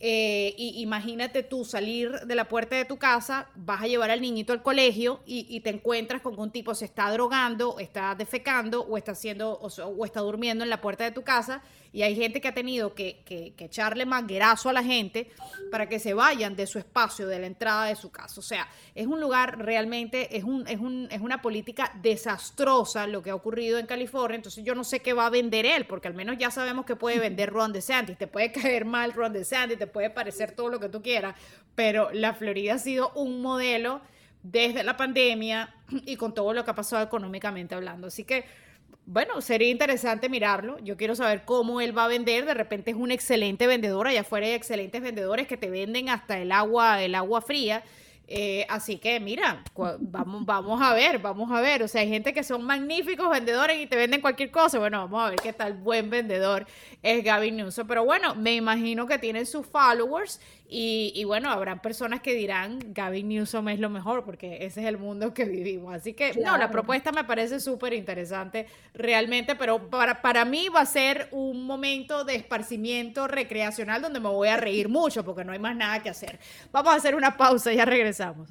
Eh, 0.00 0.54
y 0.56 0.80
imagínate 0.80 1.42
tú 1.42 1.64
salir 1.64 2.10
de 2.20 2.34
la 2.36 2.48
puerta 2.48 2.76
de 2.76 2.84
tu 2.84 2.98
casa, 2.98 3.48
vas 3.56 3.82
a 3.82 3.88
llevar 3.88 4.12
al 4.12 4.20
niñito 4.20 4.52
al 4.52 4.62
colegio 4.62 5.20
y, 5.26 5.58
te 5.60 5.70
encuentras 5.70 6.22
con 6.22 6.38
un 6.38 6.52
tipo 6.52 6.74
se 6.74 6.84
está 6.84 7.10
drogando, 7.10 7.80
está 7.80 8.14
defecando 8.14 8.82
o 8.82 8.96
está 8.96 9.12
haciendo 9.12 9.52
o, 9.52 10.04
está 10.04 10.20
durmiendo 10.20 10.62
en 10.62 10.70
la 10.70 10.80
puerta 10.80 11.02
de 11.02 11.10
tu 11.10 11.22
casa 11.22 11.62
y 11.92 12.02
hay 12.02 12.14
gente 12.14 12.40
que 12.40 12.48
ha 12.48 12.54
tenido 12.54 12.94
que, 12.94 13.22
que, 13.24 13.54
echarle 13.58 14.06
manguerazo 14.06 14.68
a 14.68 14.72
la 14.72 14.82
gente 14.82 15.30
para 15.70 15.88
que 15.88 15.98
se 15.98 16.14
vayan 16.14 16.56
de 16.56 16.66
su 16.66 16.78
espacio, 16.78 17.26
de 17.26 17.38
la 17.38 17.46
entrada 17.46 17.86
de 17.86 17.96
su 17.96 18.10
casa. 18.10 18.40
O 18.40 18.42
sea, 18.42 18.68
es 18.94 19.06
un 19.06 19.20
lugar 19.20 19.58
realmente, 19.58 20.36
es, 20.36 20.44
un, 20.44 20.66
es, 20.66 20.78
un, 20.78 21.08
es 21.10 21.20
una 21.20 21.42
política 21.42 21.92
desastrosa 22.02 23.06
lo 23.06 23.22
que 23.22 23.30
ha 23.30 23.34
ocurrido 23.34 23.78
en 23.78 23.86
California. 23.86 24.36
Entonces 24.36 24.64
yo 24.64 24.74
no 24.74 24.84
sé 24.84 25.00
qué 25.00 25.12
va 25.12 25.26
a 25.26 25.30
vender 25.30 25.66
él, 25.66 25.86
porque 25.86 26.08
al 26.08 26.14
menos 26.14 26.36
ya 26.38 26.50
sabemos 26.50 26.84
que 26.84 26.96
puede 26.96 27.18
vender 27.18 27.50
Ron 27.52 27.72
DeSantis. 27.72 28.18
Te 28.18 28.26
puede 28.26 28.52
caer 28.52 28.84
mal 28.84 29.12
Ron 29.12 29.32
DeSantis, 29.32 29.78
te 29.78 29.86
puede 29.86 30.10
parecer 30.10 30.52
todo 30.52 30.68
lo 30.68 30.80
que 30.80 30.88
tú 30.88 31.02
quieras, 31.02 31.34
pero 31.74 32.10
la 32.12 32.34
Florida 32.34 32.74
ha 32.74 32.78
sido 32.78 33.12
un 33.14 33.42
modelo 33.42 34.00
desde 34.42 34.82
la 34.82 34.96
pandemia 34.96 35.74
y 35.90 36.16
con 36.16 36.32
todo 36.34 36.52
lo 36.52 36.64
que 36.64 36.70
ha 36.70 36.74
pasado 36.74 37.02
económicamente 37.02 37.74
hablando. 37.74 38.06
Así 38.06 38.24
que 38.24 38.44
bueno, 39.10 39.40
sería 39.40 39.70
interesante 39.70 40.28
mirarlo. 40.28 40.78
Yo 40.80 40.98
quiero 40.98 41.14
saber 41.14 41.44
cómo 41.46 41.80
él 41.80 41.96
va 41.96 42.04
a 42.04 42.08
vender. 42.08 42.44
De 42.44 42.52
repente 42.52 42.90
es 42.90 42.96
un 42.96 43.10
excelente 43.10 43.66
vendedor. 43.66 44.06
Allá 44.06 44.20
afuera 44.20 44.46
hay 44.46 44.52
excelentes 44.52 45.00
vendedores 45.00 45.46
que 45.46 45.56
te 45.56 45.70
venden 45.70 46.10
hasta 46.10 46.38
el 46.38 46.52
agua, 46.52 47.02
el 47.02 47.14
agua 47.14 47.40
fría. 47.40 47.82
Eh, 48.30 48.66
así 48.68 48.98
que 48.98 49.18
mira, 49.20 49.64
vamos, 50.00 50.44
vamos 50.44 50.82
a 50.82 50.92
ver, 50.92 51.18
vamos 51.20 51.50
a 51.50 51.62
ver. 51.62 51.82
O 51.82 51.88
sea, 51.88 52.02
hay 52.02 52.08
gente 52.10 52.34
que 52.34 52.44
son 52.44 52.62
magníficos 52.62 53.30
vendedores 53.30 53.80
y 53.80 53.86
te 53.86 53.96
venden 53.96 54.20
cualquier 54.20 54.50
cosa. 54.50 54.78
Bueno, 54.78 54.98
vamos 54.98 55.26
a 55.26 55.30
ver 55.30 55.40
qué 55.40 55.54
tal 55.54 55.72
buen 55.72 56.10
vendedor 56.10 56.66
es 57.02 57.24
Gavin 57.24 57.56
Newsom. 57.56 57.86
Pero 57.86 58.04
bueno, 58.04 58.34
me 58.34 58.54
imagino 58.54 59.06
que 59.06 59.18
tienen 59.18 59.46
sus 59.46 59.66
followers 59.66 60.38
y, 60.70 61.24
bueno, 61.24 61.50
habrán 61.50 61.80
personas 61.80 62.20
que 62.20 62.34
dirán 62.34 62.78
Gavin 62.92 63.28
Newsom 63.28 63.68
es 63.70 63.80
lo 63.80 63.88
mejor 63.88 64.24
porque 64.24 64.66
ese 64.66 64.82
es 64.82 64.86
el 64.86 64.98
mundo 64.98 65.32
que 65.32 65.46
vivimos. 65.46 65.94
Así 65.94 66.12
que 66.12 66.34
no, 66.34 66.58
la 66.58 66.70
propuesta 66.70 67.10
me 67.10 67.24
parece 67.24 67.58
súper 67.58 67.94
interesante 67.94 68.66
realmente, 68.92 69.56
pero 69.56 69.88
para, 69.88 70.20
para 70.20 70.44
mí 70.44 70.68
va 70.68 70.82
a 70.82 70.86
ser 70.86 71.28
un 71.30 71.64
momento 71.64 72.24
de 72.24 72.34
esparcimiento 72.34 73.26
recreacional 73.26 74.02
donde 74.02 74.20
me 74.20 74.28
voy 74.28 74.48
a 74.48 74.58
reír 74.58 74.90
mucho 74.90 75.24
porque 75.24 75.42
no 75.42 75.52
hay 75.52 75.58
más 75.58 75.74
nada 75.74 76.02
que 76.02 76.10
hacer. 76.10 76.38
Vamos 76.70 76.92
a 76.92 76.96
hacer 76.96 77.14
una 77.14 77.36
pausa 77.38 77.72
y 77.72 77.76
ya 77.76 77.86
regresamos. 77.86 78.50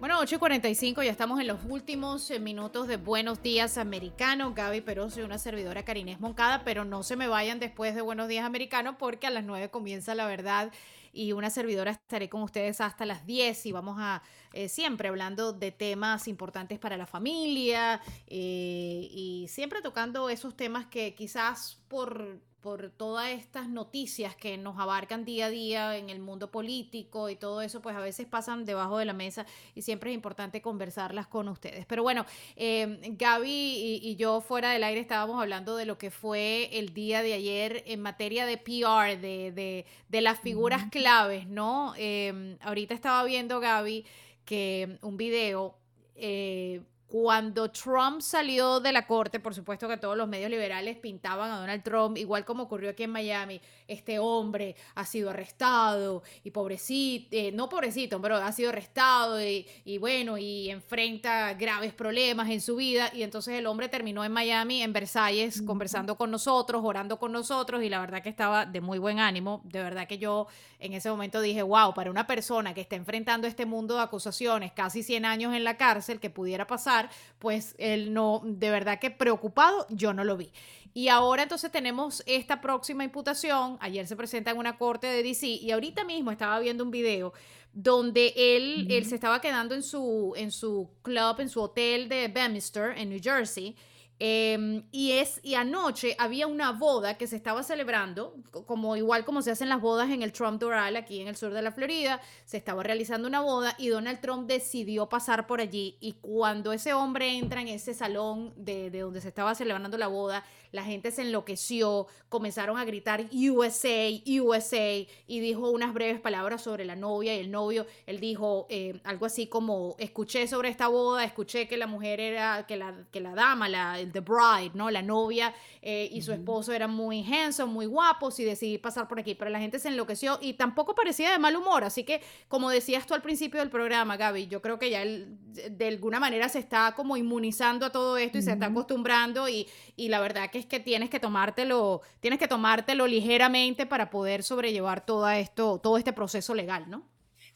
Bueno, 0.00 0.18
8 0.18 0.36
y 0.36 0.38
45, 0.38 1.02
ya 1.02 1.10
estamos 1.10 1.38
en 1.40 1.46
los 1.46 1.58
últimos 1.68 2.30
eh, 2.30 2.40
minutos 2.40 2.88
de 2.88 2.96
Buenos 2.96 3.42
Días 3.42 3.76
Americano. 3.76 4.54
Gaby 4.54 4.80
Peroso 4.80 5.20
y 5.20 5.24
una 5.24 5.36
servidora 5.36 5.84
Carinés 5.84 6.20
Moncada, 6.20 6.64
pero 6.64 6.86
no 6.86 7.02
se 7.02 7.16
me 7.16 7.28
vayan 7.28 7.60
después 7.60 7.94
de 7.94 8.00
Buenos 8.00 8.26
Días 8.26 8.46
Americano 8.46 8.96
porque 8.96 9.26
a 9.26 9.30
las 9.30 9.44
9 9.44 9.68
comienza 9.68 10.14
la 10.14 10.26
verdad 10.26 10.72
y 11.12 11.32
una 11.32 11.50
servidora 11.50 11.90
estaré 11.90 12.30
con 12.30 12.40
ustedes 12.40 12.80
hasta 12.80 13.04
las 13.04 13.26
10 13.26 13.66
y 13.66 13.72
vamos 13.72 13.96
a 14.00 14.22
eh, 14.54 14.70
siempre 14.70 15.08
hablando 15.08 15.52
de 15.52 15.70
temas 15.70 16.28
importantes 16.28 16.78
para 16.78 16.96
la 16.96 17.06
familia 17.06 18.00
eh, 18.26 19.06
y 19.10 19.48
siempre 19.50 19.82
tocando 19.82 20.30
esos 20.30 20.56
temas 20.56 20.86
que 20.86 21.14
quizás 21.14 21.78
por 21.88 22.40
por 22.60 22.90
todas 22.90 23.30
estas 23.30 23.68
noticias 23.68 24.36
que 24.36 24.58
nos 24.58 24.78
abarcan 24.78 25.24
día 25.24 25.46
a 25.46 25.50
día 25.50 25.96
en 25.96 26.10
el 26.10 26.20
mundo 26.20 26.50
político 26.50 27.30
y 27.30 27.36
todo 27.36 27.62
eso, 27.62 27.80
pues 27.80 27.96
a 27.96 28.00
veces 28.00 28.26
pasan 28.26 28.64
debajo 28.64 28.98
de 28.98 29.04
la 29.04 29.12
mesa 29.12 29.46
y 29.74 29.82
siempre 29.82 30.10
es 30.10 30.14
importante 30.14 30.60
conversarlas 30.60 31.26
con 31.26 31.48
ustedes. 31.48 31.86
Pero 31.86 32.02
bueno, 32.02 32.26
eh, 32.56 32.98
Gaby 33.18 34.00
y, 34.02 34.16
yo 34.16 34.40
fuera 34.40 34.70
del 34.70 34.84
aire 34.84 35.00
estábamos 35.00 35.40
hablando 35.40 35.76
de 35.76 35.86
lo 35.86 35.96
que 35.96 36.10
fue 36.10 36.68
el 36.78 36.92
día 36.92 37.22
de 37.22 37.32
ayer 37.32 37.82
en 37.86 38.02
materia 38.02 38.44
de 38.44 38.58
PR, 38.58 39.18
de, 39.18 39.84
de, 40.08 40.20
las 40.20 40.40
figuras 40.40 40.90
claves, 40.90 41.46
¿no? 41.46 41.94
Eh, 41.96 42.56
ahorita 42.60 42.94
estaba 42.94 43.24
viendo, 43.24 43.60
Gaby, 43.60 44.04
que 44.44 44.98
un 45.02 45.16
video... 45.16 45.76
Eh, 46.14 46.82
cuando 47.10 47.72
Trump 47.72 48.20
salió 48.20 48.78
de 48.78 48.92
la 48.92 49.04
corte, 49.04 49.40
por 49.40 49.52
supuesto 49.52 49.88
que 49.88 49.96
todos 49.96 50.16
los 50.16 50.28
medios 50.28 50.48
liberales 50.48 50.96
pintaban 50.96 51.50
a 51.50 51.58
Donald 51.58 51.82
Trump, 51.82 52.16
igual 52.16 52.44
como 52.44 52.62
ocurrió 52.62 52.90
aquí 52.90 53.02
en 53.02 53.10
Miami, 53.10 53.60
este 53.88 54.20
hombre 54.20 54.76
ha 54.94 55.04
sido 55.04 55.30
arrestado 55.30 56.22
y 56.44 56.52
pobrecito, 56.52 57.26
eh, 57.32 57.50
no 57.50 57.68
pobrecito, 57.68 58.22
pero 58.22 58.36
ha 58.36 58.52
sido 58.52 58.68
arrestado 58.68 59.40
y, 59.42 59.98
bueno, 59.98 60.38
y 60.38 60.70
enfrenta 60.70 61.54
graves 61.54 61.92
problemas 61.92 62.48
en 62.48 62.60
su 62.60 62.76
vida. 62.76 63.10
Y 63.12 63.24
entonces 63.24 63.54
el 63.54 63.66
hombre 63.66 63.88
terminó 63.88 64.24
en 64.24 64.30
Miami, 64.30 64.82
en 64.82 64.92
Versalles, 64.92 65.62
conversando 65.62 66.16
con 66.16 66.30
nosotros, 66.30 66.80
orando 66.84 67.18
con 67.18 67.32
nosotros 67.32 67.82
y 67.82 67.88
la 67.88 67.98
verdad 67.98 68.22
que 68.22 68.28
estaba 68.28 68.66
de 68.66 68.80
muy 68.80 69.00
buen 69.00 69.18
ánimo. 69.18 69.62
De 69.64 69.82
verdad 69.82 70.06
que 70.06 70.18
yo 70.18 70.46
en 70.78 70.92
ese 70.92 71.10
momento 71.10 71.40
dije, 71.40 71.64
wow, 71.64 71.92
para 71.92 72.12
una 72.12 72.28
persona 72.28 72.72
que 72.72 72.82
está 72.82 72.94
enfrentando 72.94 73.48
este 73.48 73.66
mundo 73.66 73.96
de 73.96 74.02
acusaciones, 74.02 74.70
casi 74.70 75.02
100 75.02 75.24
años 75.24 75.54
en 75.54 75.64
la 75.64 75.76
cárcel, 75.76 76.20
que 76.20 76.30
pudiera 76.30 76.68
pasar 76.68 76.99
pues 77.38 77.74
él 77.78 78.12
no, 78.12 78.42
de 78.44 78.70
verdad 78.70 78.98
que 78.98 79.10
preocupado, 79.10 79.86
yo 79.88 80.12
no 80.12 80.24
lo 80.24 80.36
vi. 80.36 80.52
Y 80.92 81.08
ahora 81.08 81.44
entonces 81.44 81.70
tenemos 81.70 82.22
esta 82.26 82.60
próxima 82.60 83.04
imputación. 83.04 83.78
Ayer 83.80 84.06
se 84.06 84.16
presenta 84.16 84.50
en 84.50 84.58
una 84.58 84.76
corte 84.76 85.06
de 85.06 85.22
DC 85.22 85.46
y 85.46 85.70
ahorita 85.70 86.04
mismo 86.04 86.32
estaba 86.32 86.58
viendo 86.58 86.82
un 86.82 86.90
video 86.90 87.32
donde 87.72 88.32
él, 88.36 88.88
él 88.90 89.06
se 89.06 89.14
estaba 89.14 89.40
quedando 89.40 89.74
en 89.74 89.84
su, 89.84 90.32
en 90.36 90.50
su 90.50 90.90
club, 91.02 91.38
en 91.38 91.48
su 91.48 91.60
hotel 91.60 92.08
de 92.08 92.26
Bemister, 92.28 92.98
en 92.98 93.10
New 93.10 93.20
Jersey. 93.22 93.76
Em, 94.22 94.82
y 94.92 95.12
es 95.12 95.40
y 95.42 95.54
anoche 95.54 96.14
había 96.18 96.46
una 96.46 96.72
boda 96.72 97.16
que 97.16 97.26
se 97.26 97.36
estaba 97.36 97.62
celebrando, 97.62 98.34
como 98.66 98.94
igual 98.96 99.24
como 99.24 99.40
se 99.40 99.50
hacen 99.50 99.70
las 99.70 99.80
bodas 99.80 100.10
en 100.10 100.20
el 100.22 100.30
Trump 100.30 100.60
Doral 100.60 100.94
aquí 100.96 101.22
en 101.22 101.28
el 101.28 101.36
sur 101.36 101.54
de 101.54 101.62
la 101.62 101.72
Florida, 101.72 102.20
se 102.44 102.58
estaba 102.58 102.82
realizando 102.82 103.26
una 103.26 103.40
boda 103.40 103.74
y 103.78 103.88
Donald 103.88 104.20
Trump 104.20 104.46
decidió 104.46 105.08
pasar 105.08 105.46
por 105.46 105.62
allí 105.62 105.96
y 106.00 106.12
cuando 106.20 106.74
ese 106.74 106.92
hombre 106.92 107.38
entra 107.38 107.62
en 107.62 107.68
ese 107.68 107.94
salón 107.94 108.52
de, 108.56 108.90
de 108.90 109.00
donde 109.00 109.22
se 109.22 109.28
estaba 109.28 109.54
celebrando 109.54 109.96
la 109.96 110.08
boda, 110.08 110.44
la 110.72 110.84
gente 110.84 111.10
se 111.10 111.22
enloqueció, 111.22 112.06
comenzaron 112.28 112.78
a 112.78 112.84
gritar 112.84 113.26
USA, 113.32 114.08
USA 114.40 115.06
y 115.26 115.40
dijo 115.40 115.70
unas 115.70 115.92
breves 115.92 116.20
palabras 116.20 116.62
sobre 116.62 116.84
la 116.84 116.96
novia 116.96 117.36
y 117.36 117.40
el 117.40 117.50
novio, 117.50 117.86
él 118.06 118.20
dijo 118.20 118.66
eh, 118.68 119.00
algo 119.04 119.26
así 119.26 119.46
como 119.46 119.96
escuché 119.98 120.46
sobre 120.46 120.68
esta 120.68 120.88
boda, 120.88 121.24
escuché 121.24 121.68
que 121.68 121.76
la 121.76 121.86
mujer 121.86 122.20
era, 122.20 122.66
que 122.66 122.76
la, 122.76 122.94
que 123.10 123.20
la 123.20 123.34
dama, 123.34 123.68
la 123.68 123.98
the 124.12 124.20
bride, 124.20 124.72
¿no? 124.74 124.90
La 124.90 125.02
novia 125.02 125.54
eh, 125.82 126.08
y 126.12 126.22
su 126.22 126.32
esposo 126.32 126.72
eran 126.72 126.90
muy 126.90 127.24
handsome, 127.24 127.72
muy 127.72 127.86
guapos 127.86 128.38
y 128.40 128.44
decidí 128.44 128.78
pasar 128.78 129.08
por 129.08 129.18
aquí. 129.18 129.34
Pero 129.34 129.50
la 129.50 129.58
gente 129.58 129.78
se 129.78 129.88
enloqueció 129.88 130.38
y 130.40 130.54
tampoco 130.54 130.94
parecía 130.94 131.30
de 131.32 131.38
mal 131.38 131.56
humor. 131.56 131.84
Así 131.84 132.04
que, 132.04 132.22
como 132.48 132.70
decías 132.70 133.06
tú 133.06 133.14
al 133.14 133.22
principio 133.22 133.60
del 133.60 133.70
programa, 133.70 134.16
Gaby, 134.16 134.46
yo 134.46 134.62
creo 134.62 134.78
que 134.78 134.90
ya 134.90 135.02
él 135.02 135.38
de 135.70 135.88
alguna 135.88 136.20
manera 136.20 136.48
se 136.48 136.58
está 136.58 136.94
como 136.94 137.16
inmunizando 137.16 137.86
a 137.86 137.90
todo 137.90 138.16
esto 138.16 138.38
y 138.38 138.42
se 138.42 138.52
está 138.52 138.66
acostumbrando 138.66 139.48
y, 139.48 139.66
y 139.96 140.08
la 140.08 140.20
verdad 140.20 140.50
que 140.50 140.58
es 140.60 140.66
que 140.66 140.80
tienes 140.80 141.10
que 141.10 141.18
tomártelo, 141.18 142.02
tienes 142.20 142.38
que 142.38 142.48
tomártelo 142.48 143.06
ligeramente 143.06 143.86
para 143.86 144.10
poder 144.10 144.42
sobrellevar 144.42 145.04
todo 145.04 145.28
esto, 145.28 145.78
todo 145.78 145.98
este 145.98 146.12
proceso 146.12 146.54
legal, 146.54 146.88
¿no? 146.88 147.02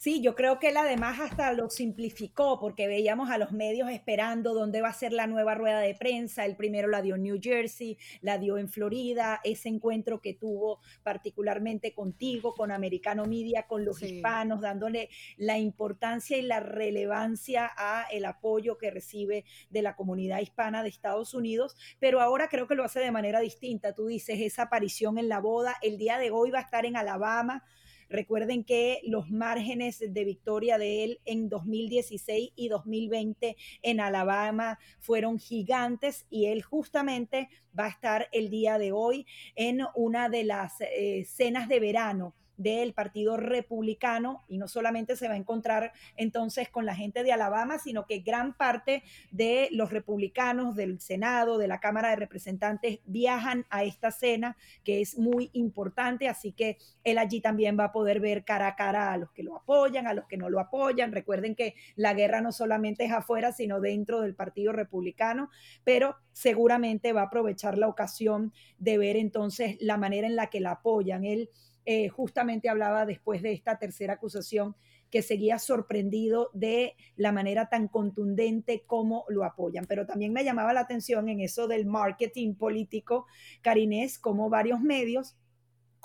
Sí, 0.05 0.21
yo 0.21 0.35
creo 0.35 0.59
que 0.59 0.69
él 0.69 0.77
además 0.77 1.19
hasta 1.19 1.51
lo 1.55 1.71
simplificó 1.71 2.61
porque 2.61 2.89
veíamos 2.89 3.31
a 3.31 3.39
los 3.39 3.53
medios 3.53 3.89
esperando 3.89 4.53
dónde 4.53 4.83
va 4.83 4.89
a 4.89 4.93
ser 4.93 5.15
la 5.15 5.27
nueva 5.27 5.55
rueda 5.55 5.81
de 5.81 5.95
prensa. 5.95 6.45
El 6.45 6.57
primero 6.57 6.89
la 6.89 7.01
dio 7.01 7.15
en 7.15 7.23
New 7.23 7.39
Jersey, 7.41 7.97
la 8.21 8.37
dio 8.37 8.59
en 8.59 8.69
Florida, 8.69 9.41
ese 9.45 9.71
encuentro 9.71 10.21
que 10.21 10.35
tuvo 10.35 10.81
particularmente 11.03 11.95
contigo, 11.95 12.53
con 12.53 12.71
Americano 12.71 13.25
Media, 13.25 13.63
con 13.67 13.87
los 13.87 14.03
hispanos, 14.03 14.61
dándole 14.61 15.09
la 15.39 15.57
importancia 15.57 16.37
y 16.37 16.43
la 16.43 16.61
relevancia 16.61 17.71
a 17.75 18.05
el 18.13 18.27
apoyo 18.27 18.77
que 18.77 18.91
recibe 18.91 19.47
de 19.71 19.81
la 19.81 19.97
comunidad 19.97 20.41
hispana 20.41 20.83
de 20.83 20.91
Estados 20.91 21.33
Unidos, 21.33 21.79
pero 21.99 22.21
ahora 22.21 22.49
creo 22.49 22.67
que 22.67 22.75
lo 22.75 22.85
hace 22.85 23.01
de 23.01 23.11
manera 23.11 23.41
distinta. 23.41 23.95
Tú 23.95 24.09
dices, 24.09 24.39
esa 24.39 24.65
aparición 24.65 25.17
en 25.17 25.31
la 25.31 25.41
boda, 25.41 25.77
el 25.81 25.97
día 25.97 26.19
de 26.19 26.31
hoy 26.31 26.51
va 26.51 26.59
a 26.59 26.65
estar 26.65 26.85
en 26.85 26.99
Alabama 26.99 27.65
Recuerden 28.09 28.65
que 28.65 29.01
los 29.05 29.31
márgenes 29.31 29.99
de 30.07 30.25
victoria 30.25 30.79
de 30.79 31.05
él 31.05 31.21
en 31.25 31.49
2016 31.49 32.53
y 32.55 32.69
2020 32.69 33.57
en 33.83 34.01
Alabama 34.01 34.79
fueron 35.01 35.39
gigantes 35.39 36.27
y 36.31 36.47
él 36.47 36.63
justamente 36.63 37.49
va 37.79 37.87
a 37.87 37.91
estar 37.91 38.29
el 38.33 38.51
día 38.51 38.79
de 38.79 38.93
hoy 38.93 39.27
en 39.57 39.81
una 39.95 40.29
de 40.29 40.45
las 40.45 40.81
eh, 40.81 41.25
cenas 41.27 41.69
de 41.69 41.81
verano 41.81 42.35
del 42.57 42.95
Partido 42.95 43.37
Republicano 43.37 44.45
y 44.49 44.59
no 44.59 44.69
solamente 44.69 45.17
se 45.17 45.29
va 45.29 45.35
a 45.35 45.39
encontrar 45.39 45.93
entonces 46.17 46.69
con 46.69 46.87
la 46.87 46.95
gente 46.95 47.23
de 47.23 47.33
Alabama, 47.33 47.79
sino 47.79 48.07
que 48.07 48.21
gran 48.21 48.55
parte 48.57 49.03
de 49.31 49.69
los 49.73 49.91
republicanos 49.91 50.77
del 50.77 51.01
Senado, 51.01 51.59
de 51.59 51.69
la 51.69 51.81
Cámara 51.81 52.11
de 52.11 52.17
Representantes, 52.17 53.01
viajan 53.07 53.67
a 53.71 53.85
esta 53.85 54.11
cena 54.11 54.57
que 54.85 55.01
es 55.01 55.19
muy 55.19 55.51
importante, 55.53 56.29
así 56.29 56.53
que 56.53 56.79
él 57.03 57.19
allí 57.19 57.41
también 57.41 57.79
va 57.79 57.85
a 57.85 57.93
poder 57.93 58.21
ver 58.21 58.45
cara 58.45 58.69
a 58.69 58.77
cara 58.77 59.13
a 59.13 59.19
los 59.19 59.31
que 59.33 59.43
lo 59.43 59.57
apoyan, 59.57 60.07
a 60.07 60.15
los 60.15 60.27
que 60.27 60.37
no 60.37 60.49
lo 60.51 60.61
apoyan. 60.61 61.13
Recuerden 61.13 61.55
que 61.55 61.75
la 61.97 62.15
guerra 62.15 62.41
no 62.41 62.53
solamente 62.53 63.05
es 63.05 63.13
afuera, 63.13 63.53
sino 63.53 63.81
dentro 63.81 64.21
del 64.21 64.35
Partido 64.35 64.73
Republicano, 64.73 65.51
pero 65.85 66.17
seguramente 66.33 67.13
va 67.13 67.23
a 67.23 67.27
aprovechar 67.27 67.79
la 67.79 67.89
ocasión 67.89 68.53
de 68.79 68.99
ver 68.99 69.17
entonces 69.17 69.77
la 69.81 69.97
manera 69.97 70.27
en 70.27 70.37
la 70.37 70.49
que 70.49 70.61
la 70.61 70.73
apoyan. 70.73 71.25
Él 71.25 71.49
eh, 71.87 72.09
justamente 72.09 72.69
hablaba 72.69 73.07
después 73.07 73.43
de 73.43 73.53
esta 73.53 73.79
tercera 73.79 74.15
acusación 74.15 74.75
que 75.11 75.23
seguía 75.23 75.59
sorprendido 75.59 76.51
de 76.55 76.97
la 77.17 77.31
manera 77.31 77.69
tan 77.69 77.89
contundente 77.89 78.85
como 78.87 79.25
lo 79.29 79.45
apoyan. 79.45 79.85
Pero 79.87 80.07
también 80.07 80.33
me 80.33 80.45
llamaba 80.45 80.73
la 80.73 80.81
atención 80.81 81.29
en 81.29 81.41
eso 81.41 81.69
del 81.69 81.87
marketing 81.87 82.55
político, 82.55 83.27
Carinés, 83.63 84.19
como 84.19 84.51
varios 84.51 84.81
medios 84.81 85.37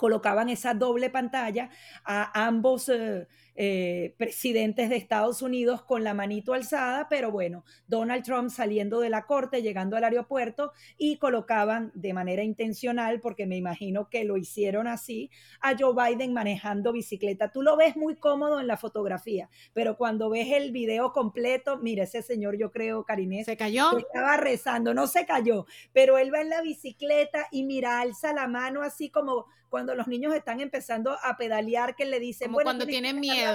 colocaban 0.00 0.48
esa 0.48 0.72
doble 0.72 1.10
pantalla 1.10 1.68
a 2.04 2.46
ambos 2.46 2.88
eh, 2.88 3.26
eh, 3.56 4.14
presidentes 4.16 4.88
de 4.88 4.96
Estados 4.96 5.42
Unidos 5.42 5.82
con 5.82 6.04
la 6.04 6.14
manito 6.14 6.54
alzada, 6.54 7.08
pero 7.08 7.30
bueno, 7.30 7.64
Donald 7.86 8.24
Trump 8.24 8.50
saliendo 8.50 9.00
de 9.00 9.10
la 9.10 9.26
corte, 9.26 9.62
llegando 9.62 9.96
al 9.96 10.04
aeropuerto 10.04 10.72
y 10.96 11.16
colocaban 11.18 11.90
de 11.94 12.12
manera 12.12 12.42
intencional, 12.42 13.20
porque 13.20 13.46
me 13.46 13.56
imagino 13.56 14.08
que 14.08 14.24
lo 14.24 14.36
hicieron 14.36 14.86
así, 14.86 15.30
a 15.60 15.74
Joe 15.78 15.94
Biden 15.94 16.32
manejando 16.32 16.92
bicicleta. 16.92 17.50
Tú 17.50 17.62
lo 17.62 17.76
ves 17.76 17.96
muy 17.96 18.16
cómodo 18.16 18.60
en 18.60 18.66
la 18.66 18.76
fotografía, 18.76 19.50
pero 19.72 19.96
cuando 19.96 20.30
ves 20.30 20.48
el 20.52 20.72
video 20.72 21.12
completo, 21.12 21.78
mira, 21.78 22.04
ese 22.04 22.22
señor, 22.22 22.56
yo 22.56 22.70
creo, 22.70 23.04
Karinés, 23.04 23.46
se 23.46 23.56
cayó. 23.56 23.96
Estaba 23.98 24.36
rezando, 24.36 24.94
no 24.94 25.06
se 25.06 25.26
cayó, 25.26 25.66
pero 25.92 26.18
él 26.18 26.32
va 26.32 26.40
en 26.40 26.50
la 26.50 26.62
bicicleta 26.62 27.46
y 27.50 27.64
mira, 27.64 28.00
alza 28.00 28.32
la 28.32 28.46
mano 28.46 28.82
así 28.82 29.10
como 29.10 29.46
cuando 29.70 29.94
los 29.94 30.08
niños 30.08 30.34
están 30.34 30.60
empezando 30.60 31.16
a 31.22 31.36
pedalear, 31.36 31.94
que 31.94 32.04
le 32.04 32.18
dicen, 32.18 32.48
como 32.48 32.60
cuando 32.60 32.86
tienen 32.86 33.20
miedo 33.20 33.49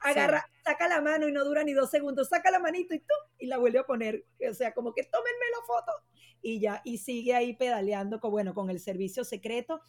Agarra, 0.00 0.48
saca 0.64 0.86
la 0.86 1.00
mano 1.00 1.26
y 1.28 1.32
no 1.32 1.44
dura 1.44 1.64
ni 1.64 1.72
dos 1.72 1.90
segundos, 1.90 2.28
saca 2.28 2.50
la 2.50 2.60
manito 2.60 2.94
y 2.94 3.00
tú, 3.00 3.14
y 3.38 3.46
la 3.46 3.58
vuelve 3.58 3.80
a 3.80 3.84
poner. 3.84 4.24
O 4.48 4.54
sea, 4.54 4.72
como 4.72 4.94
que 4.94 5.02
tómenme 5.04 5.44
la 5.58 5.66
foto. 5.66 5.92
Y 6.40 6.60
ya, 6.60 6.80
y 6.84 6.98
sigue 6.98 7.34
ahí 7.34 7.56
pedaleando 7.56 8.20
con, 8.20 8.30
bueno, 8.30 8.54
con 8.54 8.70
el 8.70 8.78
servicio 8.78 9.24
secreto. 9.24 9.80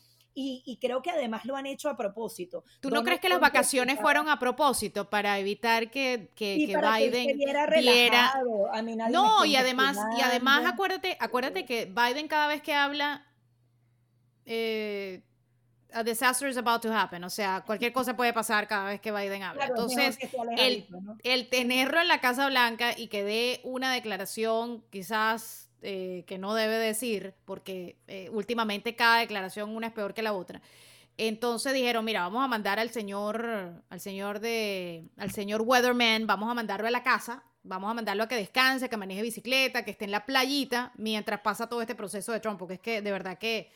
Y, 0.42 0.78
creo 0.80 1.02
que 1.02 1.10
además 1.10 1.44
lo 1.44 1.58
han 1.58 1.66
hecho 1.66 1.90
a 1.90 1.98
propósito. 1.98 2.64
¿Tú 2.80 2.90
no 2.90 3.04
crees 3.04 3.20
que 3.20 3.28
las 3.28 3.42
vacaciones 3.42 4.00
fueron 4.00 4.30
a 4.30 4.40
propósito 4.40 5.10
para 5.10 5.38
evitar 5.38 5.92
que, 5.92 6.32
que, 6.34 6.56
Biden 6.56 7.38
viera... 7.38 8.42
no, 9.10 9.44
y 9.44 9.58
además, 9.58 9.98
y 10.18 10.22
además 10.22 10.66
acuérdate, 10.66 11.18
acuérdate 11.20 11.66
que 11.66 11.86
Biden 11.86 12.30
cada 12.30 12.48
vez 12.48 12.62
que 12.62 12.74
habla 12.74 13.28
eh, 14.46 15.24
a 15.94 16.04
disaster 16.04 16.48
is 16.48 16.58
about 16.58 16.82
to 16.82 16.94
happen, 16.94 17.24
o 17.24 17.30
sea, 17.30 17.64
cualquier 17.66 17.92
cosa 17.92 18.16
puede 18.16 18.34
pasar 18.34 18.68
cada 18.68 18.86
vez 18.86 19.02
que 19.02 19.12
Biden 19.12 19.44
habla. 19.44 19.66
Entonces, 19.66 20.18
el, 20.58 20.88
el, 21.24 21.50
tenerlo 21.50 22.00
en 22.00 22.08
la 22.08 22.22
Casa 22.22 22.48
Blanca 22.48 22.94
y 22.96 23.08
que 23.08 23.24
dé 23.24 23.62
una 23.64 23.92
declaración 23.94 24.84
quizás 24.90 25.70
eh, 25.82 26.26
que 26.28 26.38
no 26.38 26.56
debe 26.56 26.78
decir, 26.78 27.34
porque 27.46 27.98
eh, 28.08 28.30
últimamente 28.34 28.98
cada 28.98 29.20
declaración 29.20 29.74
una 29.74 29.88
es 29.88 29.94
peor 29.94 30.14
que 30.14 30.22
la 30.22 30.34
otra. 30.34 30.62
Entonces 31.18 31.74
dijeron, 31.74 32.04
mira, 32.04 32.22
vamos 32.22 32.44
a 32.44 32.48
mandar 32.48 32.80
al 32.80 32.90
señor, 32.90 33.82
al 33.90 34.00
señor 34.00 34.42
de, 34.42 35.06
al 35.16 35.32
señor 35.32 35.62
Weatherman, 35.62 36.28
vamos 36.28 36.52
a 36.52 36.54
mandarlo 36.54 36.88
a 36.88 36.92
la 36.92 37.02
casa, 37.02 37.44
vamos 37.64 37.90
a 37.90 37.94
mandarlo 37.94 38.24
a 38.24 38.28
que 38.28 38.36
descanse, 38.36 38.90
que 38.90 38.98
maneje 38.98 39.22
bicicleta, 39.22 39.86
que 39.86 39.92
esté 39.92 40.04
en 40.04 40.12
la 40.12 40.26
playita, 40.26 40.92
mientras 40.98 41.40
pasa 41.40 41.68
todo 41.68 41.82
este 41.82 41.96
proceso 41.96 42.34
de 42.34 42.42
Trump, 42.42 42.60
porque 42.60 42.74
es 42.74 42.80
que 42.82 43.02
de 43.02 43.12
verdad 43.14 43.38
que 43.38 43.72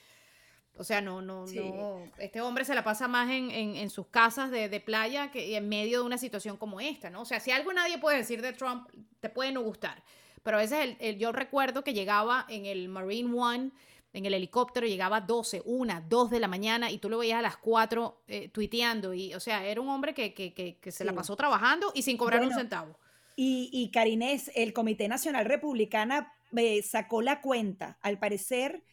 o 0.78 0.84
sea, 0.84 1.02
no, 1.02 1.22
no, 1.22 1.46
no. 1.46 2.12
Este 2.18 2.42
hombre 2.42 2.66
se 2.66 2.74
la 2.74 2.84
pasa 2.84 3.08
más 3.08 3.30
en, 3.30 3.52
en, 3.52 3.90
sus 3.90 4.08
casas 4.08 4.50
de, 4.50 4.70
de, 4.70 4.80
playa 4.80 5.30
que 5.30 5.56
en 5.56 5.70
medio 5.70 6.00
de 6.00 6.06
una 6.06 6.18
situación 6.18 6.58
como 6.58 6.80
esta, 6.80 7.10
¿no? 7.12 7.22
O 7.22 7.26
sea, 7.26 7.40
si 7.40 7.52
algo 7.52 7.72
nadie 7.74 8.00
puede 8.00 8.18
decir 8.18 8.42
de 8.42 8.54
Trump, 8.54 8.90
te 9.20 9.30
puede 9.30 9.52
no 9.52 9.62
gustar. 9.62 10.04
Pero 10.42 10.58
a 10.58 10.62
veces 10.62 10.96
el, 11.00 11.18
yo 11.18 11.32
recuerdo 11.32 11.84
que 11.84 11.94
llegaba 11.94 12.46
en 12.50 12.66
el 12.66 12.90
Marine 12.90 13.34
One, 13.40 13.72
en 14.14 14.26
el 14.26 14.34
helicóptero, 14.34 14.88
llegaba 14.88 15.18
a 15.18 15.22
12, 15.22 15.62
1, 15.66 16.04
2 16.10 16.30
de 16.30 16.40
la 16.40 16.48
mañana 16.48 16.92
y 16.92 16.98
tú 16.98 17.10
lo 17.10 17.20
veías 17.20 17.40
a 17.40 17.42
las 17.42 17.58
4 17.58 18.24
eh, 18.28 18.50
tuiteando. 18.50 19.14
Y, 19.14 19.34
o 19.36 19.40
sea, 19.40 19.66
era 19.66 19.80
un 19.80 19.90
hombre 19.90 20.14
que, 20.14 20.34
que, 20.34 20.54
que, 20.54 20.92
se 20.92 21.06
la 21.06 21.14
pasó 21.14 21.36
trabajando 21.36 21.92
y 21.96 22.02
sin 22.02 22.18
cobrar 22.18 22.42
un 22.42 22.54
centavo. 22.54 22.98
Y, 23.36 23.70
y 23.72 23.90
Karinés, 23.90 24.52
el 24.56 24.74
Comité 24.74 25.08
Nacional 25.08 25.46
Republicana 25.46 26.34
eh, 26.56 26.84
sacó 26.84 27.22
la 27.22 27.42
cuenta, 27.42 27.98
al 28.02 28.20
parecer 28.20 28.84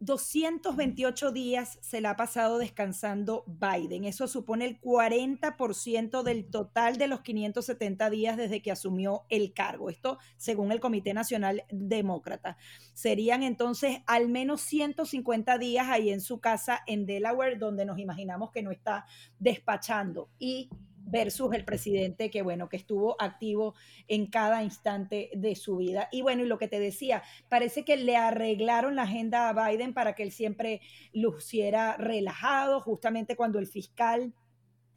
228 0.00 1.30
días 1.30 1.78
se 1.82 2.00
le 2.00 2.08
ha 2.08 2.16
pasado 2.16 2.58
descansando 2.58 3.44
Biden. 3.46 4.04
Eso 4.04 4.28
supone 4.28 4.64
el 4.64 4.80
40% 4.80 6.22
del 6.22 6.46
total 6.46 6.96
de 6.96 7.06
los 7.06 7.20
570 7.20 8.08
días 8.08 8.38
desde 8.38 8.62
que 8.62 8.72
asumió 8.72 9.26
el 9.28 9.52
cargo. 9.52 9.90
Esto 9.90 10.18
según 10.38 10.72
el 10.72 10.80
Comité 10.80 11.12
Nacional 11.12 11.64
Demócrata. 11.70 12.56
Serían 12.94 13.42
entonces 13.42 13.98
al 14.06 14.28
menos 14.28 14.62
150 14.62 15.58
días 15.58 15.88
ahí 15.88 16.10
en 16.10 16.22
su 16.22 16.40
casa 16.40 16.80
en 16.86 17.04
Delaware, 17.04 17.58
donde 17.58 17.84
nos 17.84 17.98
imaginamos 17.98 18.52
que 18.52 18.62
no 18.62 18.70
está 18.70 19.04
despachando. 19.38 20.30
Y 20.38 20.70
versus 21.10 21.52
el 21.54 21.64
presidente 21.64 22.30
que, 22.30 22.42
bueno, 22.42 22.68
que 22.68 22.76
estuvo 22.76 23.20
activo 23.20 23.74
en 24.08 24.26
cada 24.26 24.62
instante 24.62 25.30
de 25.34 25.54
su 25.56 25.76
vida. 25.78 26.08
Y 26.12 26.22
bueno, 26.22 26.44
y 26.44 26.46
lo 26.46 26.58
que 26.58 26.68
te 26.68 26.80
decía, 26.80 27.22
parece 27.48 27.84
que 27.84 27.96
le 27.96 28.16
arreglaron 28.16 28.96
la 28.96 29.02
agenda 29.02 29.48
a 29.48 29.70
Biden 29.70 29.94
para 29.94 30.14
que 30.14 30.22
él 30.22 30.32
siempre 30.32 30.80
luciera 31.12 31.96
relajado, 31.96 32.80
justamente 32.80 33.36
cuando 33.36 33.58
el 33.58 33.66
fiscal 33.66 34.34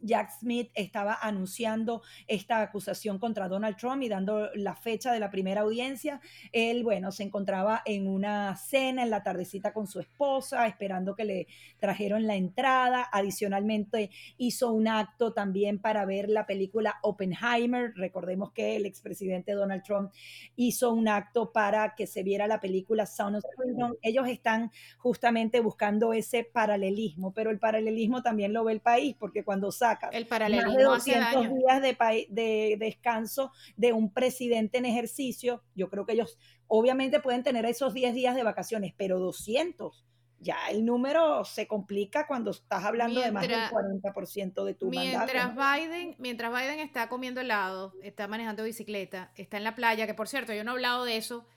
Jack 0.03 0.31
Smith 0.39 0.69
estaba 0.75 1.17
anunciando 1.21 2.01
esta 2.27 2.61
acusación 2.61 3.19
contra 3.19 3.47
Donald 3.47 3.77
Trump 3.77 4.03
y 4.03 4.09
dando 4.09 4.49
la 4.53 4.75
fecha 4.75 5.11
de 5.11 5.19
la 5.19 5.31
primera 5.31 5.61
audiencia. 5.61 6.19
Él, 6.51 6.83
bueno, 6.83 7.11
se 7.11 7.23
encontraba 7.23 7.81
en 7.85 8.07
una 8.07 8.55
cena 8.55 9.03
en 9.03 9.09
la 9.09 9.23
tardecita 9.23 9.73
con 9.73 9.87
su 9.87 9.99
esposa, 9.99 10.67
esperando 10.67 11.15
que 11.15 11.25
le 11.25 11.47
trajeron 11.79 12.27
la 12.27 12.35
entrada. 12.35 13.07
Adicionalmente, 13.11 14.11
hizo 14.37 14.71
un 14.71 14.87
acto 14.87 15.33
también 15.33 15.79
para 15.79 16.05
ver 16.05 16.29
la 16.29 16.45
película 16.45 16.95
Oppenheimer. 17.01 17.93
Recordemos 17.95 18.51
que 18.51 18.75
el 18.75 18.85
expresidente 18.85 19.53
Donald 19.53 19.83
Trump 19.83 20.11
hizo 20.55 20.91
un 20.91 21.07
acto 21.07 21.51
para 21.51 21.95
que 21.95 22.07
se 22.07 22.23
viera 22.23 22.47
la 22.47 22.59
película 22.59 23.05
Sound 23.05 23.37
of 23.37 23.43
Freedom. 23.55 23.93
Ellos 24.01 24.27
están 24.27 24.71
justamente 24.97 25.61
buscando 25.61 26.13
ese 26.13 26.43
paralelismo, 26.43 27.33
pero 27.33 27.49
el 27.49 27.59
paralelismo 27.59 28.21
también 28.21 28.53
lo 28.53 28.63
ve 28.63 28.73
el 28.73 28.81
país, 28.81 29.15
porque 29.17 29.43
cuando 29.43 29.71
el 30.11 30.27
paralelismo 30.27 30.71
más 30.71 31.05
de 31.05 31.13
200 31.15 31.55
días 31.55 31.81
de, 31.81 32.27
de 32.29 32.75
descanso 32.79 33.51
de 33.75 33.93
un 33.93 34.13
presidente 34.13 34.77
en 34.77 34.85
ejercicio, 34.85 35.63
yo 35.75 35.89
creo 35.89 36.05
que 36.05 36.13
ellos 36.13 36.37
obviamente 36.67 37.19
pueden 37.19 37.43
tener 37.43 37.65
esos 37.65 37.93
10 37.93 38.13
días 38.13 38.35
de 38.35 38.43
vacaciones, 38.43 38.93
pero 38.97 39.19
200 39.19 40.05
ya 40.43 40.57
el 40.69 40.85
número 40.85 41.45
se 41.45 41.67
complica 41.67 42.27
cuando 42.27 42.51
estás 42.51 42.83
hablando 42.83 43.21
de 43.21 43.31
más 43.31 43.47
del 43.47 43.61
40% 43.61 44.63
de 44.65 44.73
tu 44.75 44.89
mientras 44.89 45.55
Biden, 45.55 46.15
mientras 46.19 46.51
Biden 46.51 46.79
está 46.79 47.07
comiendo 47.07 47.41
helado, 47.41 47.93
está 48.03 48.27
manejando 48.27 48.63
bicicleta, 48.63 49.31
está 49.35 49.57
en 49.57 49.63
la 49.63 49.73
playa, 49.73 50.05
que 50.05 50.13
por 50.13 50.27
cierto, 50.27 50.53
yo 50.53 50.63
no 50.63 50.71
he 50.71 50.73
hablado 50.73 51.05
de 51.05 51.17
eso, 51.17 51.47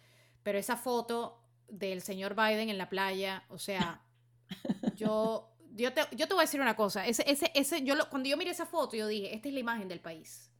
pero 0.43 0.59
esa 0.59 0.77
foto 0.77 1.43
del 1.69 2.01
señor 2.01 2.35
Biden 2.35 2.71
en 2.71 2.79
la 2.79 2.89
playa, 2.89 3.45
o 3.49 3.59
sea, 3.59 4.03
yo, 4.97 5.51
yo, 5.77 5.93
te, 5.93 6.03
yo 6.17 6.27
te 6.27 6.35
voy 6.35 6.43
a 6.43 6.47
decir 6.47 6.61
una 6.61 6.75
cosa, 6.75 7.07
ese, 7.07 7.25
ese, 7.31 7.51
ese, 7.55 7.83
yo 7.83 7.95
cuando 8.09 8.29
yo 8.29 8.37
miré 8.37 8.51
esa 8.51 8.67
foto, 8.67 8.97
yo 8.97 9.07
dije, 9.07 9.35
esta 9.35 9.49
es 9.49 9.55
la 9.55 9.61
imagen 9.61 9.89
del 9.89 10.01
país. 10.01 10.51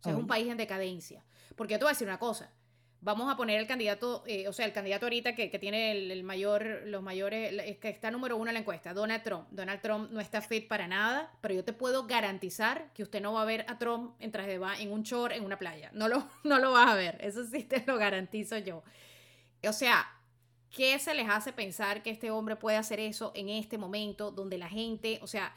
O 0.00 0.02
sea, 0.02 0.12
es 0.12 0.18
un 0.18 0.26
país 0.26 0.48
en 0.48 0.56
decadencia. 0.56 1.24
Porque 1.56 1.74
yo 1.74 1.78
te 1.78 1.84
voy 1.84 1.90
a 1.90 1.94
decir 1.94 2.06
una 2.06 2.18
cosa, 2.18 2.52
vamos 3.00 3.32
a 3.32 3.36
poner 3.36 3.60
el 3.60 3.66
candidato, 3.66 4.24
eh, 4.26 4.48
o 4.48 4.52
sea, 4.52 4.66
el 4.66 4.72
candidato 4.72 5.06
ahorita 5.06 5.34
que, 5.34 5.48
tiene 5.58 5.92
el, 5.92 6.22
mayor, 6.24 6.82
los 6.86 7.02
mayores, 7.02 7.76
que 7.78 7.88
está 7.88 8.10
número 8.10 8.36
uno 8.36 8.50
en 8.50 8.54
la 8.54 8.60
encuesta, 8.60 8.94
Donald 8.94 9.22
Trump. 9.22 9.46
Donald 9.50 9.80
Trump 9.80 10.10
no 10.10 10.20
está 10.20 10.40
fit 10.40 10.68
para 10.68 10.88
nada, 10.88 11.32
pero 11.40 11.54
yo 11.54 11.64
te 11.64 11.72
puedo 11.72 12.06
garantizar 12.06 12.92
que 12.94 13.02
usted 13.02 13.20
no 13.20 13.34
va 13.34 13.42
a 13.42 13.44
ver 13.44 13.64
a 13.68 13.78
Trump 13.78 14.16
en 14.20 14.32
traje 14.32 14.58
de 14.58 14.66
en 14.80 14.92
un 14.92 15.02
short 15.02 15.34
en 15.34 15.44
una 15.44 15.58
playa. 15.58 15.90
No 15.92 16.08
lo, 16.08 16.26
no 16.44 16.58
lo 16.58 16.72
vas 16.72 16.88
a 16.88 16.94
ver, 16.94 17.18
eso 17.20 17.44
sí 17.44 17.64
te 17.64 17.84
lo 17.86 17.96
garantizo 17.96 18.58
yo. 18.58 18.82
O 19.66 19.72
sea, 19.72 20.06
¿qué 20.70 20.98
se 20.98 21.14
les 21.14 21.28
hace 21.28 21.52
pensar 21.52 22.02
que 22.02 22.10
este 22.10 22.30
hombre 22.30 22.56
puede 22.56 22.76
hacer 22.76 23.00
eso 23.00 23.32
en 23.34 23.48
este 23.48 23.78
momento 23.78 24.30
donde 24.30 24.58
la 24.58 24.68
gente, 24.68 25.18
o 25.22 25.26
sea, 25.26 25.54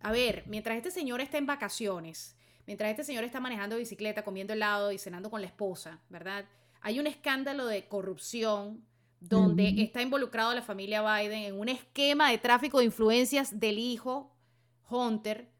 a 0.00 0.12
ver, 0.12 0.44
mientras 0.46 0.76
este 0.76 0.90
señor 0.90 1.20
está 1.20 1.38
en 1.38 1.46
vacaciones, 1.46 2.36
mientras 2.66 2.90
este 2.90 3.04
señor 3.04 3.24
está 3.24 3.40
manejando 3.40 3.76
bicicleta, 3.76 4.24
comiendo 4.24 4.52
helado 4.52 4.92
y 4.92 4.98
cenando 4.98 5.30
con 5.30 5.40
la 5.40 5.46
esposa, 5.46 6.00
¿verdad? 6.08 6.46
Hay 6.80 6.98
un 6.98 7.06
escándalo 7.06 7.66
de 7.66 7.86
corrupción 7.86 8.84
donde 9.20 9.82
está 9.82 10.00
involucrado 10.00 10.54
la 10.54 10.62
familia 10.62 11.02
Biden 11.02 11.42
en 11.42 11.60
un 11.60 11.68
esquema 11.68 12.30
de 12.30 12.38
tráfico 12.38 12.78
de 12.78 12.86
influencias 12.86 13.60
del 13.60 13.78
hijo, 13.78 14.34
Hunter, 14.88 15.50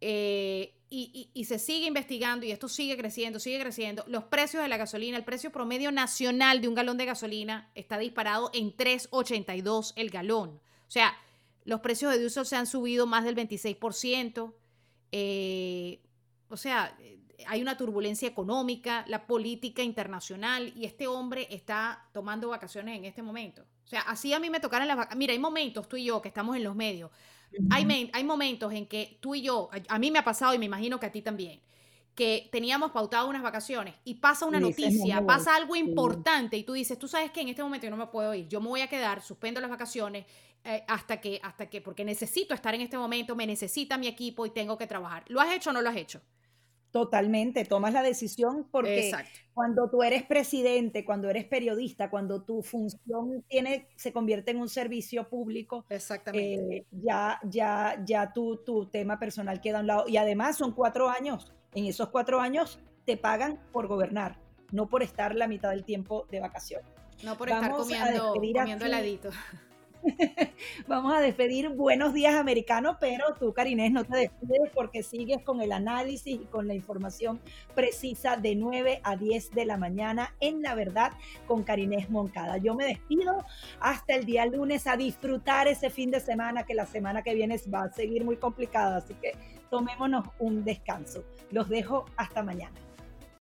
eh, 0.00 0.79
y, 0.92 1.44
se 1.44 1.60
sigue 1.60 1.86
investigando 1.86 2.44
y 2.44 2.50
esto 2.50 2.68
sigue 2.68 2.96
creciendo, 2.96 3.38
sigue 3.38 3.60
creciendo. 3.60 4.04
Los 4.08 4.24
precios 4.24 4.62
de 4.62 4.68
la 4.68 4.76
gasolina, 4.76 5.16
el 5.16 5.24
precio 5.24 5.52
promedio 5.52 5.92
nacional 5.92 6.60
de 6.60 6.66
un 6.66 6.74
galón 6.74 6.96
de 6.96 7.06
gasolina 7.06 7.70
está 7.76 7.96
disparado 7.96 8.50
en 8.52 8.76
3.82 8.76 9.92
el 9.94 10.10
galón. 10.10 10.60
O 10.88 10.90
sea, 10.90 11.16
los 11.64 11.80
precios 11.80 12.12
de 12.12 12.18
diesel 12.18 12.44
se 12.44 12.56
han 12.56 12.66
subido 12.66 13.06
más 13.06 13.22
del 13.22 13.36
26%. 13.36 14.52
Eh, 15.12 16.02
o 16.48 16.56
sea, 16.56 16.96
hay 17.46 17.62
una 17.62 17.76
turbulencia 17.76 18.28
económica, 18.28 19.04
la 19.06 19.26
política 19.28 19.82
internacional 19.82 20.72
y 20.76 20.86
este 20.86 21.06
hombre 21.06 21.46
está 21.50 22.08
tomando 22.12 22.48
vacaciones 22.48 22.98
en 22.98 23.04
este 23.04 23.22
momento. 23.22 23.62
O 23.84 23.88
sea, 23.88 24.00
así 24.02 24.32
a 24.32 24.40
mí 24.40 24.50
me 24.50 24.58
tocaron 24.58 24.88
las 24.88 24.96
vacaciones. 24.96 25.18
Mira, 25.18 25.32
hay 25.32 25.38
momentos, 25.38 25.88
tú 25.88 25.96
y 25.96 26.04
yo, 26.04 26.20
que 26.20 26.28
estamos 26.28 26.56
en 26.56 26.64
los 26.64 26.74
medios, 26.74 27.12
hay, 27.70 28.10
hay 28.12 28.24
momentos 28.24 28.72
en 28.72 28.86
que 28.86 29.18
tú 29.20 29.34
y 29.34 29.42
yo, 29.42 29.70
a, 29.88 29.98
mí 29.98 30.10
me 30.10 30.18
ha 30.18 30.24
pasado 30.24 30.54
y 30.54 30.58
me 30.58 30.66
imagino 30.66 31.00
que 31.00 31.06
a 31.06 31.12
ti 31.12 31.22
también, 31.22 31.60
que 32.14 32.48
teníamos 32.52 32.90
pautado 32.90 33.28
unas 33.28 33.42
vacaciones 33.42 33.94
y 34.04 34.14
pasa 34.14 34.46
una 34.46 34.60
noticia, 34.60 35.24
pasa 35.24 35.56
algo 35.56 35.76
importante 35.76 36.56
y 36.56 36.64
tú 36.64 36.72
dices, 36.74 36.98
tú 36.98 37.08
sabes 37.08 37.30
que 37.30 37.40
en 37.40 37.48
este 37.48 37.62
momento 37.62 37.86
yo 37.86 37.90
no 37.90 37.96
me 37.96 38.06
puedo 38.06 38.34
ir, 38.34 38.48
yo 38.48 38.60
me 38.60 38.68
voy 38.68 38.80
a 38.82 38.88
quedar, 38.88 39.22
suspendo 39.22 39.60
las 39.60 39.70
vacaciones 39.70 40.26
eh, 40.64 40.84
hasta 40.88 41.20
que, 41.20 41.40
hasta 41.42 41.70
que, 41.70 41.80
porque 41.80 42.04
necesito 42.04 42.52
estar 42.52 42.74
en 42.74 42.82
este 42.82 42.98
momento, 42.98 43.34
me 43.34 43.46
necesita 43.46 43.96
mi 43.96 44.06
equipo 44.06 44.44
y 44.44 44.50
tengo 44.50 44.76
que 44.76 44.86
trabajar. 44.86 45.24
¿Lo 45.28 45.40
has 45.40 45.52
hecho 45.52 45.70
o 45.70 45.72
no 45.72 45.80
lo 45.80 45.88
has 45.88 45.96
hecho? 45.96 46.20
Totalmente, 46.90 47.64
tomas 47.64 47.92
la 47.92 48.02
decisión 48.02 48.66
porque 48.70 49.12
cuando 49.54 49.88
tú 49.88 50.02
eres 50.02 50.24
presidente, 50.24 51.04
cuando 51.04 51.30
eres 51.30 51.44
periodista, 51.44 52.10
cuando 52.10 52.42
tu 52.42 52.62
función 52.62 53.44
tiene, 53.48 53.86
se 53.94 54.12
convierte 54.12 54.50
en 54.50 54.58
un 54.58 54.68
servicio 54.68 55.28
público, 55.28 55.86
Exactamente. 55.88 56.78
Eh, 56.78 56.86
ya, 56.90 57.38
ya, 57.44 58.02
ya 58.04 58.32
tu, 58.32 58.56
tu 58.64 58.86
tema 58.86 59.20
personal 59.20 59.60
queda 59.60 59.78
a 59.78 59.80
un 59.82 59.86
lado. 59.86 60.04
Y 60.08 60.16
además 60.16 60.56
son 60.56 60.72
cuatro 60.72 61.08
años. 61.08 61.52
En 61.74 61.84
esos 61.84 62.08
cuatro 62.08 62.40
años 62.40 62.80
te 63.04 63.16
pagan 63.16 63.60
por 63.70 63.86
gobernar, 63.86 64.40
no 64.72 64.88
por 64.88 65.04
estar 65.04 65.36
la 65.36 65.46
mitad 65.46 65.70
del 65.70 65.84
tiempo 65.84 66.26
de 66.30 66.40
vacaciones. 66.40 66.86
No 67.22 67.36
por 67.36 67.50
estar 67.50 67.70
comiendo, 67.70 68.34
comiendo 68.34 68.84
heladito. 68.84 69.30
Vamos 70.88 71.12
a 71.12 71.20
despedir 71.20 71.68
Buenos 71.70 72.14
Días 72.14 72.34
Americanos, 72.34 72.96
pero 73.00 73.34
tú, 73.38 73.52
Karinés, 73.52 73.92
no 73.92 74.04
te 74.04 74.16
despides 74.16 74.70
porque 74.74 75.02
sigues 75.02 75.42
con 75.42 75.60
el 75.60 75.72
análisis 75.72 76.40
y 76.40 76.46
con 76.46 76.66
la 76.66 76.74
información 76.74 77.40
precisa 77.74 78.36
de 78.36 78.56
9 78.56 79.00
a 79.02 79.16
10 79.16 79.50
de 79.52 79.64
la 79.64 79.76
mañana 79.76 80.34
en 80.40 80.62
La 80.62 80.74
Verdad 80.74 81.12
con 81.46 81.62
Karinés 81.62 82.10
Moncada. 82.10 82.56
Yo 82.58 82.74
me 82.74 82.86
despido 82.86 83.44
hasta 83.80 84.14
el 84.14 84.24
día 84.24 84.46
lunes 84.46 84.86
a 84.86 84.96
disfrutar 84.96 85.68
ese 85.68 85.90
fin 85.90 86.10
de 86.10 86.20
semana 86.20 86.64
que 86.64 86.74
la 86.74 86.86
semana 86.86 87.22
que 87.22 87.34
viene 87.34 87.60
va 87.72 87.84
a 87.84 87.92
seguir 87.92 88.24
muy 88.24 88.36
complicada, 88.36 88.98
así 88.98 89.14
que 89.14 89.32
tomémonos 89.70 90.26
un 90.38 90.64
descanso. 90.64 91.24
Los 91.50 91.68
dejo 91.68 92.06
hasta 92.16 92.42
mañana. 92.42 92.89